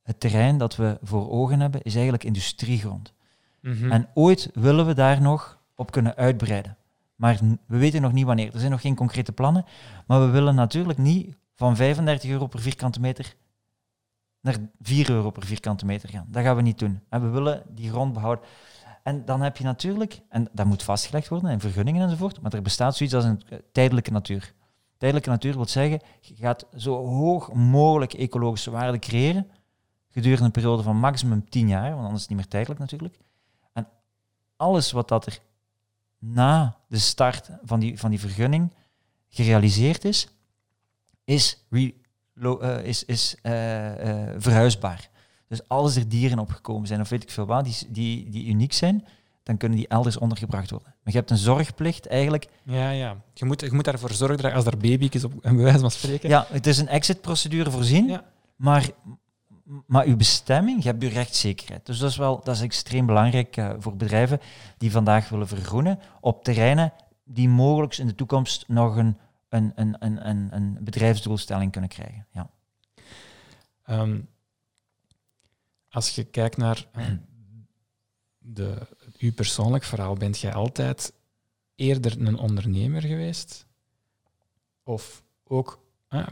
het 0.04 0.20
terrein 0.20 0.58
dat 0.58 0.76
we 0.76 0.98
voor 1.02 1.30
ogen 1.30 1.60
hebben 1.60 1.82
is 1.82 1.94
eigenlijk 1.94 2.24
industriegrond. 2.24 3.14
Mm 3.62 3.74
-hmm. 3.74 3.92
En 3.92 4.10
ooit 4.14 4.50
willen 4.54 4.86
we 4.86 4.94
daar 4.94 5.22
nog 5.22 5.60
op 5.76 5.92
kunnen 5.92 6.16
uitbreiden. 6.16 6.78
Maar 7.16 7.40
we 7.68 7.78
weten 7.78 8.02
nog 8.02 8.12
niet 8.12 8.26
wanneer. 8.26 8.54
Er 8.54 8.60
zijn 8.60 8.72
nog 8.72 8.82
geen 8.82 8.96
concrete 8.96 9.32
plannen. 9.32 9.66
Maar 10.08 10.20
we 10.20 10.28
willen 10.28 10.56
natuurlijk 10.56 11.00
niet 11.00 11.36
van 11.56 11.76
35 11.76 12.30
euro 12.30 12.48
per 12.48 12.60
vierkante 12.60 13.00
meter 13.00 13.36
naar 14.46 14.58
4 14.82 15.10
euro 15.10 15.30
per 15.30 15.46
vierkante 15.46 15.86
meter 15.86 16.10
gaan. 16.10 16.26
Dat 16.30 16.44
gaan 16.44 16.56
we 16.56 16.62
niet 16.62 16.80
doen. 16.80 17.02
En 17.10 17.22
we 17.22 17.28
willen 17.28 17.64
die 17.70 17.90
grond 17.90 18.14
behouden. 18.14 18.46
En 19.04 19.26
dan 19.26 19.42
heb 19.42 19.58
je 19.58 19.64
natuurlijk, 19.64 20.22
en 20.30 20.48
dat 20.52 20.66
moet 20.66 20.84
vastgelegd 20.84 21.28
worden 21.28 21.52
in 21.52 21.60
vergunningen 21.60 22.04
enzovoort, 22.04 22.42
maar 22.42 22.54
er 22.54 22.62
bestaat 22.62 22.96
zoiets 22.96 23.16
als 23.16 23.26
een 23.26 23.42
tijdelijke 23.72 24.12
natuur. 24.12 24.54
Tijdelijke 24.98 25.30
natuur 25.30 25.56
wil 25.56 25.68
zeggen, 25.68 26.00
je 26.22 26.36
gaat 26.36 26.66
zo 26.76 27.06
hoog 27.06 27.54
mogelijk 27.54 28.14
ecologische 28.14 28.72
waarde 28.72 29.00
creëren 29.00 29.48
gedurende 30.10 30.46
een 30.46 30.52
periode 30.52 30.84
van 30.84 30.98
maximum 30.98 31.50
10 31.50 31.68
jaar, 31.68 31.90
want 31.90 31.96
anders 31.96 32.14
is 32.14 32.22
het 32.22 32.30
niet 32.30 32.38
meer 32.38 32.48
tijdelijk 32.48 32.80
natuurlijk. 32.80 33.20
En 33.74 33.88
alles 34.56 34.92
wat 34.92 35.08
dat 35.08 35.26
er 35.26 35.40
na 36.20 36.78
de 36.88 36.98
start 36.98 37.50
van 37.64 37.80
die, 37.80 38.00
van 38.00 38.10
die 38.10 38.20
vergunning 38.20 38.74
gerealiseerd 39.30 40.06
is, 40.06 40.28
is 41.24 41.66
re 41.70 41.94
is, 42.84 43.04
is 43.06 43.36
uh, 43.44 43.52
uh, 43.52 44.30
verhuisbaar. 44.38 45.10
Dus 45.48 45.68
als 45.68 45.96
er 45.96 46.10
dieren 46.10 46.40
opgekomen 46.40 46.88
zijn, 46.88 47.02
of 47.02 47.10
weet 47.10 47.24
ik 47.24 47.32
veel 47.32 47.46
wat, 47.46 47.64
die, 47.64 47.76
die, 47.90 48.30
die 48.30 48.48
uniek 48.48 48.74
zijn, 48.74 49.06
dan 49.44 49.58
kunnen 49.58 49.78
die 49.78 49.88
elders 49.88 50.18
ondergebracht 50.18 50.70
worden. 50.70 50.94
Maar 51.04 51.14
je 51.14 51.20
hebt 51.20 51.32
een 51.32 51.38
zorgplicht 51.38 52.08
eigenlijk. 52.08 52.48
Ja, 52.64 52.90
ja. 52.90 53.16
Je 53.34 53.46
moet, 53.46 53.62
je 53.62 53.72
moet 53.72 53.86
daarvoor 53.86 54.12
zorgen 54.12 54.38
dat 54.38 54.54
als 54.54 54.66
er 54.66 54.78
baby's 54.78 55.24
op 55.24 55.34
een 55.42 55.56
bewijs 55.56 55.80
van 55.80 55.92
spreken. 55.92 56.30
Ja, 56.30 56.46
het 56.50 56.68
is 56.68 56.78
een 56.78 56.88
exitprocedure 56.88 57.72
voorzien, 57.72 58.08
ja. 58.08 58.24
maar, 58.56 58.90
maar 59.86 60.06
uw 60.06 60.16
bestemming, 60.16 60.84
je 60.84 60.90
hebt 60.90 61.04
uw 61.04 61.10
rechtszekerheid. 61.10 61.86
Dus 61.86 62.00
dat 62.00 62.10
is 62.10 62.18
wel 62.18 62.42
dat 62.44 62.56
is 62.56 62.62
extreem 62.62 63.06
belangrijk 63.06 63.58
uh, 63.58 63.70
voor 63.80 63.96
bedrijven 63.96 64.40
die 64.78 64.92
vandaag 64.92 65.30
willen 65.30 65.48
vergroenen 65.48 66.00
op 66.22 66.44
terreinen 66.44 66.94
die 67.24 67.50
mogelijk 67.50 67.98
in 67.98 68.08
de 68.08 68.16
toekomst 68.16 68.66
nog 68.68 68.96
een 68.96 69.18
een, 69.56 70.28
een, 70.56 70.78
bedrijfsdoelstelling 70.82 71.72
kunnen 71.72 71.90
krijgen. 71.90 72.28
Ja. 72.32 72.50
Um, 73.90 74.28
als 75.90 76.10
je 76.10 76.24
kijkt 76.24 76.58
naar 76.58 76.86
uh, 76.98 77.06
de, 78.38 78.78
uw 79.18 79.34
persoonlijk 79.34 79.84
verhaal, 79.84 80.16
bent 80.16 80.40
jij 80.40 80.54
altijd 80.54 81.14
eerder 81.76 82.22
een 82.22 82.38
ondernemer 82.38 83.02
geweest? 83.02 83.66
Of 84.84 85.24
ook 85.44 85.84
uh, 86.10 86.28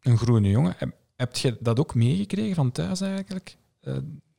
een 0.00 0.18
groene 0.18 0.48
jongen? 0.48 0.76
Heb, 1.16 1.36
je 1.36 1.56
dat 1.60 1.78
ook 1.78 1.94
meegekregen 1.94 2.54
van 2.54 2.72
thuis 2.72 3.00
eigenlijk? 3.00 3.56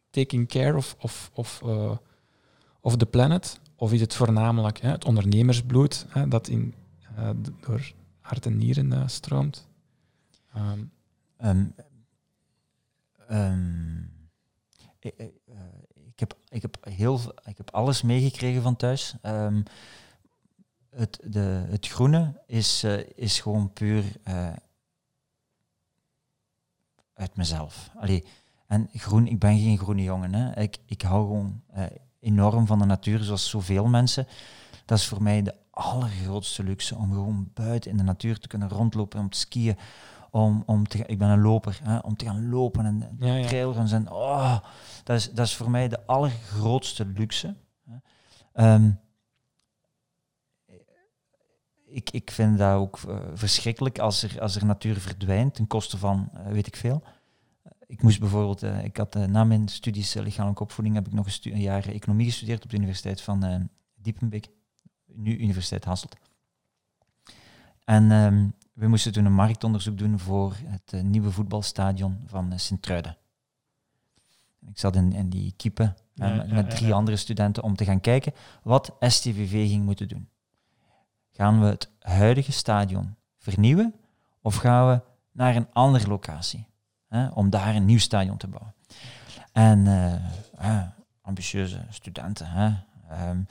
Taking 0.10 0.47
care 0.47 0.78
of, 0.78 0.95
of, 0.99 1.32
of, 1.34 1.62
of 2.82 2.97
the 2.97 3.06
planet? 3.06 3.60
Of 3.76 3.93
is 3.93 4.02
het 4.02 4.14
voornamelijk 4.14 4.82
hè, 4.82 4.89
het 4.89 5.06
ondernemersbloed 5.06 6.06
hè, 6.10 6.28
dat 6.28 6.47
in, 6.47 6.74
uh, 7.18 7.30
door 7.59 7.91
hart 8.20 8.45
en 8.45 8.57
nieren 8.57 8.93
eh, 8.93 9.07
stroomt. 9.07 9.68
Ehm, 10.53 10.84
Ehm, 11.41 11.66
ehm, 13.28 13.99
ik, 14.99 15.14
ik, 15.18 15.32
eh, 15.47 15.55
ik 15.93 16.20
heb, 16.20 16.38
ik, 16.49 16.62
heb 16.62 16.78
heel, 16.82 17.20
ik 17.45 17.57
heb 17.57 17.72
alles 17.72 18.01
meegekregen 18.01 18.62
van 18.62 18.76
thuis. 18.76 19.16
Het, 20.89 21.20
de, 21.24 21.66
het 21.70 21.88
groene 21.88 22.41
is, 22.47 22.84
eh, 22.84 22.99
is 23.16 23.39
gewoon 23.39 23.74
puur 23.74 24.03
eh, 24.24 24.53
uit 27.14 27.36
mezelf. 27.36 27.91
Allee, 27.95 28.24
en 28.68 28.89
groen, 28.93 29.28
ik 29.28 29.39
ben 29.39 29.59
geen 29.59 29.78
groene 29.78 30.03
jongen. 30.03 30.34
Hè. 30.34 30.62
Ik, 30.62 30.78
ik 30.86 31.01
hou 31.01 31.26
gewoon 31.26 31.62
eh, 31.68 31.86
enorm 32.20 32.68
van 32.68 32.80
de 32.80 32.86
natuur, 32.86 33.20
zoals 33.20 33.49
zoveel 33.49 33.88
mensen. 33.88 34.28
Dat 34.86 34.97
is 34.97 35.07
voor 35.07 35.24
mij 35.24 35.41
de 35.41 35.55
allergrootste 35.72 36.64
luxe, 36.64 36.96
om 36.96 37.12
gewoon 37.12 37.50
buiten 37.54 37.92
in 37.92 37.98
de 37.98 38.04
natuur 38.04 38.40
te 38.40 38.48
kunnen 38.48 38.70
rondlopen, 38.70 39.20
om 39.20 39.30
te 39.30 39.38
skiën, 39.38 39.78
om, 40.32 40.64
om 40.66 40.88
te, 40.88 41.06
ik 41.06 41.18
ben 41.18 41.30
een 41.30 41.42
loper, 41.42 41.80
hè, 41.84 41.98
om 41.98 42.16
te 42.16 42.26
gaan 42.26 42.50
lopen 42.50 42.86
en 42.86 43.18
Ja, 43.20 43.36
ja. 43.36 43.48
trailruns 43.48 43.92
en 43.92 44.12
oh, 44.12 44.60
dat 45.04 45.18
is, 45.18 45.32
dat 45.32 45.46
is 45.46 45.56
voor 45.56 45.70
mij 45.70 45.88
de 45.88 46.06
allergrootste 46.06 47.06
luxe. 47.06 47.56
Ehm, 48.54 48.92
ik, 51.92 52.10
ik 52.10 52.32
vind 52.32 52.58
dat 52.58 52.76
ook 52.76 53.00
eh, 53.08 53.20
verschrikkelijk 53.34 54.00
als 54.00 54.24
er, 54.24 54.42
als 54.42 54.56
er 54.56 54.66
natuur 54.66 55.00
verdwijnt 55.00 55.56
ten 55.56 55.68
koste 55.68 55.98
van 55.98 56.30
eh, 56.34 56.52
weet 56.52 56.68
ik 56.68 56.76
veel. 56.76 57.04
Ik 57.88 58.02
moest 58.02 58.20
bijvoorbeeld, 58.20 58.64
eh, 58.64 58.84
ik 58.84 58.98
had 58.98 59.14
na 59.14 59.44
mijn 59.44 59.68
studies 59.68 60.14
lichamelijke 60.14 60.64
opvoeding 60.64 60.96
heb 60.96 61.08
ik 61.08 61.14
nog 61.14 61.26
een, 61.26 61.54
een 61.54 61.62
jaar 61.62 61.88
economie 61.88 62.26
gestudeerd 62.26 62.64
op 62.64 62.70
de 62.70 62.78
Universiteit 62.78 63.22
van 63.22 63.70
Diepenbeek, 63.96 64.48
nu 65.16 65.38
Universiteit 65.38 65.86
Hasselt. 65.86 66.16
En 67.84 68.12
ehm, 68.12 68.47
we 68.74 68.88
moesten 68.88 69.12
toen 69.12 69.26
een 69.26 69.34
marktonderzoek 69.34 69.97
doen 69.97 70.20
voor 70.20 70.55
het 70.64 70.93
eh, 70.93 71.01
nieuwe 71.01 71.32
voetbalstadion 71.32 72.24
van 72.26 72.51
eh, 72.51 72.57
Sint-Truiden. 72.57 73.18
Ik 74.68 74.80
zat 74.80 74.95
in, 74.95 75.14
in 75.14 75.30
die 75.30 75.53
kiepe 75.57 75.84
eh, 75.84 75.89
Ja, 76.14 76.36
met, 76.36 76.47
ja, 76.47 76.53
met 76.53 76.72
ja, 76.72 76.78
drie 76.78 76.88
ja. 76.88 76.95
andere 76.95 77.18
studenten 77.18 77.64
om 77.64 77.76
te 77.76 77.86
gaan 77.86 78.01
kijken 78.01 78.34
wat 78.64 78.95
STVV 78.99 79.70
ging 79.70 79.86
moeten 79.86 80.07
doen. 80.07 80.30
Gaan 81.32 81.59
we 81.59 81.66
het 81.66 81.89
huidige 81.99 82.51
stadion 82.51 83.16
vernieuwen 83.38 83.95
of 84.41 84.55
gaan 84.55 84.88
we 84.88 85.01
naar 85.32 85.55
een 85.55 85.68
andere 85.74 86.07
locatie 86.07 86.66
hè, 87.07 87.28
om 87.28 87.49
daar 87.49 87.76
een 87.76 87.86
nieuw 87.86 87.99
stadion 87.99 88.38
te 88.38 88.47
bouwen? 88.47 88.74
En 89.51 89.88
ambitieuze 91.22 91.86
studenten. 91.89 92.47
Hè, 92.47 92.74
ehm, 93.09 93.41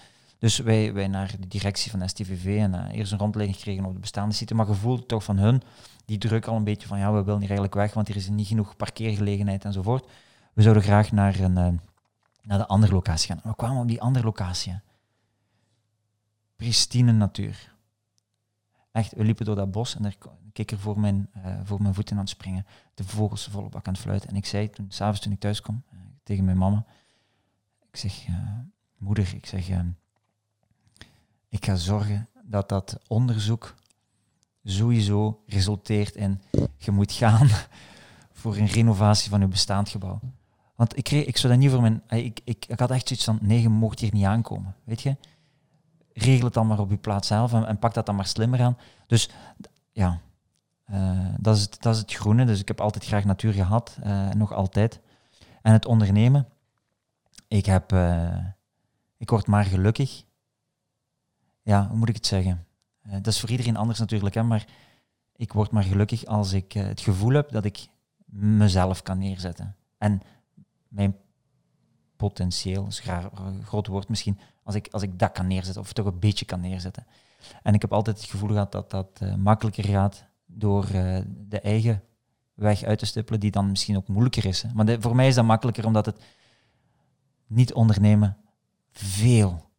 dus 0.41 0.59
wij, 0.59 0.93
wij 0.93 1.09
naar 1.09 1.35
de 1.41 1.49
directie 1.49 1.91
van 1.91 2.09
STVV 2.09 2.59
en 2.59 2.75
eh, 2.75 2.99
eerst 2.99 3.13
een 3.13 3.19
rondleiding 3.19 3.59
gekregen 3.59 3.85
op 3.85 3.95
de 3.95 4.01
bestaande 4.01 4.35
site, 4.35 4.55
maar 4.55 4.67
gevoeld 4.67 5.09
toch 5.09 5.25
van 5.25 5.39
hun, 5.39 5.63
die 6.05 6.19
druk 6.19 6.47
al 6.47 6.57
een 6.57 6.65
beetje 6.65 6.87
van 6.87 6.99
ja, 6.99 7.13
we 7.13 7.23
willen 7.25 7.41
hier 7.41 7.51
eigenlijk 7.51 7.75
weg, 7.75 7.95
want 7.95 8.07
hier 8.07 8.17
is 8.17 8.29
niet 8.29 8.47
genoeg 8.47 8.77
parkeergelegenheid 8.77 9.65
enzovoort. 9.65 10.11
We 10.53 10.63
zouden 10.63 10.83
graag 10.83 11.13
naar, 11.13 11.41
een, 11.41 11.57
eh, 11.57 11.73
naar 12.43 12.59
de 12.59 12.67
andere 12.67 12.93
locatie 12.93 13.29
gaan. 13.29 13.41
We 13.43 13.57
kwamen 13.57 13.83
op 13.83 13.89
die 13.89 14.01
andere 14.01 14.25
locatie. 14.25 14.81
Pristine 16.57 17.13
natuur. 17.13 17.75
Echt, 18.93 19.15
we 19.15 19.25
liepen 19.25 19.45
door 19.45 19.57
dat 19.57 19.71
bos 19.71 19.97
en 19.97 20.05
een 20.05 20.15
kikker 20.53 20.79
voor 20.79 21.01
mijn, 21.01 21.29
eh, 21.33 21.61
voor 21.65 21.83
mijn 21.83 21.95
voeten 21.95 22.15
aan 22.15 22.23
het 22.23 22.31
springen. 22.31 22.67
De 22.95 23.05
vogels 23.05 23.51
bak 23.51 23.87
aan 23.87 23.93
het 23.93 24.03
fluiten. 24.03 24.29
En 24.29 24.37
ik 24.37 24.47
zei 24.47 24.71
toen, 24.71 24.87
s'avonds 24.89 25.21
toen 25.21 25.33
ik 25.33 25.41
thuis 25.41 25.61
kwam, 25.61 25.85
tegen 26.23 26.45
mijn 26.45 26.59
mama, 26.59 26.85
ik 27.91 27.97
zeg, 27.97 28.27
moeder, 28.99 29.35
ik 29.35 29.47
zeg, 29.47 29.69
eh, 29.69 29.81
ik 31.51 31.65
ga 31.65 31.75
zorgen 31.75 32.29
dat 32.45 32.69
dat 32.69 32.99
onderzoek 33.07 33.75
sowieso 34.65 35.43
resulteert 35.47 36.15
in, 36.15 36.43
je 36.77 36.91
moet 36.91 37.13
gaan 37.13 37.49
voor 38.41 38.57
een 38.57 38.67
renovatie 38.67 39.31
van 39.31 39.43
uw 39.43 39.49
bestaand 39.49 39.89
gebouw. 39.89 40.21
Want 40.75 40.97
ik, 40.97 41.05
kreeg, 41.05 41.25
ik 41.25 41.37
zou 41.37 41.53
dat 41.53 41.63
niet 41.63 41.71
voor 41.71 41.81
mijn... 41.81 42.03
Ik, 42.09 42.41
ik, 42.45 42.65
ik 42.69 42.79
had 42.79 42.91
echt 42.91 43.09
zoiets 43.09 43.25
van, 43.25 43.39
nee, 43.43 43.61
je 43.61 43.69
mocht 43.69 44.01
hier 44.01 44.13
niet 44.13 44.25
aankomen. 44.25 44.75
Weet 44.85 45.03
je? 45.03 45.17
Regel 46.13 46.45
het 46.45 46.55
dan 46.55 46.67
maar 46.67 46.79
op 46.79 46.91
je 46.91 46.97
plaats 46.97 47.29
zelf 47.29 47.53
en, 47.53 47.67
en 47.67 47.79
pak 47.79 47.95
dat 47.95 48.07
dan 48.07 48.17
maar 48.17 48.27
slimmer 48.27 48.63
aan. 48.63 48.79
Dus 49.07 49.31
ja, 49.93 50.21
eh, 50.85 51.27
dat, 51.39 51.57
is 51.57 51.63
het, 51.63 51.83
dat 51.83 51.95
is 51.95 52.01
het 52.01 52.15
groene. 52.15 52.45
Dus 52.45 52.61
ik 52.61 52.69
heb 52.69 52.81
altijd 52.81 53.05
graag 53.05 53.25
natuur 53.25 53.53
gehad, 53.53 53.99
eh, 54.03 54.31
nog 54.31 54.53
altijd. 54.53 55.01
En 55.63 55.73
het 55.73 55.87
ondernemen. 55.87 56.49
Ik 57.49 57.67
heb... 57.67 57.93
eh, 57.93 58.37
ik 59.17 59.31
word 59.31 59.47
maar 59.47 59.65
gelukkig. 59.65 60.23
Ja, 61.63 61.89
hoe 61.89 61.97
moet 61.97 62.09
ik 62.09 62.15
het 62.15 62.27
zeggen? 62.27 62.67
Eh, 63.03 63.13
dat 63.13 63.27
is 63.27 63.41
voor 63.41 63.51
iedereen 63.51 63.77
anders 63.77 63.99
natuurlijk, 63.99 64.35
hè, 64.35 64.43
maar 64.43 64.67
ik 65.37 65.53
word 65.53 65.71
maar 65.71 65.83
gelukkig 65.83 66.25
als 66.25 66.53
ik 66.53 66.75
eh, 66.75 66.87
het 66.87 67.01
gevoel 67.01 67.33
heb 67.33 67.51
dat 67.51 67.65
ik 67.65 67.89
mezelf 68.27 69.03
kan 69.03 69.19
neerzetten. 69.19 69.77
En 69.99 70.21
mijn 70.89 71.17
potentieel, 72.17 72.87
is 72.87 73.03
een 73.35 73.65
groot 73.65 73.87
woord 73.87 74.09
misschien, 74.09 74.39
als 74.63 74.75
ik, 74.75 74.89
als 74.91 75.03
ik 75.03 75.19
dat 75.19 75.33
kan 75.33 75.47
neerzetten, 75.47 75.83
of 75.83 75.93
toch 75.93 76.07
een 76.07 76.19
beetje 76.19 76.45
kan 76.45 76.61
neerzetten. 76.61 77.07
En 77.63 77.75
ik 77.75 77.81
heb 77.81 77.93
altijd 77.93 78.17
het 78.21 78.31
gevoel 78.31 78.49
gehad 78.49 78.73
dat 78.73 78.91
dat 78.91 79.19
eh, 79.19 79.35
makkelijker 79.35 79.85
gaat 79.85 80.25
door 80.47 80.87
de 81.49 81.61
eigen 81.63 82.03
weg 82.55 82.83
uit 82.83 82.99
te 82.99 83.07
stippelen, 83.07 83.41
die 83.41 83.51
dan 83.51 83.71
misschien 83.71 83.97
ook 83.97 84.09
moeilijker 84.09 84.45
is. 84.45 84.63
Hè. 84.63 84.69
Maar 84.75 85.01
voor 85.01 85.17
mij 85.17 85.29
is 85.29 85.35
dat 85.35 85.45
makkelijker, 85.45 85.87
omdat 85.87 86.07
het 86.07 86.23
niet 87.47 87.73
ondernemen 87.73 88.37
veel 88.91 89.70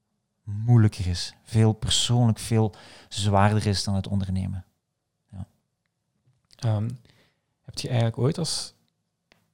moeilijker 0.43 1.07
is. 1.07 1.33
Veel 1.43 1.73
persoonlijk, 1.73 2.39
veel 2.39 2.73
zwaarder 3.09 3.67
is 3.67 3.83
dan 3.83 3.95
het 3.95 4.07
ondernemen. 4.07 4.65
Ehm, 6.61 6.89
heb 7.61 7.77
je 7.77 7.87
eigenlijk 7.87 8.17
ooit 8.17 8.37
als 8.37 8.73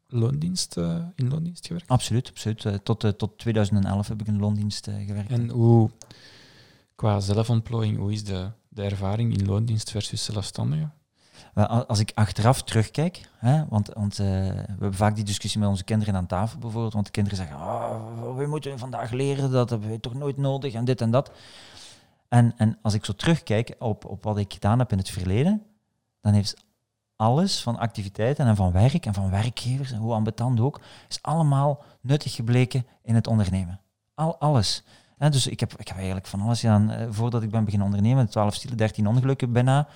loondienst, 0.07 0.77
eh, 0.77 1.05
in 1.15 1.29
loondienst 1.29 1.67
gewerkt? 1.67 1.89
Absoluut, 1.89 2.29
absoluut. 2.29 2.65
Eh, 2.65 2.73
tot, 2.73 3.03
eh, 3.03 3.11
tot 3.11 3.37
2011 3.37 4.07
heb 4.07 4.21
ik 4.21 4.27
in 4.27 4.39
loondienst 4.39 4.85
gewerkt. 4.85 5.31
En 5.31 5.49
hoe, 5.49 5.89
qua 6.95 7.19
zelfontplooiing, 7.19 7.97
hoe 7.97 8.11
is 8.11 8.23
de, 8.23 8.51
de 8.69 8.81
ervaring 8.83 9.37
in 9.37 9.45
loondienst 9.45 9.91
versus 9.91 10.23
zelfstandige? 10.23 10.89
Als 11.65 11.99
ik 11.99 12.11
achteraf 12.13 12.63
terugkijk, 12.63 13.29
hè, 13.37 13.63
want, 13.69 13.89
eh, 13.89 14.17
we 14.17 14.65
hebben 14.67 14.93
vaak 14.93 15.15
die 15.15 15.23
discussie 15.23 15.59
met 15.59 15.69
onze 15.69 15.83
kinderen 15.83 16.15
aan 16.15 16.25
tafel 16.25 16.59
bijvoorbeeld, 16.59 16.93
want 16.93 17.05
de 17.05 17.11
kinderen 17.11 17.37
zeggen, 17.37 17.57
oh, 17.57 18.37
we 18.37 18.45
moeten 18.45 18.79
vandaag 18.79 19.11
leren, 19.11 19.51
dat 19.51 19.69
hebben 19.69 19.89
we 19.89 19.99
toch 19.99 20.13
nooit 20.13 20.37
nodig 20.37 20.73
en 20.73 20.85
dit 20.85 21.01
en 21.01 21.11
dat. 21.11 21.31
En, 22.27 22.53
en 22.57 22.77
als 22.81 22.93
ik 22.93 23.05
zo 23.05 23.13
terugkijk 23.13 23.75
op, 23.79 24.05
op 24.05 24.23
wat 24.23 24.37
ik 24.37 24.53
gedaan 24.53 24.79
heb 24.79 24.91
in 24.91 24.97
het 24.97 25.09
verleden, 25.09 25.63
dan 26.21 26.33
heeft 26.33 26.65
alles 27.15 27.61
van 27.61 27.77
activiteiten 27.77 28.47
en 28.47 28.55
van 28.55 28.71
werk 28.71 29.05
en 29.05 29.13
van 29.13 29.29
werkgevers, 29.29 29.91
en 29.91 29.99
hoe 29.99 30.13
ambetant 30.13 30.59
ook, 30.59 30.81
is 31.09 31.21
allemaal 31.21 31.83
nuttig 32.01 32.33
gebleken 32.35 32.85
in 33.01 33.15
het 33.15 33.27
ondernemen. 33.27 33.79
Al, 34.13 34.37
alles. 34.39 34.83
Dus 35.17 35.47
ik 35.47 35.59
heb, 35.59 35.73
ik 35.77 35.87
heb 35.87 35.97
eigenlijk 35.97 36.27
van 36.27 36.41
alles 36.41 36.59
gedaan. 36.59 36.91
Eh, 36.91 37.07
voordat 37.09 37.43
ik 37.43 37.49
ben 37.49 37.63
beginnen 37.63 37.87
ondernemen, 37.87 38.29
12 38.29 38.53
stielen, 38.53 38.77
13 38.77 39.07
ongelukken 39.07 39.51
bijna. 39.51 39.87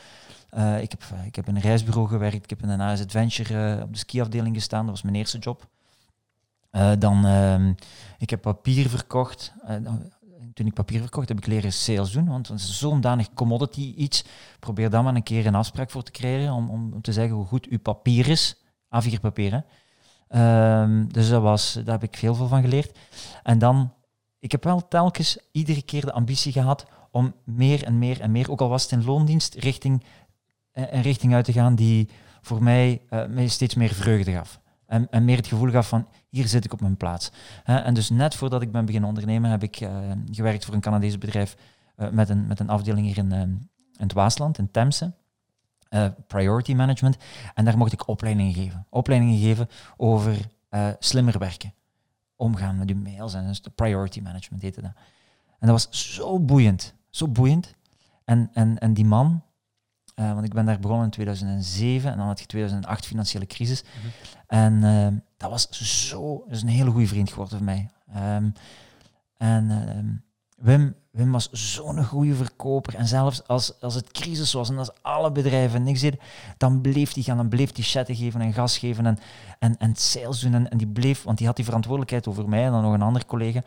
Eh, 0.51 0.81
ik, 0.81 0.91
heb, 0.91 1.03
eh, 1.13 1.25
ik 1.25 1.35
heb 1.35 1.47
in 1.47 1.55
een 1.55 1.61
reisbureau 1.61 2.07
gewerkt, 2.07 2.43
ik 2.43 2.49
heb 2.49 2.61
in 2.61 2.69
een 2.69 2.81
AS 2.81 3.01
Adventure 3.01 3.75
eh, 3.75 3.83
op 3.83 3.93
de 3.93 3.99
skiafdeling 3.99 4.55
gestaan, 4.55 4.81
dat 4.81 4.89
was 4.89 5.01
mijn 5.01 5.15
eerste 5.15 5.37
job. 5.37 5.67
Dan, 6.99 7.25
ehm, 7.25 7.73
ik 8.17 8.29
heb 8.29 8.41
papier 8.41 8.89
verkocht. 8.89 9.53
Toen 10.53 10.65
ik 10.65 10.73
papier 10.73 10.99
verkocht, 10.99 11.27
heb 11.27 11.37
ik 11.37 11.45
leren 11.45 11.73
sales 11.73 12.11
doen, 12.11 12.27
want 12.27 12.47
het 12.47 12.59
is 12.59 12.79
zo'n 12.79 13.01
danig 13.01 13.33
commodity 13.33 13.93
iets. 13.97 14.25
Probeer 14.59 14.89
dan 14.89 15.03
maar 15.03 15.15
een 15.15 15.23
keer 15.23 15.45
een 15.45 15.55
afspraak 15.55 15.91
voor 15.91 16.03
te 16.03 16.11
krijgen, 16.11 16.53
om, 16.53 16.69
om, 16.69 17.01
te 17.01 17.13
zeggen 17.13 17.35
hoe 17.35 17.45
goed 17.45 17.67
uw 17.67 17.79
papier 17.79 18.27
is. 18.27 18.55
A4 18.95 19.19
papier, 19.21 19.51
hè. 19.51 19.59
Ehm, 20.27 21.07
dus 21.07 21.29
dat 21.29 21.41
was, 21.41 21.73
daar 21.73 21.99
heb 21.99 22.03
ik 22.03 22.17
veel 22.17 22.35
van 22.35 22.61
geleerd. 22.61 22.97
En 23.43 23.59
dan, 23.59 23.93
ik 24.39 24.51
heb 24.51 24.63
wel 24.63 24.87
telkens 24.87 25.37
iedere 25.51 25.81
keer 25.81 26.05
de 26.05 26.13
ambitie 26.13 26.51
gehad 26.51 26.85
om 27.11 27.33
meer 27.43 27.83
en 27.83 27.99
meer 27.99 28.21
en 28.21 28.31
meer, 28.31 28.51
ook 28.51 28.61
al 28.61 28.69
was 28.69 28.83
het 28.83 28.91
in 28.91 29.05
loondienst, 29.05 29.53
richting 29.53 30.03
een 30.73 31.02
richting 31.02 31.34
uit 31.34 31.45
te 31.45 31.53
gaan 31.53 31.76
die 31.76 32.10
voor 32.41 32.64
mij, 32.64 33.02
eh, 33.10 33.26
mij 33.26 33.48
steeds 33.48 33.76
meer 33.76 33.93
vreugde 33.93 34.31
gaf. 34.31 34.60
En, 34.85 35.10
en 35.10 35.26
meer 35.26 35.38
het 35.38 35.48
gevoel 35.48 35.72
gaf 35.72 35.88
van, 35.88 36.07
hier 36.30 36.48
zit 36.48 36.65
ik 36.65 36.73
op 36.73 36.81
mijn 36.81 36.98
plaats. 36.98 37.31
En 37.64 37.93
dus 37.93 38.10
net 38.10 38.35
voordat 38.35 38.61
ik 38.61 38.72
ben 38.72 38.85
beginnen 38.85 39.10
ondernemen, 39.10 39.49
heb 39.52 39.64
ik 39.64 39.76
eh, 39.76 40.11
gewerkt 40.31 40.65
voor 40.65 40.73
een 40.73 40.81
Canadees 40.81 41.18
bedrijf 41.18 41.56
eh, 41.95 42.10
met, 42.10 42.30
een, 42.30 42.48
met 42.48 42.60
een 42.60 42.69
afdeling 42.69 43.06
hier 43.07 43.18
in, 43.18 43.31
eh, 43.31 43.41
in 43.41 43.69
het 43.98 44.14
Waasland, 44.14 44.57
in 44.57 44.72
Temse. 44.72 45.14
eh, 45.89 46.07
priority 46.27 46.73
management. 46.73 47.18
En 47.53 47.65
daar 47.65 47.77
mocht 47.77 47.93
ik 47.93 48.07
opleidingen 48.07 48.53
geven. 48.53 48.85
Opleidingen 48.89 49.39
geven 49.39 49.68
over 49.98 50.38
eh, 50.69 50.88
slimmer 50.99 51.39
werken. 51.39 51.73
Omgaan 52.35 52.77
met 52.77 52.89
uw 52.89 52.98
mails 53.02 53.34
en 53.34 53.48
dus 53.48 53.61
de 53.61 53.69
priority 53.69 54.19
management 54.22 54.61
heette 54.64 54.81
dat. 54.81 54.91
En 55.60 55.68
dat 55.68 55.69
was 55.69 56.14
zo 56.15 56.39
boeiend. 56.39 56.93
Zo 57.10 57.27
boeiend. 57.27 57.76
En, 58.26 58.49
en, 58.53 58.80
en 58.80 58.93
die 58.93 59.06
man, 59.06 59.43
eh, 60.22 60.34
want 60.34 60.45
ik 60.45 60.53
ben 60.53 60.65
daar 60.65 60.80
begonnen 60.80 61.06
in 61.06 61.11
2007 61.11 62.11
en 62.11 62.18
dan 62.18 62.27
had 62.27 62.39
je 62.39 62.45
2008 62.45 63.06
financiële 63.06 63.45
crisis. 63.45 63.84
En 64.48 64.84
eh, 64.84 65.07
dat 65.38 65.49
was 65.49 65.69
zo, 66.10 66.43
dat 66.45 66.56
is 66.56 66.61
een 66.61 66.68
hele 66.68 66.91
goede 66.91 67.07
vriend 67.07 67.30
geworden 67.30 67.57
voor 67.57 67.65
mij. 67.65 67.89
Ehm, 68.14 68.49
en 69.38 69.72
ehm, 69.72 70.07
Wim, 70.56 70.95
Wim 71.11 71.31
was 71.31 71.52
zo'n 71.52 72.06
goede 72.06 72.35
verkoper. 72.35 72.95
En 72.95 73.07
zelfs 73.07 73.48
als, 73.48 73.81
als 73.81 73.95
het 73.95 74.11
crisis 74.11 74.53
was 74.53 74.69
en 74.69 74.77
als 74.77 74.91
alle 75.02 75.31
bedrijven 75.31 75.84
niks 75.84 75.99
deden, 75.99 76.19
dan 76.57 76.81
bleef 76.81 77.14
hij 77.14 77.23
gaan, 77.23 77.38
dan 77.38 77.49
bleef 77.49 77.76
hij 77.76 77.84
chatten 77.84 78.15
geven 78.15 78.41
en 78.41 78.53
gas 78.53 78.77
geven 78.77 79.06
en, 79.06 79.18
en, 79.60 79.77
en 79.77 79.95
sales 79.95 80.39
doen. 80.39 80.53
En, 80.53 80.69
en 80.69 80.77
die 80.77 80.88
bleef, 80.88 81.23
want 81.23 81.38
die 81.38 81.48
had 81.48 81.56
die 81.56 81.65
verantwoordelijkheid 81.65 82.27
over 82.27 82.49
mij 82.49 82.65
en 82.65 82.72
dan 82.72 82.81
nog 82.81 82.93
een 82.93 83.02
andere 83.02 83.26
collega. 83.26 83.64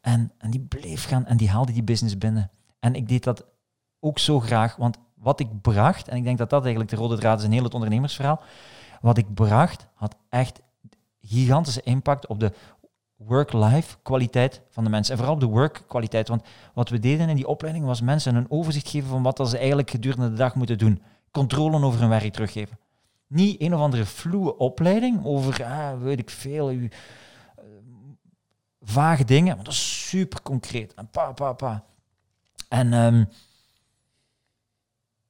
En, 0.00 0.32
en 0.38 0.50
die 0.50 0.60
bleef 0.60 1.04
gaan 1.06 1.26
en 1.26 1.36
die 1.36 1.50
haalde 1.50 1.72
die 1.72 1.82
business 1.82 2.18
binnen. 2.18 2.50
En 2.80 2.94
ik 2.94 3.08
deed 3.08 3.24
dat 3.24 3.44
ook 4.00 4.18
zo 4.18 4.40
graag, 4.40 4.76
want 4.76 4.98
wat 5.24 5.40
ik 5.40 5.60
bracht, 5.60 6.08
en 6.08 6.16
ik 6.16 6.24
denk 6.24 6.38
dat 6.38 6.50
dat 6.50 6.62
eigenlijk 6.62 6.90
de 6.90 6.96
rode 6.96 7.18
draad 7.18 7.38
is 7.38 7.44
in 7.44 7.52
heel 7.52 7.62
het 7.62 7.74
ondernemersverhaal, 7.74 8.42
wat 9.00 9.18
ik 9.18 9.34
bracht 9.34 9.86
had 9.94 10.16
echt 10.28 10.60
gigantische 11.20 11.82
impact 11.82 12.26
op 12.26 12.40
de 12.40 12.52
work-life 13.16 13.96
kwaliteit 14.02 14.62
van 14.70 14.84
de 14.84 14.90
mensen. 14.90 15.12
En 15.12 15.18
vooral 15.18 15.34
op 15.34 15.40
de 15.40 15.46
work 15.46 15.84
kwaliteit. 15.86 16.28
Want 16.28 16.42
wat 16.74 16.88
we 16.88 16.98
deden 16.98 17.28
in 17.28 17.36
die 17.36 17.46
opleiding 17.46 17.84
was 17.84 18.00
mensen 18.00 18.34
een 18.34 18.50
overzicht 18.50 18.88
geven 18.88 19.08
van 19.08 19.22
wat 19.22 19.48
ze 19.48 19.58
eigenlijk 19.58 19.90
gedurende 19.90 20.30
de 20.30 20.36
dag 20.36 20.54
moeten 20.54 20.78
doen. 20.78 21.02
Controle 21.30 21.84
over 21.84 22.00
hun 22.00 22.08
werk 22.08 22.32
teruggeven. 22.32 22.78
Niet 23.26 23.60
een 23.60 23.74
of 23.74 23.80
andere 23.80 24.04
vloe 24.04 24.56
opleiding 24.56 25.24
over, 25.24 25.64
ah, 25.64 26.02
weet 26.02 26.18
ik 26.18 26.30
veel, 26.30 26.72
u, 26.72 26.82
uh, 26.82 26.90
vage 28.80 29.24
dingen. 29.24 29.54
Maar 29.56 29.64
dat 29.64 29.72
is 29.72 30.08
super 30.08 30.42
concreet. 30.42 30.94
En 30.94 31.08
pa, 31.08 31.32
pa, 31.32 31.52
pa. 31.52 31.84
En, 32.68 32.92
um, 32.92 33.28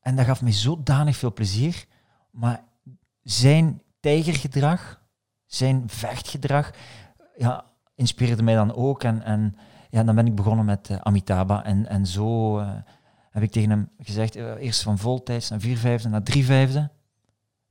en 0.04 0.16
dat 0.16 0.24
gaf 0.24 0.42
mij 0.42 0.52
zodanig 0.52 1.16
veel 1.16 1.32
plezier. 1.32 1.84
Maar 2.30 2.64
zijn 3.22 3.82
tijgergedrag, 4.00 5.00
zijn 5.46 5.82
vechtgedrag, 5.86 6.70
ja, 7.36 7.64
inspireerde 7.94 8.42
mij 8.42 8.54
dan 8.54 8.74
ook. 8.74 9.02
En, 9.02 9.22
en 9.22 9.54
ja, 9.90 10.04
dan 10.04 10.14
ben 10.14 10.26
ik 10.26 10.34
begonnen 10.34 10.64
met 10.64 10.88
uh, 10.88 10.96
Amitabha. 10.96 11.64
En, 11.64 11.88
en 11.88 12.06
zo 12.06 12.58
uh, 12.60 12.72
heb 13.30 13.42
ik 13.42 13.50
tegen 13.50 13.70
hem 13.70 13.90
gezegd, 13.98 14.36
uh, 14.36 14.50
eerst 14.58 14.82
van 14.82 14.98
voltijds 14.98 15.50
naar 15.50 15.60
vier 15.60 15.76
vijfde, 15.76 16.08
naar 16.08 16.22
drie 16.22 16.44
vijfde. 16.44 16.90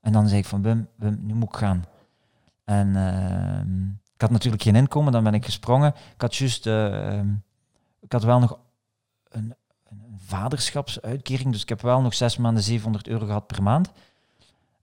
En 0.01 0.11
dan 0.11 0.27
zei 0.27 0.39
ik 0.39 0.45
van, 0.45 0.61
Wim 0.61 0.87
nu 1.21 1.33
moet 1.33 1.49
ik 1.49 1.55
gaan. 1.55 1.83
En 2.63 2.95
ehm, 2.95 3.83
ik 4.13 4.21
had 4.21 4.31
natuurlijk 4.31 4.63
geen 4.63 4.75
inkomen, 4.75 5.11
dan 5.11 5.23
ben 5.23 5.33
ik 5.33 5.45
gesprongen. 5.45 5.93
Ik 6.13 6.21
had 6.21 6.35
juist, 6.35 6.67
ehm, 6.67 7.33
ik 7.99 8.11
had 8.11 8.23
wel 8.23 8.39
nog 8.39 8.59
vaderschapsuitkering, 10.35 11.51
dus 11.51 11.61
ik 11.61 11.69
heb 11.69 11.81
wel 11.81 12.01
nog 12.01 12.13
zes 12.13 12.37
maanden 12.37 12.63
700 12.63 13.07
euro 13.07 13.25
gehad 13.25 13.47
per 13.47 13.63
maand. 13.63 13.91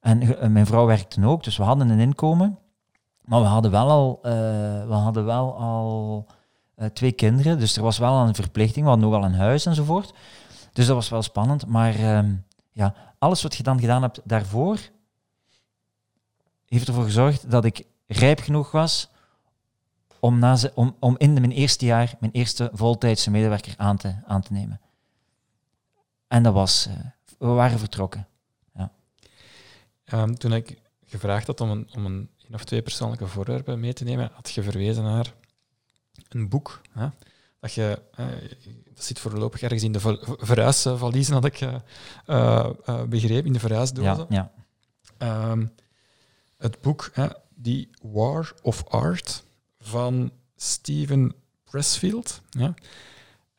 En 0.00 0.52
mijn 0.52 0.66
vrouw 0.66 0.86
werkte 0.86 1.26
ook, 1.26 1.44
dus 1.44 1.56
we 1.56 1.62
hadden 1.62 1.88
een 1.88 1.98
inkomen. 1.98 2.58
Maar 3.24 3.40
we 3.40 3.46
hadden 3.46 3.70
wel 3.70 3.90
al, 3.90 4.18
uh, 4.22 4.32
we 4.86 4.94
hadden 4.94 5.24
wel 5.24 5.56
al 5.56 6.26
uh, 6.76 6.86
twee 6.86 7.12
kinderen, 7.12 7.58
dus 7.58 7.76
er 7.76 7.82
was 7.82 7.98
wel 7.98 8.26
een 8.26 8.34
verplichting. 8.34 8.84
We 8.84 8.90
hadden 8.90 9.08
ook 9.08 9.14
al 9.14 9.24
een 9.24 9.34
huis 9.34 9.66
enzovoort. 9.66 10.14
Dus 10.72 10.86
dat 10.86 10.94
was 10.94 11.08
wel 11.08 11.22
spannend. 11.22 11.66
Maar 11.66 11.98
uh, 11.98 12.32
ja, 12.72 12.94
alles 13.18 13.42
wat 13.42 13.56
je 13.56 13.62
dan 13.62 13.80
gedaan 13.80 14.02
hebt 14.02 14.20
daarvoor, 14.24 14.78
heeft 16.66 16.88
ervoor 16.88 17.04
gezorgd 17.04 17.50
dat 17.50 17.64
ik 17.64 17.86
rijp 18.06 18.40
genoeg 18.40 18.70
was 18.70 19.10
om, 20.20 20.38
na 20.38 20.56
ze, 20.56 20.72
om, 20.74 20.96
om 20.98 21.14
in 21.18 21.32
mijn 21.32 21.50
eerste 21.50 21.84
jaar 21.84 22.14
mijn 22.20 22.32
eerste 22.32 22.70
voltijdse 22.72 23.30
medewerker 23.30 23.74
aan 23.76 23.96
te, 23.96 24.14
aan 24.26 24.42
te 24.42 24.52
nemen. 24.52 24.80
En 26.30 26.42
dat 26.42 26.54
was, 26.54 26.86
uh, 26.88 26.94
we 27.38 27.46
waren 27.46 27.78
vertrokken. 27.78 28.26
Ja. 28.74 28.92
Um, 30.12 30.38
toen 30.38 30.52
ik 30.52 30.80
gevraagd 31.04 31.46
had 31.46 31.60
om 31.60 31.70
een, 31.70 31.88
om 31.94 32.06
een 32.06 32.30
één 32.42 32.54
of 32.54 32.64
twee 32.64 32.82
persoonlijke 32.82 33.26
voorwerpen 33.26 33.80
mee 33.80 33.92
te 33.92 34.04
nemen, 34.04 34.30
had 34.32 34.50
je 34.50 34.62
verwezen 34.62 35.02
naar 35.02 35.34
een 36.28 36.48
boek. 36.48 36.80
Hè? 36.90 37.08
Dat, 37.60 37.72
je, 37.72 38.02
uh, 38.20 38.26
dat 38.94 39.04
zit 39.04 39.18
voorlopig 39.18 39.62
ergens 39.62 39.82
in 39.82 39.92
de 39.92 40.00
verhuisvaliezen, 40.40 41.34
had 41.34 41.44
ik 41.44 41.60
uh, 41.60 42.70
begrepen, 43.08 43.46
in 43.46 43.52
de 43.52 43.60
verhuisdozen. 43.60 44.26
Ja, 44.28 44.52
ja. 45.18 45.50
Um, 45.50 45.72
het 46.56 46.80
boek, 46.80 47.10
hè, 47.12 47.28
die 47.54 47.90
War 48.02 48.52
of 48.62 48.84
Art 48.88 49.44
van 49.80 50.32
Steven 50.56 51.34
Pressfield, 51.64 52.40
ja, 52.50 52.74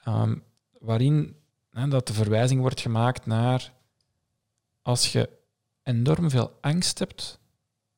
um, 0.07 0.43
waarin 0.79 1.35
dat 1.71 2.07
de 2.07 2.13
verwijzing 2.13 2.61
wordt 2.61 2.79
gemaakt 2.79 3.25
naar 3.25 3.73
als 4.81 5.11
je 5.11 5.29
enorm 5.83 6.29
veel 6.29 6.57
angst 6.61 6.99
hebt 6.99 7.39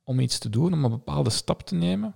om 0.03 0.19
iets 0.19 0.37
te 0.37 0.49
doen, 0.49 0.73
om 0.73 0.83
een 0.83 0.91
bepaalde 0.91 1.29
stap 1.29 1.61
te 1.61 1.75
nemen. 1.75 2.15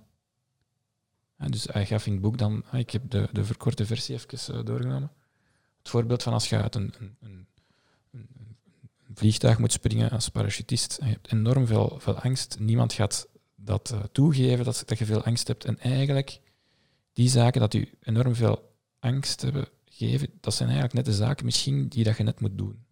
Dus 1.36 1.64
hij 1.64 1.86
gaf 1.86 2.06
in 2.06 2.12
het 2.12 2.20
boek 2.20 2.38
dan, 2.38 2.64
ik 2.72 2.90
heb 2.90 3.10
de, 3.10 3.28
de 3.32 3.44
verkorte 3.44 3.86
versie 3.86 4.14
even 4.14 4.54
uh, 4.54 4.64
doorgenomen. 4.64 5.12
Het 5.78 5.88
voorbeeld 5.88 6.22
van 6.22 6.32
als 6.32 6.48
je 6.48 6.62
uit 6.62 6.74
een, 6.74 6.94
een, 6.98 7.16
een, 7.20 7.46
een, 8.10 8.56
vliegtuig 9.14 9.58
moet 9.58 9.72
springen 9.72 10.10
als 10.10 10.28
parachutist 10.28 10.98
en 10.98 11.06
je 11.06 11.12
hebt 11.12 11.32
enorm 11.32 11.66
veel, 11.66 11.96
veel 12.00 12.20
angst. 12.20 12.58
Niemand 12.58 12.92
gaat 12.92 13.28
dat 13.54 13.90
uh, 13.94 14.00
toegeven 14.12 14.64
dat, 14.64 14.82
dat 14.86 14.98
je 14.98 15.04
veel 15.04 15.24
angst 15.24 15.48
hebt. 15.48 15.64
En 15.64 15.78
eigenlijk, 15.78 16.40
die 17.12 17.28
zaken 17.28 17.60
dat 17.60 17.74
u 17.74 17.90
enorm 18.00 18.34
veel 18.34 18.74
angst 18.98 19.40
hebben 19.40 19.68
dat 20.40 20.54
zijn 20.54 20.68
eigenlijk 20.68 20.94
net 20.94 21.04
de 21.04 21.24
zaken 21.24 21.44
misschien 21.44 21.88
die 21.88 22.04
dat 22.04 22.16
je 22.16 22.22
net 22.22 22.40
moet 22.40 22.58
doen. 22.58 22.84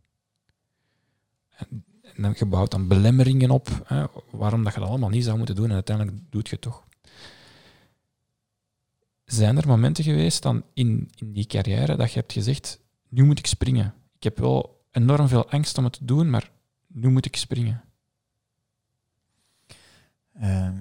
En 1.51 1.85
en 2.17 2.35
dan 2.51 2.67
dan 2.69 2.89
belemmeringen 2.89 3.51
op, 3.51 3.83
hè, 3.85 4.05
waarom 4.31 4.65
dat 4.65 4.75
je 4.75 4.81
dat 4.81 4.89
allemaal 4.89 5.09
niet 5.09 5.25
zou 5.25 5.37
moeten 5.37 5.55
doen 5.55 5.69
en 5.69 5.75
uiteindelijk 5.75 6.17
doet 6.31 6.49
je 6.49 6.55
het 6.55 6.65
toch. 6.65 6.85
Zijn 9.25 9.57
er 9.57 9.67
momenten 9.67 10.05
geweest 10.05 10.43
dan 10.43 10.63
in, 10.75 11.11
in 11.15 11.33
die 11.33 11.47
carrière 11.47 11.97
dat 11.97 12.13
je 12.13 12.19
hebt 12.19 12.33
gezegd, 12.33 12.81
nu 13.09 13.25
moet 13.25 13.39
ik 13.39 13.47
springen. 13.47 13.95
Ik 14.17 14.23
heb 14.23 14.39
wel 14.39 14.85
enorm 14.91 15.29
veel 15.29 15.51
angst 15.51 15.79
om 15.79 15.85
het 15.85 15.93
te 15.93 16.05
doen, 16.05 16.31
maar 16.31 16.51
nu 16.87 17.09
moet 17.09 17.27
ik 17.27 17.37
springen. 17.37 17.85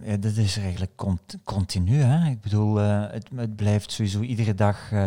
Ja, 0.04 0.18
dat 0.20 0.36
is 0.36 0.58
eigenlijk 0.58 0.96
cont 0.96 1.38
continu. 1.44 1.96
Hè? 1.96 2.30
Ik 2.30 2.42
bedoel, 2.42 2.80
uh, 2.80 3.12
het, 3.12 3.56
blijft 3.56 3.92
sowieso 3.92 4.22
iedere 4.22 4.56
dag, 4.56 4.92
uh, 4.92 5.06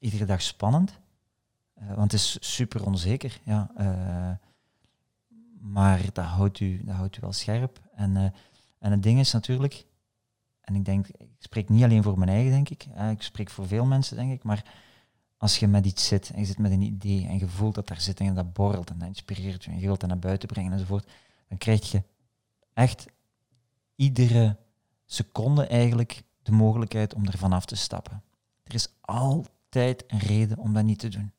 iedere 0.00 0.24
dag 0.24 0.42
spannend. 0.42 0.98
want 1.74 2.12
het 2.12 2.12
is 2.12 2.36
super 2.40 2.86
onzeker. 2.86 3.40
Ja, 3.44 3.70
maar 5.60 6.04
dat 6.12 6.24
houdt 6.24 6.60
u, 6.60 6.84
dat 6.84 6.94
houdt 6.94 7.16
u 7.16 7.20
wel 7.20 7.32
scherp. 7.32 7.80
En, 7.94 8.10
uh, 8.16 8.24
en 8.78 8.90
het 8.90 9.02
ding 9.02 9.18
is 9.18 9.32
natuurlijk, 9.32 9.86
en 10.60 10.74
ik 10.74 10.84
denk, 10.84 11.06
ik 11.08 11.28
spreek 11.38 11.68
niet 11.68 11.82
alleen 11.82 12.02
voor 12.02 12.18
mijn 12.18 12.30
eigen, 12.30 12.50
denk 12.50 12.68
ik. 12.68 12.86
Ik 13.10 13.22
spreek 13.22 13.50
voor 13.50 13.66
veel 13.66 13.84
mensen, 13.84 14.16
denk 14.16 14.32
ik. 14.32 14.42
Maar 14.42 14.64
als 15.36 15.58
je 15.58 15.66
met 15.66 15.86
iets 15.86 16.06
zit 16.06 16.30
en 16.30 16.40
je 16.40 16.46
zit 16.46 16.58
met 16.58 16.72
een 16.72 16.82
idee 16.82 17.26
en 17.26 17.38
je 17.38 17.48
voelt 17.48 17.74
dat 17.74 17.88
daar 17.88 18.00
zit 18.00 18.20
en 18.20 18.34
dat 18.34 18.52
borrelt 18.52 18.90
en 18.90 18.98
dat 18.98 19.08
inspireert 19.08 19.64
je 19.64 19.70
en 19.70 19.78
je 19.78 19.86
wilt 19.86 20.00
dat 20.00 20.08
naar 20.08 20.18
buiten 20.18 20.48
brengen 20.48 20.72
enzovoort, 20.72 21.10
dan 21.48 21.58
krijg 21.58 21.90
je 21.90 22.02
echt 22.72 23.06
iedere 23.94 24.56
seconde 25.04 25.66
eigenlijk 25.66 26.22
de 26.42 26.52
mogelijkheid 26.52 27.14
om 27.14 27.26
er 27.26 27.38
vanaf 27.38 27.64
te 27.64 27.76
stappen. 27.76 28.22
Er 28.62 28.74
is 28.74 28.88
altijd 29.00 29.54
een 29.76 30.18
reden 30.18 30.58
om 30.58 30.74
dat 30.74 30.84
niet 30.84 30.98
te 30.98 31.08
doen. 31.08 31.32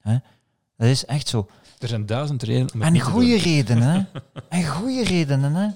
Hè? 0.00 0.18
Dat 0.76 0.88
is 0.88 1.04
echt 1.04 1.28
zo. 1.28 1.48
Er 1.78 1.88
zijn 1.88 2.06
duizend 2.06 2.42
redenen 2.42 2.72
om 2.72 2.80
het 2.80 2.94
En 2.94 3.00
goede 3.00 3.38
redenen, 3.38 3.88
hè? 3.88 4.20
En 4.58 4.66
goede 4.66 5.04
redenen, 5.04 5.54
hè? 5.54 5.68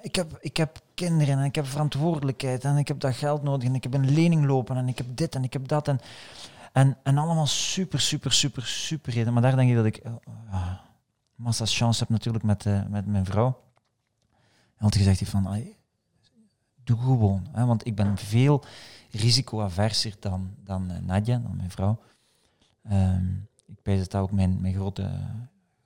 Ik 0.00 0.14
heb, 0.14 0.38
ik 0.40 0.56
heb 0.56 0.80
kinderen 0.94 1.38
en 1.38 1.44
ik 1.44 1.54
heb 1.54 1.66
verantwoordelijkheid 1.66 2.64
en 2.64 2.76
ik 2.76 2.88
heb 2.88 3.00
dat 3.00 3.14
geld 3.14 3.42
nodig 3.42 3.68
en 3.68 3.74
ik 3.74 3.82
heb 3.82 3.94
een 3.94 4.10
lening 4.10 4.44
lopen 4.44 4.76
en 4.76 4.88
ik 4.88 4.98
heb 4.98 5.06
dit 5.14 5.34
en 5.34 5.44
ik 5.44 5.52
heb 5.52 5.68
dat. 5.68 5.88
En, 5.88 6.00
en, 6.72 6.96
en 7.02 7.18
allemaal 7.18 7.46
super, 7.46 8.00
super, 8.00 8.32
super, 8.32 8.66
super 8.66 9.12
redenen. 9.12 9.32
Maar 9.32 9.42
daar 9.42 9.56
denk 9.56 9.70
ik 9.70 9.76
dat 9.76 9.84
ik 9.84 10.00
uh, 10.04 10.72
massa 11.34 11.64
chance 11.66 12.00
heb 12.00 12.08
natuurlijk 12.08 12.44
met, 12.44 12.64
uh, 12.64 12.80
met 12.88 13.06
mijn 13.06 13.24
vrouw. 13.24 13.60
En 14.76 14.84
had 14.84 14.96
gezegd 14.96 15.18
heeft 15.18 15.30
van, 15.30 15.74
doe 16.84 16.98
gewoon. 16.98 17.46
Hè? 17.52 17.64
Want 17.64 17.86
ik 17.86 17.94
ben 17.96 18.16
veel 18.16 18.64
risicoaverser 19.16 20.14
dan, 20.20 20.54
dan 20.64 20.90
uh, 20.92 20.98
Nadja, 20.98 21.38
dan 21.38 21.56
mijn 21.56 21.70
vrouw. 21.70 21.98
Um, 22.92 23.48
ik 23.66 23.78
weet 23.82 23.98
dat 23.98 24.10
dat 24.10 24.22
ook 24.22 24.32
mijn, 24.32 24.60
mijn 24.60 24.74
grote 24.74 25.10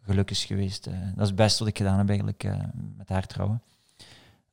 geluk 0.02 0.31
is 0.31 0.44
geweest. 0.44 0.86
Uh, 0.86 0.94
dat 1.01 1.20
is 1.20 1.27
het 1.27 1.36
beste 1.36 1.59
wat 1.59 1.69
ik 1.69 1.77
gedaan 1.77 1.98
heb 1.98 2.09
eigenlijk 2.09 2.44
uh, 2.44 2.59
met 2.97 3.09
haar 3.09 3.27
trouwen. 3.27 3.62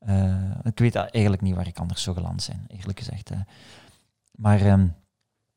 Uh, 0.07 0.51
ik 0.63 0.79
weet 0.79 0.95
eigenlijk 0.95 1.41
niet 1.41 1.55
waar 1.55 1.67
ik 1.67 1.79
anders 1.79 2.03
zou 2.03 2.15
geland 2.15 2.43
zijn, 2.43 2.65
eerlijk 2.67 2.99
gezegd. 2.99 3.31
maar... 4.31 4.61
Um, 4.61 4.95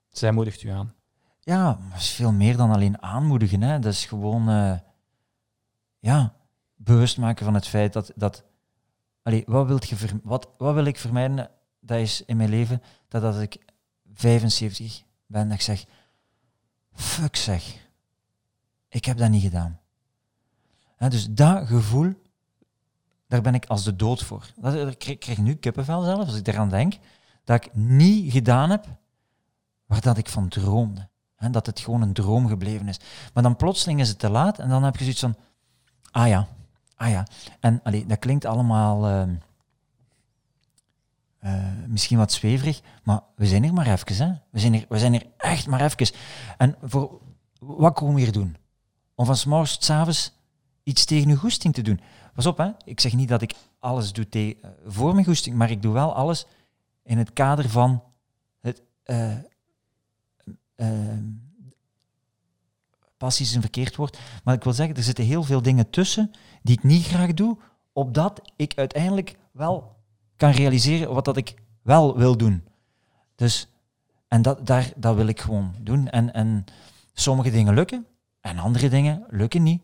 Zij 0.08 0.32
moedigt 0.32 0.62
u 0.62 0.68
aan. 0.68 0.94
Ja, 1.40 1.78
dat 1.90 2.00
is 2.00 2.10
veel 2.10 2.32
meer 2.32 2.56
dan 2.56 2.70
alleen 2.70 3.02
aanmoedigen. 3.02 3.62
Hè. 3.62 3.78
Dat 3.78 3.92
is 3.92 4.04
gewoon... 4.06 4.44
ja, 5.98 6.34
bewust 6.74 7.18
maken 7.18 7.44
van 7.44 7.54
het 7.54 7.66
feit 7.66 7.92
dat... 7.92 8.12
dat 8.14 8.44
allee, 9.22 9.42
wat, 9.46 9.66
wilt 9.66 9.88
je 9.88 10.20
wat, 10.22 10.48
wat 10.58 10.74
wil 10.74 10.84
ik 10.84 10.98
vermijden? 10.98 11.50
Dat 11.90 11.98
is 11.98 12.22
in 12.24 12.36
mijn 12.36 12.48
leven 12.48 12.82
dat 13.08 13.22
als 13.22 13.36
ik 13.36 13.58
75 14.14 15.02
ben, 15.26 15.48
dat 15.48 15.56
ik 15.56 15.62
zeg 15.62 15.84
fuck 16.92 17.36
zeg, 17.36 17.88
ik 18.88 19.04
heb 19.04 19.16
dat 19.18 19.30
niet 19.30 19.42
gedaan. 19.42 19.80
Dus 20.98 21.28
dat 21.30 21.66
gevoel, 21.66 22.12
daar 23.26 23.40
ben 23.40 23.54
ik 23.54 23.66
als 23.66 23.84
de 23.84 23.96
dood 23.96 24.22
voor. 24.22 24.52
Dat, 24.56 25.04
ik 25.06 25.20
krijg, 25.20 25.38
nu 25.38 25.54
kippenvel 25.54 26.02
zelf, 26.02 26.26
als 26.26 26.36
ik 26.36 26.44
daaraan 26.44 26.68
denk, 26.68 26.98
dat 27.44 27.64
ik 27.64 27.74
niet 27.74 28.32
gedaan 28.32 28.70
heb 28.70 28.86
waar 29.86 30.00
dat 30.00 30.18
ik 30.18 30.28
van 30.28 30.48
droomde. 30.48 31.08
Dat 31.50 31.66
het 31.66 31.80
gewoon 31.80 32.02
een 32.02 32.12
droom 32.12 32.48
gebleven 32.48 32.88
is. 32.88 33.00
Maar 33.34 33.42
dan 33.42 33.56
plotseling 33.56 34.00
is 34.00 34.08
het 34.08 34.18
te 34.18 34.30
laat 34.30 34.58
en 34.58 34.68
dan 34.68 34.82
heb 34.82 34.96
je 34.96 35.02
zoiets 35.02 35.20
van, 35.20 35.36
ah 36.10 36.28
ja, 36.28 36.48
ah 36.96 37.10
ja. 37.10 37.26
En 37.60 37.80
allee, 37.82 38.06
dat 38.06 38.18
klinkt 38.18 38.44
allemaal 38.44 39.06
ehm, 39.06 39.34
eh, 41.40 41.64
misschien 41.86 42.18
wat 42.18 42.32
zweverig, 42.32 42.80
maar 43.02 43.20
we 43.36 43.46
zijn 43.46 43.62
hier 43.62 43.72
maar 43.72 43.86
even. 43.86 44.26
Hè. 44.26 44.32
We, 44.50 44.58
zijn 44.58 44.72
hier, 44.72 44.86
we 44.88 44.98
zijn 44.98 45.12
hier 45.12 45.26
echt 45.36 45.66
maar 45.66 45.80
even. 45.80 46.16
En 46.56 46.76
voor, 46.82 47.20
wat 47.58 47.94
komen 47.94 48.14
we 48.14 48.20
hier 48.20 48.32
doen? 48.32 48.56
Om 49.14 49.26
van 49.26 49.36
s'morgens 49.36 49.72
tot 49.72 49.84
s'avonds 49.84 50.32
iets 50.82 51.04
tegen 51.04 51.30
uw 51.30 51.36
goesting 51.36 51.74
te 51.74 51.82
doen. 51.82 52.00
Pas 52.34 52.46
op, 52.46 52.58
hè. 52.58 52.70
ik 52.84 53.00
zeg 53.00 53.14
niet 53.14 53.28
dat 53.28 53.42
ik 53.42 53.54
alles 53.78 54.12
doe 54.12 54.28
te, 54.28 54.56
eh, 54.62 54.70
voor 54.86 55.12
mijn 55.14 55.26
goesting, 55.26 55.56
maar 55.56 55.70
ik 55.70 55.82
doe 55.82 55.92
wel 55.92 56.14
alles 56.14 56.46
in 57.02 57.18
het 57.18 57.32
kader 57.32 57.68
van 57.68 58.02
het... 58.60 58.82
ehm, 59.04 59.48
passie 63.16 63.46
is 63.46 63.54
een 63.54 63.60
verkeerd 63.60 63.96
woord, 63.96 64.18
maar 64.44 64.54
ik 64.54 64.64
wil 64.64 64.72
zeggen, 64.72 64.96
er 64.96 65.02
zitten 65.02 65.24
heel 65.24 65.42
veel 65.42 65.62
dingen 65.62 65.90
tussen 65.90 66.30
die 66.62 66.76
ik 66.76 66.82
niet 66.82 67.06
graag 67.06 67.34
doe, 67.34 67.58
opdat 67.92 68.40
ik 68.56 68.72
uiteindelijk 68.76 69.36
wel 69.52 69.99
kan 70.40 70.50
realiseren 70.50 71.14
wat 71.14 71.24
dat 71.24 71.36
ik 71.36 71.54
wel 71.82 72.16
wil 72.18 72.36
doen. 72.36 72.64
Dus, 73.34 73.68
en 74.28 74.42
dat, 74.42 74.66
daar, 74.66 74.92
dat 74.96 75.14
wil 75.16 75.26
ik 75.26 75.40
gewoon 75.40 75.74
doen. 75.80 76.08
En, 76.08 76.32
en 76.32 76.64
sommige 77.12 77.50
dingen 77.50 77.74
lukken, 77.74 78.06
en 78.40 78.58
andere 78.58 78.88
dingen 78.88 79.24
lukken 79.28 79.62
niet. 79.62 79.82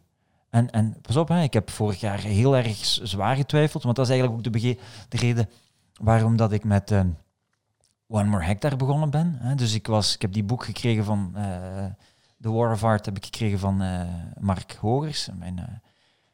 En, 0.50 0.70
en 0.70 1.00
pas 1.00 1.16
op, 1.16 1.28
hè, 1.28 1.42
ik 1.42 1.52
heb 1.52 1.70
vorig 1.70 2.00
jaar 2.00 2.18
heel 2.18 2.56
erg 2.56 2.76
zwaar 3.02 3.36
getwijfeld, 3.36 3.82
want 3.82 3.96
dat 3.96 4.04
is 4.04 4.10
eigenlijk 4.10 4.46
ook 4.46 4.52
de, 4.52 4.78
de 5.08 5.16
reden 5.16 5.48
waarom 6.00 6.36
dat 6.36 6.52
ik 6.52 6.64
met 6.64 6.90
eh, 6.90 7.00
One 8.08 8.28
More 8.28 8.44
Hectare 8.44 8.76
begonnen 8.76 9.10
ben. 9.10 9.36
Hè. 9.40 9.54
Dus 9.54 9.74
ik, 9.74 9.86
was, 9.86 10.14
ik 10.14 10.22
heb 10.22 10.32
die 10.32 10.44
boek 10.44 10.64
gekregen 10.64 11.04
van 11.04 11.30
eh 11.34 11.86
The 12.40 12.50
War 12.50 12.72
of 12.72 12.84
Art, 12.84 13.04
heb 13.04 13.16
ik 13.16 13.24
gekregen 13.24 13.58
van 13.58 13.82
eh, 13.82 14.00
Mark 14.40 14.72
Hogers, 14.80 15.28
mijn- 15.38 15.82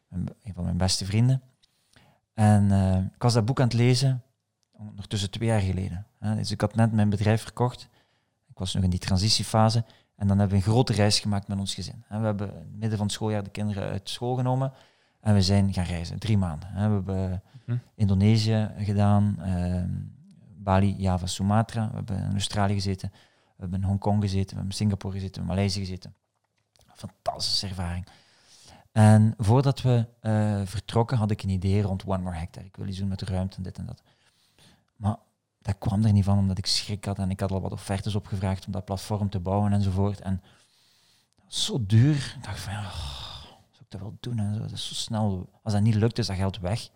een 0.08 0.54
van 0.54 0.64
mijn 0.64 0.76
beste 0.76 1.04
vrienden. 1.04 1.42
En 2.34 2.70
eh, 2.72 2.96
ik 2.96 3.22
was 3.22 3.32
dat 3.32 3.44
boek 3.44 3.58
aan 3.60 3.66
het 3.66 3.74
lezen, 3.76 4.22
ondertussen 4.72 5.30
twee 5.30 5.48
jaar 5.48 5.60
geleden. 5.60 6.06
Hè. 6.18 6.34
Dus 6.34 6.50
ik 6.50 6.60
had 6.60 6.74
net 6.74 6.92
mijn 6.92 7.10
bedrijf 7.10 7.42
verkocht. 7.42 7.88
Ik 8.48 8.58
was 8.58 8.74
nog 8.74 8.82
in 8.84 8.90
die 8.90 8.98
transitiefase. 8.98 9.84
En 10.16 10.26
dan 10.28 10.38
hebben 10.38 10.58
we 10.58 10.64
een 10.64 10.70
grote 10.72 10.92
reis 10.92 11.20
gemaakt 11.20 11.48
met 11.48 11.58
ons 11.58 11.74
gezin. 11.74 12.04
We 12.08 12.14
hebben 12.16 12.48
in 12.50 12.56
het 12.56 12.72
midden 12.78 12.96
van 12.98 13.06
het 13.06 13.14
schooljaar 13.14 13.42
de 13.42 13.50
kinderen 13.50 13.90
uit 13.90 14.08
school 14.08 14.34
genomen. 14.34 14.72
En 15.20 15.34
we 15.34 15.42
zijn 15.42 15.72
gaan 15.72 15.84
reizen, 15.84 16.18
drie 16.18 16.38
maanden. 16.38 16.68
hè. 16.68 16.88
We 16.88 16.94
hebben 16.94 17.42
Mhm. 17.66 17.78
Indonesië 17.94 18.70
gedaan, 18.78 19.36
ehm, 19.42 19.90
Bali, 20.56 20.94
Java, 20.98 21.26
Sumatra. 21.26 21.88
We 21.88 21.94
hebben 21.94 22.18
in 22.18 22.32
Australië 22.32 22.74
gezeten. 22.74 23.10
We 23.12 23.18
hebben 23.58 23.80
in 23.80 23.86
Hongkong 23.86 24.22
gezeten, 24.22 24.48
we 24.48 24.54
hebben 24.54 24.70
in 24.70 24.76
Singapore 24.76 25.14
gezeten, 25.14 25.42
we 25.42 25.48
hebben 25.48 25.56
in 25.56 25.70
Maleisië 25.72 25.80
gezeten. 25.80 26.14
Fantastische 26.94 27.66
ervaring. 27.66 28.06
En 28.92 29.34
voordat 29.38 29.82
we 29.82 30.06
eh, 30.20 30.60
vertrokken 30.64 31.16
had 31.16 31.30
ik 31.30 31.42
een 31.42 31.48
idee 31.48 31.82
rond 31.82 32.04
One 32.06 32.22
More 32.22 32.36
Hectare. 32.36 32.66
Ik 32.66 32.76
wil 32.76 32.86
iets 32.86 32.98
doen 32.98 33.08
met 33.08 33.18
de 33.18 33.24
ruimte 33.24 33.56
en 33.56 33.62
dit 33.62 33.78
en 33.78 33.86
dat. 33.86 34.02
Maar 34.96 35.16
dat 35.58 35.78
kwam 35.78 36.04
er 36.04 36.12
niet 36.12 36.24
van, 36.24 36.38
omdat 36.38 36.58
ik 36.58 36.66
schrik 36.66 37.04
had 37.04 37.18
en 37.18 37.30
ik 37.30 37.40
had 37.40 37.50
al 37.50 37.60
wat 37.60 37.72
offertes 37.72 38.14
opgevraagd 38.14 38.66
om 38.66 38.72
dat 38.72 38.84
platform 38.84 39.30
te 39.30 39.40
bouwen 39.40 39.72
enzovoort. 39.72 40.20
En 40.20 40.42
zo 41.46 41.86
duur. 41.86 42.34
Ik 42.36 42.44
dacht 42.44 42.60
van, 42.60 42.72
oh, 42.72 43.42
zou 43.70 43.84
ik 43.84 43.90
dat 43.90 44.00
wel 44.00 44.16
doen? 44.20 44.38
En 44.38 44.54
zo. 44.54 44.60
Dat 44.60 44.70
is 44.70 44.88
zo 44.88 44.94
snel. 44.94 45.50
Als 45.62 45.72
dat 45.72 45.82
niet 45.82 45.94
lukt, 45.94 46.18
is 46.18 46.26
dat 46.26 46.36
geld 46.36 46.58
weg. 46.58 46.90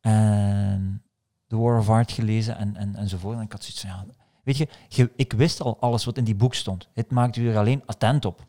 En 0.00 1.02
The 1.46 1.56
War 1.56 1.78
of 1.78 1.88
Art 1.88 2.12
gelezen 2.12 2.56
en, 2.56 2.76
en, 2.76 2.96
enzovoort. 2.96 3.36
En 3.36 3.42
ik 3.42 3.52
had 3.52 3.64
zoiets 3.64 3.80
van, 3.80 3.90
ja, 3.90 4.06
weet 4.42 4.56
je, 4.56 5.12
ik 5.16 5.32
wist 5.32 5.60
al 5.60 5.80
alles 5.80 6.04
wat 6.04 6.16
in 6.16 6.24
die 6.24 6.34
boek 6.34 6.54
stond. 6.54 6.88
Het 6.92 7.10
maakt 7.10 7.36
u 7.36 7.48
er 7.48 7.58
alleen 7.58 7.82
attent 7.86 8.24
op. 8.24 8.46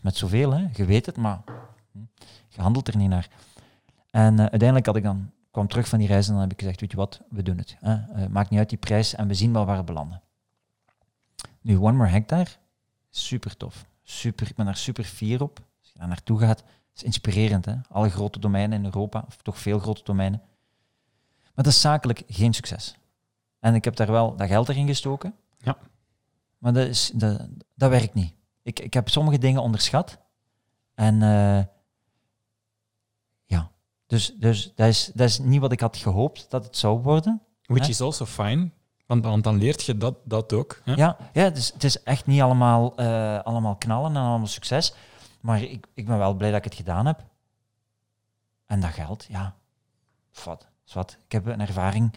Is 0.00 0.06
met 0.06 0.16
zoveel, 0.16 0.52
hè? 0.52 0.66
je 0.72 0.84
weet 0.84 1.06
het, 1.06 1.16
maar 1.16 1.40
hm, 1.92 1.98
je 2.48 2.60
handelt 2.60 2.88
er 2.88 2.96
niet 2.96 3.08
naar. 3.08 3.28
En 4.10 4.34
eh, 4.34 4.40
uiteindelijk 4.40 4.86
had 4.86 4.96
ik 4.96 5.02
dan, 5.02 5.30
kwam 5.50 5.68
terug 5.68 5.88
van 5.88 5.98
die 5.98 6.08
reis 6.08 6.26
en 6.26 6.32
dan 6.32 6.42
heb 6.42 6.52
ik 6.52 6.58
gezegd, 6.58 6.80
weet 6.80 6.90
je 6.90 6.96
wat, 6.96 7.20
we 7.28 7.42
doen 7.42 7.58
het. 7.58 7.76
Hè? 7.80 7.94
Eh, 7.94 8.26
maakt 8.26 8.50
niet 8.50 8.58
uit 8.58 8.68
die 8.68 8.78
prijs 8.78 9.14
en 9.14 9.28
we 9.28 9.34
zien 9.34 9.52
wel 9.52 9.66
waar 9.66 9.76
we 9.76 9.84
belanden. 9.84 10.22
Nu, 11.60 11.78
One 11.78 11.92
More 11.96 12.08
Hectare, 12.08 12.50
super 13.10 13.56
tof. 13.56 13.86
Super, 14.02 14.48
ik 14.48 14.54
ben 14.54 14.64
daar 14.64 14.76
super 14.76 15.04
fier 15.04 15.42
op. 15.42 15.58
Als 15.80 15.90
je 15.92 15.98
daar 15.98 16.08
naartoe 16.08 16.38
gaat, 16.38 16.64
is 16.94 17.02
inspirerend. 17.02 17.64
Hè? 17.64 17.74
Alle 17.88 18.10
grote 18.10 18.38
domeinen 18.38 18.78
in 18.78 18.84
Europa, 18.84 19.24
of 19.26 19.36
toch 19.36 19.58
veel 19.58 19.78
grote 19.78 20.02
domeinen. 20.04 20.40
Maar 21.42 21.64
dat 21.64 21.66
is 21.66 21.80
zakelijk 21.80 22.22
geen 22.28 22.54
succes. 22.54 22.94
En 23.58 23.74
ik 23.74 23.84
heb 23.84 23.96
daar 23.96 24.10
wel 24.10 24.36
dat 24.36 24.48
geld 24.48 24.68
erin 24.68 24.86
gestoken. 24.86 25.34
Ja. 25.58 25.76
Maar 26.58 26.72
dat, 26.72 26.86
is, 26.86 27.10
dat, 27.14 27.48
dat 27.74 27.90
werkt 27.90 28.14
niet. 28.14 28.38
Ik, 28.70 28.80
ik 28.80 28.94
heb 28.94 29.08
sommige 29.08 29.38
dingen 29.38 29.62
onderschat. 29.62 30.18
En 30.94 31.22
eh, 31.22 31.64
ja, 33.44 33.70
dus, 34.06 34.34
dus 34.36 34.72
dat, 34.74 34.88
is, 34.88 35.10
dat 35.14 35.28
is 35.28 35.38
niet 35.38 35.60
wat 35.60 35.72
ik 35.72 35.80
had 35.80 35.96
gehoopt 35.96 36.50
dat 36.50 36.64
het 36.64 36.76
zou 36.76 37.00
worden. 37.02 37.42
Which 37.62 37.84
Hè? 37.84 37.88
is 37.88 38.00
also 38.00 38.24
fine, 38.24 38.70
want, 39.06 39.24
want 39.24 39.44
dan 39.44 39.58
leert 39.58 39.82
je 39.82 39.96
dat, 39.96 40.16
dat 40.24 40.52
ook. 40.52 40.80
Hè? 40.84 40.92
Ja, 40.92 41.16
ja 41.32 41.42
het, 41.42 41.56
is, 41.56 41.72
het 41.72 41.84
is 41.84 42.02
echt 42.02 42.26
niet 42.26 42.40
allemaal, 42.40 42.96
eh, 42.96 43.38
allemaal 43.42 43.76
knallen 43.76 44.16
en 44.16 44.22
allemaal 44.22 44.46
succes. 44.46 44.94
Maar 45.40 45.62
ik, 45.62 45.86
ik 45.94 46.06
ben 46.06 46.18
wel 46.18 46.34
blij 46.34 46.50
dat 46.50 46.58
ik 46.58 46.64
het 46.64 46.74
gedaan 46.74 47.06
heb. 47.06 47.24
En 48.66 48.80
dat 48.80 48.90
geld, 48.90 49.26
ja. 49.28 49.54
Wat, 50.44 50.66
wat. 50.92 51.18
Ik 51.24 51.32
heb 51.32 51.46
een 51.46 51.60
ervaring 51.60 52.14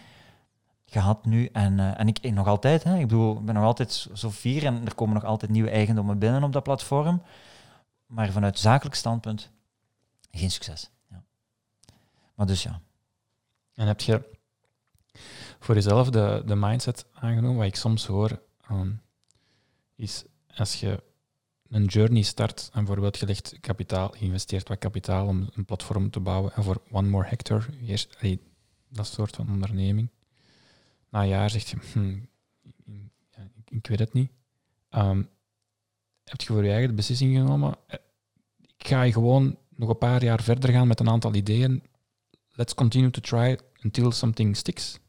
gehad 0.93 1.25
nu 1.25 1.45
en, 1.45 1.79
eh, 1.79 1.99
en 1.99 2.07
ik, 2.07 2.31
nog 2.31 2.47
altijd. 2.47 2.83
Hè. 2.83 2.95
Ik 2.95 3.07
bedoel, 3.07 3.37
ik 3.37 3.45
ben 3.45 3.55
nog 3.55 3.63
altijd 3.63 4.07
zo- 4.13 4.31
fier 4.31 4.65
en 4.65 4.85
er 4.85 4.95
komen 4.95 5.13
nog 5.13 5.23
altijd 5.23 5.51
nieuwe 5.51 5.69
eigendommen 5.69 6.19
binnen 6.19 6.43
op 6.43 6.53
dat 6.53 6.63
platform. 6.63 7.21
Maar 8.05 8.31
vanuit 8.31 8.59
zakelijk 8.59 8.95
standpunt 8.95 9.51
geen 10.31 10.51
succes. 10.51 10.89
Ja. 11.09 11.23
Maar 12.35 12.45
dus 12.45 12.63
ja. 12.63 12.81
En 13.73 13.87
heb 13.87 14.01
je 14.01 14.37
voor 15.59 15.75
jezelf 15.75 16.09
de, 16.09 16.43
de 16.45 16.55
mindset 16.55 17.05
aangenomen, 17.13 17.57
wat 17.57 17.65
ik 17.65 17.75
soms 17.75 18.05
hoor, 18.05 18.41
ehm, 18.67 18.91
is 19.95 20.23
als 20.55 20.79
je 20.79 21.03
een 21.69 21.85
journey 21.85 22.21
start, 22.21 22.69
en 22.73 22.79
bijvoorbeeld 22.85 23.17
je 23.17 23.25
legt 23.25 23.57
kapitaal, 23.59 24.15
je 24.17 24.25
investeert 24.25 24.67
wat 24.67 24.77
kapitaal 24.77 25.27
om 25.27 25.49
een 25.53 25.65
platform 25.65 26.09
te 26.09 26.19
bouwen, 26.19 26.53
en 26.53 26.63
voor 26.63 26.81
One 26.91 27.09
More 27.09 27.27
Hectare, 27.27 27.65
eerst, 27.85 28.17
dat 28.87 29.07
soort 29.07 29.35
van 29.35 29.49
onderneming, 29.49 30.09
na 31.13 31.21
een 31.21 31.27
jaar 31.27 31.49
zeg 31.49 31.63
je, 31.69 31.77
ja, 33.35 33.49
ik, 33.55 33.69
ik 33.69 33.87
weet 33.87 33.99
het 33.99 34.13
niet. 34.13 34.31
Ehm, 34.89 35.23
heb 36.23 36.41
je 36.41 36.47
voor 36.47 36.63
je 36.63 36.71
eigen 36.71 36.87
de 36.89 36.95
beslissing 36.95 37.35
genomen, 37.35 37.75
eh, 37.87 37.99
ik 38.77 38.87
ga 38.87 39.11
gewoon 39.11 39.57
nog 39.69 39.89
een 39.89 39.97
paar 39.97 40.23
jaar 40.23 40.43
verder 40.43 40.71
gaan 40.71 40.87
met 40.87 40.99
een 40.99 41.09
aantal 41.09 41.33
ideeën, 41.35 41.83
let's 42.51 42.73
continue 42.73 43.09
to 43.09 43.21
try 43.21 43.57
until 43.83 44.11
something 44.11 44.57
sticks? 44.57 44.99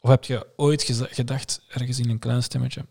Of 0.00 0.10
heb 0.10 0.24
je 0.24 0.46
ooit 0.56 0.82
gedacht, 1.10 1.62
ergens 1.68 1.98
in 1.98 2.10
een 2.10 2.18
klein 2.18 2.42
stemmetje, 2.42 2.86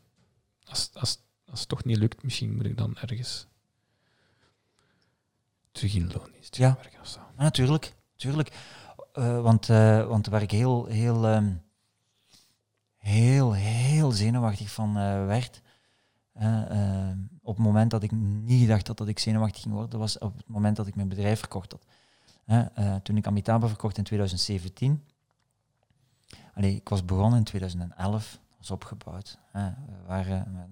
als, 0.63 0.89
als, 0.93 1.19
als 1.45 1.59
het 1.59 1.69
toch 1.69 1.83
niet 1.83 1.97
lukt, 1.97 2.23
misschien 2.23 2.55
moet 2.55 2.65
ik 2.65 2.77
dan 2.77 2.97
ergens 2.97 3.47
terug 5.71 5.95
in 5.95 6.11
loondienst 6.13 6.55
Ja. 6.55 6.75
werken 6.75 6.99
of 6.99 7.07
zo. 7.07 7.19
Ja, 7.19 7.43
natuurlijk. 7.43 7.93
natuurlijk. 8.11 8.49
Eh, 9.17 9.41
want, 9.41 9.69
eh, 9.69 10.07
want 10.07 10.27
waar 10.27 10.41
ik 10.41 10.51
heel, 10.51 10.85
heel, 10.85 11.27
ehm, 11.27 11.53
heel, 12.97 13.53
heel 13.53 14.11
zenuwachtig 14.11 14.71
van 14.71 14.97
eh, 14.97 15.25
werd, 15.25 15.61
op 17.41 17.55
het 17.55 17.65
moment 17.65 17.91
dat 17.91 18.03
ik 18.03 18.11
niet 18.11 18.61
gedacht 18.61 18.87
had 18.87 18.97
dat 18.97 19.07
ik 19.07 19.19
zenuwachtig 19.19 19.61
ging 19.61 19.73
worden, 19.73 19.99
was 19.99 20.17
op 20.17 20.37
het 20.37 20.47
moment 20.47 20.75
dat 20.75 20.87
ik 20.87 20.95
mijn 20.95 21.07
bedrijf 21.07 21.39
verkocht 21.39 21.71
had. 21.71 21.85
Toen 23.03 23.17
ik 23.17 23.27
Amitabha 23.27 23.67
verkocht 23.67 23.97
in 23.97 24.03
2017, 24.03 25.03
allee, 26.53 26.75
ik 26.75 26.89
was 26.89 27.05
begonnen 27.05 27.37
in 27.37 27.43
2011, 27.43 28.39
was 28.57 28.71
opgebouwd. 28.71 29.37
We 29.51 29.73
waren, 30.05 30.69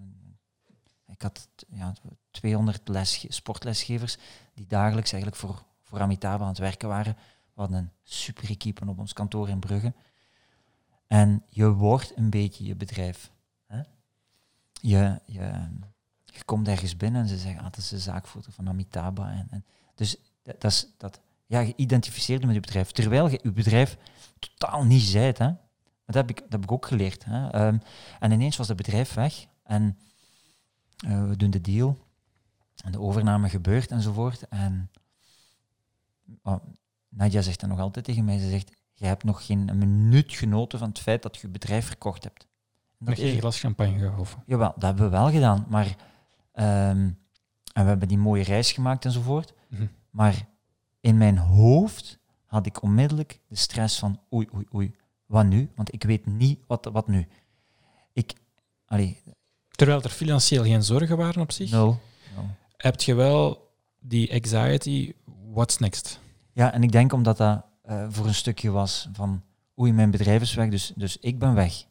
ik 1.08 1.22
had 1.22 1.48
ja, 1.68 1.94
200 2.32 2.88
les, 2.88 3.26
sportlesgevers 3.30 4.18
die 4.54 4.68
dagelijks 4.68 5.12
eigenlijk 5.12 5.42
voor, 5.42 5.64
voor 5.84 6.00
Amitabha 6.00 6.44
aan 6.44 6.50
het 6.50 6.58
werken 6.58 6.90
waren. 6.90 7.18
We 7.56 7.64
een 7.64 7.92
super 8.04 8.50
equipe 8.50 8.88
op 8.88 9.00
ons 9.00 9.14
kantoor 9.14 9.50
in 9.50 9.60
Brugge. 9.60 9.94
En 11.08 11.44
je 11.50 11.72
wordt 11.72 12.18
een 12.18 12.30
beetje 12.30 12.66
je 12.66 12.76
bedrijf. 12.76 13.32
Hè? 13.66 13.82
Je, 14.82 15.20
je, 15.26 15.70
je 16.26 16.44
komt 16.46 16.68
ergens 16.68 16.98
binnen 16.98 17.22
en 17.22 17.28
ze 17.28 17.38
zeggen, 17.38 17.60
ah, 17.60 17.66
dat 17.66 17.78
is 17.78 17.90
de 17.90 18.00
zaakvoerder 18.00 18.52
van 18.52 18.68
Amitabha. 18.68 19.32
En, 19.32 19.48
en, 19.50 19.66
dus 19.96 20.18
dat, 20.44 20.62
dat 20.62 20.72
is, 20.72 20.88
dat, 20.98 21.20
ja, 21.46 21.60
je 21.60 21.74
identificeert 21.76 22.46
met 22.46 22.54
je 22.54 22.60
bedrijf. 22.60 22.92
Terwijl 22.92 23.30
je 23.30 23.40
je 23.44 23.52
bedrijf 23.52 23.98
totaal 24.40 24.84
niet 24.84 25.02
zijt. 25.02 25.38
Hè? 25.38 25.52
Dat, 26.06 26.16
heb 26.16 26.30
ik, 26.30 26.40
dat 26.40 26.52
heb 26.52 26.64
ik 26.64 26.72
ook 26.72 26.86
geleerd. 26.86 27.26
Hè? 27.26 27.50
Ehm, 27.50 27.78
en 28.20 28.32
ineens 28.32 28.58
was 28.58 28.68
het 28.68 28.78
bedrijf 28.78 29.14
weg. 29.14 29.46
En 29.64 29.98
eh, 30.98 31.28
we 31.28 31.38
doen 31.38 31.52
de 31.52 31.62
deal. 31.62 32.04
En 32.84 32.92
de 32.92 33.00
overname 33.00 33.50
gebeurt 33.50 33.92
enzovoort. 33.92 34.48
En 34.48 34.92
oh, 36.44 36.64
Nadia 37.16 37.42
zegt 37.42 37.60
dan 37.60 37.70
nog 37.70 37.80
altijd 37.80 38.06
tegen 38.06 38.26
mij, 38.26 38.40
ze 38.40 38.50
zegt, 38.50 38.72
je 38.94 39.06
hebt 39.06 39.24
nog 39.24 39.46
geen 39.46 39.78
minuut 39.78 40.34
genoten 40.34 40.80
van 40.80 40.88
het 40.90 41.00
feit 41.00 41.22
dat 41.22 41.36
je 41.36 41.42
je 41.42 41.54
bedrijf 41.54 41.86
verkocht 41.86 42.24
hebt. 42.24 42.48
Nog 42.98 43.16
één 43.18 43.40
glas 43.40 43.60
champagne 43.60 44.00
gehoven. 44.00 44.44
Jawel, 44.46 44.72
dat 44.74 44.82
hebben 44.84 45.04
we 45.04 45.10
wel 45.10 45.30
gedaan. 45.32 45.66
Maar, 45.70 45.96
ehm, 46.52 47.10
en 47.74 47.84
we 47.84 47.90
hebben 47.90 48.08
die 48.08 48.18
mooie 48.18 48.44
reis 48.44 48.72
gemaakt 48.72 49.06
enzovoort. 49.06 49.54
Mhm. 49.68 49.86
Maar 50.10 50.48
in 51.00 51.18
mijn 51.18 51.38
hoofd 51.38 52.20
had 52.46 52.66
ik 52.66 52.82
onmiddellijk 52.82 53.40
de 53.48 53.56
stress 53.56 54.00
van 54.00 54.20
oei, 54.34 54.48
oei, 54.56 54.66
oei, 54.76 54.96
wat 55.26 55.46
nu? 55.46 55.72
Want 55.76 55.94
ik 55.94 56.04
weet 56.04 56.26
niet 56.26 56.60
wat, 56.68 56.90
wat 56.92 57.08
nu. 57.08 57.28
Ik, 58.14 58.34
allee, 58.86 59.22
Terwijl 59.76 60.02
er 60.02 60.10
financieel 60.10 60.64
geen 60.64 60.84
zorgen 60.84 61.18
waren 61.18 61.42
op 61.42 61.52
zich, 61.52 61.72
nul. 61.72 62.00
heb 62.78 63.02
je 63.02 63.14
wel 63.14 63.74
die 64.00 64.34
anxiety, 64.34 65.14
what's 65.52 65.78
next? 65.78 66.20
Ja, 66.56 66.74
en 66.74 66.84
ik 66.84 66.92
denk 66.92 67.14
omdat 67.14 67.38
dat 67.38 67.66
eh, 67.82 68.06
voor 68.10 68.26
een 68.26 68.34
stukje 68.36 68.72
was 68.72 69.10
van 69.14 69.44
oei, 69.80 69.94
mijn 69.94 70.12
bedrijf 70.12 70.42
is 70.42 70.54
weg, 70.54 70.70
dus, 70.70 70.94
dus 70.96 71.18
ik 71.18 71.40
ben 71.40 71.54
weg. 71.54 71.86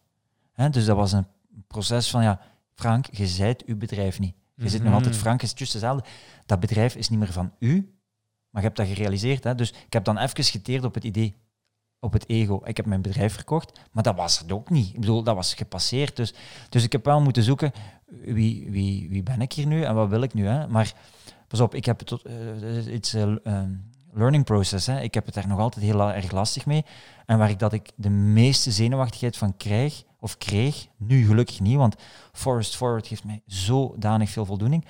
Hè? 0.53 0.71
Dus 0.71 0.85
dat 0.85 0.97
was 0.97 1.13
een 1.13 1.27
proces 1.67 2.11
van 2.11 2.23
ja, 2.23 2.41
Frank, 2.75 3.07
je 3.11 3.27
zijt 3.27 3.65
uw 3.65 3.77
bedrijf 3.77 4.19
niet. 4.19 4.35
Je 4.57 4.69
zit 4.69 4.79
nog 4.79 4.89
Mhm. 4.89 4.97
altijd 4.97 5.17
Frank, 5.17 5.43
is 5.43 5.49
het 5.49 5.59
juist 5.59 5.73
hetzelfde. 5.73 6.05
Dat 6.47 6.61
bedrijf 6.61 6.97
is 6.97 7.09
niet 7.09 7.19
meer 7.19 7.33
van 7.33 7.53
u, 7.59 7.75
maar 8.51 8.63
je 8.63 8.67
hebt 8.69 8.77
dat 8.77 8.87
gerealiseerd. 8.87 9.45
Hè? 9.45 9.55
Dus 9.55 9.71
ik 9.71 9.93
heb 9.93 10.05
dan 10.05 10.19
even 10.19 10.45
geteerd 10.45 10.85
op 10.85 10.95
het 10.95 11.05
idee, 11.05 11.37
op 12.01 12.13
het 12.13 12.29
ego. 12.29 12.61
Ik 12.65 12.77
heb 12.77 12.87
mijn 12.87 13.03
bedrijf 13.03 13.35
verkocht, 13.35 13.81
maar 13.93 14.03
dat 14.03 14.17
was 14.17 14.39
het 14.39 14.53
ook 14.53 14.71
niet. 14.71 14.95
Ik 14.95 15.01
bedoel, 15.01 15.23
dat 15.23 15.35
was 15.35 15.55
gepasseerd. 15.55 16.17
Dus, 16.17 16.35
dus 16.69 16.85
ik 16.85 16.93
heb 16.93 17.05
wel 17.05 17.21
moeten 17.21 17.43
zoeken, 17.43 17.73
wie, 18.07 18.71
wie, 18.71 19.09
wie 19.09 19.23
ben 19.23 19.41
ik 19.41 19.53
hier 19.53 19.67
nu 19.67 19.83
en 19.83 19.95
wat 19.95 20.09
wil 20.09 20.23
ik 20.23 20.35
nu? 20.35 20.47
Hè? 20.47 20.69
Maar 20.69 20.95
pas 21.49 21.61
op, 21.61 21.75
ik 21.75 21.85
heb 21.85 21.99
tot, 21.99 22.23
eh, 22.23 22.87
it's 22.87 23.15
a 23.15 23.39
eh, 23.45 23.63
learning 24.15 24.45
process. 24.45 24.87
Hè? 24.87 25.01
Ik 25.01 25.15
heb 25.15 25.27
het 25.27 25.35
daar 25.35 25.49
nog 25.49 25.59
altijd 25.59 25.85
heel 25.85 26.13
erg 26.13 26.31
lastig 26.31 26.67
mee. 26.67 26.85
En 27.27 27.39
waar 27.39 27.51
ik 27.51 27.59
dat 27.59 27.73
ik 27.73 27.91
de 27.95 28.11
meeste 28.11 28.71
zenuwachtigheid 28.71 29.37
van 29.37 29.57
krijg, 29.57 30.05
of 30.21 30.39
kreeg, 30.39 30.87
nu 30.97 31.27
gelukkig 31.27 31.61
niet, 31.61 31.77
want 31.77 31.97
Forest 32.33 32.77
Forward 32.77 33.07
geeft 33.07 33.25
mij 33.25 33.43
zodanig 33.47 34.31
veel 34.31 34.47
voldoening. 34.47 34.85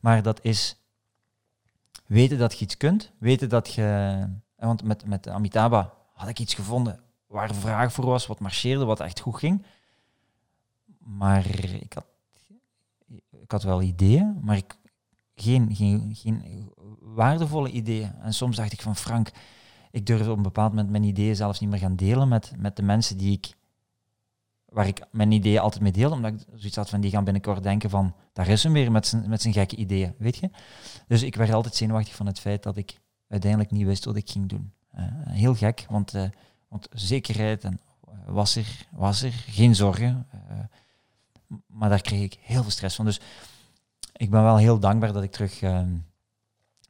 Maar 0.00 0.22
dat 0.22 0.38
is 0.42 0.76
weten 2.06 2.38
dat 2.38 2.58
je 2.58 2.64
iets 2.64 2.76
kunt, 2.76 3.12
weten 3.18 3.48
dat 3.48 3.74
je... 3.74 4.28
Want 4.56 4.82
met, 4.82 5.06
met 5.06 5.28
Amitabha 5.28 5.92
had 6.12 6.28
ik 6.28 6.38
iets 6.38 6.54
gevonden 6.54 7.00
waar 7.26 7.54
vraag 7.54 7.92
voor 7.92 8.06
was, 8.06 8.26
wat 8.26 8.40
marcheerde, 8.40 8.84
wat 8.84 9.00
echt 9.00 9.20
goed 9.20 9.36
ging. 9.36 9.64
Maar 10.98 11.46
ik 11.60 11.92
had, 11.92 12.06
ik 13.30 13.50
had 13.50 13.62
wel 13.62 13.82
ideeën, 13.82 14.38
maar 14.42 14.56
ik, 14.56 14.76
geen, 15.36 15.68
geen, 16.14 16.70
waardevolle 17.00 17.70
ideeën. 17.70 18.12
En 18.20 18.34
soms 18.34 18.56
dacht 18.56 18.72
ik 18.72 18.82
van 18.82 18.96
Frank, 18.96 19.30
ik 19.90 20.06
durf 20.06 20.28
op 20.28 20.36
een 20.36 20.42
bepaald 20.42 20.70
moment 20.70 20.90
mijn 20.90 21.02
ideeën 21.02 21.36
zelfs 21.36 21.60
niet 21.60 21.70
meer 21.70 21.78
gaan 21.78 21.96
delen 21.96 22.28
met, 22.28 22.52
met 22.56 22.76
de 22.76 22.82
mensen 22.82 23.16
die 23.16 23.32
ik, 23.32 23.54
waar 24.64 24.86
ik 24.86 25.00
mijn 25.10 25.32
ideeën 25.32 25.58
altijd 25.58 25.82
mee 25.82 25.92
deel, 25.92 26.10
omdat 26.10 26.32
ik 26.32 26.46
zoiets 26.54 26.76
had 26.76 26.90
van 26.90 27.00
die 27.00 27.10
gaan 27.10 27.24
binnenkort 27.24 27.62
denken 27.62 27.90
van, 27.90 28.14
daar 28.32 28.48
is 28.48 28.62
hem 28.62 28.72
weer 28.72 28.92
met 28.92 29.06
zijn, 29.06 29.28
met 29.28 29.42
zijn 29.42 29.54
gekke 29.54 29.76
ideeën, 29.76 30.14
weet 30.18 30.36
je. 30.36 30.50
Dus 31.06 31.22
ik 31.22 31.36
werd 31.36 31.52
altijd 31.52 31.74
zenuwachtig 31.74 32.14
van 32.14 32.26
het 32.26 32.40
feit 32.40 32.62
dat 32.62 32.76
ik 32.76 33.00
uiteindelijk 33.28 33.70
niet 33.70 33.86
wist 33.86 34.04
wat 34.04 34.16
ik 34.16 34.30
ging 34.30 34.48
doen. 34.48 34.72
Eh, 34.90 35.04
heel 35.28 35.54
gek, 35.54 35.86
want, 35.88 36.14
eh, 36.14 36.28
want 36.68 36.88
zekerheid 36.92 37.64
en, 37.64 37.80
eh, 38.08 38.14
was, 38.26 38.56
er, 38.56 38.86
was 38.90 39.22
er, 39.22 39.32
geen 39.32 39.74
zorgen. 39.74 40.26
maar 41.66 41.88
daar 41.88 42.00
kreeg 42.00 42.22
ik 42.22 42.38
heel 42.40 42.62
veel 42.62 42.70
stress 42.70 42.96
van. 42.96 43.04
Dus 43.04 43.20
ik 44.16 44.30
ben 44.30 44.42
wel 44.42 44.56
heel 44.56 44.78
dankbaar 44.78 45.12
dat 45.12 45.22
ik 45.22 45.30
terug 45.30 45.62
ehm, 45.62 45.90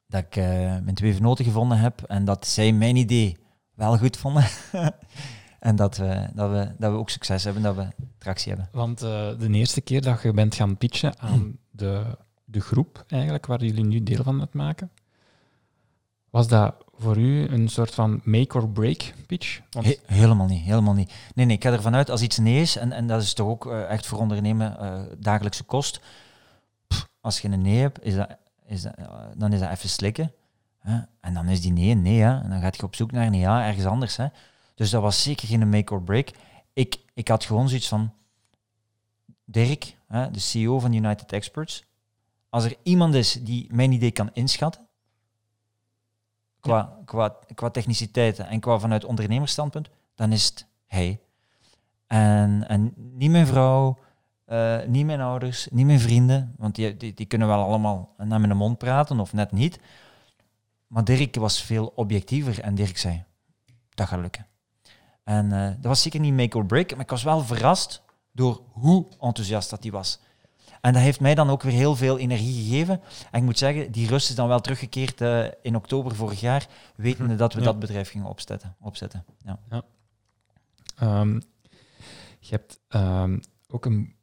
dat 0.06 0.22
ik 0.22 0.36
eh, 0.36 0.44
mijn 0.58 0.94
twee 0.94 1.12
vernoten 1.12 1.44
gevonden 1.44 1.78
heb 1.78 2.02
en 2.02 2.24
dat 2.24 2.46
zij 2.46 2.72
mijn 2.72 2.96
idee 2.96 3.36
wel 3.74 3.98
goed 3.98 4.16
vonden. 4.16 4.44
en 5.60 5.76
dat 5.76 5.96
we, 5.96 6.28
dat, 6.34 6.50
we, 6.50 6.74
dat 6.78 6.92
we 6.92 6.98
ook 6.98 7.10
succes 7.10 7.44
hebben, 7.44 7.62
dat 7.62 7.76
we 7.76 7.88
tractie 8.18 8.52
hebben. 8.52 8.68
Want 8.72 9.02
eh, 9.02 9.28
de 9.38 9.50
eerste 9.50 9.80
keer 9.80 10.02
dat 10.02 10.22
je 10.22 10.32
bent 10.32 10.54
gaan 10.54 10.76
pitchen 10.76 11.18
aan 11.18 11.58
de, 11.70 12.04
de 12.44 12.60
groep, 12.60 13.04
eigenlijk, 13.08 13.46
waar 13.46 13.64
jullie 13.64 13.84
nu 13.84 14.02
deel 14.02 14.22
van 14.22 14.40
uitmaken, 14.40 14.90
was 16.30 16.48
dat 16.48 16.74
voor 16.94 17.16
u 17.18 17.48
een 17.48 17.68
soort 17.68 17.94
van 17.94 18.20
make-or-break 18.24 19.14
pitch? 19.26 19.60
Want 19.70 19.86
He- 19.86 19.98
helemaal 20.06 20.46
niet, 20.46 20.62
helemaal 20.62 20.94
niet. 20.94 21.12
Nee, 21.34 21.46
nee, 21.46 21.56
ik 21.56 21.62
ga 21.62 21.72
ervan 21.72 21.94
uit 21.94 22.10
als 22.10 22.22
iets 22.22 22.38
nee 22.38 22.60
is, 22.60 22.76
en, 22.76 22.92
en 22.92 23.06
dat 23.06 23.22
is 23.22 23.34
toch 23.34 23.48
ook 23.48 23.66
eh, 23.66 23.90
echt 23.90 24.06
voor 24.06 24.18
ondernemen 24.18 24.76
dagelijkse 25.18 25.64
kost. 25.64 26.00
Als 27.26 27.40
je 27.40 27.48
een 27.48 27.62
nee 27.62 27.80
hebt, 27.80 28.04
is 28.04 28.14
dat, 28.14 28.36
is 28.66 28.82
dat, 28.82 28.94
eh, 28.94 29.06
dan 29.36 29.52
is 29.52 29.60
dat 29.60 29.70
even 29.70 29.88
slikken. 29.88 30.32
Hè? 30.78 31.00
En 31.20 31.34
dan 31.34 31.48
is 31.48 31.60
die 31.60 31.72
nee 31.72 31.90
een 31.90 32.02
nee. 32.02 32.20
Hè? 32.20 32.40
En 32.40 32.50
dan 32.50 32.60
gaat 32.60 32.76
je 32.76 32.82
op 32.82 32.94
zoek 32.94 33.12
naar 33.12 33.26
een 33.26 33.34
ja 33.34 33.66
ergens 33.66 33.86
anders. 33.86 34.16
Hè? 34.16 34.26
Dus 34.74 34.90
dat 34.90 35.02
was 35.02 35.22
zeker 35.22 35.48
geen 35.48 35.68
make-or-break. 35.68 36.30
Ik, 36.72 36.98
ik 37.14 37.28
had 37.28 37.44
gewoon 37.44 37.68
zoiets 37.68 37.88
van, 37.88 38.12
Dirk, 39.44 39.96
hè, 40.06 40.30
de 40.30 40.38
CEO 40.38 40.78
van 40.78 40.92
United 40.92 41.32
Experts, 41.32 41.84
als 42.48 42.64
er 42.64 42.76
iemand 42.82 43.14
is 43.14 43.32
die 43.32 43.74
mijn 43.74 43.92
idee 43.92 44.10
kan 44.10 44.30
inschatten, 44.32 44.86
qua, 46.60 46.98
qua, 47.04 47.36
qua 47.54 47.70
techniciteiten 47.70 48.46
en 48.46 48.60
qua 48.60 48.78
vanuit 48.78 49.04
ondernemersstandpunt, 49.04 49.88
dan 50.14 50.32
is 50.32 50.44
het 50.44 50.66
hij. 50.86 51.20
En, 52.06 52.68
en 52.68 52.92
niet 52.96 53.30
mijn 53.30 53.46
vrouw, 53.46 53.98
eh, 54.46 54.78
niet 54.86 55.06
mijn 55.06 55.20
ouders, 55.20 55.68
niet 55.70 55.86
mijn 55.86 56.00
vrienden, 56.00 56.54
want 56.56 56.74
die, 56.74 56.96
die, 56.96 57.14
die 57.14 57.26
kunnen 57.26 57.48
wel 57.48 57.62
allemaal 57.62 58.14
naar 58.18 58.40
mijn 58.40 58.56
mond 58.56 58.78
praten 58.78 59.20
of 59.20 59.32
net 59.32 59.52
niet. 59.52 59.78
Maar 60.86 61.04
Dirk 61.04 61.34
was 61.34 61.62
veel 61.62 61.92
objectiever 61.94 62.60
en 62.60 62.74
Dirk 62.74 62.98
zei, 62.98 63.24
dat 63.94 64.08
gaat 64.08 64.20
lukken. 64.20 64.46
En 65.24 65.52
eh, 65.52 65.66
dat 65.68 65.84
was 65.84 66.02
zeker 66.02 66.20
niet 66.20 66.34
make 66.34 66.56
or 66.56 66.66
break, 66.66 66.90
maar 66.90 67.00
ik 67.00 67.10
was 67.10 67.22
wel 67.22 67.40
verrast 67.40 68.02
door 68.32 68.60
hoe 68.72 69.06
enthousiast 69.20 69.70
dat 69.70 69.82
hij 69.82 69.92
was. 69.92 70.18
En 70.80 70.92
dat 70.92 71.02
heeft 71.02 71.20
mij 71.20 71.34
dan 71.34 71.50
ook 71.50 71.62
weer 71.62 71.72
heel 71.72 71.96
veel 71.96 72.18
energie 72.18 72.64
gegeven. 72.64 73.00
En 73.30 73.38
ik 73.38 73.44
moet 73.44 73.58
zeggen, 73.58 73.92
die 73.92 74.08
rust 74.08 74.28
is 74.28 74.34
dan 74.34 74.48
wel 74.48 74.60
teruggekeerd 74.60 75.20
eh, 75.20 75.44
in 75.62 75.76
oktober 75.76 76.14
vorig 76.14 76.40
jaar, 76.40 76.66
wetende 76.96 77.34
dat 77.34 77.52
we 77.52 77.58
Ja. 77.58 77.64
dat 77.66 77.78
bedrijf 77.78 78.10
gingen 78.10 78.26
opzetten. 78.26 78.76
opzetten. 78.80 79.24
Ja. 79.44 79.58
ehm, 80.96 81.34
je 82.38 82.50
hebt 82.50 82.80
ehm, 82.88 83.38
ook 83.68 83.84
een, 83.84 84.14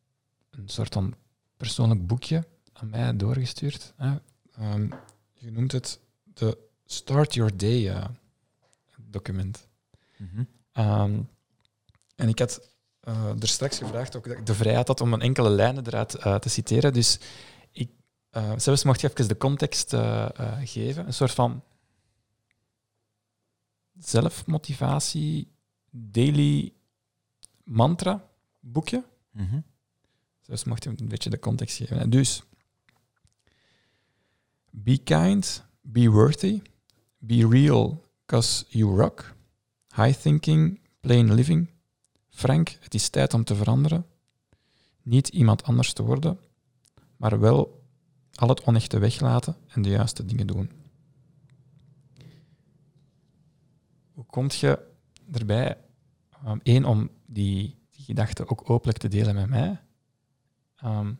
een 0.58 0.70
soort 0.70 0.94
van 0.94 1.16
persoonlijk 1.58 2.08
boekje 2.08 2.48
aan 2.74 2.90
mij 2.90 3.16
doorgestuurd. 3.16 3.94
Hè? 3.98 4.16
Ehm, 4.56 4.90
je 5.34 5.52
noemt 5.52 5.72
het 5.72 6.00
de 6.24 6.58
Start 6.86 7.34
Your 7.34 7.58
Day 7.58 7.90
eh, 7.90 8.06
document. 8.98 9.68
Mhm. 10.18 10.44
Ehm, 10.72 11.22
en 12.16 12.30
ik 12.30 12.40
had 12.40 12.72
eh, 13.00 13.42
er 13.42 13.48
straks 13.48 13.78
gevraagd 13.78 14.16
ook 14.16 14.28
dat 14.28 14.38
ik 14.38 14.46
de 14.46 14.54
vrijheid 14.54 14.88
had 14.88 15.02
om 15.02 15.14
een 15.14 15.22
enkele 15.22 15.50
lijnen 15.50 15.88
eruit 15.88 16.16
eh, 16.16 16.36
te 16.36 16.50
citeren. 16.50 16.94
Dus 16.94 17.20
ik, 17.72 17.92
zelfs 18.58 18.84
mocht 18.84 19.02
je 19.02 19.10
even 19.10 19.28
de 19.28 19.38
context 19.38 19.96
geven. 20.64 21.06
Een 21.06 21.14
soort 21.14 21.32
van 21.32 21.64
zelfmotivatie, 24.00 25.52
daily 25.90 26.74
mantra 27.64 28.30
boekje. 28.60 29.04
Mhm. 29.32 29.60
Dus 30.46 30.64
mocht 30.64 30.84
je 30.84 30.90
een 30.90 31.08
beetje 31.08 31.30
de 31.30 31.40
context 31.40 31.78
geven. 31.78 32.10
Dus, 32.10 32.44
be 34.70 34.98
kind, 34.98 35.64
be 35.82 36.10
worthy, 36.10 36.62
be 37.18 37.48
real, 37.48 38.06
cause 38.26 38.66
you 38.70 38.98
rock. 38.98 39.36
High 39.96 40.20
thinking, 40.20 40.80
plain 41.00 41.34
living. 41.34 41.70
Frank, 42.30 42.78
het 42.80 42.94
is 42.94 43.10
tijd 43.10 43.34
om 43.34 43.44
te 43.44 43.56
veranderen. 43.56 44.06
Niet 45.02 45.28
iemand 45.28 45.64
anders 45.64 45.94
te 45.94 46.04
worden, 46.04 46.40
maar 47.18 47.40
wel 47.40 47.84
al 48.36 48.50
het 48.50 48.64
onechte 48.64 49.00
weglaten 49.00 49.56
en 49.68 49.82
de 49.82 49.90
juiste 49.90 50.26
dingen 50.26 50.48
doen. 50.48 50.72
Hoe 54.14 54.26
kom 54.26 54.48
je 54.50 54.80
erbij, 55.32 55.78
um, 56.46 56.60
één, 56.64 56.86
om 56.86 57.10
die, 57.26 57.78
die 57.90 58.06
gedachten 58.06 58.50
ook 58.50 58.70
openlijk 58.70 58.98
te 58.98 59.08
delen 59.08 59.36
met 59.36 59.50
mij? 59.50 59.83
Um, 60.86 61.20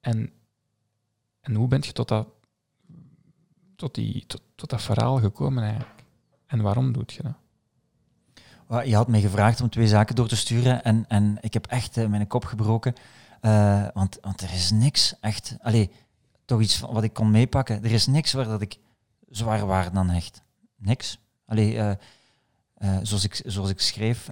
en, 0.00 0.32
en 1.40 1.54
hoe 1.54 1.68
ben 1.68 1.80
je 1.82 1.92
tot 1.92 2.08
dat, 2.08 2.28
tot, 3.76 3.94
die, 3.94 4.26
tot, 4.26 4.70
dat 4.70 4.82
verhaal 4.82 5.18
gekomen 5.18 5.62
eigenlijk? 5.62 6.04
En 6.46 6.60
waarom 6.60 6.92
doet 6.92 7.12
je 7.12 7.22
dat? 7.22 7.34
Je 8.84 8.94
had 8.94 9.08
mij 9.08 9.20
gevraagd 9.20 9.60
om 9.60 9.70
twee 9.70 9.88
zaken 9.88 10.14
door 10.14 10.28
te 10.28 10.36
sturen 10.36 10.84
en, 10.84 11.04
en 11.08 11.38
ik 11.40 11.52
heb 11.52 11.66
echt 11.66 11.96
eh, 11.96 12.06
mijn 12.06 12.26
kop 12.26 12.44
gebroken. 12.44 12.94
Eh, 13.40 13.86
want, 13.94 14.18
want 14.20 14.40
er 14.40 14.52
is 14.52 14.70
niks 14.70 15.14
echt... 15.20 15.56
Allee, 15.60 15.90
toch 16.44 16.60
iets 16.60 16.80
wat 16.80 17.02
ik 17.02 17.12
kon 17.12 17.30
meepakken. 17.30 17.84
Er 17.84 17.92
is 17.92 18.06
niks 18.06 18.32
waar 18.32 18.44
dat 18.44 18.60
ik 18.60 18.78
zwaar 19.28 19.66
waarde 19.66 19.98
aan 19.98 20.10
hecht. 20.10 20.42
Niks. 20.76 21.18
Allee, 21.46 21.78
eh, 21.78 22.98
zoals, 23.02 23.24
ik, 23.24 23.42
zoals 23.46 23.70
ik 23.70 23.80
schreef, 23.80 24.30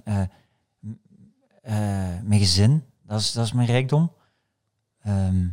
mijn 2.23 2.39
gezin, 2.39 2.83
dat 3.05 3.19
is, 3.19 3.31
dat 3.31 3.45
is 3.45 3.53
mijn 3.53 3.67
rijkdom. 3.67 4.11
Ehm, 4.99 5.47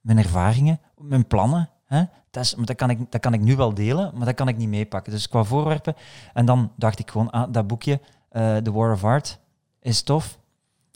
mijn 0.00 0.18
ervaringen, 0.18 0.80
mijn 0.98 1.26
plannen. 1.26 1.70
Hè? 1.84 2.04
Dat, 2.30 2.44
is, 2.44 2.54
maar 2.54 2.66
dat, 2.66 2.76
kan 2.76 2.90
ik, 2.90 3.10
dat 3.10 3.20
kan 3.20 3.34
ik 3.34 3.40
nu 3.40 3.56
wel 3.56 3.74
delen, 3.74 4.10
maar 4.14 4.26
dat 4.26 4.34
kan 4.34 4.48
ik 4.48 4.56
niet 4.56 4.68
meepakken. 4.68 5.12
Dus 5.12 5.28
qua 5.28 5.44
voorwerpen. 5.44 5.94
En 6.32 6.46
dan 6.46 6.72
dacht 6.76 6.98
ik 6.98 7.10
gewoon, 7.10 7.30
ah, 7.30 7.52
dat 7.52 7.66
boekje, 7.66 8.00
eh 8.28 8.56
The 8.56 8.72
War 8.72 8.92
of 8.92 9.04
Art, 9.04 9.38
is 9.80 10.02
tof. 10.02 10.38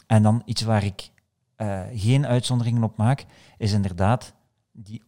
En 0.06 0.22
dan 0.22 0.42
iets 0.44 0.62
waar 0.62 0.84
ik 0.84 1.10
eh, 1.56 1.82
geen 1.94 2.26
uitzonderingen 2.26 2.82
op 2.82 2.96
maak, 2.96 3.26
is 3.58 3.72
inderdaad 3.72 4.34
die. 4.72 5.02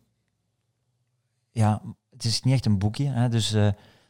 Ja, 1.50 1.82
het 2.10 2.24
is 2.24 2.42
niet 2.42 2.54
echt 2.54 2.66
een 2.66 2.78
boekje. 2.78 3.08
Hè, 3.08 3.28
dus 3.28 3.52
eh, 3.52 3.64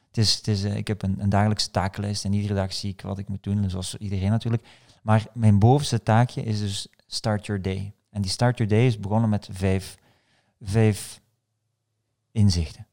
het 0.07 0.19
is, 0.19 0.35
het 0.35 0.49
is, 0.49 0.65
eh, 0.65 0.77
ik 0.77 0.87
heb 0.87 1.03
een, 1.03 1.21
een 1.21 1.29
dagelijkse 1.29 1.71
takenlijst 1.71 2.25
en 2.25 2.33
iedere 2.33 2.55
dag 2.55 2.73
zie 2.73 2.91
ik 2.91 3.01
wat 3.01 3.19
ik 3.19 3.29
moet 3.29 3.43
doen, 3.43 3.71
zoals 3.71 3.97
iedereen 3.97 4.31
natuurlijk. 4.31 4.67
Maar 5.01 5.27
mijn 5.33 5.59
bovenste 5.59 6.03
taakje 6.03 6.43
is 6.43 6.61
dus 6.61 6.89
Start 7.07 7.47
Your 7.47 7.63
Day. 7.63 7.95
En 8.11 8.23
die 8.23 8.31
Start 8.31 8.59
Your 8.59 8.73
Day 8.73 8.87
is 8.87 8.99
begonnen 8.99 9.31
met 9.31 9.49
vijf, 9.53 9.97
vijf 10.61 11.21
inzichten. 12.33 12.87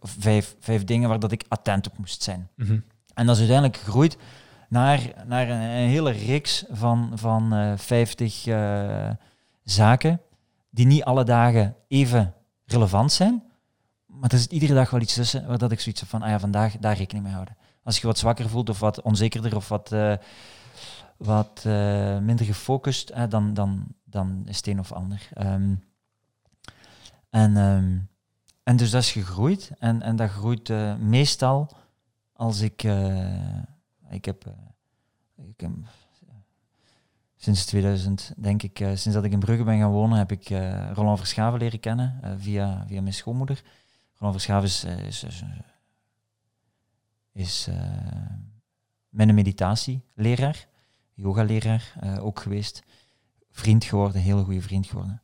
Vijf, 0.00 0.56
vijf 0.60 0.84
dingen 0.84 1.08
waar 1.08 1.18
dat 1.18 1.32
ik 1.32 1.44
attent 1.48 1.86
op 1.90 1.98
moest 1.98 2.22
zijn. 2.22 2.48
Mhm. 2.56 2.78
En 3.14 3.26
dat 3.26 3.34
is 3.34 3.40
uiteindelijk 3.40 3.78
gegroeid 3.78 4.16
naar, 4.68 5.00
naar 5.26 5.48
een, 5.48 5.60
een 5.60 5.88
hele 5.88 6.10
reeks 6.10 6.64
van, 6.70 7.12
van 7.14 7.52
eh 7.52 7.72
50 7.76 8.46
eh, 8.46 9.10
zaken 9.64 10.20
die 10.70 10.86
niet 10.86 11.04
alle 11.04 11.24
dagen 11.24 11.76
even 11.88 12.34
relevant 12.66 13.12
zijn. 13.12 13.42
Maar 14.06 14.30
er 14.30 14.38
zit 14.38 14.52
iedere 14.52 14.74
dag 14.74 14.90
wel 14.90 15.00
iets 15.00 15.14
tussen 15.14 15.46
waar 15.46 15.58
dat 15.58 15.72
ik 15.72 15.80
zoiets 15.80 16.00
heb 16.00 16.10
van, 16.10 16.22
ah 16.22 16.28
ja, 16.28 16.38
vandaag 16.38 16.78
daar 16.78 16.96
rekening 16.96 17.24
mee 17.24 17.34
houden. 17.34 17.56
Als 17.82 18.00
je 18.00 18.06
wat 18.06 18.18
zwakker 18.18 18.48
voelt 18.48 18.68
of 18.68 18.80
wat 18.80 19.02
onzekerder 19.02 19.56
of 19.56 19.68
wat, 19.68 19.92
eh, 19.92 20.14
wat 21.16 21.62
eh, 21.66 22.18
minder 22.18 22.46
gefocust, 22.46 23.10
eh, 23.10 23.28
dan, 23.28 23.54
dan, 23.54 23.86
dan 24.04 24.42
is 24.46 24.62
of 24.78 24.92
ander. 24.92 25.28
Ehm, 25.32 25.74
en, 27.30 27.56
ehm, 27.56 27.98
en 28.62 28.76
dus 28.76 28.90
dat 28.90 29.02
is 29.02 29.12
gegroeid. 29.12 29.70
En, 29.78 30.02
en 30.02 30.16
dat 30.16 30.30
groeit 30.30 30.70
eh, 30.70 30.96
meestal 30.96 31.70
als 32.32 32.60
ik... 32.60 32.82
ik 34.10 34.24
heb... 34.24 34.44
ik 35.36 35.60
heb 35.60 35.72
sinds 37.36 37.64
2000, 37.64 38.32
denk 38.36 38.62
ik, 38.62 38.76
sinds 38.76 39.12
dat 39.12 39.24
ik 39.24 39.32
in 39.32 39.38
Brugge 39.38 39.64
ben 39.64 39.78
gaan 39.78 39.90
wonen, 39.90 40.18
heb 40.18 40.32
ik 40.32 40.50
eh, 40.50 40.90
Roland 40.92 41.18
Verschaven 41.18 41.58
leren 41.58 41.80
kennen 41.80 42.20
via, 42.40 42.84
via 42.86 43.00
mijn 43.00 43.14
schoonmoeder. 43.14 43.62
Roland 44.14 44.42
Verschaven 44.42 44.68
is, 44.68 44.84
is, 44.84 45.22
is, 45.22 45.44
is 47.32 47.68
mijn 49.08 49.34
meditatieleraar, 49.34 50.66
yogaleraar 51.14 51.94
eh, 52.00 52.24
ook 52.24 52.40
geweest. 52.40 52.82
Vriend 53.50 53.84
geworden, 53.84 54.20
hele 54.20 54.44
goede 54.44 54.62
vriend 54.62 54.86
geworden. 54.86 55.22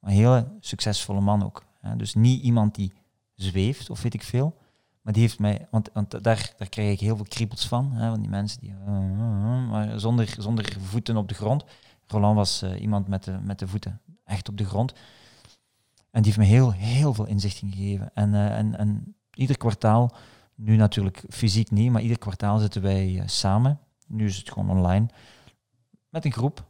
Een 0.00 0.12
hele 0.12 0.52
succesvolle 0.60 1.20
man 1.20 1.44
ook. 1.44 1.64
Hè. 1.80 1.96
Dus 1.96 2.14
niet 2.14 2.42
iemand 2.42 2.74
die 2.74 2.92
zweeft 3.34 3.90
of 3.90 4.02
weet 4.02 4.14
ik 4.14 4.22
veel. 4.22 4.56
Maar 5.02 5.12
die 5.12 5.22
heeft 5.22 5.38
mij, 5.38 5.66
want, 5.70 5.90
want 5.92 6.10
daar, 6.10 6.52
daar 6.56 6.68
krijg 6.68 6.92
ik 6.92 7.00
heel 7.00 7.16
veel 7.16 7.26
kriebels 7.28 7.68
van. 7.68 7.92
Hè, 7.92 8.10
van 8.10 8.20
die 8.20 8.30
mensen 8.30 8.60
die, 8.60 8.74
maar 9.68 10.00
zonder, 10.00 10.34
zonder 10.38 10.76
voeten 10.80 11.16
op 11.16 11.28
de 11.28 11.34
grond. 11.34 11.64
Roland 12.06 12.36
was 12.36 12.62
eh, 12.62 12.80
iemand 12.80 13.08
met 13.08 13.24
de, 13.24 13.38
met 13.42 13.58
de 13.58 13.68
voeten 13.68 14.00
echt 14.24 14.48
op 14.48 14.58
de 14.58 14.64
grond. 14.64 14.92
En 16.10 16.22
die 16.22 16.32
heeft 16.32 16.38
me 16.38 16.54
heel, 16.54 16.72
heel 16.72 17.14
veel 17.14 17.26
inzichten 17.26 17.72
gegeven. 17.72 18.10
En, 18.14 18.34
eh, 18.34 18.58
en, 18.58 18.78
en 18.78 19.14
ieder 19.34 19.56
kwartaal, 19.56 20.14
nu 20.54 20.76
natuurlijk 20.76 21.24
fysiek 21.28 21.70
niet, 21.70 21.90
maar 21.90 22.02
ieder 22.02 22.18
kwartaal 22.18 22.58
zitten 22.58 22.82
wij 22.82 23.22
samen. 23.26 23.78
Nu 24.14 24.26
is 24.26 24.36
het 24.36 24.52
gewoon 24.52 24.70
online. 24.70 25.06
Met 26.08 26.24
een 26.24 26.32
groep. 26.32 26.64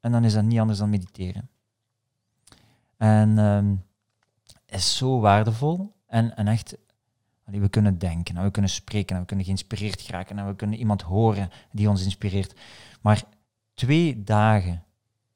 En 0.00 0.12
dan 0.12 0.24
is 0.24 0.32
dat 0.32 0.44
niet 0.44 0.58
anders 0.58 0.78
dan 0.78 0.90
mediteren. 0.90 1.48
En 2.96 3.38
ehm 3.38 3.74
is 4.66 4.96
zo 4.96 5.20
waardevol. 5.20 5.94
En, 6.06 6.36
en 6.36 6.48
echt, 6.48 6.76
we 7.44 7.68
kunnen 7.68 7.98
denken, 7.98 8.36
en 8.36 8.42
we 8.42 8.50
kunnen 8.50 8.70
spreken, 8.70 9.14
en 9.14 9.20
we 9.20 9.26
kunnen 9.26 9.44
geïnspireerd 9.44 10.00
geraken, 10.00 10.38
en 10.38 10.46
we 10.46 10.56
kunnen 10.56 10.78
iemand 10.78 11.02
horen 11.02 11.50
die 11.70 11.88
ons 11.88 12.04
inspireert. 12.04 12.54
Maar 13.00 13.22
twee 13.74 14.22
dagen, 14.22 14.84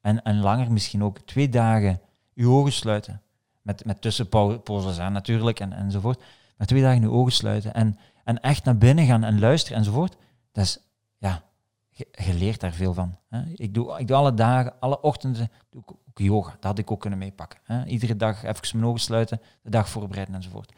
en, 0.01 0.23
en 0.23 0.39
langer 0.39 0.71
misschien 0.71 1.03
ook, 1.03 1.19
twee 1.19 1.49
dagen 1.49 2.01
uw 2.35 2.51
ogen 2.51 2.71
sluiten. 2.71 3.21
Met, 3.61 3.85
met 3.85 4.01
tussenposes 4.01 4.99
aan 4.99 5.13
natuurlijk, 5.13 5.59
en, 5.59 5.73
enzovoort. 5.73 6.23
Maar 6.57 6.67
twee 6.67 6.81
dagen 6.81 7.03
uw 7.03 7.11
ogen 7.11 7.31
sluiten 7.31 7.73
en, 7.73 7.97
en 8.23 8.41
echt 8.41 8.63
naar 8.63 8.77
binnen 8.77 9.05
gaan 9.05 9.23
en 9.23 9.39
luisteren 9.39 9.77
enzovoort. 9.77 10.15
Dat 10.51 10.63
is, 10.63 10.79
ja, 11.21 11.43
je, 11.89 12.33
leert 12.33 12.59
daar 12.59 12.73
veel 12.73 12.93
van. 12.93 13.17
Hè. 13.29 13.43
Ik, 13.55 13.73
doe, 13.73 13.99
ik 13.99 14.07
doe 14.07 14.17
alle 14.17 14.33
dagen, 14.33 14.73
alle 14.79 15.01
ochtenden, 15.01 15.51
doe 15.69 15.81
ik 15.81 15.91
ook 15.91 16.19
yoga. 16.19 16.51
Dat 16.51 16.63
had 16.63 16.79
ik 16.79 16.91
ook 16.91 16.99
kunnen 16.99 17.19
meepakken. 17.19 17.59
Hè. 17.63 17.85
Iedere 17.85 18.15
dag 18.15 18.43
even 18.43 18.77
mijn 18.77 18.89
ogen 18.89 18.99
sluiten, 18.99 19.41
de 19.61 19.69
dag 19.69 19.89
voorbereiden 19.89 20.35
enzovoort. 20.35 20.73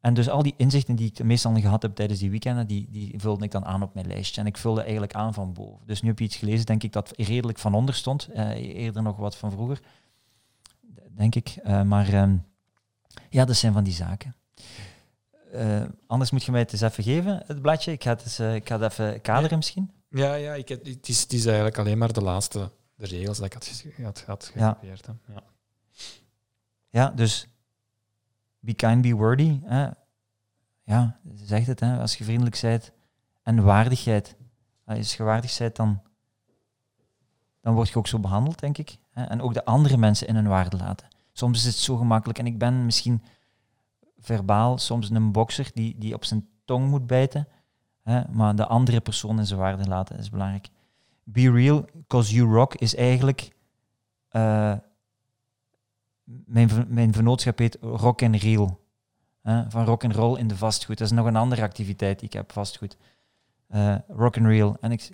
En 0.00 0.14
dus 0.14 0.28
al 0.28 0.42
die 0.42 0.54
inzichten 0.56 0.96
die 0.96 1.10
ik 1.14 1.24
meestal 1.24 1.60
gehad 1.60 1.82
heb 1.82 1.94
tijdens 1.94 2.20
die 2.20 2.30
weekenden, 2.30 2.66
die, 2.66 2.88
die 2.90 3.20
vulde 3.20 3.44
ik 3.44 3.50
dan 3.50 3.64
aan 3.64 3.82
op 3.82 3.94
mijn 3.94 4.06
lijstje. 4.06 4.40
En 4.40 4.46
ik 4.46 4.56
vulde 4.56 4.82
eigenlijk 4.82 5.14
aan 5.14 5.34
van 5.34 5.52
boven. 5.52 5.86
Dus 5.86 6.02
nu 6.02 6.08
heb 6.08 6.18
je 6.18 6.24
iets 6.24 6.36
gelezen, 6.36 6.66
denk 6.66 6.82
ik, 6.82 6.92
dat 6.92 7.12
redelijk 7.16 7.58
van 7.58 7.74
onder 7.74 7.94
stond. 7.94 8.26
Eh, 8.26 8.50
eerder 8.50 9.02
nog 9.02 9.16
wat 9.16 9.36
van 9.36 9.50
vroeger, 9.50 9.80
denk 11.10 11.34
ik. 11.34 11.56
Eh, 11.62 11.82
maar 11.82 12.12
ehm, 12.12 12.36
ja, 13.30 13.44
dat 13.44 13.56
zijn 13.56 13.72
van 13.72 13.84
die 13.84 13.92
zaken. 13.92 14.34
Eh, 15.56 15.82
anders 16.06 16.30
moet 16.30 16.44
je 16.44 16.50
mij 16.50 16.60
het 16.60 16.72
eens 16.72 16.80
even 16.80 17.04
geven, 17.04 17.42
het 17.46 17.62
bladje. 17.62 17.92
Ik 17.92 18.02
ga 18.02 18.10
het, 18.10 18.22
eens, 18.22 18.38
eh, 18.38 18.54
ik 18.54 18.68
ga 18.68 18.78
het 18.80 18.92
even 18.92 19.20
kaderen 19.20 19.56
misschien. 19.56 19.90
Ja, 20.08 20.34
ja 20.34 20.54
ik 20.54 20.68
heb, 20.68 20.84
het, 20.84 21.08
is, 21.08 21.20
het 21.22 21.32
is 21.32 21.44
eigenlijk 21.46 21.78
alleen 21.78 21.98
maar 21.98 22.12
de 22.12 22.22
laatste 22.22 22.72
de 22.94 23.06
regels 23.06 23.36
dat 23.36 23.46
ik 23.46 23.52
had, 23.52 23.84
had, 24.02 24.22
had 24.26 24.52
Ja. 24.54 24.68
gekopieerd. 24.68 25.06
Ja. 25.28 25.42
Ja, 26.88 27.10
dus 27.10 27.46
be 28.58 28.74
kind, 28.74 29.02
be 29.02 29.12
worthy. 29.12 29.60
Hè. 29.64 29.88
Ja, 30.82 31.20
ze 31.36 31.44
zegt 31.46 31.66
het, 31.66 31.80
hè, 31.80 31.98
als 32.00 32.16
je 32.16 32.24
vriendelijk 32.24 32.58
bent 32.60 32.92
en 33.42 33.62
waardigheid. 33.64 34.36
Hè, 34.84 34.96
Als 34.96 35.16
je 35.16 35.22
waardig 35.22 35.58
bent, 35.58 35.76
dan, 35.76 36.02
dan 37.60 37.74
word 37.74 37.88
je 37.88 37.96
ook 37.96 38.06
zo 38.06 38.18
behandeld, 38.18 38.58
denk 38.58 38.78
ik. 38.78 38.96
Hè. 39.10 39.24
En 39.24 39.40
ook 39.40 39.54
de 39.54 39.64
andere 39.64 39.96
mensen 39.96 40.26
in 40.26 40.34
hun 40.34 40.48
waarde 40.48 40.76
laten. 40.76 41.08
Soms 41.32 41.58
is 41.58 41.64
het 41.64 41.74
zo 41.74 41.96
gemakkelijk. 41.96 42.38
En 42.38 42.46
ik 42.46 42.58
ben 42.58 42.84
misschien 42.84 43.22
verbaal 44.26 44.78
soms 44.78 45.10
een 45.10 45.32
bokser 45.32 45.70
die, 45.74 45.94
die 45.98 46.14
op 46.14 46.24
zijn 46.24 46.48
tong 46.64 46.88
moet 46.88 47.06
bijten. 47.06 47.48
Hè, 48.02 48.22
maar 48.30 48.56
de 48.56 48.66
andere 48.66 49.00
persoon 49.00 49.38
in 49.38 49.46
zijn 49.46 49.60
waarde 49.60 49.88
laten 49.88 50.18
is 50.18 50.30
belangrijk. 50.30 50.68
Be 51.24 51.50
real, 51.50 51.84
cause 52.06 52.34
you 52.34 52.52
rock 52.54 52.74
is 52.74 52.94
eigenlijk... 52.94 53.52
eh, 54.28 54.74
mijn, 56.24 56.70
mijn 56.88 57.12
vernootschap 57.12 57.58
heet 57.58 57.78
Rock 57.80 58.22
and 58.22 58.36
Reel. 58.36 58.84
Hè, 59.42 59.70
van 59.70 59.84
rock 59.84 60.04
and 60.04 60.14
roll 60.14 60.38
in 60.38 60.48
de 60.48 60.56
vastgoed. 60.56 60.98
Dat 60.98 61.06
is 61.06 61.12
nog 61.12 61.26
een 61.26 61.36
andere 61.36 61.62
activiteit 61.62 62.18
die 62.18 62.28
ik 62.28 62.34
heb, 62.34 62.52
vastgoed. 62.52 62.96
Eh, 63.68 63.96
rock 64.08 64.36
and 64.36 64.46
Reel. 64.46 64.76
En 64.80 64.92
ik 64.92 65.10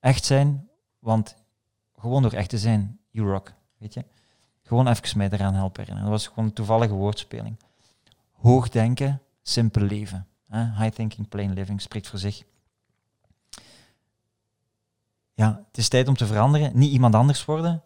echt 0.00 0.24
zijn, 0.24 0.68
want 0.98 1.36
gewoon 1.96 2.22
door 2.22 2.32
echt 2.32 2.48
te 2.48 2.58
zijn, 2.58 3.00
you 3.10 3.30
rock, 3.30 3.52
weet 3.78 3.94
je. 3.94 4.04
Gewoon 4.62 4.88
even 4.88 5.18
mij 5.18 5.30
eraan 5.30 5.54
helpen 5.54 5.80
herinneren. 5.80 6.10
Dat 6.10 6.20
was 6.20 6.28
gewoon 6.28 6.44
een 6.44 6.54
toevallige 6.54 6.94
woordspeling. 6.94 7.56
Hoog 8.38 8.68
denken, 8.68 9.22
simpel 9.42 9.82
leven. 9.82 10.26
High 10.50 10.88
thinking, 10.88 11.28
plain 11.28 11.52
living, 11.52 11.80
spreekt 11.80 12.08
voor 12.08 12.18
zich. 12.18 12.44
Ja, 15.34 15.64
het 15.66 15.78
is 15.78 15.88
tijd 15.88 16.08
om 16.08 16.16
te 16.16 16.26
veranderen. 16.26 16.78
Niet 16.78 16.92
iemand 16.92 17.14
anders 17.14 17.44
worden, 17.44 17.82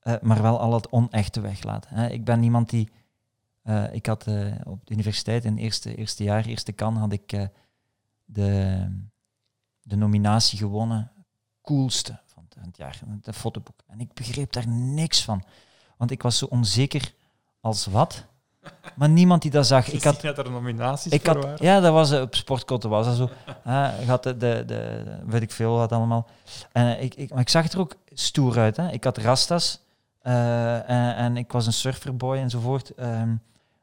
eh, 0.00 0.14
maar 0.20 0.42
wel 0.42 0.60
al 0.60 0.74
het 0.74 0.90
onechte 0.90 1.40
weglaten. 1.40 2.12
Ik 2.12 2.24
ben 2.24 2.42
iemand 2.42 2.70
die... 2.70 2.90
eh, 3.62 3.94
ik 3.94 4.06
had 4.06 4.26
eh, 4.26 4.54
op 4.64 4.86
de 4.86 4.92
universiteit 4.92 5.44
in 5.44 5.52
het 5.52 5.60
eerste, 5.60 5.94
eerste 5.94 6.24
jaar, 6.24 6.44
eerste 6.44 6.72
kan, 6.72 6.96
had 6.96 7.12
ik 7.12 7.48
de, 8.24 8.88
de 9.82 9.96
nominatie 9.96 10.58
gewonnen. 10.58 11.12
Coolste 11.62 12.20
van 12.26 12.42
het, 12.44 12.54
van 12.54 12.66
het 12.66 12.76
jaar, 12.76 13.00
de 13.22 13.32
fotoboek. 13.32 13.82
En 13.86 14.00
ik 14.00 14.12
begreep 14.12 14.52
daar 14.52 14.68
niks 14.68 15.24
van. 15.24 15.44
Want 15.96 16.10
ik 16.10 16.22
was 16.22 16.38
zo 16.38 16.44
onzeker 16.44 17.14
als 17.64 17.86
wat. 17.86 18.24
Maar 18.94 19.08
niemand 19.08 19.42
die 19.42 19.50
dat 19.50 19.66
zag. 19.66 19.90
Ik 19.92 20.04
had, 20.04 20.20
dat 20.20 20.38
er 20.38 20.50
nominaties 20.50 21.12
ik 21.12 21.24
voor 21.24 21.34
had, 21.34 21.44
waren. 21.44 21.64
ja, 21.66 21.80
dat 21.80 21.92
was 21.92 22.10
eh, 22.10 22.20
op 22.20 22.34
Sportkotten 22.34 22.90
was 22.90 23.06
dat 23.06 23.16
zo. 23.16 23.30
Uh, 23.66 23.88
had 24.06 24.22
de, 24.22 24.36
de, 24.36 24.62
de, 24.66 25.04
weet 25.26 25.42
ik 25.42 25.50
veel 25.50 25.76
wat 25.76 25.92
allemaal. 25.92 26.28
En 26.72 26.96
eh, 26.96 27.02
ik, 27.02 27.14
ik, 27.14 27.30
maar 27.30 27.40
ik 27.40 27.48
zag 27.48 27.72
er 27.72 27.78
ook 27.78 27.96
stoer 28.12 28.58
uit. 28.58 28.76
Hè. 28.76 28.90
Ik 28.90 29.04
had 29.04 29.18
rastas 29.18 29.80
eh, 30.20 30.90
en, 30.90 31.16
en 31.16 31.36
ik 31.36 31.52
was 31.52 31.66
een 31.66 31.72
surferboy 31.72 32.36
enzovoort. 32.36 32.94
Ehm, 32.94 33.34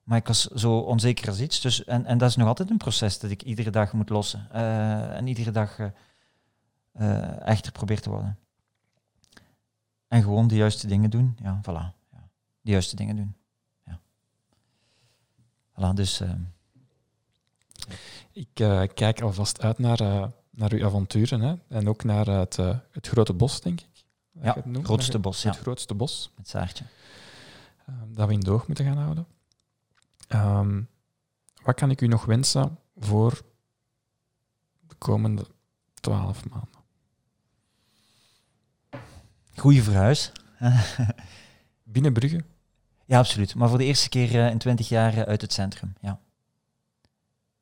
maar 0.04 0.18
ik 0.18 0.28
was 0.28 0.46
zo 0.46 0.78
onzeker 0.78 1.28
als 1.28 1.40
iets. 1.40 1.62
Dus, 1.62 1.84
en, 1.84 2.06
en 2.06 2.18
dat 2.18 2.30
is 2.30 2.36
nog 2.36 2.48
altijd 2.48 2.70
een 2.70 2.78
proces 2.78 3.20
dat 3.20 3.32
ik 3.32 3.42
iedere 3.44 3.70
dag 3.70 3.94
moet 3.94 4.10
lossen. 4.10 4.52
En 5.16 5.28
iedere 5.28 5.52
dag 5.52 5.78
echter 7.44 7.72
probeer 7.72 8.02
te 8.02 8.10
worden. 8.10 8.38
En 10.08 10.22
gewoon 10.22 10.48
de 10.48 10.56
juiste 10.56 10.88
dingen 10.88 11.10
doen. 11.10 11.38
Ja, 11.44 11.60
voilà. 11.62 11.94
Ja. 12.12 12.30
De 12.62 12.72
juiste 12.72 12.96
dingen 12.96 13.16
doen. 13.16 13.36
Voilà, 15.82 15.94
dus... 15.94 16.22
Ik 18.34 18.60
eh, 18.60 18.84
kijk 18.94 19.22
alvast 19.22 19.62
uit 19.62 19.80
naar, 19.80 20.00
eh, 20.00 20.28
naar 20.50 20.72
uw 20.72 20.86
avonturen 20.86 21.42
hè? 21.42 21.56
en 21.68 21.90
ook 21.90 22.04
naar 22.04 22.26
het, 22.26 22.58
eh, 22.58 22.78
het 22.92 23.08
grote 23.08 23.34
bos, 23.34 23.62
denk 23.62 23.82
ik. 23.82 23.88
Ja, 24.32 24.54
het 24.54 24.66
noemt. 24.66 24.86
grootste 24.86 25.20
bos, 25.20 25.42
ja. 25.42 25.50
Het 25.52 25.60
grootste 25.60 25.94
bos 25.94 26.32
met 26.36 26.50
Saartje. 26.50 26.86
eh, 27.86 27.94
dat 28.08 28.28
we 28.28 28.34
in 28.34 28.40
doog 28.40 28.68
moeten 28.68 28.86
gaan 28.86 28.98
houden. 28.98 29.28
Ehm, 30.28 30.82
wat 31.64 31.76
kan 31.76 31.90
ik 31.90 32.02
u 32.02 32.08
nog 32.08 32.26
wensen 32.26 32.80
voor 32.98 33.42
de 34.88 34.96
komende 34.96 35.46
twaalf 35.94 36.50
maanden? 36.50 36.80
Goeie 39.56 39.84
verhuis. 39.84 40.32
Binnen 41.84 42.14
Brugge? 42.14 42.44
Ja, 43.12 43.18
absoluut. 43.18 43.56
Maar 43.56 43.70
voor 43.70 43.78
de 43.78 43.86
eerste 43.86 44.10
keer 44.10 44.46
eh, 44.46 44.52
in 44.52 44.58
twintig 44.58 44.90
jaar 44.90 45.18
eh, 45.18 45.22
uit 45.22 45.42
het 45.42 45.54
centrum. 45.54 45.94
Ja. 46.02 46.20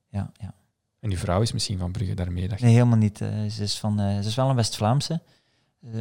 Ja, 0.09 0.31
ja. 0.33 0.53
En 0.99 1.11
uw 1.11 1.17
vrouw 1.17 1.41
is 1.41 1.51
misschien 1.51 1.77
van 1.77 1.91
Brugge 1.91 2.13
daarmee. 2.13 2.47
Dat 2.47 2.59
Nee, 2.59 2.73
helemaal 2.73 2.97
niet. 2.97 3.21
Eh, 3.21 3.45
ze, 3.45 3.63
is 3.63 3.79
van, 3.79 3.97
ze 3.97 4.27
is 4.27 4.35
wel 4.35 4.49
een 4.49 4.55
West-Vlaamse, 4.55 5.21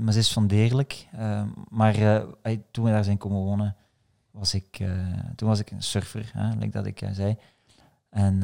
maar 0.01 0.13
ze 0.13 0.19
is 0.19 0.33
van 0.33 0.47
Deerlijk. 0.47 1.09
Maar 1.69 1.95
toen 2.71 2.85
we 2.85 2.91
daar 2.91 3.05
zijn 3.05 3.19
komen 3.19 3.39
wonen, 3.39 3.77
was 4.31 4.55
ik, 4.55 4.77
toen 5.37 5.49
was 5.49 5.59
ik 5.59 5.71
een 5.71 5.83
surfer, 5.83 6.31
hè, 6.35 6.49
like 6.49 6.71
dat 6.71 6.87
ik 6.87 7.09
zei. 7.13 7.37
En 8.11 8.43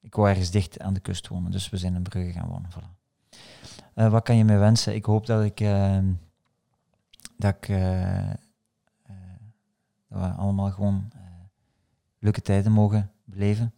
ik 0.00 0.14
wou 0.14 0.28
ergens 0.28 0.50
dicht 0.50 0.80
aan 0.80 0.94
de 0.94 1.00
kust 1.00 1.28
wonen, 1.28 1.50
dus 1.50 1.70
we 1.70 1.76
zijn 1.76 1.94
in 1.94 2.02
Brugge 2.02 2.32
gaan 2.32 2.48
wonen. 2.48 2.70
Voilà. 2.70 2.90
Wat 3.94 4.22
kan 4.22 4.36
je 4.36 4.44
mij 4.44 4.58
wensen? 4.58 4.94
Ik 4.94 5.04
hoop 5.04 5.26
dat 5.26 5.44
ik, 5.44 5.58
dat 7.36 7.54
ik 7.60 7.68
dat 10.12 10.20
we 10.20 10.28
allemaal 10.28 10.70
gewoon 10.70 11.10
eh, 11.14 11.20
leuke 12.18 12.42
tijden 12.42 12.72
mogen 12.72 13.10
beleven. 13.24 13.74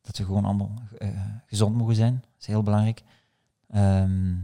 Dat 0.00 0.18
we 0.18 0.24
gewoon 0.24 0.44
allemaal 0.44 0.74
eh, 0.98 1.08
gezond 1.46 1.76
mogen 1.76 1.94
zijn. 1.94 2.14
Dat 2.14 2.40
is 2.40 2.46
heel 2.46 2.62
belangrijk. 2.62 3.02
Ehm, 3.68 4.36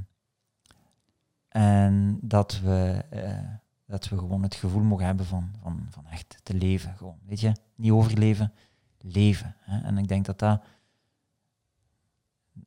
en 1.49 2.19
dat 2.23 2.61
we, 2.61 3.05
eh, 3.11 3.49
dat 3.87 4.09
we 4.09 4.19
gewoon 4.19 4.43
het 4.43 4.55
gevoel 4.55 4.83
mogen 4.83 5.07
hebben 5.07 5.27
van, 5.27 5.51
van, 5.63 5.87
van 5.91 6.07
echt 6.07 6.41
te 6.43 6.55
leven. 6.55 6.97
Gewoon, 6.97 7.19
weet 7.27 7.41
je? 7.41 7.53
Niet 7.75 7.91
overleven, 7.91 8.53
leven. 8.99 9.57
Hè? 9.61 9.81
En 9.81 9.99
ik 9.99 10.09
denk 10.09 10.25
dat 10.25 10.39
dat, 10.39 10.63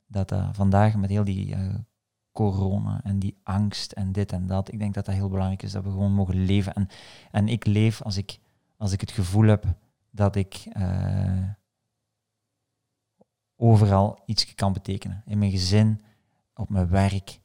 dat 0.06 0.28
dat 0.28 0.56
vandaag 0.56 0.96
met 0.96 1.10
heel 1.10 1.24
die 1.24 1.56
corona 2.32 3.00
en 3.04 3.18
die 3.18 3.36
angst 3.42 3.92
en 3.92 4.12
dit 4.12 4.32
en 4.32 4.46
dat, 4.46 4.72
ik 4.72 4.78
denk 4.78 4.94
dat 4.94 5.04
dat 5.04 5.14
heel 5.14 5.28
belangrijk 5.28 5.62
is, 5.62 5.72
dat 5.72 5.84
we 5.84 5.90
gewoon 5.90 6.12
mogen 6.12 6.44
leven. 6.44 6.74
En, 6.74 6.88
en 7.30 7.48
ik 7.48 7.66
leef 7.66 8.02
als 8.02 8.16
ik, 8.16 8.38
als 8.76 8.92
ik 8.92 9.00
het 9.00 9.10
gevoel 9.10 9.46
heb 9.46 9.64
dat 10.10 10.36
ik 10.36 10.54
eh, 10.72 11.48
overal 13.56 14.22
iets 14.26 14.54
kan 14.54 14.72
betekenen. 14.72 15.22
In 15.26 15.38
mijn 15.38 15.50
gezin, 15.50 16.00
op 16.54 16.68
mijn 16.68 16.88
werk, 16.88 17.40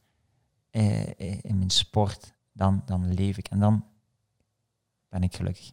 eh, 0.69 1.19
eh, 1.19 1.39
in 1.41 1.57
mijn 1.57 1.69
sport, 1.69 2.33
dan, 2.51 2.81
dan 2.85 3.13
leef 3.13 3.37
ik. 3.37 3.47
En 3.47 3.59
dan 3.59 3.85
ben 5.09 5.23
ik 5.23 5.35
gelukkig. 5.35 5.71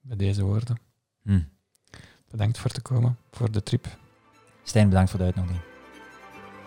Bij 0.00 0.16
deze 0.16 0.42
woorden. 0.44 0.78
Hm. 1.22 1.42
Bedankt 2.28 2.58
voor 2.58 2.70
te 2.70 2.82
komen, 2.82 3.16
voor 3.30 3.50
de 3.50 3.62
trip. 3.62 3.98
Stijn, 4.62 4.88
bedankt 4.88 5.10
voor 5.10 5.18
de 5.18 5.24
uitnodiging. 5.24 5.71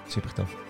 Super 0.08 0.34
tof. 0.34 0.65